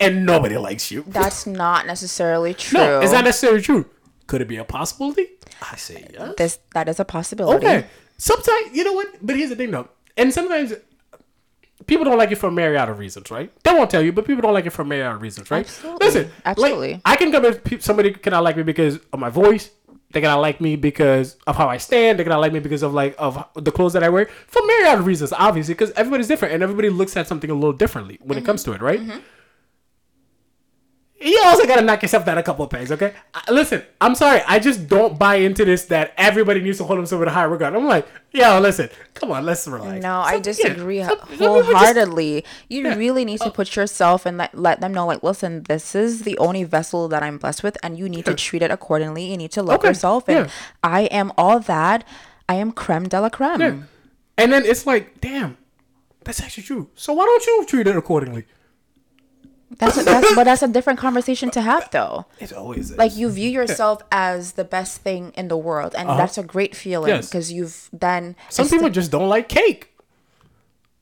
and 0.00 0.24
nobody 0.24 0.56
likes 0.56 0.90
you. 0.90 1.04
That's 1.06 1.46
not 1.62 1.86
necessarily 1.86 2.54
true. 2.54 2.80
no, 2.80 3.00
it's 3.00 3.12
not 3.12 3.24
necessarily 3.24 3.60
true. 3.60 3.86
Could 4.26 4.40
it 4.40 4.48
be 4.48 4.56
a 4.56 4.64
possibility? 4.64 5.28
I 5.70 5.76
say 5.76 6.08
yes. 6.12 6.34
This 6.38 6.58
that 6.72 6.88
is 6.88 6.98
a 6.98 7.04
possibility. 7.04 7.66
Okay. 7.66 7.86
Sometimes 8.18 8.74
you 8.74 8.82
know 8.84 8.94
what, 8.94 9.08
but 9.20 9.36
here's 9.36 9.50
the 9.50 9.56
thing 9.56 9.70
though, 9.70 9.88
and 10.16 10.32
sometimes 10.32 10.72
people 11.86 12.04
don't 12.04 12.18
like 12.18 12.30
it 12.32 12.36
for 12.36 12.48
a 12.48 12.52
myriad 12.52 12.88
of 12.88 12.98
reasons, 12.98 13.30
right? 13.30 13.50
They 13.62 13.72
won't 13.72 13.90
tell 13.90 14.02
you, 14.02 14.12
but 14.12 14.26
people 14.26 14.42
don't 14.42 14.54
like 14.54 14.66
it 14.66 14.70
for 14.70 14.82
a 14.82 14.84
myriad 14.84 15.12
of 15.16 15.22
reasons, 15.22 15.50
right? 15.50 15.66
Absolutely. 15.66 16.06
Listen, 16.06 16.30
like, 16.90 17.00
I 17.04 17.16
can 17.16 17.32
come 17.32 17.54
pe- 17.54 17.78
Somebody 17.78 18.12
cannot 18.12 18.42
like 18.44 18.56
me 18.56 18.62
because 18.62 18.98
of 19.12 19.18
my 19.18 19.28
voice. 19.30 19.70
They 20.12 20.20
cannot 20.20 20.40
like 20.40 20.60
me 20.60 20.76
because 20.76 21.36
of 21.46 21.56
how 21.56 21.68
I 21.68 21.78
stand. 21.78 22.18
They 22.18 22.22
cannot 22.24 22.40
like 22.40 22.52
me 22.52 22.60
because 22.60 22.82
of 22.82 22.94
like 22.94 23.14
of 23.18 23.44
the 23.54 23.72
clothes 23.72 23.92
that 23.94 24.02
I 24.04 24.08
wear 24.08 24.26
for 24.46 24.62
myriad 24.64 24.98
of 25.00 25.06
reasons, 25.06 25.32
obviously, 25.32 25.74
because 25.74 25.90
everybody's 25.92 26.28
different 26.28 26.54
and 26.54 26.62
everybody 26.62 26.90
looks 26.90 27.16
at 27.16 27.26
something 27.26 27.50
a 27.50 27.54
little 27.54 27.72
differently 27.72 28.18
when 28.22 28.38
it 28.38 28.40
Mm-hmm. 28.42 28.46
comes 28.46 28.64
to 28.64 28.72
it, 28.72 28.80
right? 28.80 29.00
You 31.18 31.40
also 31.46 31.66
gotta 31.66 31.80
knock 31.80 32.02
yourself 32.02 32.26
down 32.26 32.36
a 32.36 32.42
couple 32.42 32.64
of 32.66 32.70
pegs, 32.70 32.92
okay? 32.92 33.14
I- 33.32 33.50
listen, 33.50 33.82
I'm 34.02 34.14
sorry, 34.14 34.42
I 34.46 34.58
just 34.58 34.86
don't 34.86 35.18
buy 35.18 35.36
into 35.36 35.64
this 35.64 35.86
that 35.86 36.12
everybody 36.18 36.60
needs 36.60 36.76
to 36.78 36.84
hold 36.84 36.98
themselves 36.98 37.20
with 37.20 37.28
a 37.28 37.32
high 37.32 37.44
regard. 37.44 37.74
I'm 37.74 37.86
like, 37.86 38.06
yo, 38.32 38.60
listen, 38.60 38.90
come 39.14 39.32
on, 39.32 39.46
let's 39.46 39.66
relax. 39.66 40.02
No, 40.02 40.18
I 40.20 40.24
Some- 40.24 40.34
yeah, 40.36 40.42
disagree 40.42 41.02
some 41.02 41.18
people 41.20 41.28
just- 41.30 41.40
wholeheartedly. 41.72 42.44
You 42.68 42.82
Yeah. 42.84 42.94
really 42.96 43.24
need 43.24 43.40
to 43.40 43.46
oh. 43.48 43.50
put 43.50 43.76
yourself 43.76 44.26
and 44.26 44.36
let, 44.36 44.54
let 44.58 44.82
them 44.82 44.92
know, 44.92 45.06
like, 45.06 45.22
listen, 45.22 45.62
this 45.62 45.94
is 45.94 46.22
the 46.22 46.36
only 46.36 46.64
vessel 46.64 47.08
that 47.08 47.22
I'm 47.22 47.38
blessed 47.38 47.62
with, 47.62 47.78
and 47.82 47.98
you 47.98 48.10
need 48.10 48.26
to 48.26 48.34
treat 48.34 48.60
it 48.60 48.70
accordingly. 48.70 49.24
You 49.24 49.38
need 49.38 49.52
to 49.52 49.62
love 49.62 49.78
Okay, 49.78 49.88
yourself, 49.88 50.28
and 50.28 50.46
yeah. 50.46 50.52
I 50.82 51.02
am 51.04 51.32
all 51.38 51.60
that. 51.60 52.04
I 52.46 52.56
am 52.56 52.72
creme 52.72 53.08
de 53.08 53.20
la 53.20 53.30
creme. 53.30 53.60
Yeah. 53.60 53.74
And 54.36 54.52
then 54.52 54.66
it's 54.66 54.86
like, 54.86 55.18
damn, 55.22 55.56
that's 56.24 56.42
actually 56.42 56.64
true. 56.64 56.90
So 56.94 57.14
why 57.14 57.24
don't 57.24 57.46
you 57.46 57.64
treat 57.66 57.86
it 57.86 57.96
accordingly? 57.96 58.44
That's, 59.78 60.04
that's 60.04 60.34
but 60.34 60.44
that's 60.44 60.62
a 60.62 60.68
different 60.68 60.98
conversation 60.98 61.50
to 61.50 61.60
have, 61.60 61.90
though. 61.90 62.26
It 62.38 62.52
always 62.52 62.92
is. 62.92 62.96
Like 62.96 63.16
you 63.16 63.28
view 63.30 63.50
yourself 63.50 64.00
as 64.12 64.52
the 64.52 64.64
best 64.64 65.00
thing 65.02 65.32
in 65.36 65.48
the 65.48 65.56
world, 65.56 65.94
and 65.96 66.08
that's 66.08 66.38
a 66.38 66.42
great 66.44 66.76
feeling 66.76 67.10
Uh-huh. 67.10 67.18
Yes. 67.18 67.28
because 67.28 67.52
you've 67.52 67.88
then 67.92 68.36
Some 68.48 68.68
people 68.68 68.90
just 68.90 69.10
don't 69.10 69.28
like 69.28 69.48
cake. 69.48 69.92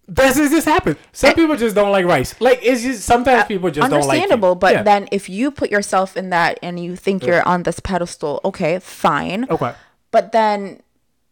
That's 0.06 0.36
just 0.36 0.50
this 0.50 0.64
happens. 0.66 0.96
Some 1.12 1.34
people 1.34 1.56
just 1.56 1.74
don't 1.74 1.90
like 1.90 2.04
rice. 2.04 2.38
Like 2.40 2.60
it's 2.62 2.82
just 2.82 3.04
sometimes 3.04 3.44
people 3.44 3.70
just 3.70 3.88
don't 3.90 4.00
like. 4.00 4.10
understandable 4.20 4.54
but 4.54 4.72
Yeah. 4.72 4.82
then 4.82 5.08
if 5.10 5.28
you 5.30 5.50
put 5.50 5.70
yourself 5.70 6.16
in 6.16 6.28
that 6.30 6.58
and 6.62 6.78
you 6.78 6.94
think 6.96 7.24
you're 7.24 7.46
on 7.48 7.62
this 7.62 7.80
pedestal 7.80 8.40
okay 8.44 8.78
fine 8.80 9.46
okay. 9.48 9.72
but 10.10 10.32
then 10.32 10.80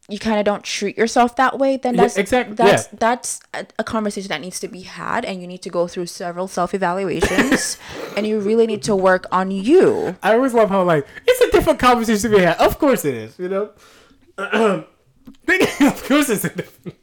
you 0.09 0.19
kind 0.19 0.39
of 0.39 0.45
don't 0.45 0.65
treat 0.65 0.99
yourself 0.99 1.37
that 1.37 1.59
way 1.59 1.77
then 1.77 1.95
Yeah, 1.95 2.09
that's 2.09 2.31
that's 2.31 2.59
yeah. 2.59 2.83
that's 2.99 3.41
a, 3.55 3.85
conversation 3.85 4.29
that 4.31 4.41
needs 4.41 4.59
to 4.61 4.69
be 4.69 4.81
had 4.83 5.25
and 5.25 5.41
you 5.41 5.47
need 5.47 5.63
to 5.63 5.71
go 5.71 5.87
through 5.87 6.07
several 6.07 6.49
self-evaluations 6.49 7.79
and 8.17 8.27
you 8.27 8.41
really 8.41 8.67
need 8.67 8.83
to 8.85 8.97
work 8.97 9.27
on 9.31 9.51
you 9.51 10.17
I 10.23 10.35
always 10.35 10.55
love 10.55 10.71
how 10.71 10.83
like 10.83 11.07
it's 11.27 11.41
a 11.41 11.51
different 11.51 11.79
conversation 11.79 12.31
to 12.31 12.37
be 12.37 12.43
had. 12.43 12.57
Of 12.59 12.79
course 12.79 13.05
it 13.05 13.15
is. 13.15 13.39
You 13.39 13.49
know. 13.49 13.71
of 14.39 16.05
course 16.05 16.29
it's 16.31 16.45
a 16.45 16.49
different. 16.49 16.99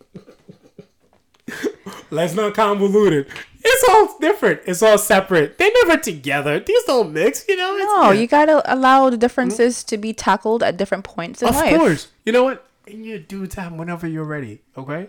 Let's 2.12 2.34
not 2.34 2.54
convolute 2.54 3.12
it. 3.12 3.28
It's 3.62 3.90
all 3.90 4.18
different. 4.20 4.62
It's 4.66 4.82
all 4.82 4.98
separate. 4.98 5.58
They're 5.58 5.72
never 5.86 6.02
together. 6.02 6.60
These 6.60 6.84
don't 6.86 7.14
mix. 7.14 7.46
You 7.48 7.56
know. 7.56 7.78
No 7.78 8.12
yeah. 8.12 8.20
you 8.20 8.28
gotta 8.28 8.62
allow 8.72 9.10
the 9.10 9.18
differences 9.18 9.78
mm-hmm. 9.78 9.88
to 9.88 9.98
be 9.98 10.14
tackled 10.14 10.64
at 10.64 10.78
different 10.78 11.04
points 11.04 11.42
in 11.42 11.50
Of 11.50 11.56
life 11.56 11.74
Of 11.74 11.80
course. 11.80 12.08
You 12.26 12.34
know 12.34 12.44
what? 12.44 12.69
In 12.90 13.04
your 13.04 13.20
due 13.20 13.46
time, 13.48 13.78
whenever 13.78 14.08
you're 14.08 14.24
ready. 14.26 14.62
Okay. 14.78 15.08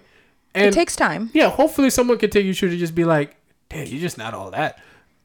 And 0.54 0.66
it 0.66 0.72
takes 0.74 0.96
time 0.96 1.30
yeah, 1.32 1.48
hopefully 1.48 1.90
someone 1.90 2.18
can 2.18 2.28
take 2.30 2.44
you 2.44 2.54
through 2.54 2.70
to 2.70 2.76
just 2.76 2.94
be 2.94 3.04
like, 3.04 3.36
"Damn, 3.68 3.86
you're 3.86 4.00
just 4.00 4.18
not 4.18 4.34
all 4.34 4.50
that." 4.50 4.78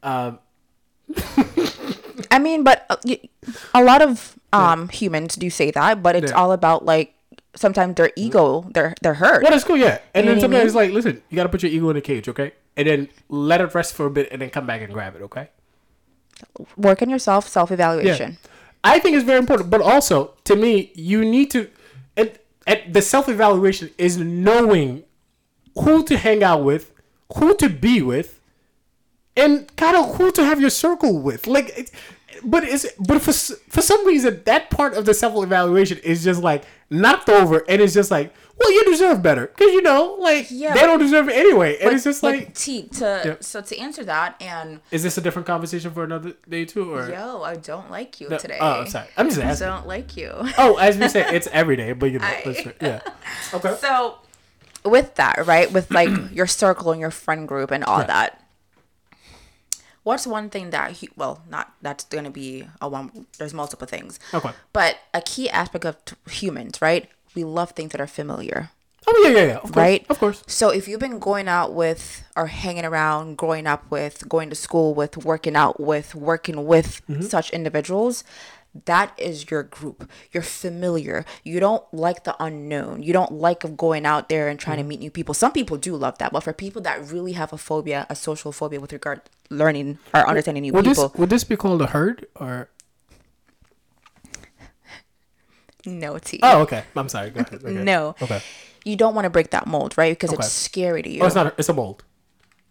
Um, 0.03 0.39
I 2.31 2.39
mean, 2.39 2.63
but 2.63 2.85
a 3.73 3.83
lot 3.83 4.01
of 4.01 4.37
um 4.53 4.89
humans 4.89 5.35
do 5.35 5.49
say 5.49 5.71
that, 5.71 6.01
but 6.03 6.15
it's 6.15 6.31
Yeah. 6.31 6.37
all 6.37 6.51
about 6.51 6.85
like 6.85 7.13
sometimes 7.55 7.95
their 7.95 8.11
ego, 8.15 8.69
they're 8.73 8.93
they're 9.01 9.15
hurt. 9.15 9.41
well, 9.43 9.51
that's 9.51 9.63
cool, 9.63 9.77
yeah. 9.77 9.99
And 10.13 10.25
You 10.25 10.25
then 10.25 10.25
know 10.25 10.31
what 10.33 10.37
I 10.37 10.41
sometimes 10.41 10.65
it's 10.67 10.75
like, 10.75 10.91
listen, 10.91 11.21
you 11.29 11.35
gotta 11.35 11.49
put 11.49 11.63
your 11.63 11.71
ego 11.71 11.89
in 11.89 11.97
a 11.97 12.01
cage, 12.01 12.27
okay? 12.29 12.53
And 12.77 12.87
then 12.87 13.07
let 13.29 13.61
it 13.61 13.73
rest 13.73 13.93
for 13.93 14.05
a 14.05 14.09
bit, 14.11 14.27
and 14.31 14.41
then 14.41 14.49
come 14.49 14.65
back 14.67 14.81
and 14.81 14.91
grab 14.93 15.15
it, 15.15 15.21
okay? 15.23 15.49
Work 16.77 17.01
on 17.01 17.09
yourself, 17.09 17.47
self 17.47 17.71
evaluation. 17.71 18.37
I 18.83 18.99
think 18.99 19.15
it's 19.15 19.25
very 19.25 19.39
important, 19.39 19.69
but 19.71 19.81
also 19.81 20.33
to 20.43 20.55
me, 20.55 20.91
you 20.93 21.25
need 21.25 21.49
to, 21.51 21.69
and, 22.15 22.31
the 22.65 23.01
self 23.01 23.29
evaluation 23.29 23.91
is 23.97 24.17
knowing 24.17 25.03
who 25.77 26.03
to 26.05 26.17
hang 26.17 26.43
out 26.43 26.63
with, 26.63 26.91
who 27.37 27.55
to 27.57 27.69
be 27.69 28.01
with, 28.01 28.39
and 29.35 29.73
kind 29.75 29.97
of 29.97 30.15
who 30.15 30.31
to 30.31 30.43
have 30.43 30.61
your 30.61 30.69
circle 30.69 31.19
with. 31.19 31.47
Like, 31.47 31.91
but 32.43 32.63
it's 32.63 32.85
but 32.99 33.21
for 33.21 33.31
for 33.33 33.81
some 33.81 34.05
reason 34.05 34.41
that 34.45 34.69
part 34.69 34.93
of 34.95 35.05
the 35.05 35.13
self 35.13 35.41
evaluation 35.43 35.97
is 35.99 36.23
just 36.23 36.41
like 36.41 36.63
knocked 36.89 37.29
over, 37.29 37.63
and 37.67 37.81
it's 37.81 37.93
just 37.93 38.11
like, 38.11 38.33
well, 38.59 38.71
you 38.71 38.85
deserve 38.85 39.21
better 39.23 39.47
because 39.47 39.71
you 39.73 39.81
know, 39.81 40.17
like 40.19 40.47
Yeah, 40.49 40.73
they 40.73 40.81
don't 40.81 40.99
deserve 40.99 41.27
it 41.29 41.35
anyway, 41.35 41.77
and 41.81 41.93
it's 41.93 42.03
just 42.03 42.23
like, 42.23 42.53
T 42.53 42.83
to 42.89 43.21
Yeah. 43.25 43.35
so 43.39 43.61
to 43.61 43.77
answer 43.77 44.03
that 44.05 44.35
and 44.41 44.79
is 44.91 45.03
this 45.03 45.17
a 45.17 45.21
different 45.21 45.45
conversation 45.47 45.91
for 45.91 46.03
another 46.03 46.33
day 46.47 46.65
too, 46.65 46.93
or? 46.93 47.09
yo, 47.09 47.41
I 47.43 47.55
don't 47.55 47.89
like 47.91 48.19
you 48.21 48.29
No- 48.29 48.37
today. 48.37 48.57
Oh, 48.61 48.85
sorry, 48.85 49.07
I'm 49.17 49.27
just 49.29 49.41
asking. 49.41 49.67
I 49.67 49.69
don't 49.75 49.87
like 49.87 50.15
you. 50.17 50.31
Oh, 50.57 50.75
as 50.77 50.97
we 50.97 51.07
say, 51.09 51.25
it's 51.35 51.47
every 51.51 51.75
day, 51.75 51.93
but 51.93 52.11
you 52.11 52.19
know, 52.19 52.25
I- 52.25 52.41
that's 52.45 52.65
right. 52.65 52.75
yeah. 52.81 53.01
Okay. 53.53 53.75
So 53.81 54.17
with 54.83 55.15
that, 55.15 55.45
right, 55.47 55.71
with 55.71 55.89
like 55.91 56.09
your 56.31 56.47
circle 56.47 56.91
and 56.91 57.01
your 57.01 57.11
friend 57.11 57.47
group 57.47 57.71
and 57.71 57.83
all 57.83 57.99
Right. 57.99 58.07
that. 58.07 58.41
What's 60.05 60.25
one 60.25 60.49
thing 60.49 60.69
that 60.69 60.97
hu- 60.97 61.11
well, 61.17 61.41
not 61.49 61.73
that's 61.81 62.05
gonna 62.05 62.29
be 62.31 62.67
a 62.79 62.87
one. 62.87 63.25
There's 63.37 63.53
multiple 63.53 63.87
things. 63.87 64.19
Okay. 64.33 64.51
But 64.71 64.97
a 65.13 65.21
key 65.21 65.49
aspect 65.49 65.83
of 65.83 65.95
t- 66.05 66.15
humans, 66.29 66.79
right? 66.81 67.09
We 67.35 67.43
love 67.43 67.71
things 67.71 67.91
that 67.91 67.99
are 67.99 68.07
familiar. 68.07 68.69
Oh 69.07 69.21
yeah, 69.23 69.29
yeah, 69.37 69.45
yeah. 69.45 69.57
Of 69.57 69.75
right? 69.75 70.05
Of 70.09 70.17
course. 70.19 70.43
So 70.47 70.69
if 70.69 70.87
you've 70.87 70.99
been 70.99 71.19
going 71.19 71.47
out 71.47 71.73
with 71.73 72.23
or 72.35 72.47
hanging 72.47 72.85
around, 72.85 73.37
growing 73.37 73.67
up 73.67 73.83
with, 73.91 74.27
going 74.29 74.49
to 74.49 74.55
school 74.55 74.93
with, 74.95 75.17
working 75.25 75.55
out 75.55 75.79
with, 75.79 76.15
working 76.15 76.65
with 76.65 77.01
Mm-hmm. 77.09 77.21
such 77.21 77.49
individuals, 77.51 78.23
that 78.83 79.13
is 79.17 79.49
your 79.49 79.63
group. 79.63 80.09
You're 80.31 80.43
familiar. 80.43 81.23
You 81.43 81.61
don't 81.61 81.83
like 81.93 82.25
the 82.25 82.35
unknown. 82.43 83.03
You 83.03 83.13
don't 83.13 83.31
like 83.31 83.63
of 83.63 83.77
going 83.77 84.05
out 84.05 84.27
there 84.27 84.49
and 84.49 84.59
trying 84.59 84.77
to 84.77 84.83
mm. 84.83 84.87
meet 84.87 84.99
new 84.99 85.11
people. 85.11 85.33
Some 85.33 85.53
people 85.53 85.77
do 85.77 85.95
love 85.95 86.17
that, 86.17 86.33
but 86.33 86.41
for 86.41 86.51
people 86.51 86.81
that 86.81 87.09
really 87.09 87.31
have 87.33 87.53
a 87.53 87.57
phobia, 87.57 88.05
a 88.09 88.15
social 88.15 88.51
phobia 88.51 88.81
with 88.81 88.91
regard 88.91 89.21
learning 89.49 89.99
or 90.13 90.27
understanding 90.27 90.63
new 90.63 90.73
Would 90.73 90.85
people, 90.85 91.09
this 91.09 91.17
would 91.17 91.29
this 91.29 91.43
be 91.45 91.55
called 91.55 91.81
a 91.81 91.87
herd 91.87 92.27
or? 92.35 92.69
no 95.85 96.17
tea. 96.17 96.39
Oh, 96.43 96.61
okay. 96.61 96.83
I'm 96.95 97.09
sorry. 97.09 97.29
Go 97.29 97.41
ahead. 97.41 97.63
Okay. 97.63 97.71
No. 97.71 98.15
Okay. 98.21 98.41
You 98.83 98.95
don't 98.95 99.15
want 99.15 99.25
to 99.25 99.29
break 99.29 99.51
that 99.51 99.67
mold, 99.67 99.97
right? 99.97 100.11
Because 100.11 100.31
Okay. 100.31 100.43
it's 100.43 100.51
scary 100.51 101.01
to 101.01 101.09
oh, 101.09 101.13
you. 101.13 101.21
Oh, 101.21 101.25
it's 101.25 101.35
not. 101.35 101.47
A, 101.47 101.53
it's 101.57 101.69
a 101.69 101.73
mold. 101.73 102.03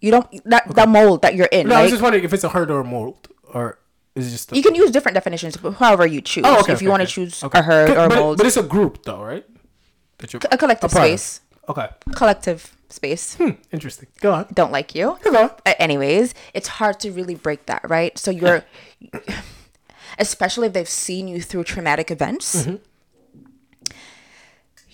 You 0.00 0.10
don't 0.10 0.44
that 0.44 0.68
the 0.74 0.86
mold 0.86 1.22
that 1.22 1.34
you're 1.34 1.48
in, 1.50 1.68
No, 1.68 1.76
I 1.76 1.82
was 1.82 1.90
just 1.90 2.02
wondering 2.02 2.24
if 2.24 2.32
it's 2.34 2.44
a 2.44 2.50
herd 2.50 2.70
or 2.70 2.80
a 2.80 2.84
mold, 2.84 3.28
or 3.44 3.78
is 4.14 4.28
it 4.28 4.30
just 4.30 4.54
you 4.54 4.62
can 4.62 4.74
use 4.74 4.90
different 4.90 5.14
definitions, 5.14 5.56
but 5.56 5.72
however 5.72 6.06
you 6.06 6.20
choose. 6.20 6.44
Oh, 6.46 6.60
okay, 6.60 6.72
if 6.72 6.80
you 6.82 6.88
okay, 6.88 6.90
want 6.90 7.00
to 7.00 7.04
okay. 7.04 7.12
choose 7.30 7.42
Okay. 7.44 7.58
a 7.58 7.62
herd 7.62 7.90
or 7.90 8.04
a 8.04 8.08
but, 8.08 8.18
mold, 8.18 8.36
but 8.38 8.46
it's 8.46 8.56
a 8.56 8.62
group 8.62 9.02
though, 9.04 9.22
right? 9.22 9.44
That 10.18 10.32
you're 10.32 10.40
a 10.50 10.56
collective 10.56 10.86
of. 10.92 10.96
space, 10.96 11.40
Okay, 11.68 11.88
collective 12.14 12.76
space. 12.88 13.34
hmm, 13.34 13.50
interesting. 13.72 14.06
Go 14.20 14.32
on. 14.32 14.46
Don't 14.52 14.70
like 14.70 14.94
you. 14.94 15.18
Go 15.24 15.36
on. 15.36 15.50
Anyways, 15.66 16.34
it's 16.54 16.68
hard 16.68 17.00
to 17.00 17.10
really 17.10 17.34
break 17.34 17.66
that, 17.66 17.82
right? 17.90 18.16
So 18.16 18.30
you're, 18.30 18.64
especially 20.18 20.68
if 20.68 20.72
they've 20.74 20.88
seen 20.88 21.26
you 21.26 21.40
through 21.42 21.64
traumatic 21.64 22.10
events, 22.10 22.54
Mm-hmm. 22.64 22.76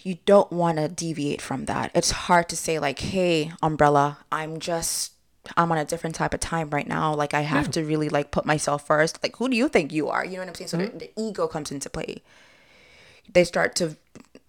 you 0.03 0.17
don't 0.25 0.51
want 0.51 0.79
to 0.79 0.89
deviate 0.89 1.43
from 1.43 1.67
that. 1.67 1.91
It's 1.95 2.11
hard 2.13 2.49
to 2.49 2.57
say, 2.57 2.79
like, 2.79 2.99
hey, 3.01 3.53
umbrella, 3.63 4.19
I'm 4.33 4.59
just, 4.59 5.13
I'm 5.57 5.73
on 5.73 5.79
a 5.79 5.85
different 5.85 6.15
type 6.17 6.35
of 6.35 6.41
time 6.41 6.71
right 6.71 6.87
now. 6.87 7.15
Like, 7.15 7.35
I 7.35 7.41
have 7.41 7.71
to 7.73 7.85
really, 7.85 8.09
like, 8.09 8.31
put 8.31 8.45
myself 8.45 8.87
first. 8.87 9.23
Like, 9.23 9.37
who 9.37 9.49
do 9.49 9.57
you 9.57 9.69
think 9.69 9.93
you 9.93 10.09
are? 10.09 10.25
You 10.25 10.33
know 10.33 10.41
what 10.41 10.49
I'm 10.49 10.55
saying? 10.55 10.69
So 10.69 10.79
Mm-hmm. 10.79 10.99
the, 10.99 11.07
the 11.07 11.21
ego 11.21 11.47
comes 11.47 11.71
into 11.73 11.89
play. 11.91 12.23
They 13.33 13.45
start 13.45 13.75
to 13.77 13.97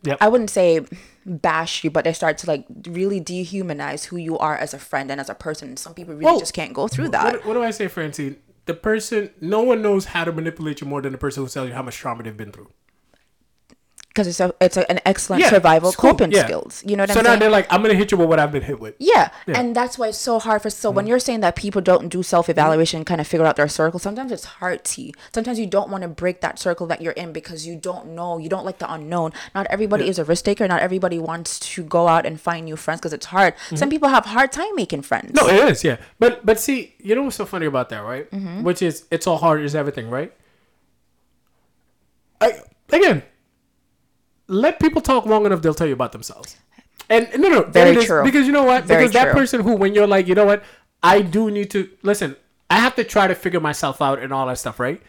Yep. 0.03 0.17
I 0.19 0.29
wouldn't 0.29 0.49
say 0.49 0.83
bash 1.27 1.83
you, 1.83 1.91
but 1.91 2.05
they 2.05 2.13
start 2.13 2.39
to 2.39 2.47
like 2.47 2.65
really 2.87 3.21
dehumanize 3.21 4.05
who 4.05 4.17
you 4.17 4.35
are 4.39 4.57
as 4.57 4.73
a 4.73 4.79
friend 4.79 5.11
and 5.11 5.21
as 5.21 5.29
a 5.29 5.35
person. 5.35 5.77
Some 5.77 5.93
people 5.93 6.15
really 6.15 6.39
just 6.39 6.55
can't 6.55 6.73
go 6.73 6.87
through 6.87 7.09
that. 7.09 7.33
What, 7.33 7.45
what 7.45 7.53
do 7.53 7.63
I 7.63 7.69
say, 7.69 7.87
Francine? 7.87 8.37
The 8.65 8.73
person, 8.73 9.29
no 9.39 9.61
one 9.61 9.83
knows 9.83 10.05
how 10.05 10.23
to 10.23 10.31
manipulate 10.31 10.81
you 10.81 10.87
more 10.87 11.01
than 11.01 11.11
the 11.11 11.17
person 11.19 11.43
who 11.43 11.49
tells 11.49 11.67
you 11.67 11.75
how 11.75 11.83
much 11.83 11.97
trauma 11.97 12.23
they've 12.23 12.35
been 12.35 12.51
through. 12.51 12.71
Because 14.11 14.27
it's 14.27 14.41
a 14.41 14.53
it's 14.59 14.75
a, 14.75 14.83
an 14.91 14.99
excellent 15.05 15.41
Yeah, 15.41 15.49
survival 15.49 15.93
coping 15.93 16.31
yeah. 16.33 16.43
skills. 16.43 16.83
You 16.85 16.97
know 16.97 17.03
what 17.03 17.11
so 17.11 17.19
I'm 17.19 17.23
saying? 17.23 17.25
So 17.25 17.31
now 17.33 17.39
they're 17.39 17.49
like, 17.49 17.65
I'm 17.71 17.81
gonna 17.81 17.93
hit 17.93 18.11
you 18.11 18.17
with 18.17 18.27
what 18.27 18.39
I've 18.39 18.51
been 18.51 18.61
hit 18.61 18.79
with. 18.79 18.95
yeah. 18.99 19.31
Yeah. 19.47 19.57
and 19.59 19.73
that's 19.73 19.97
why 19.97 20.09
it's 20.09 20.17
so 20.17 20.37
hard 20.39 20.61
for. 20.61 20.69
So 20.69 20.89
Mm-hmm. 20.89 20.95
when 20.97 21.07
you're 21.07 21.19
saying 21.19 21.39
that 21.39 21.55
people 21.55 21.81
don't 21.81 22.09
do 22.09 22.21
self 22.21 22.49
evaluation, 22.49 23.05
kind 23.05 23.21
of 23.21 23.27
figure 23.27 23.45
out 23.45 23.55
their 23.55 23.69
circle, 23.69 23.99
sometimes 23.99 24.31
it's 24.33 24.43
hard 24.43 24.83
to. 24.83 25.11
Sometimes 25.33 25.57
you 25.59 25.65
don't 25.65 25.89
want 25.89 26.01
to 26.01 26.09
break 26.09 26.41
that 26.41 26.59
circle 26.59 26.85
that 26.87 27.01
you're 27.01 27.13
in 27.13 27.31
because 27.31 27.65
you 27.65 27.75
don't 27.77 28.07
know. 28.09 28.37
You 28.37 28.49
don't 28.49 28.65
like 28.65 28.79
the 28.79 28.91
unknown. 28.91 29.31
Not 29.55 29.65
everybody 29.69 30.09
is 30.09 30.19
a 30.19 30.25
risk 30.25 30.43
taker. 30.45 30.67
Not 30.67 30.81
everybody 30.81 31.17
wants 31.17 31.57
to 31.73 31.83
go 31.83 32.07
out 32.09 32.25
and 32.25 32.39
find 32.39 32.65
new 32.65 32.75
friends 32.75 32.99
because 32.99 33.13
it's 33.13 33.27
hard. 33.27 33.53
Some 33.75 33.89
people 33.89 34.09
have 34.09 34.25
hard 34.25 34.51
time 34.51 34.75
making 34.75 35.03
friends. 35.03 35.31
Mm-hmm. 35.31 35.47
No, 35.47 35.63
it 35.65 35.71
is, 35.71 35.83
yeah. 35.85 35.97
But 36.19 36.45
but 36.45 36.59
see, 36.59 36.93
you 36.99 37.15
know 37.15 37.23
what's 37.23 37.37
so 37.37 37.45
funny 37.45 37.65
about 37.65 37.87
that, 37.89 37.99
right? 37.99 38.29
Mm-hmm. 38.31 38.63
Which 38.63 38.81
is 38.81 39.05
it's 39.09 39.25
all 39.27 39.37
hard 39.37 39.61
is 39.61 39.73
everything, 39.75 40.09
right? 40.09 40.33
I 42.41 42.59
again, 42.91 43.23
let 44.47 44.79
people 44.79 45.01
talk 45.01 45.25
long 45.25 45.45
enough, 45.45 45.61
they'll 45.61 45.73
tell 45.73 45.87
you 45.87 45.93
about 45.93 46.11
themselves. 46.11 46.57
And 47.09 47.29
no, 47.37 47.49
no, 47.49 47.63
Very 47.63 47.95
is. 47.97 48.05
true. 48.05 48.23
Because 48.23 48.47
you 48.47 48.53
know 48.53 48.63
what? 48.63 48.85
Very 48.85 49.01
because 49.03 49.13
that 49.13 49.33
person 49.33 49.61
who, 49.61 49.75
when 49.75 49.93
you're 49.93 50.07
like, 50.07 50.27
you 50.27 50.35
know 50.35 50.45
what, 50.45 50.63
I 51.03 51.21
do 51.21 51.51
need 51.51 51.69
to 51.71 51.89
listen. 52.03 52.35
I 52.69 52.75
have 52.79 52.95
to 52.95 53.03
try 53.03 53.27
to 53.27 53.35
figure 53.35 53.59
myself 53.59 54.01
out 54.01 54.19
and 54.19 54.31
all 54.31 54.47
that 54.47 54.57
stuff, 54.57 54.79
right? 54.79 55.01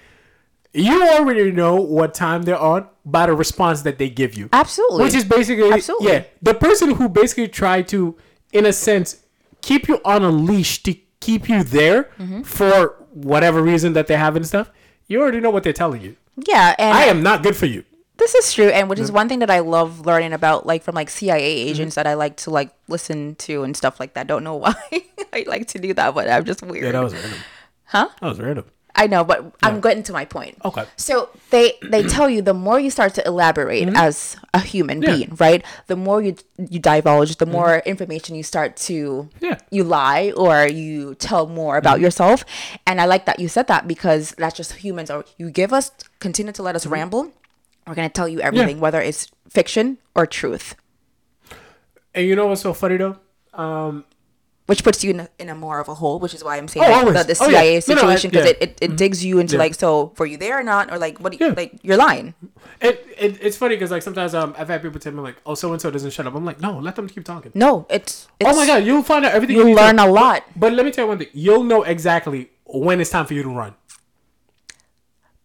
You 0.75 1.07
already 1.07 1.53
know 1.53 1.77
what 1.77 2.15
time 2.15 2.43
they're 2.43 2.59
on 2.59 2.89
by 3.05 3.27
the 3.27 3.35
response 3.35 3.83
that 3.83 3.99
they 3.99 4.09
give 4.09 4.35
you. 4.35 4.49
Absolutely. 4.53 5.05
Which 5.05 5.15
is 5.15 5.25
basically 5.25 5.71
Absolutely. 5.71 6.09
yeah, 6.13 6.25
the 6.41 6.55
person 6.55 6.95
who 6.95 7.09
basically 7.09 7.47
tried 7.49 7.89
to, 7.89 8.17
in 8.53 8.65
a 8.67 8.73
sense, 8.73 9.23
keep 9.61 9.87
you 9.87 10.01
on 10.05 10.23
a 10.25 10.31
leash 10.31 10.83
to 10.85 10.95
keep 11.21 11.49
you 11.49 11.63
there 11.63 12.05
Mm-hmm. 12.19 12.43
for 12.43 12.97
whatever 13.13 13.63
reason 13.63 13.93
that 13.93 14.07
they 14.07 14.17
have 14.17 14.35
and 14.35 14.47
stuff. 14.47 14.71
You 15.07 15.21
already 15.21 15.41
know 15.41 15.51
what 15.51 15.63
they're 15.63 15.73
telling 15.75 16.01
you. 16.01 16.17
yeah, 16.49 16.75
and 16.79 16.97
I 16.97 17.05
am 17.05 17.23
not 17.23 17.43
good 17.43 17.55
for 17.55 17.67
you. 17.67 17.85
This 18.23 18.35
is 18.37 18.55
true, 18.55 18.69
and 18.69 18.89
which 18.89 19.01
is 19.01 19.11
one 19.11 19.29
thing 19.29 19.41
that 19.41 19.51
I 19.51 19.59
love 19.61 20.07
learning 20.07 20.33
about, 20.33 20.65
like 20.65 20.83
from 20.87 20.95
like 20.95 21.11
CIA 21.11 21.43
Mm-hmm. 21.59 21.71
agents 21.71 21.95
that 21.97 22.07
I 22.07 22.15
like 22.15 22.37
to 22.47 22.51
like 22.51 22.71
listen 22.87 23.35
to 23.47 23.65
and 23.65 23.77
stuff 23.77 23.99
like 23.99 24.15
that. 24.15 24.29
Don't 24.29 24.45
know 24.45 24.55
why 24.65 24.75
I 25.33 25.45
like 25.49 25.67
to 25.75 25.79
do 25.81 25.93
that, 25.95 26.15
but 26.15 26.31
I'm 26.31 26.45
just 26.45 26.63
weird. 26.63 26.85
Yeah, 26.85 26.93
that 26.93 27.03
was 27.03 27.15
random. 27.15 27.39
Huh? 27.87 28.09
That 28.21 28.29
was 28.29 28.39
random. 28.41 28.67
I 28.95 29.07
know, 29.09 29.25
but 29.25 29.55
I'm 29.63 29.81
getting 29.81 30.03
to 30.05 30.13
my 30.13 30.27
point. 30.27 30.59
Okay. 30.65 30.85
So 30.97 31.31
they 31.51 31.73
they 31.83 32.03
tell 32.05 32.29
you 32.29 32.43
the 32.43 32.53
more 32.55 32.79
you 32.79 32.91
start 32.91 33.15
to 33.15 33.27
elaborate 33.27 33.89
as 33.97 34.37
a 34.55 34.61
human 34.61 35.01
Mm-hmm. 35.01 35.09
Yeah. 35.11 35.17
being, 35.17 35.35
right? 35.41 35.65
The 35.89 35.97
more 35.97 36.21
you 36.23 36.37
you 36.71 36.79
divulge, 36.79 37.37
the 37.43 37.47
more 37.47 37.79
information 37.87 38.37
you 38.37 38.45
start 38.45 38.77
to 38.89 39.29
Yeah. 39.41 39.59
you 39.71 39.83
lie 39.85 40.33
or 40.37 40.69
you 40.69 41.15
tell 41.17 41.47
more 41.49 41.77
about 41.81 41.97
Mm-hmm. 41.97 42.05
yourself. 42.05 42.45
And 42.87 43.01
I 43.01 43.07
like 43.07 43.25
that 43.27 43.41
you 43.41 43.49
said 43.49 43.67
that 43.73 43.89
because 43.89 44.35
that's 44.39 44.57
just 44.61 44.73
humans. 44.85 45.11
Or 45.11 45.25
you 45.41 45.51
give 45.51 45.73
us 45.73 45.91
continue 46.21 46.53
to 46.53 46.63
let 46.63 46.77
Mm-hmm. 46.77 46.87
us 46.93 46.99
ramble. 46.99 47.25
We're 47.87 47.95
gonna 47.95 48.09
tell 48.09 48.29
you 48.29 48.41
everything, 48.41 48.81
whether 48.81 49.01
it's 49.01 49.31
fiction 49.49 49.99
or 50.15 50.27
truth, 50.27 50.75
And 52.15 52.27
you 52.27 52.37
know 52.37 52.47
what's 52.47 52.61
so 52.63 52.73
funny 52.75 52.97
though? 52.99 53.17
Um, 53.55 54.05
which 54.67 54.85
puts 54.85 55.03
you 55.03 55.11
in 55.11 55.21
a, 55.21 55.29
in 55.39 55.49
a 55.49 55.55
more 55.55 55.81
of 55.81 55.89
a 55.89 55.95
hole. 55.95 56.19
Which 56.21 56.33
is 56.35 56.45
why 56.45 56.57
I'm 56.57 56.69
saying 56.69 56.87
Oh, 56.87 57.03
like, 57.11 57.27
the, 57.27 57.35
the 57.35 57.39
Oh, 57.43 57.49
yeah. 57.49 57.59
CIA 57.61 57.71
No, 57.73 57.75
no, 57.75 57.81
situation 57.81 58.31
because 58.31 58.47
yeah. 58.47 58.53
Mm-hmm. 58.53 58.63
it, 58.63 58.79
it, 58.81 58.93
it 58.93 58.97
digs 58.97 59.25
you 59.25 59.39
into 59.41 59.55
Yeah. 59.57 59.59
like, 59.65 59.75
so 59.75 60.15
were 60.17 60.25
you 60.27 60.37
there 60.37 60.59
or 60.59 60.63
not, 60.63 60.91
or 60.93 60.99
like 60.99 61.19
what? 61.19 61.33
Do 61.33 61.39
you, 61.41 61.47
Yeah. 61.51 61.55
Like 61.57 61.79
you're 61.83 61.97
lying. 61.97 62.35
it, 62.81 63.05
it 63.19 63.39
it's 63.43 63.57
funny 63.57 63.75
because 63.75 63.91
like 63.91 64.03
sometimes 64.03 64.35
um 64.35 64.55
I've 64.57 64.69
had 64.69 64.81
people 64.83 65.01
tell 65.01 65.13
me 65.13 65.21
like, 65.21 65.37
oh, 65.45 65.55
so 65.55 65.73
and 65.73 65.83
so 65.83 65.91
doesn't 65.91 66.11
shut 66.13 66.27
up. 66.27 66.35
I'm 66.35 66.45
like, 66.45 66.61
no, 66.61 66.79
let 66.79 66.95
them 66.97 67.09
keep 67.09 67.25
talking. 67.25 67.51
No, 67.55 67.87
it's, 67.91 68.29
it's 68.39 68.49
Oh 68.49 68.57
my 68.57 68.67
god, 68.67 68.85
you'll 68.85 69.03
find 69.03 69.25
out 69.27 69.33
everything. 69.33 69.57
you 69.57 69.65
need 69.65 69.75
to- 69.75 69.83
learn 69.83 69.99
a 69.99 70.07
lot. 70.07 70.45
But 70.57 70.73
let 70.75 70.87
me 70.87 70.93
tell 70.93 71.05
you 71.07 71.09
one 71.09 71.19
thing: 71.19 71.29
you'll 71.33 71.65
know 71.65 71.83
exactly 71.83 72.51
when 72.65 73.01
it's 73.01 73.11
time 73.11 73.27
for 73.27 73.35
you 73.35 73.43
to 73.43 73.49
run. 73.51 73.75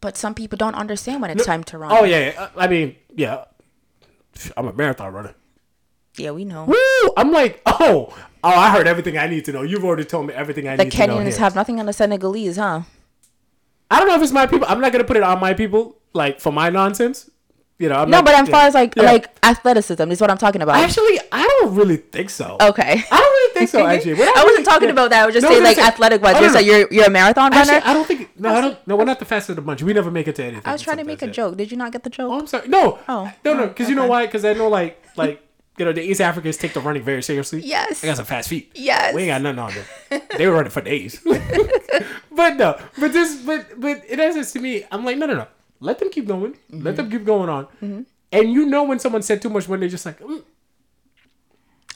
But 0.02 0.16
some 0.18 0.34
people 0.36 0.58
don't 0.58 0.76
understand 0.76 1.22
when 1.22 1.32
it's 1.32 1.46
time 1.46 1.64
to 1.66 1.78
run. 1.78 1.92
Oh 1.92 2.04
yeah, 2.04 2.32
yeah. 2.32 2.42
Uh, 2.42 2.50
I 2.58 2.68
mean, 2.68 2.96
yeah. 3.16 3.46
I'm 4.56 4.68
a 4.68 4.74
marathon 4.74 5.12
runner. 5.14 5.34
yeah, 6.18 6.32
we 6.32 6.46
know. 6.46 6.66
Woo! 6.66 7.14
I'm 7.18 7.32
like, 7.32 7.62
oh, 7.66 8.16
oh, 8.44 8.50
I 8.50 8.70
heard 8.72 8.88
everything 8.88 9.18
I 9.18 9.28
need 9.28 9.46
to 9.46 9.52
know. 9.52 9.64
You've 9.64 9.84
already 9.84 10.06
told 10.06 10.28
me 10.28 10.34
everything 10.36 10.68
I 10.68 10.76
The 10.76 10.84
need 10.86 10.92
to 10.92 11.08
know. 11.08 11.18
The 11.18 11.24
Kenyans 11.32 11.38
have 11.38 11.56
nothing 11.56 11.80
on 11.80 11.86
the 11.88 11.94
Senegalese, 11.94 12.58
huh? 12.58 12.82
I 13.90 14.00
don't 14.00 14.08
know 14.08 14.16
if 14.16 14.22
it's 14.22 14.32
my 14.32 14.46
people. 14.46 14.68
I'm 14.70 14.80
not 14.82 14.92
gonna 14.92 15.04
put 15.06 15.18
it 15.18 15.24
on 15.24 15.40
my 15.40 15.54
people, 15.54 15.98
like 16.14 16.40
for 16.40 16.52
my 16.52 16.70
nonsense. 16.70 17.30
You 17.80 17.90
know, 17.90 17.96
I'm 17.96 18.10
No, 18.10 18.18
not, 18.18 18.26
but 18.26 18.34
as 18.36 18.48
yeah. 18.48 18.52
far 18.56 18.68
as 18.68 18.74
like 18.74 18.96
Yeah. 18.96 19.04
like 19.04 19.30
athleticism 19.44 20.12
is 20.12 20.20
what 20.20 20.30
I'm 20.32 20.38
talking 20.38 20.62
about. 20.64 20.78
actually, 20.78 21.20
I 21.32 21.44
don't 21.60 21.76
really 21.76 21.98
think 21.98 22.30
so. 22.32 22.58
okay. 22.60 23.04
I 23.12 23.18
don't 23.20 23.34
really 23.38 23.54
think 23.54 23.70
so. 23.70 23.86
Actually, 23.96 24.14
I 24.24 24.44
wasn't 24.44 24.66
talking 24.66 24.88
yeah. 24.90 24.94
about 24.94 25.10
that. 25.12 25.24
I 25.24 25.26
was 25.28 25.34
just 25.36 25.44
No, 25.44 25.50
saying 25.52 25.64
like 25.64 25.78
athletic 25.78 26.22
wise. 26.24 26.36
Oh, 26.38 26.42
no, 26.42 26.48
no. 26.48 26.54
like 26.54 26.66
you're 26.66 26.88
you're 26.92 27.06
a 27.06 27.10
marathon 27.12 27.52
runner. 27.52 27.74
Actually, 27.74 27.90
I 27.90 27.94
don't 27.94 28.08
think. 28.08 28.27
No, 28.40 28.54
I 28.56 28.62
don't. 28.62 28.88
No, 28.88 28.96
we're 28.96 29.06
not 29.06 29.20
the 29.20 29.26
fastest 29.26 29.52
of 29.52 29.56
the 29.58 29.62
bunch. 29.62 29.82
We 29.82 29.94
never 29.94 30.12
make 30.12 30.28
it 30.28 30.36
to 30.36 30.44
anything. 30.44 30.62
I 30.66 30.72
was 30.74 30.82
trying 30.82 30.98
to 30.98 31.04
make 31.04 31.22
a 31.22 31.28
joke. 31.28 31.58
Did 31.58 31.72
you 31.72 31.78
not 31.78 31.92
get 31.92 32.04
the 32.04 32.10
joke? 32.10 32.32
Oh, 32.32 32.40
I'm 32.40 32.48
sorry. 32.48 32.68
No. 32.68 33.00
Oh, 33.08 33.32
No, 33.44 33.54
no. 33.54 33.64
oh, 33.64 33.68
Because 33.68 33.90
you 33.90 33.96
know 33.96 34.04
okay. 34.04 34.10
why? 34.10 34.26
Because 34.28 34.46
I 34.46 34.54
know, 34.54 34.68
like, 34.68 35.02
like 35.16 35.42
you 35.78 35.86
know, 35.86 35.92
the 35.94 36.02
East 36.02 36.22
Africans 36.22 36.58
take 36.58 36.74
the 36.74 36.80
running 36.80 37.04
very 37.04 37.22
seriously. 37.24 37.62
Yes. 37.62 38.04
I 38.04 38.08
got 38.08 38.18
some 38.18 38.26
fast 38.26 38.50
feet. 38.50 38.72
Yes. 38.76 39.14
We 39.16 39.24
ain't 39.24 39.30
got 39.30 39.42
nothing 39.42 39.60
on 39.60 39.74
them. 39.74 40.22
They 40.38 40.48
were 40.48 40.54
running 40.54 40.72
for 40.72 40.82
days. 40.82 41.20
but 42.32 42.56
no. 42.58 42.80
But 43.00 43.14
this. 43.14 43.36
But 43.44 43.80
but 43.80 44.06
in 44.06 44.20
essence, 44.20 44.52
to 44.54 44.60
me, 44.60 44.84
I'm 44.92 45.04
like, 45.06 45.18
no, 45.18 45.26
no, 45.26 45.36
no. 45.36 45.48
Let 45.80 46.00
them 46.00 46.10
keep 46.10 46.28
going. 46.28 46.54
Mm-hmm. 46.54 46.82
Let 46.82 46.96
them 46.96 47.10
keep 47.12 47.24
going 47.26 47.50
on. 47.50 47.68
And 48.32 48.52
you 48.52 48.66
know 48.66 48.84
when 48.84 49.00
someone 49.00 49.22
said 49.22 49.42
too 49.42 49.50
much 49.50 49.68
when 49.68 49.80
they're 49.80 49.88
just 49.90 50.06
like, 50.06 50.20
mm, 50.20 50.44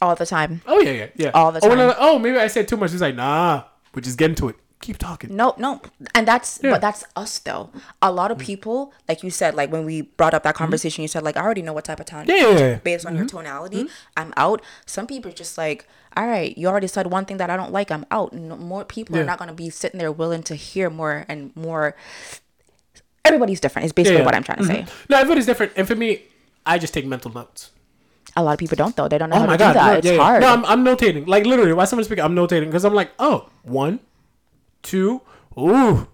All 0.01 0.15
the 0.15 0.25
time. 0.25 0.61
oh 0.65 0.79
yeah, 0.79 0.91
yeah, 0.91 1.07
yeah. 1.15 1.31
All 1.33 1.51
the 1.51 1.59
Or 1.63 1.69
when 1.69 1.77
they're 1.77 1.91
time. 1.93 1.99
like, 1.99 2.07
oh, 2.09 2.19
maybe 2.19 2.37
I 2.37 2.47
said 2.47 2.67
too 2.67 2.77
much. 2.77 2.91
It's 2.93 3.01
like, 3.01 3.15
nah. 3.15 3.63
We're 3.93 4.01
just 4.01 4.17
getting 4.17 4.35
to 4.37 4.49
it. 4.49 4.55
Keep 4.82 4.97
talking. 4.97 5.36
No, 5.36 5.53
no, 5.59 5.79
and 6.15 6.27
that's 6.27 6.59
Yeah. 6.63 6.71
But 6.71 6.82
that's 6.82 7.03
us 7.15 7.38
though. 7.38 7.69
A 8.01 8.11
lot 8.11 8.32
of 8.32 8.39
people, 8.39 8.93
like 9.07 9.21
you 9.21 9.29
said, 9.29 9.53
like 9.53 9.71
when 9.71 9.86
we 9.86 10.01
brought 10.01 10.34
up 10.34 10.41
that 10.41 10.55
mm-hmm. 10.55 10.63
conversation, 10.63 11.03
you 11.03 11.07
said 11.07 11.21
like 11.21 11.38
I 11.38 11.41
already 11.41 11.61
know 11.61 11.71
what 11.71 11.86
type 11.86 11.99
of 11.99 12.07
tone. 12.07 12.25
Yeah, 12.27 12.36
yeah, 12.36 12.57
yeah. 12.57 12.75
Based 12.77 13.05
on 13.05 13.15
your 13.15 13.25
mm-hmm. 13.25 13.38
tonality, 13.38 13.84
mm-hmm. 13.84 14.17
I'm 14.17 14.34
out. 14.38 14.63
Some 14.88 15.05
people 15.05 15.29
are 15.29 15.36
just 15.36 15.55
like, 15.55 15.88
all 16.17 16.25
right, 16.25 16.57
you 16.57 16.67
already 16.67 16.88
said 16.88 17.07
one 17.07 17.25
thing 17.25 17.38
that 17.38 17.51
I 17.51 17.57
don't 17.57 17.71
like. 17.71 17.91
I'm 17.91 18.07
out. 18.09 18.34
No, 18.34 18.57
more 18.57 18.84
people 18.84 19.17
are 19.17 19.23
not 19.23 19.38
gonna 19.38 19.53
be 19.53 19.69
sitting 19.69 19.99
there 19.99 20.11
willing 20.11 20.41
to 20.43 20.55
hear 20.55 20.89
more 20.89 21.25
and 21.29 21.55
more. 21.55 21.95
Everybody's 23.23 23.59
different. 23.59 23.86
Is 23.86 23.93
basically 23.93 24.23
what 24.23 24.34
I'm 24.34 24.43
trying 24.43 24.57
to 24.59 24.65
say. 24.65 24.86
No, 25.09 25.17
everybody's 25.17 25.45
different. 25.45 25.73
And 25.75 25.88
for 25.88 25.95
me, 25.95 26.23
I 26.65 26.79
just 26.79 26.93
take 26.93 27.05
mental 27.05 27.32
notes. 27.32 27.69
A 28.36 28.43
lot 28.43 28.53
of 28.53 28.59
people 28.59 28.77
don't 28.77 28.95
though. 28.95 29.07
They 29.07 29.19
don't 29.19 29.29
know 29.29 29.36
Oh 29.36 29.39
how 29.39 29.45
to 29.45 29.51
do 29.51 29.57
that. 29.57 30.03
no, 30.03 30.09
it's 30.09 30.17
hard. 30.17 30.41
No, 30.41 30.47
I'm, 30.47 30.65
I'm 30.65 30.84
notating. 30.84 31.27
Like 31.27 31.45
literally, 31.45 31.73
while 31.73 31.86
someone's 31.86 32.07
speaking, 32.07 32.23
I'm 32.23 32.36
notating 32.36 32.65
because 32.65 32.84
I'm 32.84 32.95
like, 32.95 33.11
oh, 33.19 33.49
one, 33.63 33.99
two, 34.82 35.21
ooh, 35.57 36.07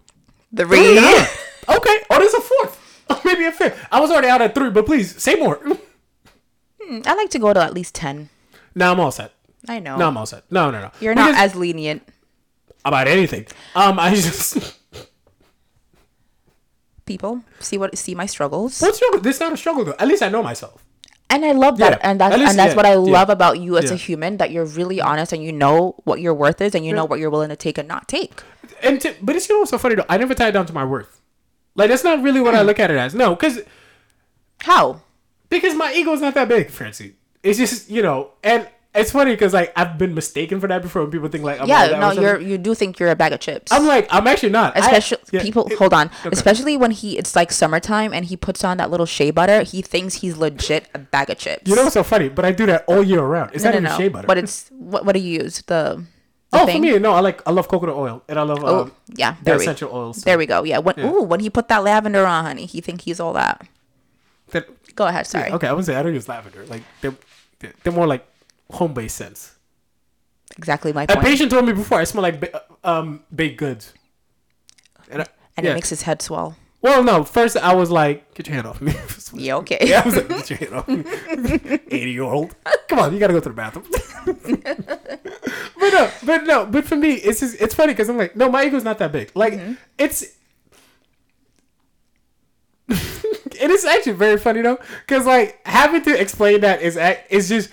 the 0.51 0.65
three. 0.65 0.97
ah, 0.99 1.29
okay. 1.77 1.97
Oh, 2.09 2.19
there's 2.19 2.33
a 2.33 2.41
fourth. 2.41 2.83
Oh, 3.09 3.21
maybe 3.23 3.45
a 3.45 3.53
fifth. 3.53 3.87
I 3.89 4.01
was 4.01 4.11
already 4.11 4.27
out 4.27 4.41
at 4.41 4.53
three, 4.53 4.69
but 4.69 4.85
please 4.85 5.15
say 5.21 5.35
more. 5.35 5.61
I 7.05 7.13
like 7.15 7.29
to 7.29 7.39
go 7.39 7.53
to 7.53 7.61
at 7.63 7.73
least 7.73 7.95
ten. 7.95 8.27
now 8.75 8.91
I'm 8.91 8.99
all 8.99 9.11
set. 9.11 9.31
I 9.69 9.79
know. 9.79 9.95
No, 9.95 10.07
I'm 10.09 10.17
all 10.17 10.25
set. 10.25 10.43
No, 10.51 10.69
no, 10.71 10.81
no. 10.81 10.91
You're 10.99 11.15
not 11.15 11.33
as 11.35 11.55
lenient. 11.55 12.03
about 12.83 13.07
anything. 13.07 13.45
Um, 13.75 13.97
I 13.97 14.13
just 14.13 14.57
People 17.05 17.43
see 17.59 17.77
what 17.77 17.97
see 17.97 18.13
my 18.15 18.25
struggles. 18.25 18.81
what's 18.81 18.97
struggle? 18.97 19.21
This 19.21 19.37
is 19.37 19.39
not 19.39 19.53
a 19.53 19.57
struggle 19.57 19.85
though. 19.85 19.95
At 19.97 20.07
least 20.09 20.21
I 20.21 20.27
know 20.29 20.43
myself. 20.43 20.83
And 21.29 21.43
I 21.43 21.51
love 21.51 21.77
that, 21.79 21.91
Yeah. 21.91 22.09
and 22.09 22.21
that's 22.21 22.37
least- 22.37 22.49
and 22.51 22.59
that's 22.59 22.71
yeah, 22.71 22.75
what 22.75 22.85
I 22.85 22.91
yeah, 22.91 22.97
love 22.97 23.29
about 23.29 23.59
you 23.59 23.77
as 23.77 23.91
a 23.91 23.95
human. 23.95 24.37
That 24.37 24.51
you're 24.51 24.65
really 24.65 25.01
honest 25.01 25.33
and 25.33 25.43
you 25.43 25.51
know 25.51 25.95
what 26.05 26.21
your 26.21 26.33
worth 26.33 26.61
is, 26.61 26.73
and 26.73 26.85
you 26.85 26.93
know 26.93 27.03
what 27.05 27.19
you're 27.19 27.29
willing 27.29 27.49
to 27.49 27.57
take 27.57 27.77
and 27.77 27.87
not 27.87 28.07
take. 28.07 28.41
And 28.81 29.01
to, 29.01 29.13
but 29.21 29.35
it's 29.35 29.49
you 29.49 29.55
know 29.55 29.59
what's 29.59 29.71
so 29.71 29.77
funny 29.77 29.95
though. 29.95 30.05
I 30.07 30.17
never 30.17 30.33
tie 30.33 30.47
it 30.47 30.51
down 30.53 30.65
to 30.67 30.73
my 30.73 30.85
worth. 30.85 31.21
Like 31.75 31.89
that's 31.89 32.03
not 32.03 32.23
really 32.23 32.39
what 32.39 32.55
I 32.55 32.61
hmm. 32.61 32.67
look 32.67 32.79
at 32.79 32.91
it 32.91 32.97
as. 32.97 33.13
No, 33.13 33.35
because 33.35 33.59
How? 34.61 35.01
because 35.49 35.75
my 35.75 35.93
ego 35.93 36.13
is 36.13 36.21
not 36.21 36.33
that 36.35 36.47
big, 36.47 36.69
Francie. 36.69 37.15
It's 37.43 37.57
just 37.57 37.89
you 37.89 38.01
know, 38.01 38.31
and 38.43 38.67
it's 38.97 39.11
funny 39.11 39.31
because 39.31 39.53
like 39.53 39.71
I've 39.75 39.97
been 39.97 40.13
mistaken 40.13 40.59
for 40.59 40.67
that 40.67 40.81
before. 40.81 41.03
When 41.03 41.11
people 41.11 41.29
think 41.29 41.43
like, 41.43 41.61
I'm 41.61 41.67
Yeah, 41.67 41.97
no, 41.99 42.11
you're 42.11 42.39
you 42.41 42.57
do 42.57 42.73
think 42.75 42.99
you're 42.99 43.09
a 43.11 43.15
bag 43.15 43.31
of 43.33 43.39
chips. 43.39 43.71
I'm 43.71 43.85
like, 43.85 44.07
I'm 44.09 44.27
actually 44.27 44.49
not. 44.49 44.75
I- 44.75 44.79
especially 44.81 45.19
yeah, 45.31 45.41
people 45.41 45.67
it- 45.67 45.77
hold 45.77 45.93
on 45.93 46.07
okay. 46.07 46.29
especially 46.31 46.75
when 46.77 46.91
he 46.91 47.17
it's 47.17 47.35
like 47.35 47.51
summertime 47.51 48.13
and 48.13 48.25
he 48.25 48.35
puts 48.35 48.63
on 48.63 48.77
that 48.77 48.89
little 48.91 49.05
shea 49.05 49.31
butter 49.31 49.63
he 49.63 49.81
thinks 49.81 50.15
he's 50.15 50.37
legit 50.37 50.89
a 50.93 50.99
bag 50.99 51.29
of 51.29 51.37
chips 51.37 51.63
You 51.69 51.75
know 51.75 51.83
what's 51.83 51.93
so 51.93 52.03
funny? 52.03 52.29
But 52.29 52.45
I 52.45 52.51
do 52.51 52.65
that 52.65 52.83
all 52.87 53.03
year 53.03 53.19
around. 53.21 53.51
It's 53.53 53.63
no, 53.63 53.71
not 53.71 53.81
no, 53.83 53.89
even 53.89 53.91
no. 53.91 53.97
shea 53.97 54.07
butter. 54.09 54.27
but 54.27 54.37
it's 54.37 54.69
what, 54.69 55.05
what 55.05 55.13
do 55.13 55.19
you 55.19 55.43
use 55.43 55.61
the, 55.67 56.03
the 56.51 56.61
oh, 56.61 56.65
thing? 56.65 56.81
for 56.81 56.93
me, 56.93 56.99
no. 56.99 57.13
I 57.13 57.19
like 57.19 57.41
I 57.47 57.51
love 57.51 57.67
coconut 57.67 57.95
oil 57.95 58.23
and 58.27 58.39
I 58.39 58.43
love 58.43 58.63
oh 58.63 58.81
um, 58.83 58.91
yeah 59.15 59.35
the 59.39 59.43
there 59.45 59.57
we, 59.57 59.63
essential 59.63 59.91
oils. 59.93 60.23
there 60.23 60.37
we 60.37 60.45
go 60.45 60.63
yeah 60.63 60.79
when 60.79 60.95
Yeah. 60.97 61.11
ooh 61.11 61.23
when 61.23 61.39
he 61.41 61.49
put 61.49 61.67
that 61.67 61.83
lavender 61.83 62.25
on 62.25 62.45
honey 62.45 62.65
he 62.65 62.81
think 62.81 63.01
he's 63.01 63.19
all 63.19 63.33
that 63.33 63.67
That- 64.51 64.67
go 64.95 65.05
ahead 65.05 65.27
sorry 65.27 65.51
okay, 65.51 65.67
I 65.67 65.73
would 65.73 65.85
say 65.85 65.95
I 65.95 66.01
don't 66.03 66.13
use 66.13 66.27
lavender. 66.29 66.65
Like 66.65 66.83
they're- 67.01 67.17
they're 67.83 67.93
more 67.93 68.07
like 68.07 68.25
home 68.71 68.93
based 68.93 69.17
scents. 69.17 69.55
exactly 70.57 70.91
my 70.93 71.03
A 71.09 71.19
patient 71.21 71.51
told 71.51 71.65
me 71.65 71.73
before 71.73 71.99
I 71.99 72.03
smell 72.03 72.23
like 72.23 72.39
ba- 72.39 72.63
um 72.83 73.23
baked 73.33 73.57
goods. 73.57 73.93
And, 75.09 75.21
I, 75.21 75.25
and 75.55 75.65
yeah. 75.65 75.71
it 75.71 75.75
makes 75.75 75.89
his 75.89 76.01
head 76.03 76.21
swell 76.21 76.55
well, 76.79 77.03
no. 77.03 77.23
First, 77.23 77.57
I 77.57 77.73
was 77.73 77.89
like, 77.89 78.35
"Get 78.35 78.47
your 78.47 78.53
hand 78.53 78.67
off 78.67 78.79
me." 78.81 78.93
yeah 79.33 79.55
okay 79.57 79.79
yeah, 79.81 80.01
I 80.01 80.05
was 80.05 80.15
like, 80.15 80.29
"Get 80.29 80.49
your 80.51 80.59
hand 80.59 80.73
off 80.75 80.87
me." 80.87 81.03
Eighty 81.89 82.11
year 82.11 82.21
old. 82.23 82.55
Come 82.87 82.99
on, 82.99 83.13
you 83.13 83.19
gotta 83.19 83.33
go 83.33 83.39
to 83.39 83.49
the 83.49 83.55
bathroom. 83.55 83.85
but 85.79 85.89
no, 85.91 86.11
but 86.23 86.43
no, 86.45 86.65
but 86.67 86.85
for 86.85 86.95
me, 86.95 87.13
it's 87.15 87.39
just 87.39 87.59
it's 87.59 87.73
funny 87.73 87.93
because 87.93 88.09
I'm 88.09 88.17
like, 88.17 88.35
no, 88.35 88.47
my 88.47 88.63
ego's 88.63 88.83
not 88.83 88.99
that 88.99 89.11
big. 89.11 89.31
Like 89.33 89.53
Mm-hmm. 89.53 89.73
it's. 89.97 90.23
it 92.89 93.71
is 93.71 93.83
actually 93.85 94.13
very 94.13 94.37
funny 94.37 94.61
though, 94.61 94.77
because 95.05 95.25
like 95.25 95.59
having 95.65 96.03
to 96.03 96.19
explain 96.19 96.61
that 96.61 96.81
is 96.81 96.97
is 97.29 97.49
just 97.49 97.69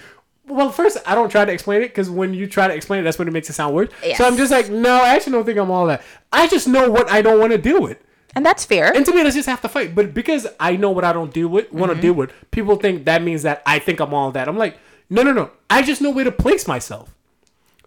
well. 0.47 0.71
First, 0.71 0.99
I 1.07 1.15
don't 1.15 1.31
try 1.31 1.45
to 1.45 1.53
explain 1.53 1.83
it 1.83 1.89
because 1.89 2.11
when 2.11 2.35
you 2.35 2.47
try 2.47 2.69
to 2.69 2.75
explain 2.75 3.01
it, 3.01 3.03
that's 3.05 3.19
when 3.19 3.29
it 3.29 3.33
makes 3.33 3.49
it 3.51 3.55
sound 3.55 3.75
weird. 3.75 3.93
Yes. 4.03 4.19
So 4.19 4.27
I'm 4.27 4.37
just 4.37 4.51
like, 4.51 4.71
no, 4.71 4.95
I 4.95 5.15
actually 5.15 5.33
don't 5.33 5.45
think 5.45 5.59
I'm 5.59 5.71
all 5.71 5.87
that. 5.87 6.03
I 6.33 6.47
just 6.49 6.69
know 6.69 6.91
what 6.91 7.11
I 7.11 7.23
don't 7.23 7.39
want 7.39 7.53
to 7.53 7.59
deal 7.59 7.81
with. 7.81 7.99
and 8.37 8.45
that's 8.45 8.65
fair 8.65 8.93
And 8.95 9.07
to 9.07 9.15
me, 9.15 9.23
that's 9.23 9.37
just 9.37 9.49
have 9.49 9.61
to 9.63 9.69
fight. 9.69 9.95
But 9.95 10.13
because 10.13 10.47
I 10.59 10.77
know 10.77 10.91
what 10.91 11.05
I 11.05 11.13
don't 11.13 11.33
deal 11.33 11.49
with, 11.49 11.73
want 11.73 11.91
to 11.91 11.95
mm-hmm. 11.95 12.03
deal 12.03 12.13
with, 12.15 12.33
people 12.51 12.77
think 12.77 13.05
that 13.05 13.23
means 13.23 13.43
that 13.43 13.63
I 13.65 13.79
think 13.79 14.01
I'm 14.01 14.13
all 14.13 14.33
that. 14.33 14.49
I'm 14.49 14.59
like, 14.59 14.79
no, 15.09 15.23
no, 15.23 15.33
no. 15.33 15.51
I 15.71 15.83
just 15.83 16.03
know 16.03 16.11
where 16.11 16.25
to 16.25 16.33
place 16.33 16.67
myself. 16.67 17.15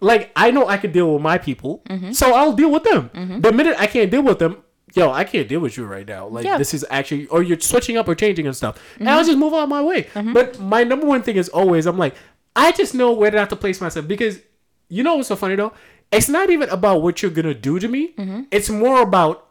Like 0.00 0.30
I 0.36 0.50
know 0.50 0.68
I 0.68 0.76
can 0.78 0.92
deal 0.92 1.12
with 1.12 1.22
my 1.22 1.38
people, 1.38 1.82
mm-hmm. 1.88 2.12
so 2.12 2.34
I'll 2.34 2.52
deal 2.52 2.70
with 2.70 2.84
them. 2.84 3.10
Mm-hmm. 3.10 3.40
The 3.40 3.52
minute 3.52 3.76
I 3.78 3.86
can't 3.86 4.10
deal 4.10 4.22
with 4.22 4.38
them, 4.38 4.62
yo, 4.94 5.10
I 5.10 5.24
can't 5.24 5.48
deal 5.48 5.60
with 5.60 5.76
you 5.76 5.86
right 5.86 6.06
now. 6.06 6.28
Like 6.28 6.44
Yeah. 6.44 6.56
this 6.56 6.72
is 6.72 6.86
actually, 6.88 7.26
or 7.26 7.42
you're 7.42 7.58
switching 7.58 7.96
up 7.96 8.06
or 8.08 8.14
changing 8.14 8.46
and 8.46 8.56
stuff, 8.56 8.80
and 8.98 9.10
I'll 9.10 9.24
just 9.24 9.38
move 9.38 9.54
on 9.54 9.68
my 9.68 9.82
way. 9.82 10.06
But 10.14 10.60
my 10.60 10.84
number 10.84 11.06
one 11.06 11.22
thing 11.22 11.36
is 11.36 11.48
always, 11.48 11.86
I'm 11.86 11.98
like, 11.98 12.14
I 12.58 12.72
just 12.72 12.92
know 12.92 13.12
where 13.12 13.30
to 13.30 13.38
have 13.38 13.48
to 13.50 13.56
place 13.56 13.80
myself 13.80 14.08
because 14.08 14.40
you 14.88 15.04
know 15.04 15.16
what's 15.16 15.28
so 15.28 15.36
funny 15.36 15.54
though? 15.54 15.72
It's 16.10 16.28
not 16.28 16.50
even 16.50 16.68
about 16.70 17.02
what 17.02 17.22
you're 17.22 17.30
gonna 17.30 17.54
do 17.54 17.78
to 17.78 17.86
me. 17.86 18.14
Mm-hmm. 18.14 18.42
It's 18.50 18.68
more 18.68 19.00
about 19.00 19.46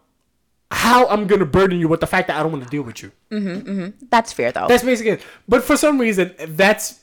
how 0.71 1.07
I'm 1.07 1.25
gonna 1.25 1.45
burden 1.45 1.79
you 1.79 1.87
with 1.87 2.01
the 2.01 2.07
fact 2.07 2.27
that 2.27 2.37
I 2.37 2.43
don't 2.43 2.51
want 2.51 2.65
to 2.65 2.69
deal 2.69 2.81
with 2.81 3.01
you. 3.01 3.11
Mm-hmm, 3.31 3.69
mm-hmm. 3.69 4.05
that's 4.09 4.33
fair 4.33 4.51
though 4.51 4.67
That's 4.67 4.83
basically 4.83 5.11
it. 5.11 5.21
But 5.47 5.63
for 5.63 5.77
some 5.77 5.99
reason, 5.99 6.35
that's 6.49 6.99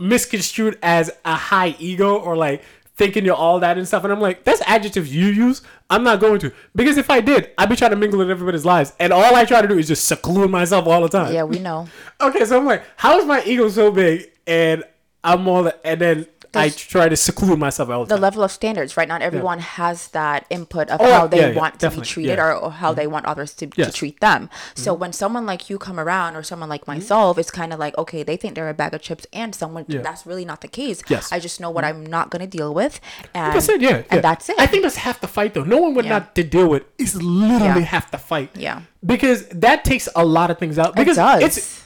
misconstrued 0.00 0.78
as 0.82 1.10
a 1.24 1.34
high 1.34 1.76
ego 1.78 2.16
or 2.16 2.36
like 2.36 2.62
thinking 2.96 3.24
you're 3.24 3.34
all 3.34 3.60
that 3.60 3.78
and 3.78 3.86
stuff. 3.86 4.04
And 4.04 4.12
I'm 4.12 4.20
like, 4.20 4.44
that's 4.44 4.60
adjectives 4.66 5.14
you 5.14 5.26
use. 5.26 5.62
I'm 5.88 6.02
not 6.02 6.20
going 6.20 6.40
to 6.40 6.52
because 6.74 6.96
if 6.96 7.10
I 7.10 7.20
did, 7.20 7.50
I'd 7.56 7.68
be 7.68 7.76
trying 7.76 7.92
to 7.92 7.96
mingle 7.96 8.20
in 8.22 8.30
everybody's 8.30 8.64
lives, 8.64 8.92
and 8.98 9.12
all 9.12 9.36
I 9.36 9.44
try 9.44 9.62
to 9.62 9.68
do 9.68 9.78
is 9.78 9.86
just 9.86 10.08
seclude 10.08 10.50
myself 10.50 10.86
all 10.86 11.00
the 11.02 11.08
time. 11.08 11.32
yeah 11.32 11.44
we 11.44 11.60
know 11.60 11.86
Okay, 12.20 12.44
so 12.44 12.58
I'm 12.58 12.66
like, 12.66 12.82
how 12.96 13.18
is 13.18 13.24
my 13.26 13.42
ego 13.44 13.68
so 13.68 13.92
big 13.92 14.30
and 14.50 14.84
I'm 15.24 15.46
all 15.48 15.70
and 15.84 16.00
then 16.00 16.26
I 16.52 16.68
try 16.70 17.08
to 17.08 17.14
seclude 17.16 17.60
myself 17.60 17.88
all 17.90 18.04
the 18.04 18.16
the 18.16 18.20
level 18.20 18.42
of 18.42 18.50
standards, 18.50 18.96
right? 18.96 19.06
Not 19.06 19.22
everyone 19.22 19.60
has 19.60 20.08
that 20.08 20.46
input 20.50 20.88
of 20.90 21.00
Oh, 21.00 21.08
how 21.18 21.26
they 21.28 21.38
yeah, 21.42 21.48
yeah, 21.50 21.56
want 21.62 21.78
to 21.78 21.90
be 21.90 22.00
treated 22.00 22.38
yeah. 22.38 22.46
or, 22.46 22.54
or 22.56 22.70
how 22.72 22.92
they 22.92 23.06
want 23.06 23.26
others 23.26 23.54
to, 23.54 23.66
to 23.68 23.72
Yes. 23.76 23.88
Mm-hmm. 23.88 23.94
treat 24.00 24.20
them. 24.20 24.50
So 24.74 24.92
when 24.92 25.12
someone 25.12 25.46
like 25.46 25.70
you 25.70 25.78
come 25.78 26.00
around 26.00 26.34
or 26.34 26.42
someone 26.42 26.68
like 26.68 26.88
myself, 26.88 27.38
it's 27.38 27.52
kind 27.52 27.72
of 27.72 27.78
like, 27.78 27.96
okay, 28.02 28.24
they 28.24 28.36
think 28.36 28.56
they're 28.56 28.68
a 28.68 28.74
bag 28.74 28.94
of 28.94 29.00
chips 29.00 29.28
and 29.32 29.54
someone 29.54 29.84
Yeah. 29.86 30.00
that's 30.02 30.26
really 30.26 30.44
not 30.44 30.60
the 30.60 30.66
case. 30.80 31.04
Yes. 31.08 31.26
Mm-hmm. 31.26 31.34
I 31.36 31.38
just 31.38 31.60
know 31.60 31.70
what 31.70 31.84
I'm 31.84 32.04
not 32.04 32.30
going 32.30 32.40
to 32.42 32.48
deal 32.58 32.74
with. 32.74 32.98
And, 33.32 33.54
That's 33.54 33.68
it, 33.68 33.80
yeah, 33.80 33.98
yeah. 33.98 34.02
and 34.10 34.24
that's 34.24 34.48
it. 34.48 34.56
I 34.58 34.66
think 34.66 34.82
that's 34.82 34.96
half 34.96 35.20
the 35.20 35.28
fight, 35.28 35.54
though. 35.54 35.62
Knowing 35.62 35.94
what 35.94 36.04
Yeah. 36.04 36.18
not 36.18 36.34
to 36.34 36.42
deal 36.42 36.66
with 36.68 36.82
is 36.98 37.14
literally 37.22 37.82
Yeah. 37.86 37.94
half 37.94 38.10
the 38.10 38.18
fight. 38.18 38.50
Yeah. 38.56 38.82
Because 39.06 39.46
that 39.50 39.84
takes 39.84 40.08
a 40.16 40.24
lot 40.24 40.50
of 40.50 40.58
things 40.58 40.80
out. 40.80 40.96
Because 40.96 41.16
does. 41.16 41.42
it's 41.46 41.80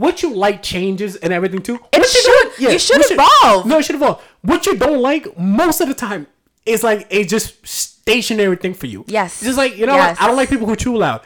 what 0.00 0.22
you 0.22 0.28
like 0.34 0.62
changes 0.62 1.16
and 1.16 1.32
everything 1.32 1.60
too. 1.68 1.76
It 1.92 1.98
What 2.00 2.08
should. 2.08 2.24
don't- 2.24 2.72
You 2.72 2.78
should 2.78 3.02
evolve. 3.10 3.66
No, 3.66 3.78
it 3.78 3.84
should 3.84 3.96
evolve. 3.96 4.22
What 4.42 4.66
you 4.66 4.74
don't 4.76 5.00
like 5.10 5.24
most 5.38 5.80
of 5.80 5.88
the 5.88 5.94
time 5.94 6.26
is 6.66 6.82
like 6.82 7.06
a 7.10 7.24
just 7.24 7.66
stationary 7.66 8.56
thing 8.56 8.74
for 8.74 8.86
you. 8.86 9.04
Yes. 9.06 9.34
It's 9.34 9.44
just 9.50 9.58
like 9.58 9.76
you 9.76 9.86
know, 9.86 9.94
Yes. 9.94 10.16
what? 10.16 10.22
I 10.24 10.26
don't 10.28 10.36
like 10.36 10.48
people 10.48 10.66
who 10.66 10.76
chew 10.76 10.96
loud. 10.96 11.20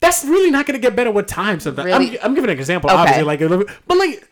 That's 0.00 0.24
really 0.24 0.50
not 0.50 0.66
gonna 0.66 0.78
get 0.78 0.94
better 0.96 1.10
with 1.10 1.26
time. 1.26 1.60
Sometimes 1.60 1.86
Really? 1.86 2.18
I'm, 2.20 2.26
I'm 2.30 2.34
giving 2.34 2.50
an 2.50 2.58
example, 2.58 2.90
Okay. 2.90 2.98
obviously, 3.00 3.22
like 3.24 3.40
a 3.40 3.46
little 3.46 3.64
bit, 3.64 3.74
but 3.86 3.96
like. 3.98 4.26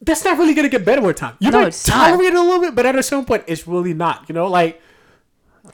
That's 0.00 0.24
not 0.24 0.38
really 0.38 0.54
gonna 0.54 0.68
get 0.68 0.84
better 0.84 1.00
with 1.02 1.16
time. 1.16 1.34
You 1.40 1.50
No, 1.50 1.58
might 1.58 1.68
it's 1.68 1.88
not. 1.88 2.10
tolerate 2.10 2.28
it 2.32 2.36
a 2.36 2.40
little 2.40 2.60
bit, 2.60 2.76
but 2.76 2.86
at 2.86 2.94
a 2.94 3.02
certain 3.02 3.24
point, 3.24 3.42
it's 3.48 3.66
really 3.66 3.94
not. 3.94 4.26
You 4.28 4.32
know, 4.36 4.46
like 4.46 4.80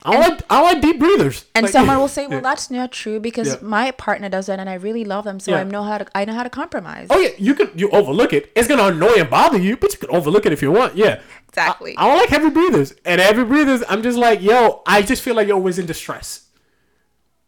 I 0.06 0.12
don't 0.12 0.20
like 0.20 0.42
I 0.50 0.60
like 0.60 0.82
deep 0.82 0.98
breathers. 0.98 1.46
and 1.54 1.62
Like- 1.64 1.72
someone 1.72 1.98
will 2.02 2.08
say, 2.08 2.26
"Well, 2.26 2.38
Yeah. 2.38 2.42
that's 2.42 2.70
not 2.70 2.92
true 2.92 3.20
because 3.20 3.48
Yeah. 3.48 3.56
my 3.62 3.90
partner 3.92 4.28
does 4.28 4.46
that, 4.46 4.58
and 4.58 4.68
I 4.68 4.74
really 4.74 5.04
love 5.04 5.24
them, 5.24 5.40
so 5.40 5.52
Yeah. 5.52 5.60
I 5.60 5.64
know 5.64 5.82
how 5.82 5.98
to 5.98 6.06
I 6.14 6.24
know 6.26 6.34
how 6.34 6.42
to 6.42 6.50
compromise." 6.50 7.06
Oh 7.10 7.18
yeah, 7.18 7.30
you 7.38 7.54
could 7.54 7.70
you 7.74 7.88
overlook 7.90 8.32
it. 8.34 8.52
It's 8.54 8.68
gonna 8.68 8.84
annoy 8.84 9.14
and 9.16 9.30
bother 9.30 9.58
you, 9.58 9.76
but 9.78 9.92
you 9.92 9.98
can 9.98 10.10
overlook 10.10 10.44
it 10.46 10.52
if 10.52 10.60
you 10.60 10.70
want. 10.72 10.96
Yeah, 10.96 11.20
Exactly. 11.48 11.94
I, 11.96 12.04
I 12.04 12.08
don't 12.08 12.18
like 12.18 12.28
heavy 12.28 12.50
breathers, 12.50 12.92
and 13.04 13.20
heavy 13.20 13.44
breathers, 13.44 13.82
I'm 13.88 14.02
just 14.02 14.18
like, 14.18 14.42
yo, 14.42 14.82
I 14.86 15.02
just 15.02 15.22
feel 15.22 15.34
like 15.36 15.46
you're 15.48 15.56
always 15.56 15.78
in 15.78 15.86
distress. 15.86 16.40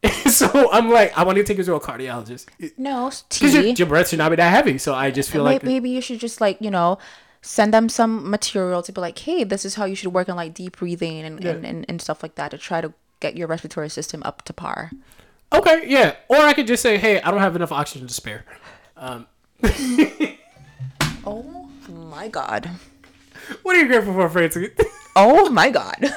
so 0.30 0.70
I'm 0.72 0.90
like, 0.90 1.16
I 1.18 1.24
want 1.24 1.36
you 1.36 1.42
to 1.42 1.46
take 1.46 1.58
you 1.58 1.64
to 1.64 1.74
a 1.74 1.80
cardiologist 1.80 2.46
no, 2.78 3.10
because 3.28 3.54
your, 3.54 3.64
your 3.64 3.86
breath 3.86 4.08
should 4.10 4.18
not 4.18 4.30
be 4.30 4.36
that 4.36 4.50
heavy. 4.50 4.78
So 4.78 4.94
I 4.94 5.10
just 5.10 5.30
feel 5.30 5.42
May- 5.44 5.54
like 5.54 5.62
maybe 5.64 5.90
you 5.90 6.00
should 6.00 6.20
just 6.20 6.40
like 6.40 6.58
you 6.60 6.70
know 6.70 6.98
send 7.46 7.72
them 7.72 7.88
some 7.88 8.28
material 8.28 8.82
to 8.82 8.92
be 8.92 9.00
like 9.00 9.18
hey 9.20 9.44
this 9.44 9.64
is 9.64 9.76
how 9.76 9.84
you 9.84 9.94
should 9.94 10.12
work 10.12 10.28
on 10.28 10.36
like 10.36 10.52
deep 10.52 10.78
breathing 10.78 11.20
and, 11.24 11.42
and, 11.44 11.64
and, 11.64 11.84
and 11.88 12.02
stuff 12.02 12.22
like 12.22 12.34
that 12.34 12.50
to 12.50 12.58
try 12.58 12.80
to 12.80 12.92
get 13.20 13.36
your 13.36 13.46
respiratory 13.46 13.88
system 13.88 14.22
up 14.24 14.42
to 14.42 14.52
par 14.52 14.90
okay, 15.52 15.84
yeah, 15.86 16.16
or 16.28 16.38
I 16.38 16.52
could 16.54 16.66
just 16.66 16.82
say, 16.82 16.98
hey, 16.98 17.20
I 17.22 17.30
don't 17.30 17.40
have 17.40 17.54
enough 17.56 17.70
oxygen 17.72 18.08
to 18.08 18.12
spare. 18.12 18.44
Um, 18.96 19.26
oh 21.24 21.68
my 21.88 22.28
god 22.28 22.68
What 23.62 23.76
are 23.76 23.78
you 23.78 23.86
grateful 23.86 24.12
for, 24.12 24.28
Francie? 24.28 24.70
oh 25.14 25.48
my 25.50 25.70
god 25.70 26.14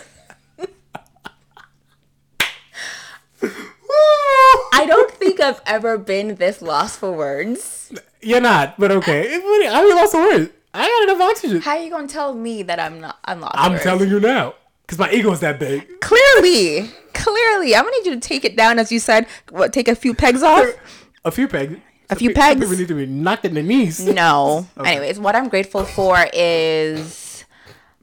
i 4.74 4.86
don't 4.86 5.12
think 5.12 5.40
i've 5.40 5.62
ever 5.66 5.98
been 5.98 6.36
this 6.36 6.62
lost 6.62 7.00
for 7.00 7.12
words 7.12 7.94
You're 8.22 8.42
not, 8.42 8.78
but 8.78 8.92
okay. 8.92 9.34
I 9.34 9.38
mean, 9.40 9.96
lost 9.96 10.12
for 10.12 10.22
word. 10.22 10.52
I 10.74 10.86
got 10.88 11.10
enough 11.16 11.30
oxygen. 11.32 11.62
how 11.62 11.72
are 11.78 11.84
you 11.84 11.90
gonna 11.90 12.08
tell 12.08 12.34
me 12.34 12.64
that 12.64 12.80
i'm 12.80 13.00
not 13.02 13.18
i'm 13.26 13.42
lost 13.42 13.56
I'm 13.58 13.78
telling 13.80 14.10
you 14.10 14.20
now, 14.20 14.54
because 14.84 14.98
my 15.00 15.12
ego 15.12 15.32
is 15.32 15.40
that 15.40 15.60
big. 15.60 16.00
clearly 16.02 16.90
clearly 17.14 17.76
i'm 17.76 17.84
gonna 17.84 17.98
need 17.98 18.06
you 18.06 18.14
to 18.16 18.20
take 18.20 18.46
it 18.46 18.56
down 18.56 18.78
as 18.80 18.92
you 18.92 19.00
said 19.00 19.26
what 19.50 19.74
take 19.74 19.88
a 19.88 19.96
few 19.96 20.14
pegs 20.14 20.44
off 20.44 20.66
A 21.26 21.32
few 21.32 21.50
pegs. 21.50 21.76
A 22.10 22.16
few 22.16 22.34
pegs? 22.34 22.62
People 22.62 22.78
need 22.78 22.88
to 22.88 22.94
be 22.96 23.06
knocked 23.06 23.44
in 23.46 23.54
the 23.54 23.62
knees. 23.64 24.00
no 24.00 24.68
anyways 24.86 25.20
what 25.20 25.36
i'm 25.36 25.50
grateful 25.50 25.84
for 25.86 26.18
is 26.34 27.44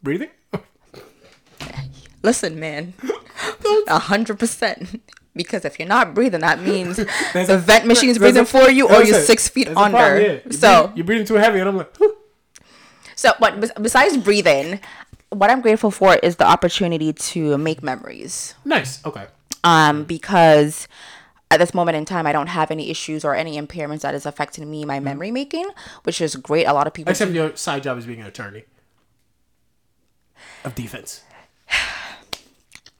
Breathing. 0.03 0.29
Listen, 2.23 2.59
man, 2.61 2.95
a 3.89 3.99
hundred 3.99 4.39
percent. 4.39 5.01
Because 5.35 5.65
if 5.65 5.79
you're 5.79 5.87
not 5.89 6.15
breathing, 6.15 6.41
that 6.41 6.61
means 6.61 6.97
the 6.97 7.07
a- 7.49 7.59
vent 7.59 7.87
machine's 7.87 8.19
there's 8.19 8.35
breathing 8.35 8.43
a- 8.43 8.47
for 8.47 8.71
you, 8.71 8.89
or 8.89 9.03
you're 9.05 9.21
six 9.21 9.49
feet 9.49 9.67
problem, 9.73 9.95
under. 9.95 10.21
yeah. 10.21 10.39
You're 10.45 10.53
So, 10.53 10.59
breathing- 10.83 10.97
you're 10.97 11.07
breathing 11.07 11.27
too 11.27 11.35
heavy, 11.35 11.61
and 11.61 11.69
I'm 11.69 11.77
like, 11.77 11.95
"Whew." 11.97 12.17
So 13.17 13.33
but 13.41 13.83
besides 13.83 14.17
breathing, 14.17 14.79
what 15.31 15.51
I'm 15.51 15.61
grateful 15.61 15.91
for 15.91 16.15
is 16.23 16.37
the 16.37 16.47
opportunity 16.47 17.13
to 17.13 17.59
make 17.59 17.83
memories. 17.83 18.55
nice. 18.65 19.05
Okay. 19.05 19.27
Um, 19.65 20.05
because 20.05 20.87
at 21.51 21.59
this 21.59 21.75
moment 21.75 21.97
in 21.97 22.05
time, 22.05 22.25
I 22.27 22.31
don't 22.33 22.47
have 22.47 22.71
any 22.71 22.89
issues 22.91 23.25
or 23.25 23.35
any 23.35 23.61
impairments 23.61 24.03
that 24.03 24.15
is 24.15 24.25
affecting 24.27 24.71
me, 24.71 24.85
my 24.85 25.01
memory 25.01 25.33
making, 25.33 25.67
which 26.05 26.21
is 26.21 26.37
great. 26.37 26.67
A 26.67 26.73
lot 26.73 26.87
of 26.87 26.93
people. 26.95 27.11
Except 27.11 27.33
your 27.33 27.57
side 27.57 27.83
job 27.83 27.99
is 27.99 28.07
being 28.07 28.21
an 28.21 28.27
attorney 28.27 28.63
of 30.65 30.75
defense. 30.77 31.23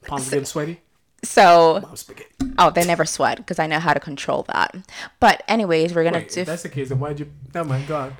Palms 0.07 0.29
getting 0.29 0.45
sweaty. 0.45 0.81
so, 1.23 1.89
spaghetti. 1.95 2.29
oh, 2.57 2.69
they 2.69 2.85
never 2.85 3.05
sweat 3.05 3.37
because 3.37 3.59
I 3.59 3.67
know 3.67 3.79
how 3.79 3.93
to 3.93 3.99
control 3.99 4.43
that. 4.53 4.75
But 5.19 5.43
anyways, 5.47 5.93
we're 5.93 6.03
gonna 6.03 6.19
Wait, 6.19 6.31
do. 6.31 6.41
if 6.41 6.47
that's 6.47 6.63
the 6.63 6.69
case, 6.69 6.89
then 6.89 6.99
why'd 6.99 7.19
you? 7.19 7.31
Oh 7.55 7.63
my 7.63 7.81
god. 7.81 8.13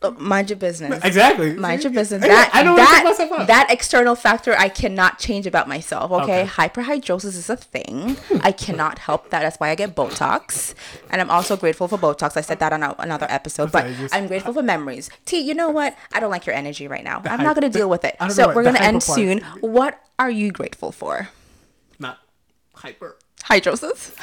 Uh, 0.00 0.10
Mind 0.12 0.48
your 0.48 0.56
business. 0.58 1.04
Exactly. 1.04 1.52
Mind 1.54 1.84
your 1.84 1.92
business. 1.92 2.22
That 2.22 2.50
I 2.54 2.62
don't 2.62 2.76
that, 2.76 3.44
that 3.46 3.66
external 3.70 4.14
factor 4.14 4.54
I 4.56 4.70
cannot 4.70 5.18
change 5.18 5.46
about 5.46 5.68
myself. 5.68 6.10
Okay, 6.10 6.42
Okay. 6.42 6.46
hyperhidrosis 6.46 7.26
is 7.36 7.50
a 7.50 7.56
thing. 7.56 8.16
I 8.40 8.52
cannot 8.52 8.98
help 9.00 9.28
that. 9.30 9.40
That's 9.42 9.58
why 9.58 9.68
I 9.68 9.74
get 9.74 9.94
Botox, 9.94 10.72
and 11.10 11.20
I'm 11.20 11.30
also 11.30 11.58
grateful 11.58 11.88
for 11.88 11.98
Botox. 11.98 12.38
I 12.38 12.40
said 12.40 12.58
that 12.60 12.72
on 12.72 12.82
a, 12.82 12.94
another 12.98 13.26
episode, 13.28 13.70
but 13.70 13.86
just- 13.96 14.14
I'm 14.14 14.26
grateful 14.28 14.54
for 14.54 14.62
memories. 14.62 15.10
T, 15.26 15.40
you 15.40 15.52
know 15.52 15.68
what? 15.68 15.94
I 16.10 16.20
don't 16.20 16.30
like 16.30 16.46
your 16.46 16.54
energy 16.56 16.88
right 16.88 17.04
now. 17.04 17.18
I'm 17.26 17.38
hy- 17.40 17.44
not 17.44 17.54
gonna 17.54 17.68
the- 17.68 17.78
deal 17.78 17.90
with 17.90 18.04
it. 18.06 18.16
So 18.30 18.54
we're 18.54 18.62
gonna 18.64 18.78
end 18.80 19.02
part. 19.04 19.16
soon. 19.18 19.40
What 19.60 20.00
are 20.18 20.30
you 20.30 20.52
grateful 20.52 20.90
for? 20.90 21.28
Not 21.98 22.18
hyper. 22.76 23.18
Hydrosis. 23.44 24.14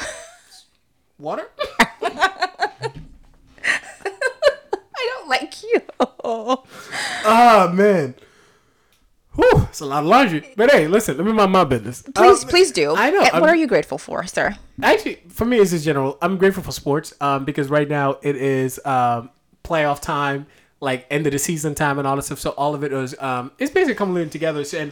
Water? 1.19 1.47
Like 5.41 5.63
you. 5.63 5.81
Oh 6.09 7.71
man. 7.73 8.15
Whew, 9.35 9.65
it's 9.69 9.79
a 9.79 9.85
lot 9.85 10.03
of 10.03 10.09
laundry. 10.09 10.47
But 10.55 10.69
hey, 10.71 10.87
listen, 10.87 11.17
let 11.17 11.25
me 11.25 11.31
mind 11.31 11.51
my 11.51 11.63
business. 11.63 12.03
Please, 12.03 12.43
Um, 12.43 12.49
please 12.49 12.71
do. 12.71 12.93
I 12.95 13.09
know. 13.09 13.21
I'm- 13.23 13.41
What 13.41 13.49
are 13.49 13.55
you 13.55 13.65
grateful 13.65 13.97
for, 13.97 14.25
sir? 14.27 14.55
Actually, 14.83 15.21
for 15.29 15.45
me, 15.45 15.57
it's 15.57 15.71
just 15.71 15.85
general. 15.85 16.19
I'm 16.21 16.37
grateful 16.37 16.61
for 16.61 16.71
sports 16.71 17.13
um, 17.19 17.43
because 17.45 17.69
right 17.71 17.89
now 17.89 18.19
it 18.21 18.35
is 18.35 18.79
um, 18.85 19.31
playoff 19.63 20.01
time, 20.01 20.45
like 20.81 21.07
end 21.09 21.25
of 21.25 21.31
the 21.33 21.39
season 21.39 21.73
time, 21.73 21.97
and 21.97 22.07
all 22.07 22.15
this 22.15 22.27
stuff. 22.27 22.39
So 22.39 22.51
all 22.51 22.75
of 22.75 22.83
it 22.83 22.93
is 22.93 23.15
um, 23.19 23.51
it's 23.57 23.71
basically 23.73 23.95
coming 23.95 24.29
together. 24.29 24.63
So, 24.63 24.77
and 24.77 24.91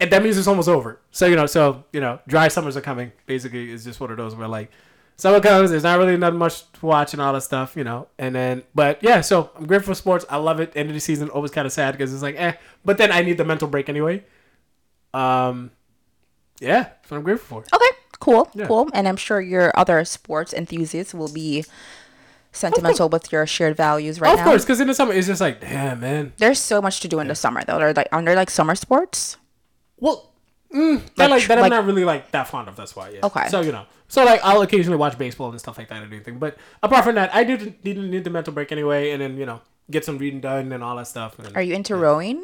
and 0.00 0.10
that 0.10 0.24
means 0.24 0.36
it's 0.36 0.48
almost 0.48 0.68
over. 0.68 0.98
So 1.12 1.26
you 1.26 1.36
know, 1.36 1.46
so 1.46 1.84
you 1.92 2.00
know, 2.00 2.18
dry 2.26 2.48
summers 2.48 2.76
are 2.76 2.80
coming. 2.80 3.12
Basically, 3.26 3.70
it's 3.70 3.84
just 3.84 4.00
one 4.00 4.10
of 4.10 4.16
those 4.16 4.34
where 4.34 4.48
like 4.48 4.72
summer 5.16 5.40
comes, 5.40 5.70
there's 5.70 5.82
not 5.84 5.98
really 5.98 6.16
nothing 6.16 6.38
much 6.38 6.70
to 6.72 6.86
watch 6.86 7.12
and 7.12 7.22
all 7.22 7.32
that 7.32 7.42
stuff, 7.42 7.76
you 7.76 7.84
know. 7.84 8.08
And 8.18 8.34
then, 8.34 8.62
but 8.74 9.02
yeah, 9.02 9.20
so 9.20 9.50
I'm 9.56 9.66
grateful 9.66 9.92
for 9.94 9.98
sports. 9.98 10.24
I 10.28 10.36
love 10.36 10.60
it. 10.60 10.72
End 10.74 10.88
of 10.88 10.94
the 10.94 11.00
season, 11.00 11.28
always 11.30 11.50
kind 11.50 11.66
of 11.66 11.72
sad 11.72 11.92
because 11.92 12.12
it's 12.12 12.22
like, 12.22 12.36
eh. 12.36 12.54
But 12.84 12.98
then 12.98 13.10
I 13.12 13.22
need 13.22 13.38
the 13.38 13.44
mental 13.44 13.68
break 13.68 13.88
anyway. 13.88 14.24
Um, 15.12 15.70
yeah, 16.60 16.82
that's 16.82 17.10
what 17.10 17.18
I'm 17.18 17.22
grateful 17.22 17.62
for. 17.62 17.76
Okay, 17.76 17.96
cool, 18.20 18.50
Yeah. 18.54 18.66
cool. 18.66 18.88
And 18.94 19.06
I'm 19.06 19.16
sure 19.16 19.40
your 19.40 19.72
other 19.78 20.04
sports 20.04 20.52
enthusiasts 20.52 21.14
will 21.14 21.32
be 21.32 21.64
sentimental 22.52 23.08
with 23.08 23.32
your 23.32 23.46
shared 23.46 23.76
values 23.76 24.20
right 24.20 24.30
of 24.32 24.36
now. 24.38 24.42
Of 24.44 24.48
course, 24.48 24.64
because 24.64 24.80
in 24.80 24.86
the 24.86 24.94
summer 24.94 25.12
it's 25.12 25.26
just 25.26 25.40
like, 25.40 25.60
damn, 25.60 26.00
man. 26.00 26.32
There's 26.38 26.58
so 26.60 26.80
much 26.80 27.00
to 27.00 27.08
do 27.08 27.18
in 27.20 27.28
the 27.28 27.34
summer 27.34 27.62
though. 27.64 27.78
They're 27.78 27.92
like 27.92 28.08
under 28.12 28.34
like 28.34 28.50
summer 28.50 28.74
sports. 28.74 29.36
Well, 29.98 30.30
mm, 30.74 31.00
that 31.16 31.30
Like 31.30 31.30
like 31.30 31.48
that 31.48 31.58
I'm 31.58 31.62
like- 31.62 31.70
not 31.70 31.86
really 31.86 32.04
like 32.04 32.30
that 32.32 32.48
fond 32.48 32.68
of. 32.68 32.76
That's 32.76 32.94
why, 32.96 33.10
yeah. 33.10 33.20
Okay. 33.24 33.48
So 33.48 33.60
you 33.60 33.72
know, 33.72 33.84
so 34.08 34.24
like 34.24 34.40
I'll 34.44 34.62
occasionally 34.62 34.98
watch 34.98 35.16
baseball 35.16 35.50
and 35.50 35.58
stuff 35.60 35.78
like 35.78 35.88
that 35.88 36.02
and 36.02 36.12
anything. 36.12 36.38
But 36.38 36.56
apart 36.82 37.04
from 37.04 37.14
that, 37.14 37.34
I 37.34 37.44
do 37.44 37.72
need, 37.84 37.96
need 37.98 38.24
the 38.24 38.30
mental 38.30 38.52
break 38.52 38.72
anyway, 38.72 39.10
and 39.12 39.22
then 39.22 39.36
you 39.36 39.46
know 39.46 39.60
get 39.90 40.04
some 40.04 40.18
reading 40.18 40.40
done 40.40 40.72
and 40.72 40.82
all 40.82 40.96
that 40.96 41.06
stuff. 41.06 41.38
And, 41.38 41.56
Are 41.56 41.62
you 41.62 41.74
into 41.74 41.96
rowing? 41.96 42.42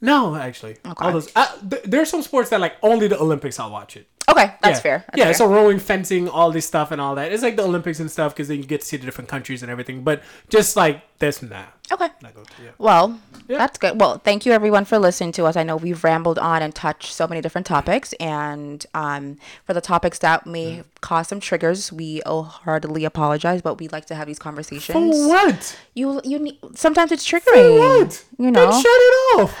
no, 0.00 0.36
actually, 0.36 0.76
Okay. 0.86 1.04
all 1.04 1.12
those. 1.12 1.30
Uh, 1.34 1.46
th- 1.68 1.82
there's 1.84 2.08
some 2.08 2.22
sports 2.22 2.50
that 2.50 2.60
like 2.60 2.76
only 2.82 3.08
the 3.08 3.18
Olympics 3.18 3.58
I'll 3.58 3.70
watch 3.70 3.96
it. 3.96 4.06
Okay, 4.30 4.52
that's 4.62 4.78
yeah. 4.78 4.82
fair. 4.82 5.04
That's 5.08 5.18
yeah, 5.18 5.24
fair. 5.24 5.34
so 5.34 5.46
rowing, 5.48 5.78
fencing, 5.78 6.28
all 6.28 6.52
this 6.52 6.66
stuff 6.66 6.90
and 6.92 7.00
all 7.00 7.14
that. 7.14 7.32
It's 7.32 7.42
like 7.42 7.56
the 7.56 7.62
Olympics 7.64 7.98
and 7.98 8.10
stuff 8.10 8.34
because 8.34 8.48
then 8.48 8.58
you 8.58 8.64
get 8.64 8.82
to 8.82 8.86
see 8.86 8.98
the 8.98 9.06
different 9.06 9.28
countries 9.28 9.62
and 9.62 9.70
everything. 9.72 10.02
But 10.04 10.22
just 10.50 10.76
like 10.76 11.02
this 11.18 11.40
and 11.42 11.50
that. 11.50 11.72
okay. 11.90 12.08
Not 12.22 12.34
yeah. 12.62 12.70
Well, 12.76 13.18
Yeah. 13.48 13.58
that's 13.58 13.78
good. 13.78 13.98
Well, 13.98 14.18
thank 14.18 14.44
you 14.44 14.52
everyone 14.52 14.84
for 14.84 14.98
listening 14.98 15.32
to 15.32 15.46
us. 15.46 15.56
I 15.56 15.62
know 15.62 15.76
we've 15.76 16.04
rambled 16.04 16.38
on 16.38 16.60
and 16.62 16.74
touched 16.74 17.12
so 17.12 17.26
many 17.26 17.40
different 17.40 17.66
topics, 17.66 18.12
and 18.14 18.84
um, 18.94 19.38
for 19.64 19.72
the 19.72 19.80
topics 19.80 20.18
that 20.18 20.46
may 20.46 20.82
cause 21.00 21.28
some 21.28 21.40
triggers, 21.40 21.90
we 21.90 22.20
wholeheartedly 22.26 23.04
apologize. 23.04 23.62
But 23.62 23.80
we 23.80 23.88
like 23.88 24.04
to 24.06 24.14
have 24.14 24.26
these 24.26 24.38
conversations. 24.38 24.92
For 24.92 25.28
what? 25.28 25.78
You 25.94 26.20
you 26.24 26.38
need 26.38 26.58
sometimes 26.74 27.10
it's 27.10 27.26
triggering. 27.26 27.78
For 27.78 27.78
What? 28.04 28.24
You 28.38 28.50
know, 28.50 28.70
Then 28.70 28.82
shut 28.82 28.86
it 28.86 29.40
off. 29.40 29.58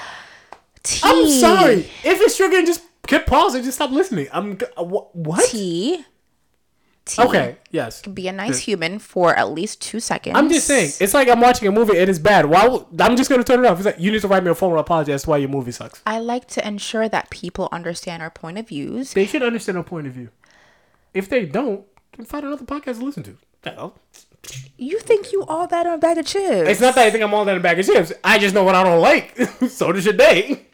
I'm 1.02 1.28
sorry. 1.28 1.90
If 2.04 2.20
it's 2.20 2.38
triggering, 2.38 2.66
just 2.66 2.82
pause 3.26 3.54
and 3.54 3.64
just 3.64 3.78
stop 3.78 3.90
listening. 3.90 4.28
I'm 4.32 4.58
what? 4.76 5.48
Tea. 5.48 6.04
Tea. 7.08 7.22
Okay. 7.22 7.56
Yes. 7.70 8.02
Be 8.02 8.28
a 8.28 8.32
nice 8.32 8.58
human 8.58 8.98
for 8.98 9.34
at 9.34 9.50
least 9.50 9.80
two 9.82 9.98
seconds. 10.00 10.36
I'm 10.36 10.48
just 10.48 10.66
saying. 10.66 10.92
It's 11.00 11.14
like 11.14 11.28
I'm 11.28 11.40
watching 11.40 11.66
a 11.68 11.72
movie 11.72 11.98
and 11.98 12.08
it's 12.08 12.18
bad. 12.18 12.46
Why? 12.46 12.68
would- 12.68 12.86
I'm 13.00 13.16
just 13.16 13.28
gonna 13.30 13.42
turn 13.44 13.64
it 13.64 13.68
off. 13.68 13.78
It's 13.78 13.86
like 13.86 13.98
you 13.98 14.12
need 14.12 14.20
to 14.20 14.28
write 14.28 14.44
me 14.44 14.50
a 14.50 14.54
formal 14.54 14.78
apology 14.78 15.12
as 15.12 15.22
to 15.24 15.30
why 15.30 15.38
your 15.38 15.48
movie 15.48 15.72
sucks. 15.72 16.00
I 16.06 16.18
like 16.20 16.46
to 16.48 16.66
ensure 16.66 17.08
that 17.08 17.30
people 17.30 17.68
understand 17.72 18.22
our 18.22 18.30
point 18.30 18.58
of 18.58 18.68
views. 18.68 19.12
They 19.14 19.26
should 19.26 19.42
understand 19.42 19.78
our 19.78 19.84
point 19.84 20.06
of 20.06 20.12
view. 20.12 20.28
If 21.14 21.28
they 21.28 21.46
don't, 21.46 21.84
then 22.16 22.26
find 22.26 22.44
another 22.44 22.64
podcast 22.64 22.98
to 22.98 23.04
listen 23.04 23.22
to. 23.24 23.36
The 23.62 23.70
hell? 23.70 23.94
Oh. 23.96 24.20
You 24.76 25.00
think 25.00 25.32
you 25.32 25.42
all 25.44 25.66
that 25.66 25.86
on 25.86 25.94
a 25.94 25.98
bag 25.98 26.16
of 26.18 26.26
chips? 26.26 26.68
It's 26.70 26.80
not 26.80 26.94
that 26.94 27.06
I 27.06 27.10
think 27.10 27.24
I'm 27.24 27.34
all 27.34 27.44
that 27.44 27.52
in 27.52 27.58
a 27.58 27.60
bag 27.62 27.78
of 27.80 27.86
chips. 27.86 28.12
I 28.22 28.38
just 28.38 28.54
know 28.54 28.62
what 28.62 28.74
I 28.76 28.84
don't 28.84 29.00
like. 29.00 29.36
so 29.68 29.90
does 29.92 30.04
your 30.04 30.14
day. 30.14 30.67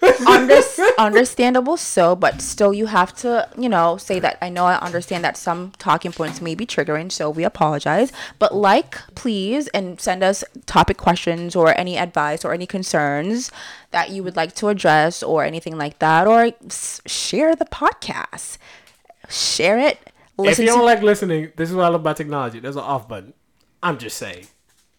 Under- 0.26 0.60
understandable 0.98 1.76
so 1.76 2.16
but 2.16 2.40
still 2.40 2.72
you 2.72 2.86
have 2.86 3.14
to 3.16 3.48
you 3.58 3.68
know 3.68 3.96
say 3.96 4.18
that 4.18 4.38
i 4.40 4.48
know 4.48 4.64
i 4.64 4.76
understand 4.78 5.22
that 5.22 5.36
some 5.36 5.72
talking 5.78 6.12
points 6.12 6.40
may 6.40 6.54
be 6.54 6.64
triggering 6.66 7.12
so 7.12 7.28
we 7.28 7.44
apologize 7.44 8.10
but 8.38 8.54
like 8.54 8.96
please 9.14 9.68
and 9.68 10.00
send 10.00 10.22
us 10.22 10.42
topic 10.64 10.96
questions 10.96 11.54
or 11.54 11.78
any 11.78 11.98
advice 11.98 12.44
or 12.44 12.52
any 12.54 12.66
concerns 12.66 13.50
that 13.90 14.10
you 14.10 14.22
would 14.22 14.36
like 14.36 14.54
to 14.54 14.68
address 14.68 15.22
or 15.22 15.44
anything 15.44 15.76
like 15.76 15.98
that 15.98 16.26
or 16.26 16.52
s- 16.64 17.00
share 17.06 17.54
the 17.54 17.66
podcast 17.66 18.56
share 19.28 19.78
it 19.78 19.98
If 20.38 20.58
you 20.58 20.66
don't 20.66 20.84
like 20.84 21.02
listening, 21.02 21.52
this 21.56 21.70
is 21.70 21.74
what 21.76 21.84
I 21.84 21.88
love 21.88 22.02
about 22.02 22.16
technology. 22.18 22.60
There's 22.60 22.76
an 22.76 22.82
off 22.82 23.08
button. 23.08 23.32
I'm 23.82 23.96
just 23.96 24.18
saying. 24.18 24.46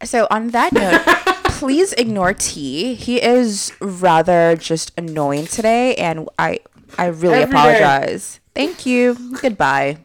So 0.03 0.25
on 0.32 0.49
that 0.49 0.73
note, 0.73 1.01
please 1.58 1.93
ignore 1.93 2.34
T. 2.34 2.93
He 2.95 3.22
is 3.22 3.72
rather 3.82 4.55
just 4.55 4.91
annoying 4.97 5.47
today, 5.47 5.95
and 5.95 6.30
I 6.38 6.60
I 6.97 7.08
really 7.08 7.39
Every 7.39 7.53
day. 7.53 7.60
apologize. 7.60 8.39
Thank 8.55 8.86
you. 8.86 9.16
Goodbye. 9.41 9.97